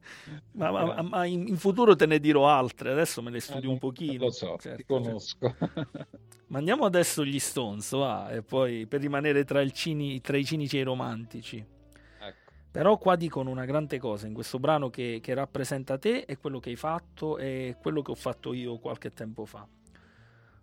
ma, 0.54 0.72
ma- 0.72 1.02
ma 1.02 1.26
in, 1.26 1.48
in 1.48 1.58
futuro 1.58 1.96
te 1.96 2.06
ne 2.06 2.20
dirò 2.20 2.48
altre, 2.48 2.92
adesso 2.92 3.22
me 3.22 3.32
le 3.32 3.38
Eh, 3.38 3.42
studio 3.42 3.64
non- 3.64 3.74
un 3.74 3.80
pochino. 3.80 4.26
Lo 4.26 4.32
so, 4.32 4.56
Certo, 4.60 4.78
ti 4.78 4.86
conosco. 4.86 5.56
Mandiamo 6.48 6.86
adesso 6.86 7.26
gli 7.26 7.40
Stones, 7.40 7.92
va, 7.96 8.30
e 8.32 8.42
poi 8.44 8.86
per 8.88 9.02
rimanere 9.02 9.44
tra, 9.44 9.68
cini- 9.70 10.22
tra 10.22 10.38
i 10.38 10.46
cinici 10.46 10.78
e 10.78 10.82
i 10.82 10.84
romantici. 10.84 11.58
Ecco. 11.58 12.52
Però 12.72 12.98
qua 12.98 13.16
dicono 13.16 13.50
una 13.50 13.66
grande 13.66 13.98
cosa 14.00 14.28
in 14.28 14.34
questo 14.34 14.60
brano 14.60 14.90
che, 14.90 15.20
che 15.22 15.34
rappresenta 15.34 15.98
te 15.98 16.20
e 16.28 16.38
quello 16.38 16.60
che 16.60 16.70
hai 16.70 16.76
fatto 16.76 17.38
e 17.38 17.78
quello 17.82 18.02
che 18.02 18.12
ho 18.12 18.16
fatto 18.16 18.54
io 18.54 18.78
qualche 18.80 19.12
tempo 19.12 19.46
fa. 19.46 19.68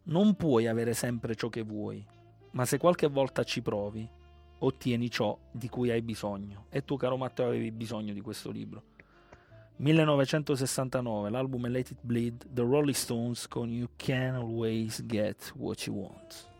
Non 0.04 0.34
puoi 0.36 0.66
avere 0.66 0.94
sempre 0.94 1.34
ciò 1.34 1.48
che 1.48 1.62
vuoi, 1.62 2.04
ma 2.52 2.64
se 2.64 2.78
qualche 2.78 3.06
volta 3.08 3.44
ci 3.44 3.62
provi, 3.62 4.08
ottieni 4.58 5.10
ciò 5.10 5.36
di 5.50 5.68
cui 5.68 5.90
hai 5.90 6.02
bisogno. 6.02 6.66
E 6.70 6.84
tu, 6.84 6.96
caro 6.96 7.16
Matteo, 7.16 7.46
avevi 7.48 7.70
bisogno 7.72 8.12
di 8.12 8.20
questo 8.20 8.50
libro. 8.50 8.82
1969, 9.82 11.28
l'album 11.28 11.66
Let 11.66 11.90
It 11.90 11.98
Bleed, 12.04 12.44
The 12.54 12.62
Rolling 12.62 12.94
Stones 12.94 13.48
con 13.48 13.68
You 13.68 13.88
Can 13.98 14.36
Always 14.36 15.02
Get 15.08 15.52
What 15.56 15.88
You 15.88 15.96
Want. 15.96 16.51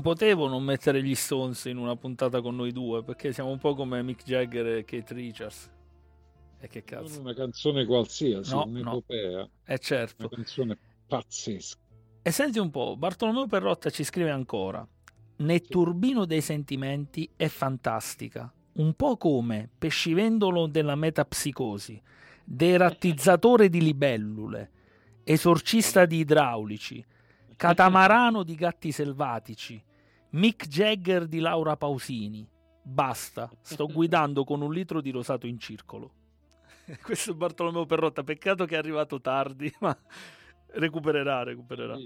Non 0.00 0.14
potevo 0.14 0.48
non 0.48 0.62
mettere 0.64 1.02
gli 1.02 1.14
Stones 1.14 1.66
in 1.66 1.76
una 1.76 1.94
puntata 1.94 2.40
con 2.40 2.56
noi 2.56 2.72
due 2.72 3.04
perché 3.04 3.34
siamo 3.34 3.50
un 3.50 3.58
po' 3.58 3.74
come 3.74 4.02
Mick 4.02 4.22
Jagger 4.24 4.66
e 4.78 4.84
Kate 4.86 5.12
Richards. 5.12 5.70
E 6.58 6.68
che 6.68 6.82
Non 6.88 7.02
cazzo? 7.02 7.20
una 7.20 7.34
canzone 7.34 7.84
qualsiasi, 7.84 8.54
No, 8.54 8.64
un'epopea, 8.64 9.46
Eh 9.66 9.78
certo. 9.78 10.24
una 10.24 10.36
canzone 10.36 10.78
pazzesca. 11.06 11.78
E 12.22 12.30
senti 12.30 12.58
un 12.58 12.70
po', 12.70 12.96
Bartolomeo 12.96 13.46
Perrotta 13.46 13.90
ci 13.90 14.02
scrive 14.02 14.30
ancora: 14.30 14.86
Netturbino 15.36 16.24
dei 16.24 16.40
sentimenti 16.40 17.28
è 17.36 17.48
fantastica, 17.48 18.50
un 18.76 18.94
po' 18.94 19.18
come 19.18 19.68
pescivendolo 19.76 20.66
della 20.66 20.94
metapsicosi, 20.94 22.00
derattizzatore 22.42 23.68
di 23.68 23.82
libellule, 23.82 24.70
esorcista 25.24 26.06
di 26.06 26.20
idraulici, 26.20 27.04
catamarano 27.54 28.42
di 28.42 28.54
gatti 28.54 28.92
selvatici, 28.92 29.82
Mick 30.30 30.68
Jagger 30.68 31.26
di 31.26 31.40
Laura 31.40 31.76
Pausini. 31.76 32.46
Basta, 32.82 33.50
sto 33.60 33.86
guidando 33.92 34.44
con 34.44 34.62
un 34.62 34.72
litro 34.72 35.00
di 35.00 35.10
rosato 35.10 35.46
in 35.46 35.58
circolo. 35.58 36.14
Questo 37.02 37.32
è 37.32 37.34
Bartolomeo 37.34 37.86
Perrotta, 37.86 38.22
peccato 38.22 38.64
che 38.64 38.74
è 38.74 38.78
arrivato 38.78 39.20
tardi, 39.20 39.72
ma 39.80 39.96
recupererà, 40.72 41.42
recupererà. 41.42 41.96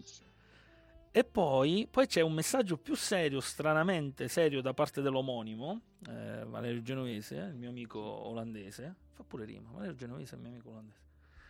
E 1.16 1.22
poi, 1.22 1.86
poi 1.88 2.06
c'è 2.06 2.22
un 2.22 2.32
messaggio 2.32 2.76
più 2.76 2.94
serio, 2.96 3.40
stranamente 3.40 4.26
serio, 4.26 4.60
da 4.60 4.74
parte 4.74 5.00
dell'omonimo, 5.00 5.80
eh, 6.08 6.44
Valerio 6.46 6.82
Genovese, 6.82 7.36
il 7.36 7.56
mio 7.56 7.68
amico 7.68 8.00
olandese. 8.00 8.94
Fa 9.12 9.22
pure 9.22 9.44
rima, 9.44 9.70
Valerio 9.70 9.94
Genovese 9.94 10.34
è 10.34 10.36
il 10.36 10.42
mio 10.42 10.50
amico 10.50 10.70
olandese. 10.70 11.02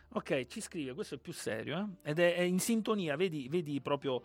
Ok, 0.09 0.45
ci 0.45 0.61
scrive, 0.61 0.93
questo 0.93 1.15
è 1.15 1.17
più 1.17 1.33
serio, 1.33 1.79
eh? 2.03 2.09
ed 2.09 2.19
è, 2.19 2.35
è 2.35 2.41
in 2.41 2.59
sintonia, 2.59 3.15
vedi, 3.15 3.49
vedi 3.49 3.81
proprio 3.81 4.21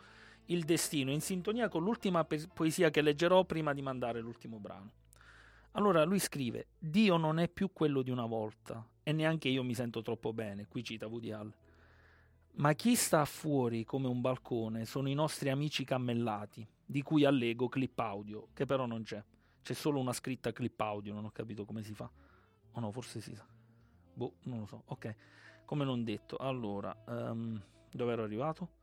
il 0.51 0.65
destino, 0.65 1.11
in 1.11 1.21
sintonia 1.21 1.69
con 1.69 1.83
l'ultima 1.83 2.25
poesia 2.25 2.91
che 2.91 3.03
leggerò 3.03 3.45
prima 3.45 3.73
di 3.73 3.83
mandare 3.83 4.21
l'ultimo 4.21 4.59
brano. 4.59 4.93
Allora 5.73 6.05
lui 6.05 6.19
scrive: 6.19 6.69
Dio 6.79 7.17
non 7.17 7.39
è 7.39 7.49
più 7.49 7.73
quello 7.73 8.03
di 8.03 8.11
una 8.11 8.27
volta, 8.27 8.85
e 9.03 9.13
neanche 9.13 9.49
io 9.49 9.63
mi 9.63 9.75
sento 9.75 10.03
troppo 10.03 10.33
bene. 10.33 10.67
Qui 10.67 10.83
cita 10.83 11.07
Woody 11.07 11.31
Allen. 11.31 11.55
Ma 12.53 12.73
chi 12.75 12.97
sta 12.97 13.25
fuori 13.25 13.85
come 13.85 14.09
un 14.09 14.21
balcone 14.21 14.85
sono 14.85 15.09
i 15.09 15.15
nostri 15.15 15.51
amici 15.51 15.85
cammellati, 15.85 16.67
di 16.85 17.03
cui 17.03 17.25
allego 17.25 17.69
clip 17.69 17.99
audio, 18.01 18.49
che 18.53 18.67
però 18.67 18.87
non 18.87 19.05
c'è. 19.05 19.23
C'è 19.63 19.73
solo 19.73 20.01
una 20.01 20.13
scritta 20.13 20.53
clip 20.53 20.81
audio, 20.81 21.15
non 21.15 21.25
ho 21.25 21.31
capito 21.31 21.65
come 21.65 21.83
si 21.83 21.95
fa. 21.95 22.11
O 22.73 22.81
no, 22.81 22.91
forse 22.91 23.21
si 23.21 23.35
sa. 23.35 23.47
Boh, 24.13 24.35
non 24.45 24.59
lo 24.59 24.67
so. 24.67 24.83
Ok, 24.87 25.15
come 25.65 25.85
non 25.85 26.03
detto. 26.03 26.37
Allora, 26.37 26.95
ehm, 27.07 27.63
dove 27.91 28.13
ero 28.13 28.25
arrivato? 28.25 28.79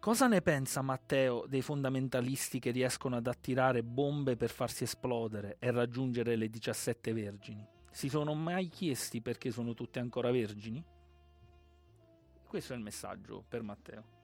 Cosa 0.00 0.28
ne 0.28 0.40
pensa 0.42 0.80
Matteo 0.80 1.44
dei 1.48 1.60
fondamentalisti 1.60 2.60
che 2.60 2.70
riescono 2.70 3.16
ad 3.16 3.26
attirare 3.26 3.82
bombe 3.82 4.36
per 4.36 4.48
farsi 4.48 4.84
esplodere 4.84 5.56
e 5.58 5.72
raggiungere 5.72 6.36
le 6.36 6.48
17 6.48 7.12
vergini? 7.12 7.66
Si 7.90 8.08
sono 8.08 8.34
mai 8.34 8.68
chiesti 8.68 9.20
perché 9.20 9.50
sono 9.50 9.74
tutte 9.74 9.98
ancora 9.98 10.30
vergini? 10.30 10.82
Questo 12.46 12.72
è 12.72 12.76
il 12.76 12.82
messaggio 12.82 13.44
per 13.46 13.62
Matteo. 13.62 14.17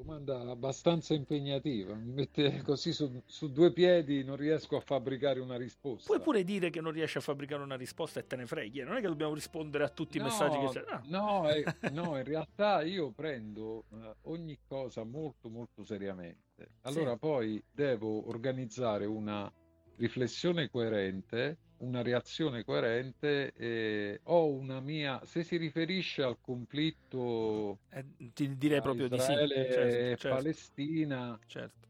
Domanda 0.00 0.40
abbastanza 0.48 1.12
impegnativa, 1.12 1.94
mi 1.94 2.12
mette 2.12 2.62
così 2.62 2.90
su, 2.90 3.20
su 3.26 3.52
due 3.52 3.70
piedi, 3.70 4.24
non 4.24 4.36
riesco 4.36 4.76
a 4.76 4.80
fabbricare 4.80 5.40
una 5.40 5.58
risposta. 5.58 6.06
Puoi 6.06 6.20
pure 6.24 6.42
dire 6.42 6.70
che 6.70 6.80
non 6.80 6.92
riesci 6.92 7.18
a 7.18 7.20
fabbricare 7.20 7.62
una 7.62 7.76
risposta 7.76 8.18
e 8.18 8.26
te 8.26 8.36
ne 8.36 8.46
freghi, 8.46 8.80
eh, 8.80 8.84
non 8.84 8.96
è 8.96 9.02
che 9.02 9.08
dobbiamo 9.08 9.34
rispondere 9.34 9.84
a 9.84 9.90
tutti 9.90 10.16
i 10.16 10.20
No, 10.20 10.24
messaggi 10.24 10.58
che 10.58 10.68
c'è. 10.68 10.84
Ah, 10.90 11.02
No, 11.04 11.50
eh, 11.50 11.62
no, 11.92 12.16
in 12.16 12.24
realtà 12.24 12.80
io 12.80 13.10
prendo 13.10 13.84
eh, 13.92 14.14
ogni 14.22 14.58
cosa 14.66 15.04
molto 15.04 15.50
molto 15.50 15.84
seriamente. 15.84 16.76
Allora 16.80 17.12
Sì. 17.12 17.18
poi 17.18 17.62
devo 17.70 18.26
organizzare 18.26 19.04
una 19.04 19.52
riflessione 19.96 20.70
coerente, 20.70 21.58
una 21.80 22.02
reazione 22.02 22.64
coerente 22.64 23.52
e 23.52 24.20
ho 24.24 24.46
una 24.48 24.80
mia, 24.80 25.20
se 25.24 25.42
si 25.42 25.56
riferisce 25.56 26.22
al 26.22 26.38
conflitto 26.40 27.80
eh, 27.90 28.04
ti 28.32 28.56
direi 28.56 28.80
proprio 28.80 29.08
di 29.08 29.18
sì. 29.18 29.32
Israele 29.32 29.54
Certo, 29.54 29.80
e 29.80 30.16
certo, 30.16 30.28
Palestina, 30.28 31.38
certo. 31.46 31.88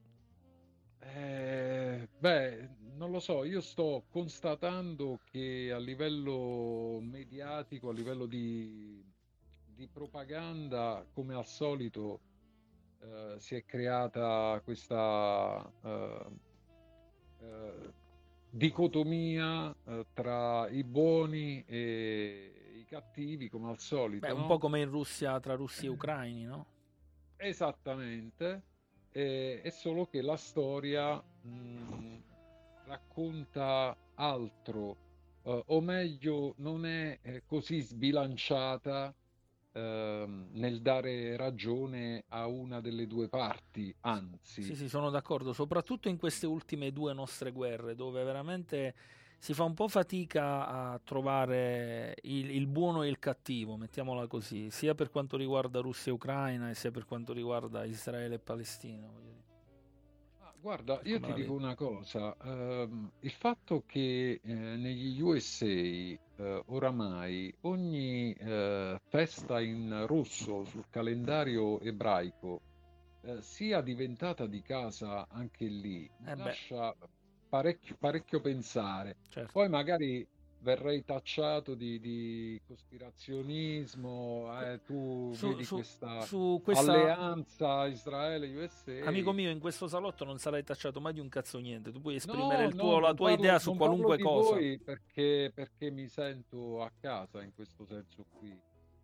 eh, 1.01 2.09
beh, 2.19 2.69
non 2.95 3.11
lo 3.11 3.19
so, 3.21 3.45
io 3.45 3.61
sto 3.61 4.05
constatando 4.11 5.21
che 5.25 5.73
a 5.73 5.79
livello 5.79 7.01
mediatico, 7.01 7.89
a 7.89 7.93
livello 7.93 8.27
di, 8.27 9.03
di 9.65 9.89
propaganda, 9.89 11.05
come 11.13 11.35
al 11.35 11.47
solito, 11.47 12.21
eh, 13.01 13.37
si 13.39 13.55
è 13.55 13.65
creata 13.65 14.61
questa 14.63 15.73
eh, 15.83 16.27
eh, 17.41 17.93
dicotomia 18.51 19.75
eh, 19.87 20.07
tra 20.13 20.69
i 20.69 20.83
buoni 20.83 21.65
e 21.67 22.75
i 22.75 22.85
cattivi 22.85 23.49
come 23.49 23.71
al 23.71 23.79
solito. 23.79 24.27
Beh, 24.27 24.33
un 24.33 24.41
no? 24.41 24.47
po' 24.47 24.59
come 24.59 24.81
in 24.81 24.91
Russia 24.91 25.39
tra 25.41 25.55
russi 25.55 25.87
e 25.87 25.89
ucraini, 25.89 26.45
no? 26.45 26.67
Esattamente, 27.37 28.63
eh, 29.13 29.61
è 29.63 29.71
solo 29.71 30.07
che 30.07 30.21
la 30.21 30.37
storia 30.37 31.17
mh, 31.17 32.23
racconta 32.87 33.97
altro, 34.15 34.97
eh, 35.43 35.63
o 35.67 35.81
meglio, 35.81 36.55
non 36.59 36.85
è 36.85 37.19
eh, 37.23 37.43
così 37.47 37.81
sbilanciata 37.81 39.15
nel 39.73 40.81
dare 40.81 41.37
ragione 41.37 42.25
a 42.29 42.47
una 42.47 42.81
delle 42.81 43.07
due 43.07 43.29
parti, 43.29 43.95
anzi, 44.01 44.63
Sì, 44.63 44.75
sì, 44.75 44.89
sono 44.89 45.11
d'accordo, 45.11 45.53
soprattutto 45.53 46.09
in 46.09 46.17
queste 46.17 46.47
ultime 46.47 46.93
due 46.93 47.13
nostre 47.13 47.53
guerre, 47.53 47.95
dove 47.95 48.23
veramente 48.25 48.95
si 49.41 49.55
fa 49.55 49.65
un 49.65 49.73
po' 49.73 49.89
fatica 49.89 50.67
a 50.67 51.01
trovare 51.03 52.15
il, 52.25 52.51
il 52.51 52.67
buono 52.67 53.03
e 53.03 53.09
il 53.09 53.19
cattivo, 53.19 53.77
mettiamola 53.77 54.27
così, 54.27 54.71
sia 54.71 54.95
per 54.95 55.09
quanto 55.09 55.39
riguarda 55.39 55.81
Russia 55.81 56.13
e 56.13 56.15
Ucraina, 56.15 56.75
sia 56.75 56.91
per 56.91 57.07
quanto 57.07 57.33
riguarda 57.33 57.85
Israele 57.85 58.35
e 58.35 58.39
Palestina. 58.39 59.09
Ah, 60.41 60.53
Guarda, 60.61 61.01
io 61.05 61.21
ti 61.21 61.33
dico 61.33 61.55
una 61.55 61.75
cosa, 61.75 62.37
ehm, 62.43 63.13
il 63.21 63.31
fatto 63.31 63.83
che 63.87 64.41
eh, 64.43 64.53
negli 64.53 65.19
USA 65.23 66.19
eh, 66.41 66.63
oramai 66.67 67.55
ogni 67.63 68.33
eh, 68.33 68.99
festa 69.09 69.61
in 69.61 70.05
russo 70.07 70.65
sul 70.65 70.87
calendario 70.89 71.79
ebraico 71.81 72.61
eh, 73.23 73.43
sia 73.43 73.83
diventata 73.83 74.47
di 74.47 74.63
casa 74.63 75.27
anche 75.29 75.67
lì, 75.67 76.11
Eh 76.25 76.35
lascia 76.37 76.95
parecchio, 77.49 77.97
parecchio 77.99 78.41
pensare. 78.41 79.17
Certo. 79.29 79.53
Poi 79.53 79.69
magari 79.69 80.27
verrei 80.63 81.05
tacciato 81.05 81.75
di, 81.75 81.99
di 82.01 82.61
cospirazionismo, 82.67 84.61
eh, 84.63 84.81
tu 84.85 85.33
Su- 85.35 85.49
vedi 85.51 85.65
su- 85.65 85.75
questa 85.77 86.21
su 86.23 86.61
questa- 86.63 86.93
alleanza 86.93 87.87
Israele-USA. 87.87 89.05
Amico 89.07 89.33
mio, 89.33 89.51
in 89.51 89.59
questo 89.59 89.87
salotto 89.89 90.25
non 90.25 90.39
sarai 90.39 90.63
tacciato 90.63 91.01
mai 91.01 91.13
di 91.15 91.21
un 91.21 91.29
cazzo 91.29 91.59
niente, 91.59 91.91
tu 91.91 92.01
puoi 92.01 92.15
No, 92.15 92.19
esprimere 92.19 92.65
no, 92.69 92.77
tuo- 92.77 92.99
la 93.01 93.07
non 93.09 93.17
tua 93.17 93.29
parlo- 93.29 93.43
idea 93.45 93.59
su 93.59 93.75
qualunque 93.75 94.19
cosa. 94.19 94.57
perché, 94.85 95.51
perché 95.55 95.91
mi 95.91 96.09
sento 96.09 96.83
a 96.83 96.91
casa 97.01 97.43
in 97.43 97.53
questo 97.55 97.85
senso 97.87 98.25
qui. 98.39 98.59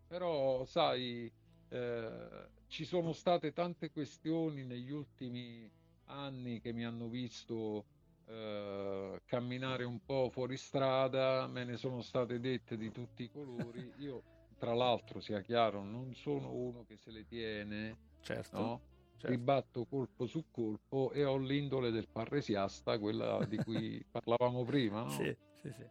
Però, 0.07 0.63
sai, 0.65 1.31
eh, 1.69 2.47
ci 2.67 2.85
sono 2.85 3.11
state 3.13 3.51
tante 3.51 3.91
questioni 3.91 4.63
negli 4.63 4.91
ultimi 4.91 5.69
anni 6.05 6.61
che 6.61 6.71
mi 6.71 6.85
hanno 6.85 7.07
visto 7.07 7.85
eh, 8.27 9.21
camminare 9.25 9.83
un 9.83 9.99
po' 10.05 10.29
fuori 10.29 10.57
strada, 10.57 11.47
me 11.47 11.63
ne 11.63 11.77
sono 11.77 12.01
state 12.01 12.39
dette 12.39 12.77
di 12.77 12.91
tutti 12.91 13.23
i 13.23 13.29
colori. 13.29 13.91
Io, 13.99 14.23
tra 14.57 14.73
l'altro, 14.73 15.19
sia 15.19 15.41
chiaro, 15.41 15.83
non 15.83 16.13
sono 16.13 16.51
uno 16.53 16.83
che 16.85 16.97
se 16.97 17.11
le 17.11 17.25
tiene, 17.25 17.97
Certo. 18.21 18.59
no? 18.59 18.81
certo. 19.17 19.27
ribatto 19.27 19.85
colpo 19.85 20.25
su 20.25 20.45
colpo 20.51 21.11
e 21.11 21.23
ho 21.23 21.37
l'indole 21.37 21.91
del 21.91 22.07
parresiasta, 22.11 22.99
quella 22.99 23.43
di 23.45 23.57
cui 23.57 24.03
parlavamo 24.09 24.63
prima, 24.63 25.03
no? 25.03 25.09
Sì, 25.09 25.35
sì, 25.61 25.71
sì. 25.71 25.85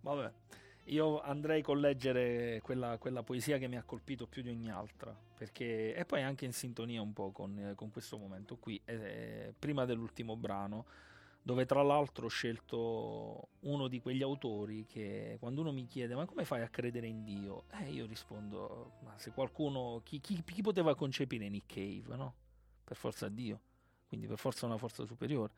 Vabbè, 0.00 0.32
io 0.86 1.20
andrei 1.22 1.62
con 1.62 1.80
leggere 1.80 2.60
quella, 2.62 2.98
quella 2.98 3.22
poesia 3.22 3.58
che 3.58 3.68
mi 3.68 3.76
ha 3.76 3.82
colpito 3.82 4.26
più 4.26 4.42
di 4.42 4.50
ogni 4.50 4.70
altra, 4.70 5.16
perché 5.36 5.94
e 5.94 6.04
poi 6.04 6.22
anche 6.22 6.44
in 6.44 6.52
sintonia 6.52 7.00
un 7.00 7.12
po' 7.12 7.30
con, 7.30 7.58
eh, 7.58 7.74
con 7.74 7.90
questo 7.90 8.18
momento 8.18 8.56
qui, 8.56 8.80
eh, 8.84 9.54
prima 9.58 9.84
dell'ultimo 9.84 10.36
brano, 10.36 10.84
dove 11.42 11.66
tra 11.66 11.82
l'altro 11.82 12.26
ho 12.26 12.28
scelto 12.28 13.48
uno 13.60 13.88
di 13.88 14.00
quegli 14.00 14.22
autori 14.22 14.86
che 14.86 15.36
quando 15.38 15.60
uno 15.60 15.72
mi 15.72 15.86
chiede 15.86 16.14
ma 16.14 16.24
come 16.24 16.44
fai 16.44 16.62
a 16.62 16.68
credere 16.68 17.06
in 17.06 17.24
Dio? 17.24 17.64
Eh, 17.80 17.90
io 17.90 18.06
rispondo, 18.06 18.92
ma 19.00 19.12
se 19.16 19.30
qualcuno, 19.30 20.00
chi, 20.04 20.20
chi- 20.20 20.42
chi 20.42 20.62
poteva 20.62 20.94
concepire 20.94 21.48
Nick 21.48 21.74
Cave, 21.74 22.16
no? 22.16 22.34
Per 22.84 22.96
forza 22.96 23.28
Dio, 23.28 23.60
quindi 24.08 24.26
per 24.26 24.38
forza 24.38 24.66
una 24.66 24.78
forza 24.78 25.04
superiore. 25.04 25.52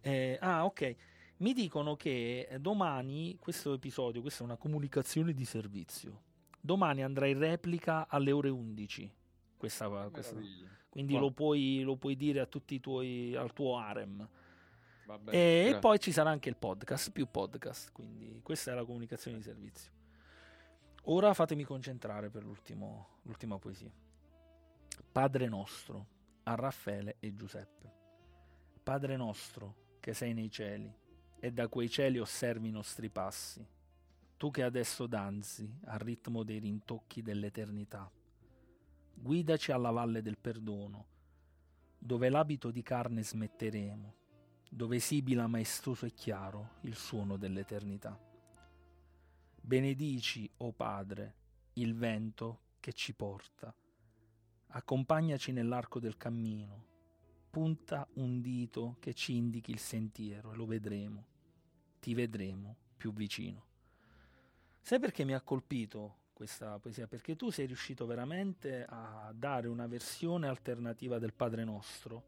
Eh, 0.00 0.38
ah, 0.40 0.64
ok. 0.64 0.96
Mi 1.38 1.52
dicono 1.52 1.96
che 1.96 2.48
domani, 2.60 3.36
questo 3.40 3.72
episodio, 3.74 4.20
questa 4.20 4.42
è 4.42 4.46
una 4.46 4.56
comunicazione 4.56 5.32
di 5.32 5.44
servizio. 5.44 6.22
Domani 6.60 7.02
andrà 7.02 7.26
in 7.26 7.38
replica 7.38 8.06
alle 8.08 8.32
ore 8.32 8.48
11. 8.48 9.12
Questa, 9.56 9.88
questa- 10.10 10.36
quindi 10.88 11.14
lo 11.18 11.30
puoi, 11.32 11.82
lo 11.82 11.96
puoi 11.96 12.16
dire 12.16 12.40
a 12.40 12.46
tutti 12.46 12.74
i 12.76 12.80
tuoi, 12.80 13.34
al 13.34 13.52
tuo 13.52 13.76
harem. 13.76 14.26
Va 15.06 15.18
bene, 15.18 15.36
E, 15.36 15.68
e 15.70 15.78
poi 15.80 15.98
ci 15.98 16.12
sarà 16.12 16.30
anche 16.30 16.48
il 16.48 16.56
podcast, 16.56 17.10
più 17.10 17.26
podcast. 17.30 17.90
Quindi 17.92 18.40
questa 18.42 18.72
è 18.72 18.74
la 18.74 18.84
comunicazione 18.84 19.36
di 19.38 19.42
servizio. 19.42 19.90
Ora 21.06 21.34
fatemi 21.34 21.64
concentrare 21.64 22.30
per 22.30 22.44
l'ultimo, 22.44 23.18
l'ultima 23.22 23.58
poesia. 23.58 23.90
Padre 25.12 25.48
nostro, 25.48 26.06
a 26.44 26.54
Raffaele 26.54 27.16
e 27.18 27.34
Giuseppe. 27.34 27.92
Padre 28.82 29.16
nostro, 29.16 29.74
che 30.00 30.14
sei 30.14 30.32
nei 30.32 30.50
cieli, 30.50 30.90
e 31.44 31.52
da 31.52 31.68
quei 31.68 31.90
cieli 31.90 32.18
osservi 32.18 32.68
i 32.68 32.70
nostri 32.70 33.10
passi, 33.10 33.62
tu 34.38 34.50
che 34.50 34.62
adesso 34.62 35.06
danzi 35.06 35.70
al 35.84 35.98
ritmo 35.98 36.42
dei 36.42 36.58
rintocchi 36.58 37.20
dell'eternità. 37.20 38.10
Guidaci 39.12 39.70
alla 39.70 39.90
valle 39.90 40.22
del 40.22 40.38
perdono, 40.38 41.06
dove 41.98 42.30
l'abito 42.30 42.70
di 42.70 42.82
carne 42.82 43.22
smetteremo, 43.22 44.14
dove 44.70 44.98
sibila 44.98 45.46
maestoso 45.46 46.06
e 46.06 46.14
chiaro 46.14 46.76
il 46.84 46.96
suono 46.96 47.36
dell'eternità. 47.36 48.18
Benedici, 49.60 50.50
o 50.56 50.72
Padre, 50.72 51.34
il 51.74 51.94
vento 51.94 52.60
che 52.80 52.94
ci 52.94 53.12
porta. 53.12 53.74
Accompagnaci 54.68 55.52
nell'arco 55.52 56.00
del 56.00 56.16
cammino. 56.16 56.86
Punta 57.50 58.08
un 58.14 58.40
dito 58.40 58.96
che 58.98 59.12
ci 59.12 59.36
indichi 59.36 59.72
il 59.72 59.78
sentiero 59.78 60.50
e 60.50 60.56
lo 60.56 60.64
vedremo. 60.64 61.32
Ti 62.04 62.12
vedremo 62.12 62.76
più 62.98 63.14
vicino. 63.14 63.64
Sai 64.82 64.98
perché 64.98 65.24
mi 65.24 65.32
ha 65.32 65.40
colpito 65.40 66.16
questa 66.34 66.78
poesia? 66.78 67.06
Perché 67.06 67.34
tu 67.34 67.48
sei 67.48 67.64
riuscito 67.64 68.04
veramente 68.04 68.84
a 68.86 69.32
dare 69.34 69.68
una 69.68 69.86
versione 69.86 70.46
alternativa 70.46 71.18
del 71.18 71.32
Padre 71.32 71.64
Nostro 71.64 72.24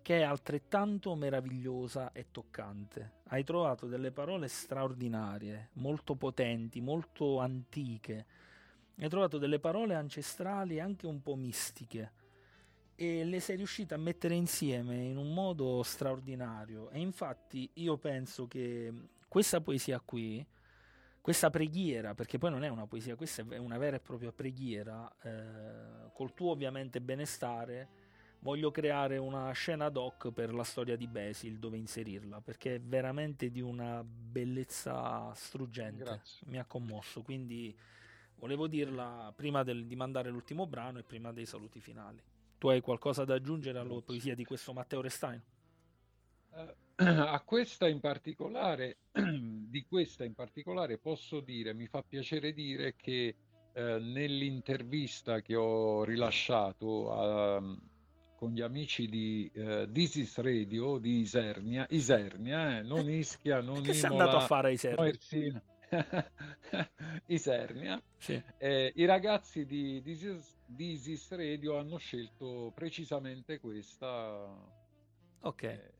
che 0.00 0.20
è 0.20 0.22
altrettanto 0.22 1.14
meravigliosa 1.14 2.12
e 2.12 2.30
toccante. 2.30 3.16
Hai 3.24 3.44
trovato 3.44 3.86
delle 3.86 4.12
parole 4.12 4.48
straordinarie, 4.48 5.68
molto 5.74 6.14
potenti, 6.14 6.80
molto 6.80 7.38
antiche. 7.38 8.24
Hai 8.96 9.10
trovato 9.10 9.36
delle 9.36 9.58
parole 9.58 9.94
ancestrali 9.94 10.80
anche 10.80 11.06
un 11.06 11.20
po' 11.20 11.36
mistiche 11.36 12.12
e 13.02 13.24
le 13.24 13.40
sei 13.40 13.56
riuscita 13.56 13.96
a 13.96 13.98
mettere 13.98 14.34
insieme 14.34 14.94
in 14.94 15.16
un 15.16 15.34
modo 15.34 15.82
straordinario. 15.82 16.88
E 16.90 17.00
infatti 17.00 17.68
io 17.74 17.96
penso 17.96 18.46
che 18.46 18.92
questa 19.26 19.60
poesia 19.60 19.98
qui, 19.98 20.44
questa 21.20 21.50
preghiera, 21.50 22.14
perché 22.14 22.38
poi 22.38 22.50
non 22.50 22.62
è 22.62 22.68
una 22.68 22.86
poesia, 22.86 23.16
questa 23.16 23.44
è 23.48 23.56
una 23.56 23.76
vera 23.76 23.96
e 23.96 24.00
propria 24.00 24.30
preghiera, 24.30 25.12
eh, 25.20 26.12
col 26.12 26.32
tuo 26.32 26.52
ovviamente 26.52 27.00
benestare, 27.00 27.88
voglio 28.38 28.70
creare 28.70 29.18
una 29.18 29.50
scena 29.50 29.86
ad 29.86 29.96
hoc 29.96 30.30
per 30.30 30.54
la 30.54 30.64
storia 30.64 30.96
di 30.96 31.08
Basil 31.08 31.58
dove 31.58 31.78
inserirla, 31.78 32.40
perché 32.40 32.76
è 32.76 32.80
veramente 32.80 33.50
di 33.50 33.60
una 33.60 34.04
bellezza 34.04 35.32
struggente, 35.34 36.04
Grazie. 36.04 36.46
mi 36.50 36.58
ha 36.58 36.64
commosso, 36.64 37.22
quindi 37.22 37.76
volevo 38.36 38.68
dirla 38.68 39.32
prima 39.34 39.64
del- 39.64 39.86
di 39.86 39.96
mandare 39.96 40.30
l'ultimo 40.30 40.68
brano 40.68 40.98
e 40.98 41.02
prima 41.02 41.32
dei 41.32 41.46
saluti 41.46 41.80
finali. 41.80 42.22
Tu 42.62 42.68
hai 42.68 42.80
qualcosa 42.80 43.24
da 43.24 43.34
aggiungere 43.34 43.80
alla 43.80 44.00
poesia 44.00 44.36
di 44.36 44.44
questo 44.44 44.72
Matteo 44.72 45.00
Restaino? 45.00 45.42
Eh, 46.54 47.04
a 47.04 47.40
questa 47.40 47.88
in 47.88 47.98
particolare, 47.98 48.98
di 49.10 49.84
questa 49.84 50.22
in 50.22 50.34
particolare 50.34 50.96
posso 50.96 51.40
dire, 51.40 51.74
mi 51.74 51.88
fa 51.88 52.04
piacere 52.08 52.52
dire 52.52 52.94
che 52.94 53.34
eh, 53.72 53.98
nell'intervista 53.98 55.40
che 55.40 55.56
ho 55.56 56.04
rilasciato 56.04 57.12
a- 57.12 57.76
con 58.36 58.52
gli 58.52 58.60
amici 58.60 59.08
di 59.08 59.50
eh, 59.52 59.88
This 59.90 60.14
is 60.14 60.38
Radio 60.38 60.98
di 60.98 61.18
Isernia, 61.18 61.84
Isernia, 61.90 62.78
eh, 62.78 62.82
non 62.82 63.10
Ischia, 63.10 63.60
non 63.60 63.82
Che 63.82 63.92
sei 63.92 64.08
andato 64.10 64.36
a 64.36 64.40
fare 64.40 64.68
ai 64.68 64.74
no 64.74 64.78
servi? 64.78 65.18
Isernia, 67.26 68.00
Sì. 68.18 68.40
eh, 68.58 68.92
i 68.96 69.04
ragazzi 69.04 69.64
di 69.66 70.00
This 70.02 70.22
is, 70.22 70.56
This 70.76 71.06
is 71.06 71.30
Radio 71.34 71.78
hanno 71.78 71.98
scelto 71.98 72.72
precisamente 72.74 73.58
questa. 73.60 74.48
Ok, 75.40 75.62
eh, 75.62 75.92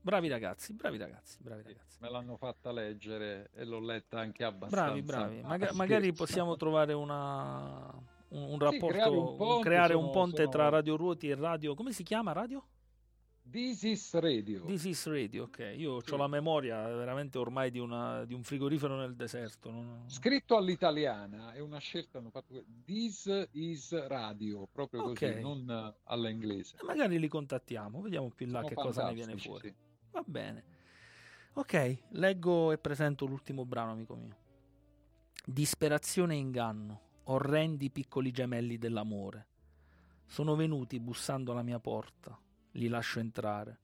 bravi 0.00 0.28
ragazzi, 0.28 0.72
bravi 0.74 0.98
ragazzi, 0.98 1.38
bravi 1.40 1.62
ragazzi. 1.62 1.98
Me 2.00 2.10
l'hanno 2.10 2.36
fatta 2.36 2.70
leggere 2.72 3.50
e 3.54 3.64
l'ho 3.64 3.80
letta 3.80 4.18
anche 4.20 4.44
abbastanza. 4.44 4.84
Bravi, 4.86 5.02
bravi. 5.02 5.40
Maga- 5.42 5.56
scherzo. 5.56 5.76
magari 5.76 6.12
possiamo 6.12 6.56
trovare 6.56 6.92
una, 6.92 7.92
un, 8.28 8.42
un 8.42 8.58
Sì, 8.58 8.64
rapporto, 8.64 8.86
creare 8.86 9.10
un 9.16 9.26
un- 9.26 9.36
ponte, 9.36 9.62
creare 9.68 9.94
un 9.94 10.00
sono- 10.02 10.12
ponte 10.12 10.36
sono- 10.36 10.48
tra 10.50 10.68
Radio 10.68 10.96
Ruoti 10.96 11.28
e 11.28 11.34
Radio... 11.34 11.74
Come 11.74 11.92
si 11.92 12.02
chiama 12.02 12.32
radio? 12.32 12.64
This 13.52 13.82
is 13.82 14.14
Radio. 14.14 14.64
This 14.64 14.84
is 14.86 15.06
Radio, 15.06 15.44
ok. 15.44 15.74
Io 15.76 16.00
Sì. 16.00 16.14
ho 16.14 16.16
la 16.16 16.26
memoria 16.26 16.86
veramente 16.88 17.36
ormai 17.36 17.70
di, 17.70 17.78
una- 17.78 18.24
di 18.24 18.32
un 18.32 18.42
frigorifero 18.42 18.96
nel 18.96 19.14
deserto. 19.14 19.70
non- 19.70 20.04
Scritto 20.06 20.56
all'italiana 20.56 21.52
è 21.52 21.60
una 21.60 21.76
scelta, 21.78 22.16
hanno 22.18 22.30
fatto 22.30 22.64
This 22.86 23.48
is 23.52 24.06
Radio, 24.06 24.66
proprio 24.72 25.02
così, 25.02 25.24
Ok. 25.26 25.34
non 25.40 25.68
eh, 25.70 25.94
all'inglese. 26.04 26.76
E 26.80 26.84
magari 26.84 27.18
li 27.18 27.28
contattiamo, 27.28 28.00
vediamo 28.00 28.30
più 28.30 28.46
in 28.46 28.52
là 28.52 28.58
Sono 28.62 28.68
che 28.70 28.74
cosa 28.74 29.04
ne 29.08 29.12
viene 29.14 29.36
fuori. 29.36 29.68
sì. 29.68 29.74
Va 30.12 30.22
bene. 30.26 30.64
Ok, 31.54 31.98
leggo 32.12 32.72
e 32.72 32.78
presento 32.78 33.26
l'ultimo 33.26 33.66
brano, 33.66 33.92
amico 33.92 34.14
mio. 34.14 34.36
Disperazione 35.44 36.34
e 36.34 36.38
inganno, 36.38 37.00
orrendi 37.24 37.90
piccoli 37.90 38.30
gemelli 38.30 38.78
dell'amore. 38.78 39.46
Sono 40.24 40.54
venuti 40.54 40.98
bussando 40.98 41.52
alla 41.52 41.62
mia 41.62 41.78
porta, 41.78 42.38
li 42.72 42.88
lascio 42.88 43.18
entrare. 43.18 43.78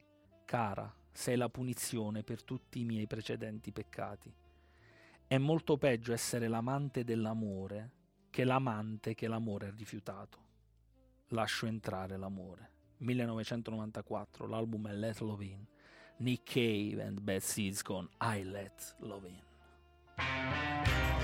Cara, 0.44 0.92
sei 1.12 1.36
la 1.36 1.48
punizione 1.48 2.22
per 2.22 2.42
tutti 2.42 2.80
i 2.80 2.84
miei 2.84 3.06
precedenti 3.06 3.72
peccati. 3.72 4.32
È 5.26 5.36
molto 5.36 5.76
peggio 5.76 6.12
essere 6.12 6.48
l'amante 6.48 7.04
dell'amore 7.04 7.92
che 8.30 8.44
l'amante 8.44 9.14
che 9.14 9.26
l'amore 9.26 9.66
ha 9.66 9.74
rifiutato. 9.76 10.46
Lascio 11.28 11.66
entrare 11.66 12.16
l'amore. 12.16 12.70
1994, 12.98 14.46
l'album 14.46 14.88
è 14.88 14.92
Let 14.92 15.18
Love 15.20 15.44
In. 15.44 15.66
Nick 16.18 16.52
Cave 16.52 17.02
and 17.02 17.20
Bad 17.20 17.40
Seeds 17.40 17.82
con 17.82 18.08
I 18.20 18.42
Let 18.42 18.96
Love 19.00 19.28
In. 19.28 21.17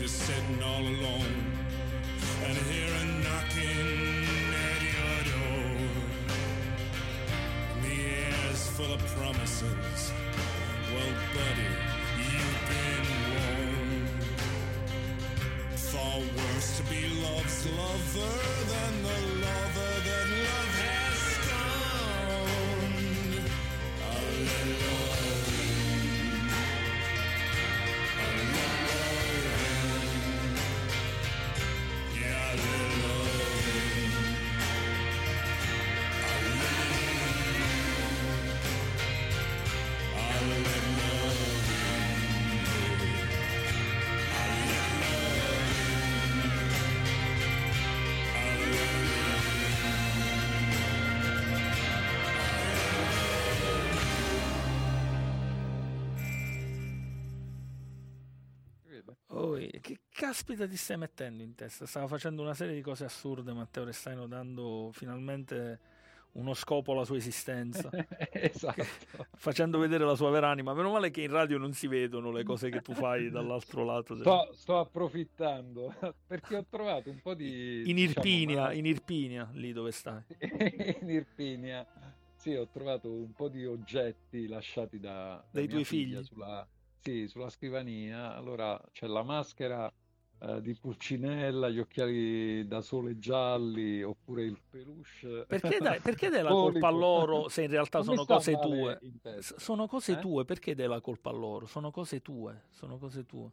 just 0.00 0.16
sitting 0.20 0.62
all 0.62 0.80
alone. 0.80 1.39
Caspita 60.50 60.66
ti 60.66 60.76
stai 60.76 60.96
mettendo 60.96 61.42
in 61.42 61.54
testa? 61.54 61.86
Stava 61.86 62.06
facendo 62.06 62.42
una 62.42 62.54
serie 62.54 62.74
di 62.74 62.80
cose 62.80 63.04
assurde, 63.04 63.52
Matteo 63.52 63.84
Restaino, 63.84 64.26
dando 64.26 64.90
finalmente 64.92 65.78
uno 66.32 66.54
scopo 66.54 66.92
alla 66.92 67.04
sua 67.04 67.16
esistenza, 67.16 67.90
esatto. 68.32 68.84
facendo 69.34 69.78
vedere 69.78 70.04
la 70.04 70.14
sua 70.14 70.30
vera 70.30 70.48
anima. 70.48 70.74
Meno 70.74 70.90
male 70.90 71.10
che 71.10 71.22
in 71.22 71.30
radio 71.30 71.58
non 71.58 71.72
si 71.72 71.86
vedono 71.86 72.30
le 72.30 72.44
cose 72.44 72.70
che 72.70 72.80
tu 72.80 72.94
fai 72.94 73.30
dall'altro 73.30 73.84
lato. 73.84 74.16
Sto, 74.16 74.50
sto 74.52 74.78
approfittando 74.78 75.94
perché 76.26 76.56
ho 76.56 76.66
trovato 76.68 77.10
un 77.10 77.20
po' 77.20 77.34
di... 77.34 77.82
In 77.86 77.96
diciamo, 77.96 78.26
Irpinia, 78.26 78.60
una- 78.62 78.72
in 78.72 78.86
Irpinia, 78.86 79.48
lì 79.52 79.72
dove 79.72 79.92
stai. 79.92 80.22
in 81.00 81.10
Irpinia. 81.10 81.86
Sì, 82.34 82.54
ho 82.54 82.68
trovato 82.68 83.10
un 83.10 83.32
po' 83.32 83.48
di 83.48 83.66
oggetti 83.66 84.46
lasciati 84.46 84.98
da, 84.98 85.34
da 85.34 85.44
Dai 85.50 85.68
tuoi 85.68 85.84
figli? 85.84 86.22
Sulla, 86.22 86.66
sì, 86.98 87.26
sulla 87.28 87.50
scrivania. 87.50 88.34
Allora 88.34 88.80
c'è 88.92 89.06
la 89.06 89.22
maschera 89.22 89.92
eh, 90.40 90.60
di 90.62 90.74
Pulcinella, 90.74 91.68
gli 91.68 91.78
occhiali 91.78 92.66
da 92.66 92.80
sole 92.80 93.18
gialli, 93.18 94.02
oppure 94.02 94.44
il 94.44 94.58
peluche. 94.68 95.44
Perché 95.46 95.80
dai, 95.80 96.00
perché 96.00 96.28
dai 96.28 96.42
la 96.42 96.54
colpa 96.54 96.88
a 96.88 96.90
loro 96.90 97.48
se 97.48 97.62
in 97.62 97.70
realtà 97.70 98.02
sono 98.04 98.24
cose 98.24 98.58
tue? 98.58 98.98
testa. 99.20 99.58
Sono 99.58 99.86
cose 99.86 100.12
Eh? 100.12 100.18
tue, 100.18 100.44
perché 100.44 100.74
dai 100.74 100.86
la 100.88 101.00
colpa 101.00 101.30
a 101.30 101.32
loro? 101.32 101.66
Sono 101.66 101.90
cose 101.90 102.22
tue, 102.22 102.62
sono 102.70 102.98
cose 102.98 103.26
tue. 103.26 103.50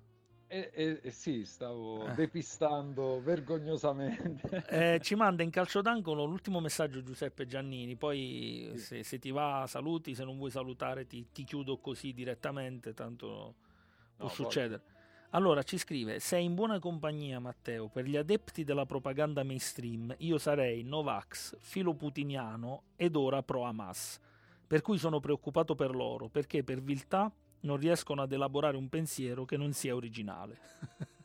E, 0.49 0.71
e- 0.73 0.99
e 1.03 1.11
sì, 1.11 1.45
stavo 1.45 2.07
Eh. 2.07 2.15
depistando 2.15 3.21
vergognosamente. 3.21 4.63
Eh, 4.69 4.99
ci 5.01 5.15
manda 5.15 5.43
in 5.43 5.49
calcio 5.49 5.81
d'angolo 5.81 6.25
l'ultimo 6.25 6.59
messaggio 6.59 7.01
Giuseppe 7.01 7.45
Giannini, 7.45 7.95
poi 7.95 8.73
Sì. 8.73 8.77
se, 8.77 9.03
se 9.03 9.17
ti 9.19 9.31
va 9.31 9.63
saluti, 9.65 10.13
se 10.13 10.25
non 10.25 10.37
vuoi 10.37 10.51
salutare 10.51 11.07
ti, 11.07 11.31
ti 11.31 11.45
chiudo 11.45 11.77
così 11.77 12.11
direttamente, 12.13 12.93
tanto 12.93 13.55
può 14.17 14.27
No, 14.27 14.29
succedere. 14.29 14.83
Allora 15.31 15.61
ci 15.63 15.77
scrive: 15.77 16.19
Sei 16.19 16.45
in 16.45 16.55
buona 16.55 16.79
compagnia, 16.79 17.39
Matteo. 17.39 17.89
Per 17.89 18.05
gli 18.05 18.15
adepti 18.15 18.63
della 18.63 18.85
propaganda 18.85 19.43
mainstream, 19.43 20.15
io 20.19 20.37
sarei 20.37 20.83
Novax, 20.83 21.57
filo 21.59 21.93
putiniano 21.93 22.83
ed 22.95 23.15
ora 23.15 23.43
pro 23.43 23.63
Hamas. 23.63 24.19
Per 24.65 24.81
cui 24.81 24.97
sono 24.97 25.19
preoccupato 25.19 25.75
per 25.75 25.93
loro, 25.93 26.29
perché 26.29 26.63
per 26.63 26.81
viltà 26.81 27.31
non 27.61 27.77
riescono 27.77 28.21
ad 28.21 28.31
elaborare 28.31 28.77
un 28.77 28.87
pensiero 28.87 29.43
che 29.43 29.57
non 29.57 29.73
sia 29.73 29.95
originale. 29.95 30.59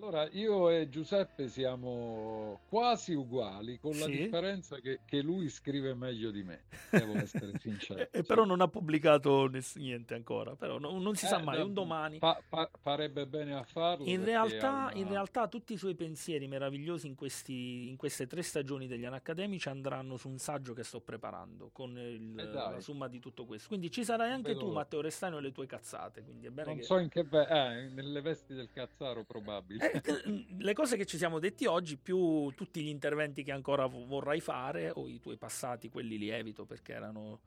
Allora, 0.00 0.28
io 0.30 0.70
e 0.70 0.88
Giuseppe 0.88 1.48
siamo 1.48 2.60
quasi 2.68 3.14
uguali, 3.14 3.80
con 3.80 3.98
la 3.98 4.04
Sì. 4.04 4.12
differenza 4.12 4.76
che, 4.78 5.00
che 5.04 5.20
lui 5.22 5.48
scrive 5.48 5.92
meglio 5.94 6.30
di 6.30 6.44
me, 6.44 6.62
devo 6.92 7.14
essere 7.28 7.58
sincero. 7.58 8.02
E 8.02 8.08
Sì. 8.12 8.22
però 8.22 8.44
non 8.44 8.60
ha 8.60 8.68
pubblicato 8.68 9.50
niente 9.74 10.14
ancora, 10.14 10.54
però 10.54 10.78
no- 10.78 10.96
non 11.00 11.16
si 11.16 11.26
sa 11.26 11.40
Eh, 11.40 11.42
mai, 11.42 11.58
no, 11.58 11.64
un 11.64 11.72
domani. 11.72 12.18
fa- 12.18 12.40
fa- 12.46 12.70
farebbe 12.80 13.26
bene 13.26 13.54
a 13.54 13.64
farlo. 13.64 14.04
In 14.06 14.24
realtà, 14.24 14.68
una- 14.70 14.92
in 14.94 15.08
realtà 15.08 15.48
tutti 15.48 15.72
i 15.72 15.76
suoi 15.76 15.96
pensieri 15.96 16.46
meravigliosi 16.46 17.08
in, 17.08 17.16
questi- 17.16 17.88
in 17.88 17.96
queste 17.96 18.28
tre 18.28 18.42
stagioni 18.42 18.86
degli 18.86 19.04
Anacademici 19.04 19.68
andranno 19.68 20.16
su 20.16 20.28
un 20.28 20.38
saggio 20.38 20.74
che 20.74 20.84
sto 20.84 21.00
preparando 21.00 21.70
con 21.72 21.98
il- 21.98 22.38
Eh 22.38 22.52
la 22.52 22.76
somma 22.80 23.08
di 23.08 23.18
tutto 23.18 23.46
questo. 23.46 23.66
Quindi 23.66 23.90
ci 23.90 24.04
sarai 24.04 24.30
anche 24.30 24.52
Vedo 24.52 24.66
tu. 24.66 24.72
Matteo 24.72 25.00
Restano, 25.00 25.38
e 25.38 25.40
le 25.40 25.50
tue 25.50 25.66
cazzate. 25.66 26.22
Quindi 26.22 26.46
è 26.46 26.50
bene 26.50 26.68
Non 26.68 26.76
che... 26.76 26.84
so 26.84 26.98
in 26.98 27.08
che... 27.08 27.24
ve- 27.24 27.46
eh, 27.48 27.88
nelle 27.88 28.20
vesti 28.20 28.54
del 28.54 28.70
cazzaro 28.72 29.24
probabile. 29.24 29.86
Eh, 29.92 30.00
che- 30.00 30.46
le 30.58 30.72
cose 30.74 30.96
che 30.96 31.06
ci 31.06 31.16
siamo 31.16 31.38
detti 31.38 31.66
oggi, 31.66 31.96
più 31.96 32.52
tutti 32.54 32.82
gli 32.82 32.88
interventi 32.88 33.42
che 33.42 33.52
ancora 33.52 33.86
vo- 33.86 34.06
vorrai 34.06 34.40
fare, 34.40 34.90
o 34.90 35.08
i 35.08 35.20
tuoi 35.20 35.36
passati, 35.36 35.88
quelli 35.88 36.18
li 36.18 36.28
evito 36.28 36.64
perché 36.64 36.92
erano 36.92 37.40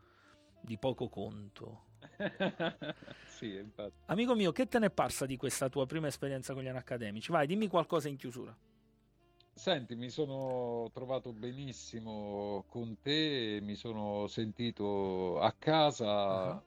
di 0.62 0.78
poco 0.78 1.10
conto. 1.10 1.86
sì, 3.28 3.56
infatti. 3.56 3.94
Amico 4.06 4.36
mio, 4.36 4.52
che 4.52 4.68
te 4.68 4.80
ne 4.80 4.88
è 4.88 4.92
parsa 4.92 5.26
di 5.26 5.38
questa 5.38 5.70
tua 5.70 5.86
prima 5.86 6.08
esperienza 6.08 6.54
con 6.54 6.64
gli 6.64 6.68
Anacademici? 6.68 7.32
Vai, 7.32 7.48
dimmi 7.48 7.68
qualcosa 7.68 8.08
in 8.10 8.18
chiusura. 8.18 8.56
Senti, 9.54 9.96
mi 9.96 10.10
sono 10.10 10.90
trovato 10.94 11.34
benissimo 11.34 12.64
con 12.70 12.98
te, 13.02 13.60
mi 13.62 13.76
sono 13.76 14.28
sentito 14.28 15.40
a 15.40 15.52
casa 15.52 16.52
Ah. 16.54 16.64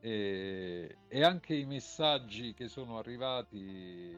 e, 0.00 0.98
e 1.08 1.22
anche 1.24 1.54
i 1.54 1.66
messaggi 1.66 2.54
che 2.54 2.68
sono 2.68 2.96
arrivati 2.98 4.16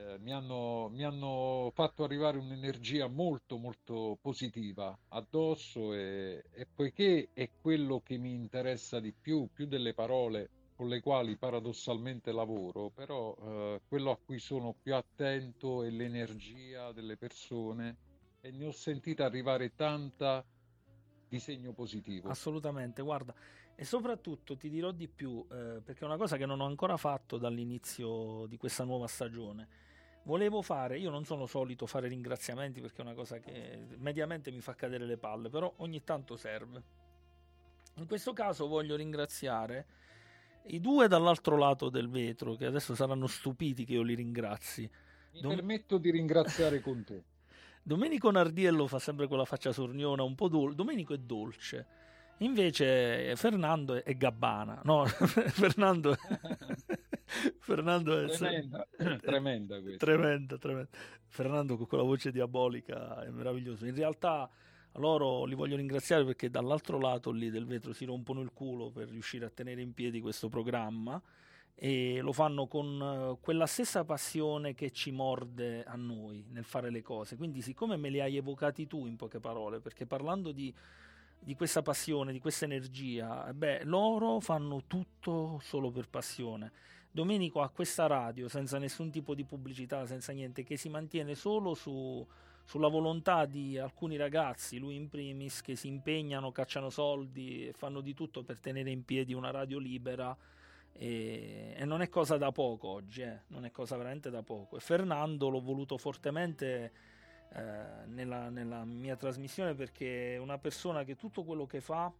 eh, 0.00 0.18
mi 0.18 0.32
hanno, 0.32 0.88
mi 0.90 1.04
hanno 1.04 1.70
fatto 1.74 2.04
arrivare 2.04 2.38
un'energia 2.38 3.06
molto 3.06 3.58
molto 3.58 4.18
positiva 4.20 4.96
addosso 5.08 5.92
e, 5.92 6.44
e 6.52 6.66
poiché 6.66 7.28
è 7.34 7.50
quello 7.60 8.00
che 8.00 8.16
mi 8.16 8.32
interessa 8.32 8.98
di 8.98 9.12
più, 9.12 9.48
più 9.52 9.66
delle 9.66 9.92
parole 9.92 10.48
con 10.74 10.88
le 10.88 11.00
quali 11.00 11.36
paradossalmente 11.36 12.32
lavoro, 12.32 12.88
però 12.88 13.36
eh, 13.38 13.82
quello 13.86 14.12
a 14.12 14.16
cui 14.16 14.38
sono 14.38 14.74
più 14.80 14.94
attento 14.94 15.82
è 15.82 15.90
l'energia 15.90 16.90
delle 16.92 17.18
persone 17.18 17.96
e 18.40 18.50
ne 18.50 18.64
ho 18.64 18.72
sentita 18.72 19.26
arrivare 19.26 19.74
tanta 19.74 20.42
di 21.28 21.38
segno 21.38 21.72
positivo. 21.72 22.30
Assolutamente, 22.30 23.02
guarda, 23.02 23.34
e 23.74 23.84
soprattutto 23.84 24.56
ti 24.56 24.70
dirò 24.70 24.90
di 24.90 25.06
più, 25.06 25.46
eh, 25.50 25.80
perché 25.84 26.00
è 26.00 26.04
una 26.04 26.16
cosa 26.16 26.38
che 26.38 26.46
non 26.46 26.60
ho 26.60 26.66
ancora 26.66 26.96
fatto 26.96 27.36
dall'inizio 27.36 28.46
di 28.46 28.56
questa 28.56 28.84
nuova 28.84 29.06
stagione. 29.06 29.68
Volevo 30.24 30.62
fare, 30.62 30.98
io 30.98 31.10
non 31.10 31.24
sono 31.24 31.46
solito 31.46 31.86
fare 31.86 32.08
ringraziamenti 32.08 32.80
perché 32.80 32.98
è 32.98 33.04
una 33.04 33.14
cosa 33.14 33.38
che 33.38 33.86
mediamente 33.96 34.50
mi 34.50 34.60
fa 34.60 34.74
cadere 34.74 35.06
le 35.06 35.16
palle, 35.16 35.48
però 35.48 35.72
ogni 35.78 36.04
tanto 36.04 36.36
serve. 36.36 36.82
In 37.96 38.06
questo 38.06 38.32
caso 38.32 38.68
voglio 38.68 38.96
ringraziare 38.96 39.86
i 40.66 40.80
due 40.80 41.08
dall'altro 41.08 41.56
lato 41.56 41.88
del 41.88 42.08
vetro, 42.08 42.54
che 42.54 42.66
adesso 42.66 42.94
saranno 42.94 43.26
stupiti 43.26 43.84
che 43.84 43.94
io 43.94 44.02
li 44.02 44.14
ringrazi. 44.14 44.88
Mi 45.32 45.40
Dom- 45.40 45.54
permetto 45.54 45.98
di 45.98 46.10
ringraziare 46.10 46.80
con 46.80 47.02
te. 47.04 47.24
Domenico 47.82 48.30
Nardiello 48.30 48.86
fa 48.86 48.98
sempre 48.98 49.26
quella 49.26 49.44
faccia 49.44 49.72
sorniona, 49.72 50.22
un 50.22 50.34
po' 50.34 50.48
dolce. 50.48 50.74
Domenico 50.76 51.14
è 51.14 51.18
dolce. 51.18 51.86
Invece 52.38 53.34
Fernando 53.36 53.94
è, 53.94 54.02
è 54.02 54.14
gabbana. 54.16 54.80
No, 54.84 55.04
Fernando, 55.06 56.16
Fernando 57.60 58.18
è 58.18 58.28
Tremenda, 58.28 58.86
tremenda 59.20 59.80
questa. 59.80 60.04
tremenda, 60.04 60.58
tremenda. 60.58 60.90
Fernando 61.26 61.76
con 61.76 61.86
quella 61.86 62.02
voce 62.02 62.32
diabolica 62.32 63.22
è 63.22 63.30
meraviglioso. 63.30 63.86
In 63.86 63.94
realtà 63.94 64.50
loro 64.94 65.44
li 65.44 65.54
voglio 65.54 65.76
ringraziare 65.76 66.24
perché 66.24 66.50
dall'altro 66.50 66.98
lato 66.98 67.30
lì 67.30 67.50
del 67.50 67.66
vetro 67.66 67.92
si 67.92 68.04
rompono 68.04 68.40
il 68.40 68.52
culo 68.52 68.90
per 68.90 69.08
riuscire 69.08 69.46
a 69.46 69.50
tenere 69.50 69.80
in 69.80 69.94
piedi 69.94 70.20
questo 70.20 70.48
programma 70.48 71.22
e 71.82 72.20
lo 72.20 72.34
fanno 72.34 72.66
con 72.66 73.00
eh, 73.00 73.38
quella 73.40 73.64
stessa 73.64 74.04
passione 74.04 74.74
che 74.74 74.90
ci 74.90 75.10
morde 75.12 75.82
a 75.82 75.96
noi 75.96 76.44
nel 76.50 76.64
fare 76.64 76.90
le 76.90 77.00
cose. 77.00 77.36
Quindi, 77.36 77.62
siccome 77.62 77.96
me 77.96 78.10
li 78.10 78.20
hai 78.20 78.36
evocati 78.36 78.86
tu 78.86 79.06
in 79.06 79.16
poche 79.16 79.40
parole, 79.40 79.80
perché 79.80 80.04
parlando 80.04 80.52
di, 80.52 80.74
di 81.38 81.54
questa 81.54 81.80
passione, 81.80 82.32
di 82.32 82.38
questa 82.38 82.66
energia, 82.66 83.48
eh, 83.48 83.54
beh, 83.54 83.84
loro 83.84 84.40
fanno 84.40 84.82
tutto 84.86 85.58
solo 85.62 85.90
per 85.90 86.10
passione. 86.10 86.70
Domenico 87.12 87.60
ha 87.60 87.68
questa 87.70 88.06
radio 88.06 88.48
senza 88.48 88.78
nessun 88.78 89.10
tipo 89.10 89.34
di 89.34 89.44
pubblicità, 89.44 90.06
senza 90.06 90.32
niente, 90.32 90.62
che 90.62 90.76
si 90.76 90.88
mantiene 90.88 91.34
solo 91.34 91.74
su, 91.74 92.24
sulla 92.64 92.88
volontà 92.88 93.46
di 93.46 93.76
alcuni 93.78 94.16
ragazzi, 94.16 94.78
lui 94.78 94.94
in 94.94 95.08
primis, 95.08 95.60
che 95.60 95.74
si 95.74 95.88
impegnano, 95.88 96.52
cacciano 96.52 96.88
soldi 96.88 97.66
e 97.66 97.72
fanno 97.72 98.00
di 98.00 98.14
tutto 98.14 98.44
per 98.44 98.60
tenere 98.60 98.90
in 98.90 99.04
piedi 99.04 99.34
una 99.34 99.50
radio 99.50 99.78
libera. 99.78 100.36
E, 100.92 101.74
e 101.76 101.84
non 101.84 102.02
è 102.02 102.08
cosa 102.08 102.36
da 102.36 102.52
poco 102.52 102.88
oggi, 102.88 103.22
eh, 103.22 103.40
non 103.48 103.64
è 103.64 103.70
cosa 103.72 103.96
veramente 103.96 104.30
da 104.30 104.42
poco. 104.42 104.76
E 104.76 104.80
Fernando 104.80 105.48
l'ho 105.48 105.60
voluto 105.60 105.96
fortemente 105.98 106.92
eh, 107.52 108.06
nella, 108.06 108.50
nella 108.50 108.84
mia 108.84 109.16
trasmissione 109.16 109.74
perché 109.74 110.34
è 110.34 110.38
una 110.38 110.58
persona 110.58 111.02
che 111.02 111.16
tutto 111.16 111.42
quello 111.42 111.66
che 111.66 111.80
fa 111.80 112.12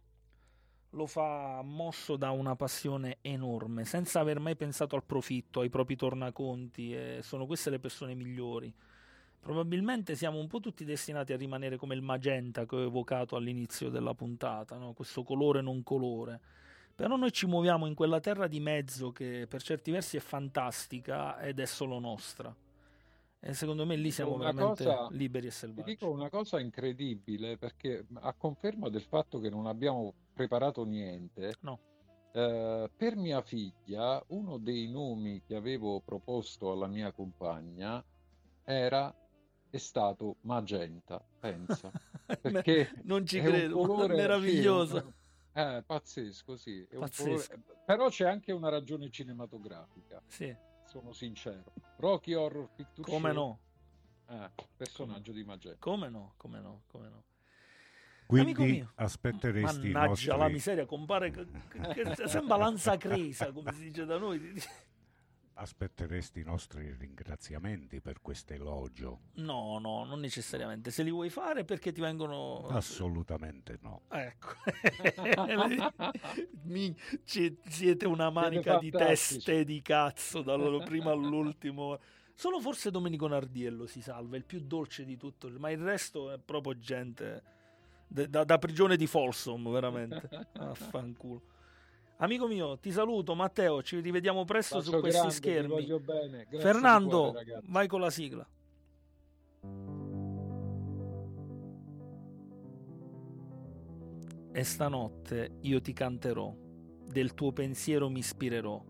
lo 0.91 1.05
fa 1.05 1.61
mosso 1.63 2.17
da 2.17 2.31
una 2.31 2.55
passione 2.55 3.17
enorme, 3.21 3.85
senza 3.85 4.19
aver 4.19 4.39
mai 4.39 4.55
pensato 4.55 4.95
al 4.95 5.03
profitto, 5.03 5.61
ai 5.61 5.69
propri 5.69 5.95
tornaconti, 5.95 6.93
e 6.93 7.19
sono 7.21 7.45
queste 7.45 7.69
le 7.69 7.79
persone 7.79 8.13
migliori. 8.13 8.73
Probabilmente 9.39 10.15
siamo 10.15 10.37
un 10.37 10.47
po' 10.47 10.59
tutti 10.59 10.83
destinati 10.85 11.33
a 11.33 11.37
rimanere 11.37 11.77
come 11.77 11.95
il 11.95 12.01
magenta 12.01 12.65
che 12.65 12.75
ho 12.75 12.81
evocato 12.81 13.35
all'inizio 13.35 13.89
della 13.89 14.13
puntata, 14.13 14.77
no? 14.77 14.93
questo 14.93 15.23
colore 15.23 15.61
non 15.61 15.81
colore. 15.81 16.39
Però 16.93 17.15
noi 17.15 17.31
ci 17.31 17.47
muoviamo 17.47 17.87
in 17.87 17.95
quella 17.95 18.19
terra 18.19 18.45
di 18.47 18.59
mezzo 18.59 19.11
che 19.11 19.47
per 19.49 19.63
certi 19.63 19.89
versi 19.89 20.17
è 20.17 20.19
fantastica 20.19 21.39
ed 21.39 21.59
è 21.59 21.65
solo 21.65 21.97
nostra. 21.97 22.53
E 23.43 23.53
secondo 23.55 23.87
me 23.87 23.95
lì 23.95 24.11
siamo 24.11 24.35
una 24.35 24.51
veramente 24.51 24.83
cosa- 24.83 25.07
liberi 25.09 25.47
e 25.47 25.49
Ti 25.49 25.55
selvaggi. 25.55 25.89
dico 25.89 26.11
una 26.11 26.29
cosa 26.29 26.59
incredibile 26.59 27.57
perché 27.57 28.05
a 28.19 28.33
conferma 28.33 28.89
del 28.89 29.01
fatto 29.01 29.39
che 29.39 29.49
non 29.49 29.65
abbiamo 29.65 30.13
preparato 30.41 30.83
niente, 30.85 31.53
No. 31.61 31.79
eh, 32.31 32.89
per 32.95 33.15
mia 33.15 33.41
figlia 33.41 34.21
uno 34.29 34.57
dei 34.57 34.89
nomi 34.89 35.43
che 35.43 35.55
avevo 35.55 35.99
proposto 35.99 36.71
alla 36.71 36.87
mia 36.87 37.11
compagna 37.11 38.03
era 38.63 39.13
è 39.69 39.77
stato 39.77 40.37
magenta, 40.41 41.23
pensa, 41.39 41.91
perché 42.41 42.91
non 43.03 43.25
ci 43.25 43.37
è 43.37 43.45
un 43.45 43.51
credo, 43.51 43.77
colore 43.85 44.15
meraviglioso. 44.15 44.99
sì, 44.99 45.13
è 45.53 45.75
eh, 45.77 45.83
pazzesco, 45.85 46.55
sì, 46.57 46.87
Pazzesco. 46.89 47.23
colore- 47.55 47.63
però 47.85 48.09
c'è 48.09 48.27
anche 48.27 48.51
una 48.51 48.69
ragione 48.69 49.09
cinematografica. 49.09 50.21
Sì. 50.25 50.53
sono 50.85 51.13
sincero. 51.13 51.71
Rocky 51.97 52.33
Horror 52.33 52.69
Picture 52.75 53.09
Come 53.09 53.31
Show, 53.31 53.59
no? 54.27 54.43
eh, 54.43 54.51
personaggio 54.75 55.31
di 55.31 55.43
Magenta. 55.43 55.77
Come 55.79 56.09
no? 56.09 56.33
Come 56.37 56.59
no? 56.59 56.81
Come 56.87 57.09
no? 57.09 57.23
Quindi 58.31 58.51
Amico 58.53 58.63
mio. 58.63 58.91
aspetteresti 58.95 59.89
i 59.89 59.91
Mannaggia 59.91 60.31
la 60.31 60.37
nostri... 60.37 60.53
miseria, 60.53 60.85
compare 60.85 61.31
che, 61.31 61.45
che- 61.69 62.03
che 62.15 62.27
sembra 62.29 62.55
lanza 62.55 62.95
cresa, 62.95 63.51
come 63.51 63.73
si 63.73 63.81
dice 63.83 64.05
da 64.05 64.17
noi. 64.17 64.39
aspetteresti 65.55 66.39
i 66.39 66.43
nostri 66.43 66.95
ringraziamenti 66.97 67.99
per 67.99 68.21
questo 68.21 68.53
elogio? 68.53 69.19
No, 69.33 69.79
no, 69.79 70.05
non 70.05 70.21
necessariamente. 70.21 70.91
Se 70.91 71.03
li 71.03 71.11
vuoi 71.11 71.29
fare 71.29 71.65
perché 71.65 71.91
ti 71.91 71.99
vengono... 71.99 72.67
Assolutamente 72.69 73.77
no. 73.81 74.03
Ecco, 74.09 74.47
Mi- 76.63 76.95
siete 77.25 78.07
una 78.07 78.29
manica 78.29 78.79
di 78.79 78.91
teste 78.91 79.65
di 79.65 79.81
cazzo 79.81 80.41
dal 80.41 80.81
primo 80.85 81.11
all'ultimo. 81.11 81.99
Solo 82.33 82.59
forse 82.59 82.89
Domenico 82.89 83.27
Nardiello 83.27 83.85
si 83.85 84.01
salva, 84.01 84.37
il 84.37 84.45
più 84.45 84.61
dolce 84.61 85.05
di 85.05 85.15
tutto, 85.17 85.47
ma 85.59 85.69
il 85.69 85.77
resto 85.79 86.31
è 86.31 86.39
proprio 86.39 86.79
gente 86.79 87.43
da, 88.11 88.43
da 88.43 88.57
prigione 88.57 88.97
di 88.97 89.07
Folsom, 89.07 89.71
veramente. 89.71 90.27
Affanculo. 90.53 91.41
Amico 92.17 92.47
mio, 92.47 92.77
ti 92.77 92.91
saluto, 92.91 93.33
Matteo, 93.33 93.81
ci 93.81 93.99
rivediamo 93.99 94.43
presto 94.43 94.77
Bacio 94.77 94.91
su 94.91 94.99
questi 94.99 95.17
grande, 95.17 95.33
schermi. 95.33 95.85
Grazie 95.85 96.59
Fernando, 96.59 97.31
cuore, 97.31 97.61
vai 97.65 97.87
con 97.87 98.01
la 98.01 98.09
sigla. 98.11 98.47
E 104.53 104.63
stanotte 104.63 105.57
io 105.61 105.81
ti 105.81 105.93
canterò, 105.93 106.53
del 107.07 107.33
tuo 107.33 107.53
pensiero 107.53 108.09
mi 108.09 108.19
ispirerò, 108.19 108.83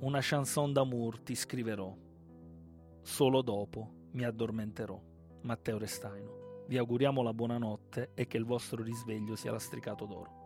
una 0.00 0.18
chanson 0.20 0.72
d'amour 0.72 1.20
ti 1.20 1.36
scriverò. 1.36 1.94
Solo 3.02 3.42
dopo 3.42 4.08
mi 4.12 4.24
addormenterò. 4.24 5.00
Matteo 5.42 5.78
Restaino. 5.78 6.39
Vi 6.70 6.78
auguriamo 6.78 7.20
la 7.22 7.34
buonanotte 7.34 8.12
e 8.14 8.28
che 8.28 8.36
il 8.36 8.44
vostro 8.44 8.80
risveglio 8.84 9.34
sia 9.34 9.50
lastricato 9.50 10.06
d'oro. 10.06 10.39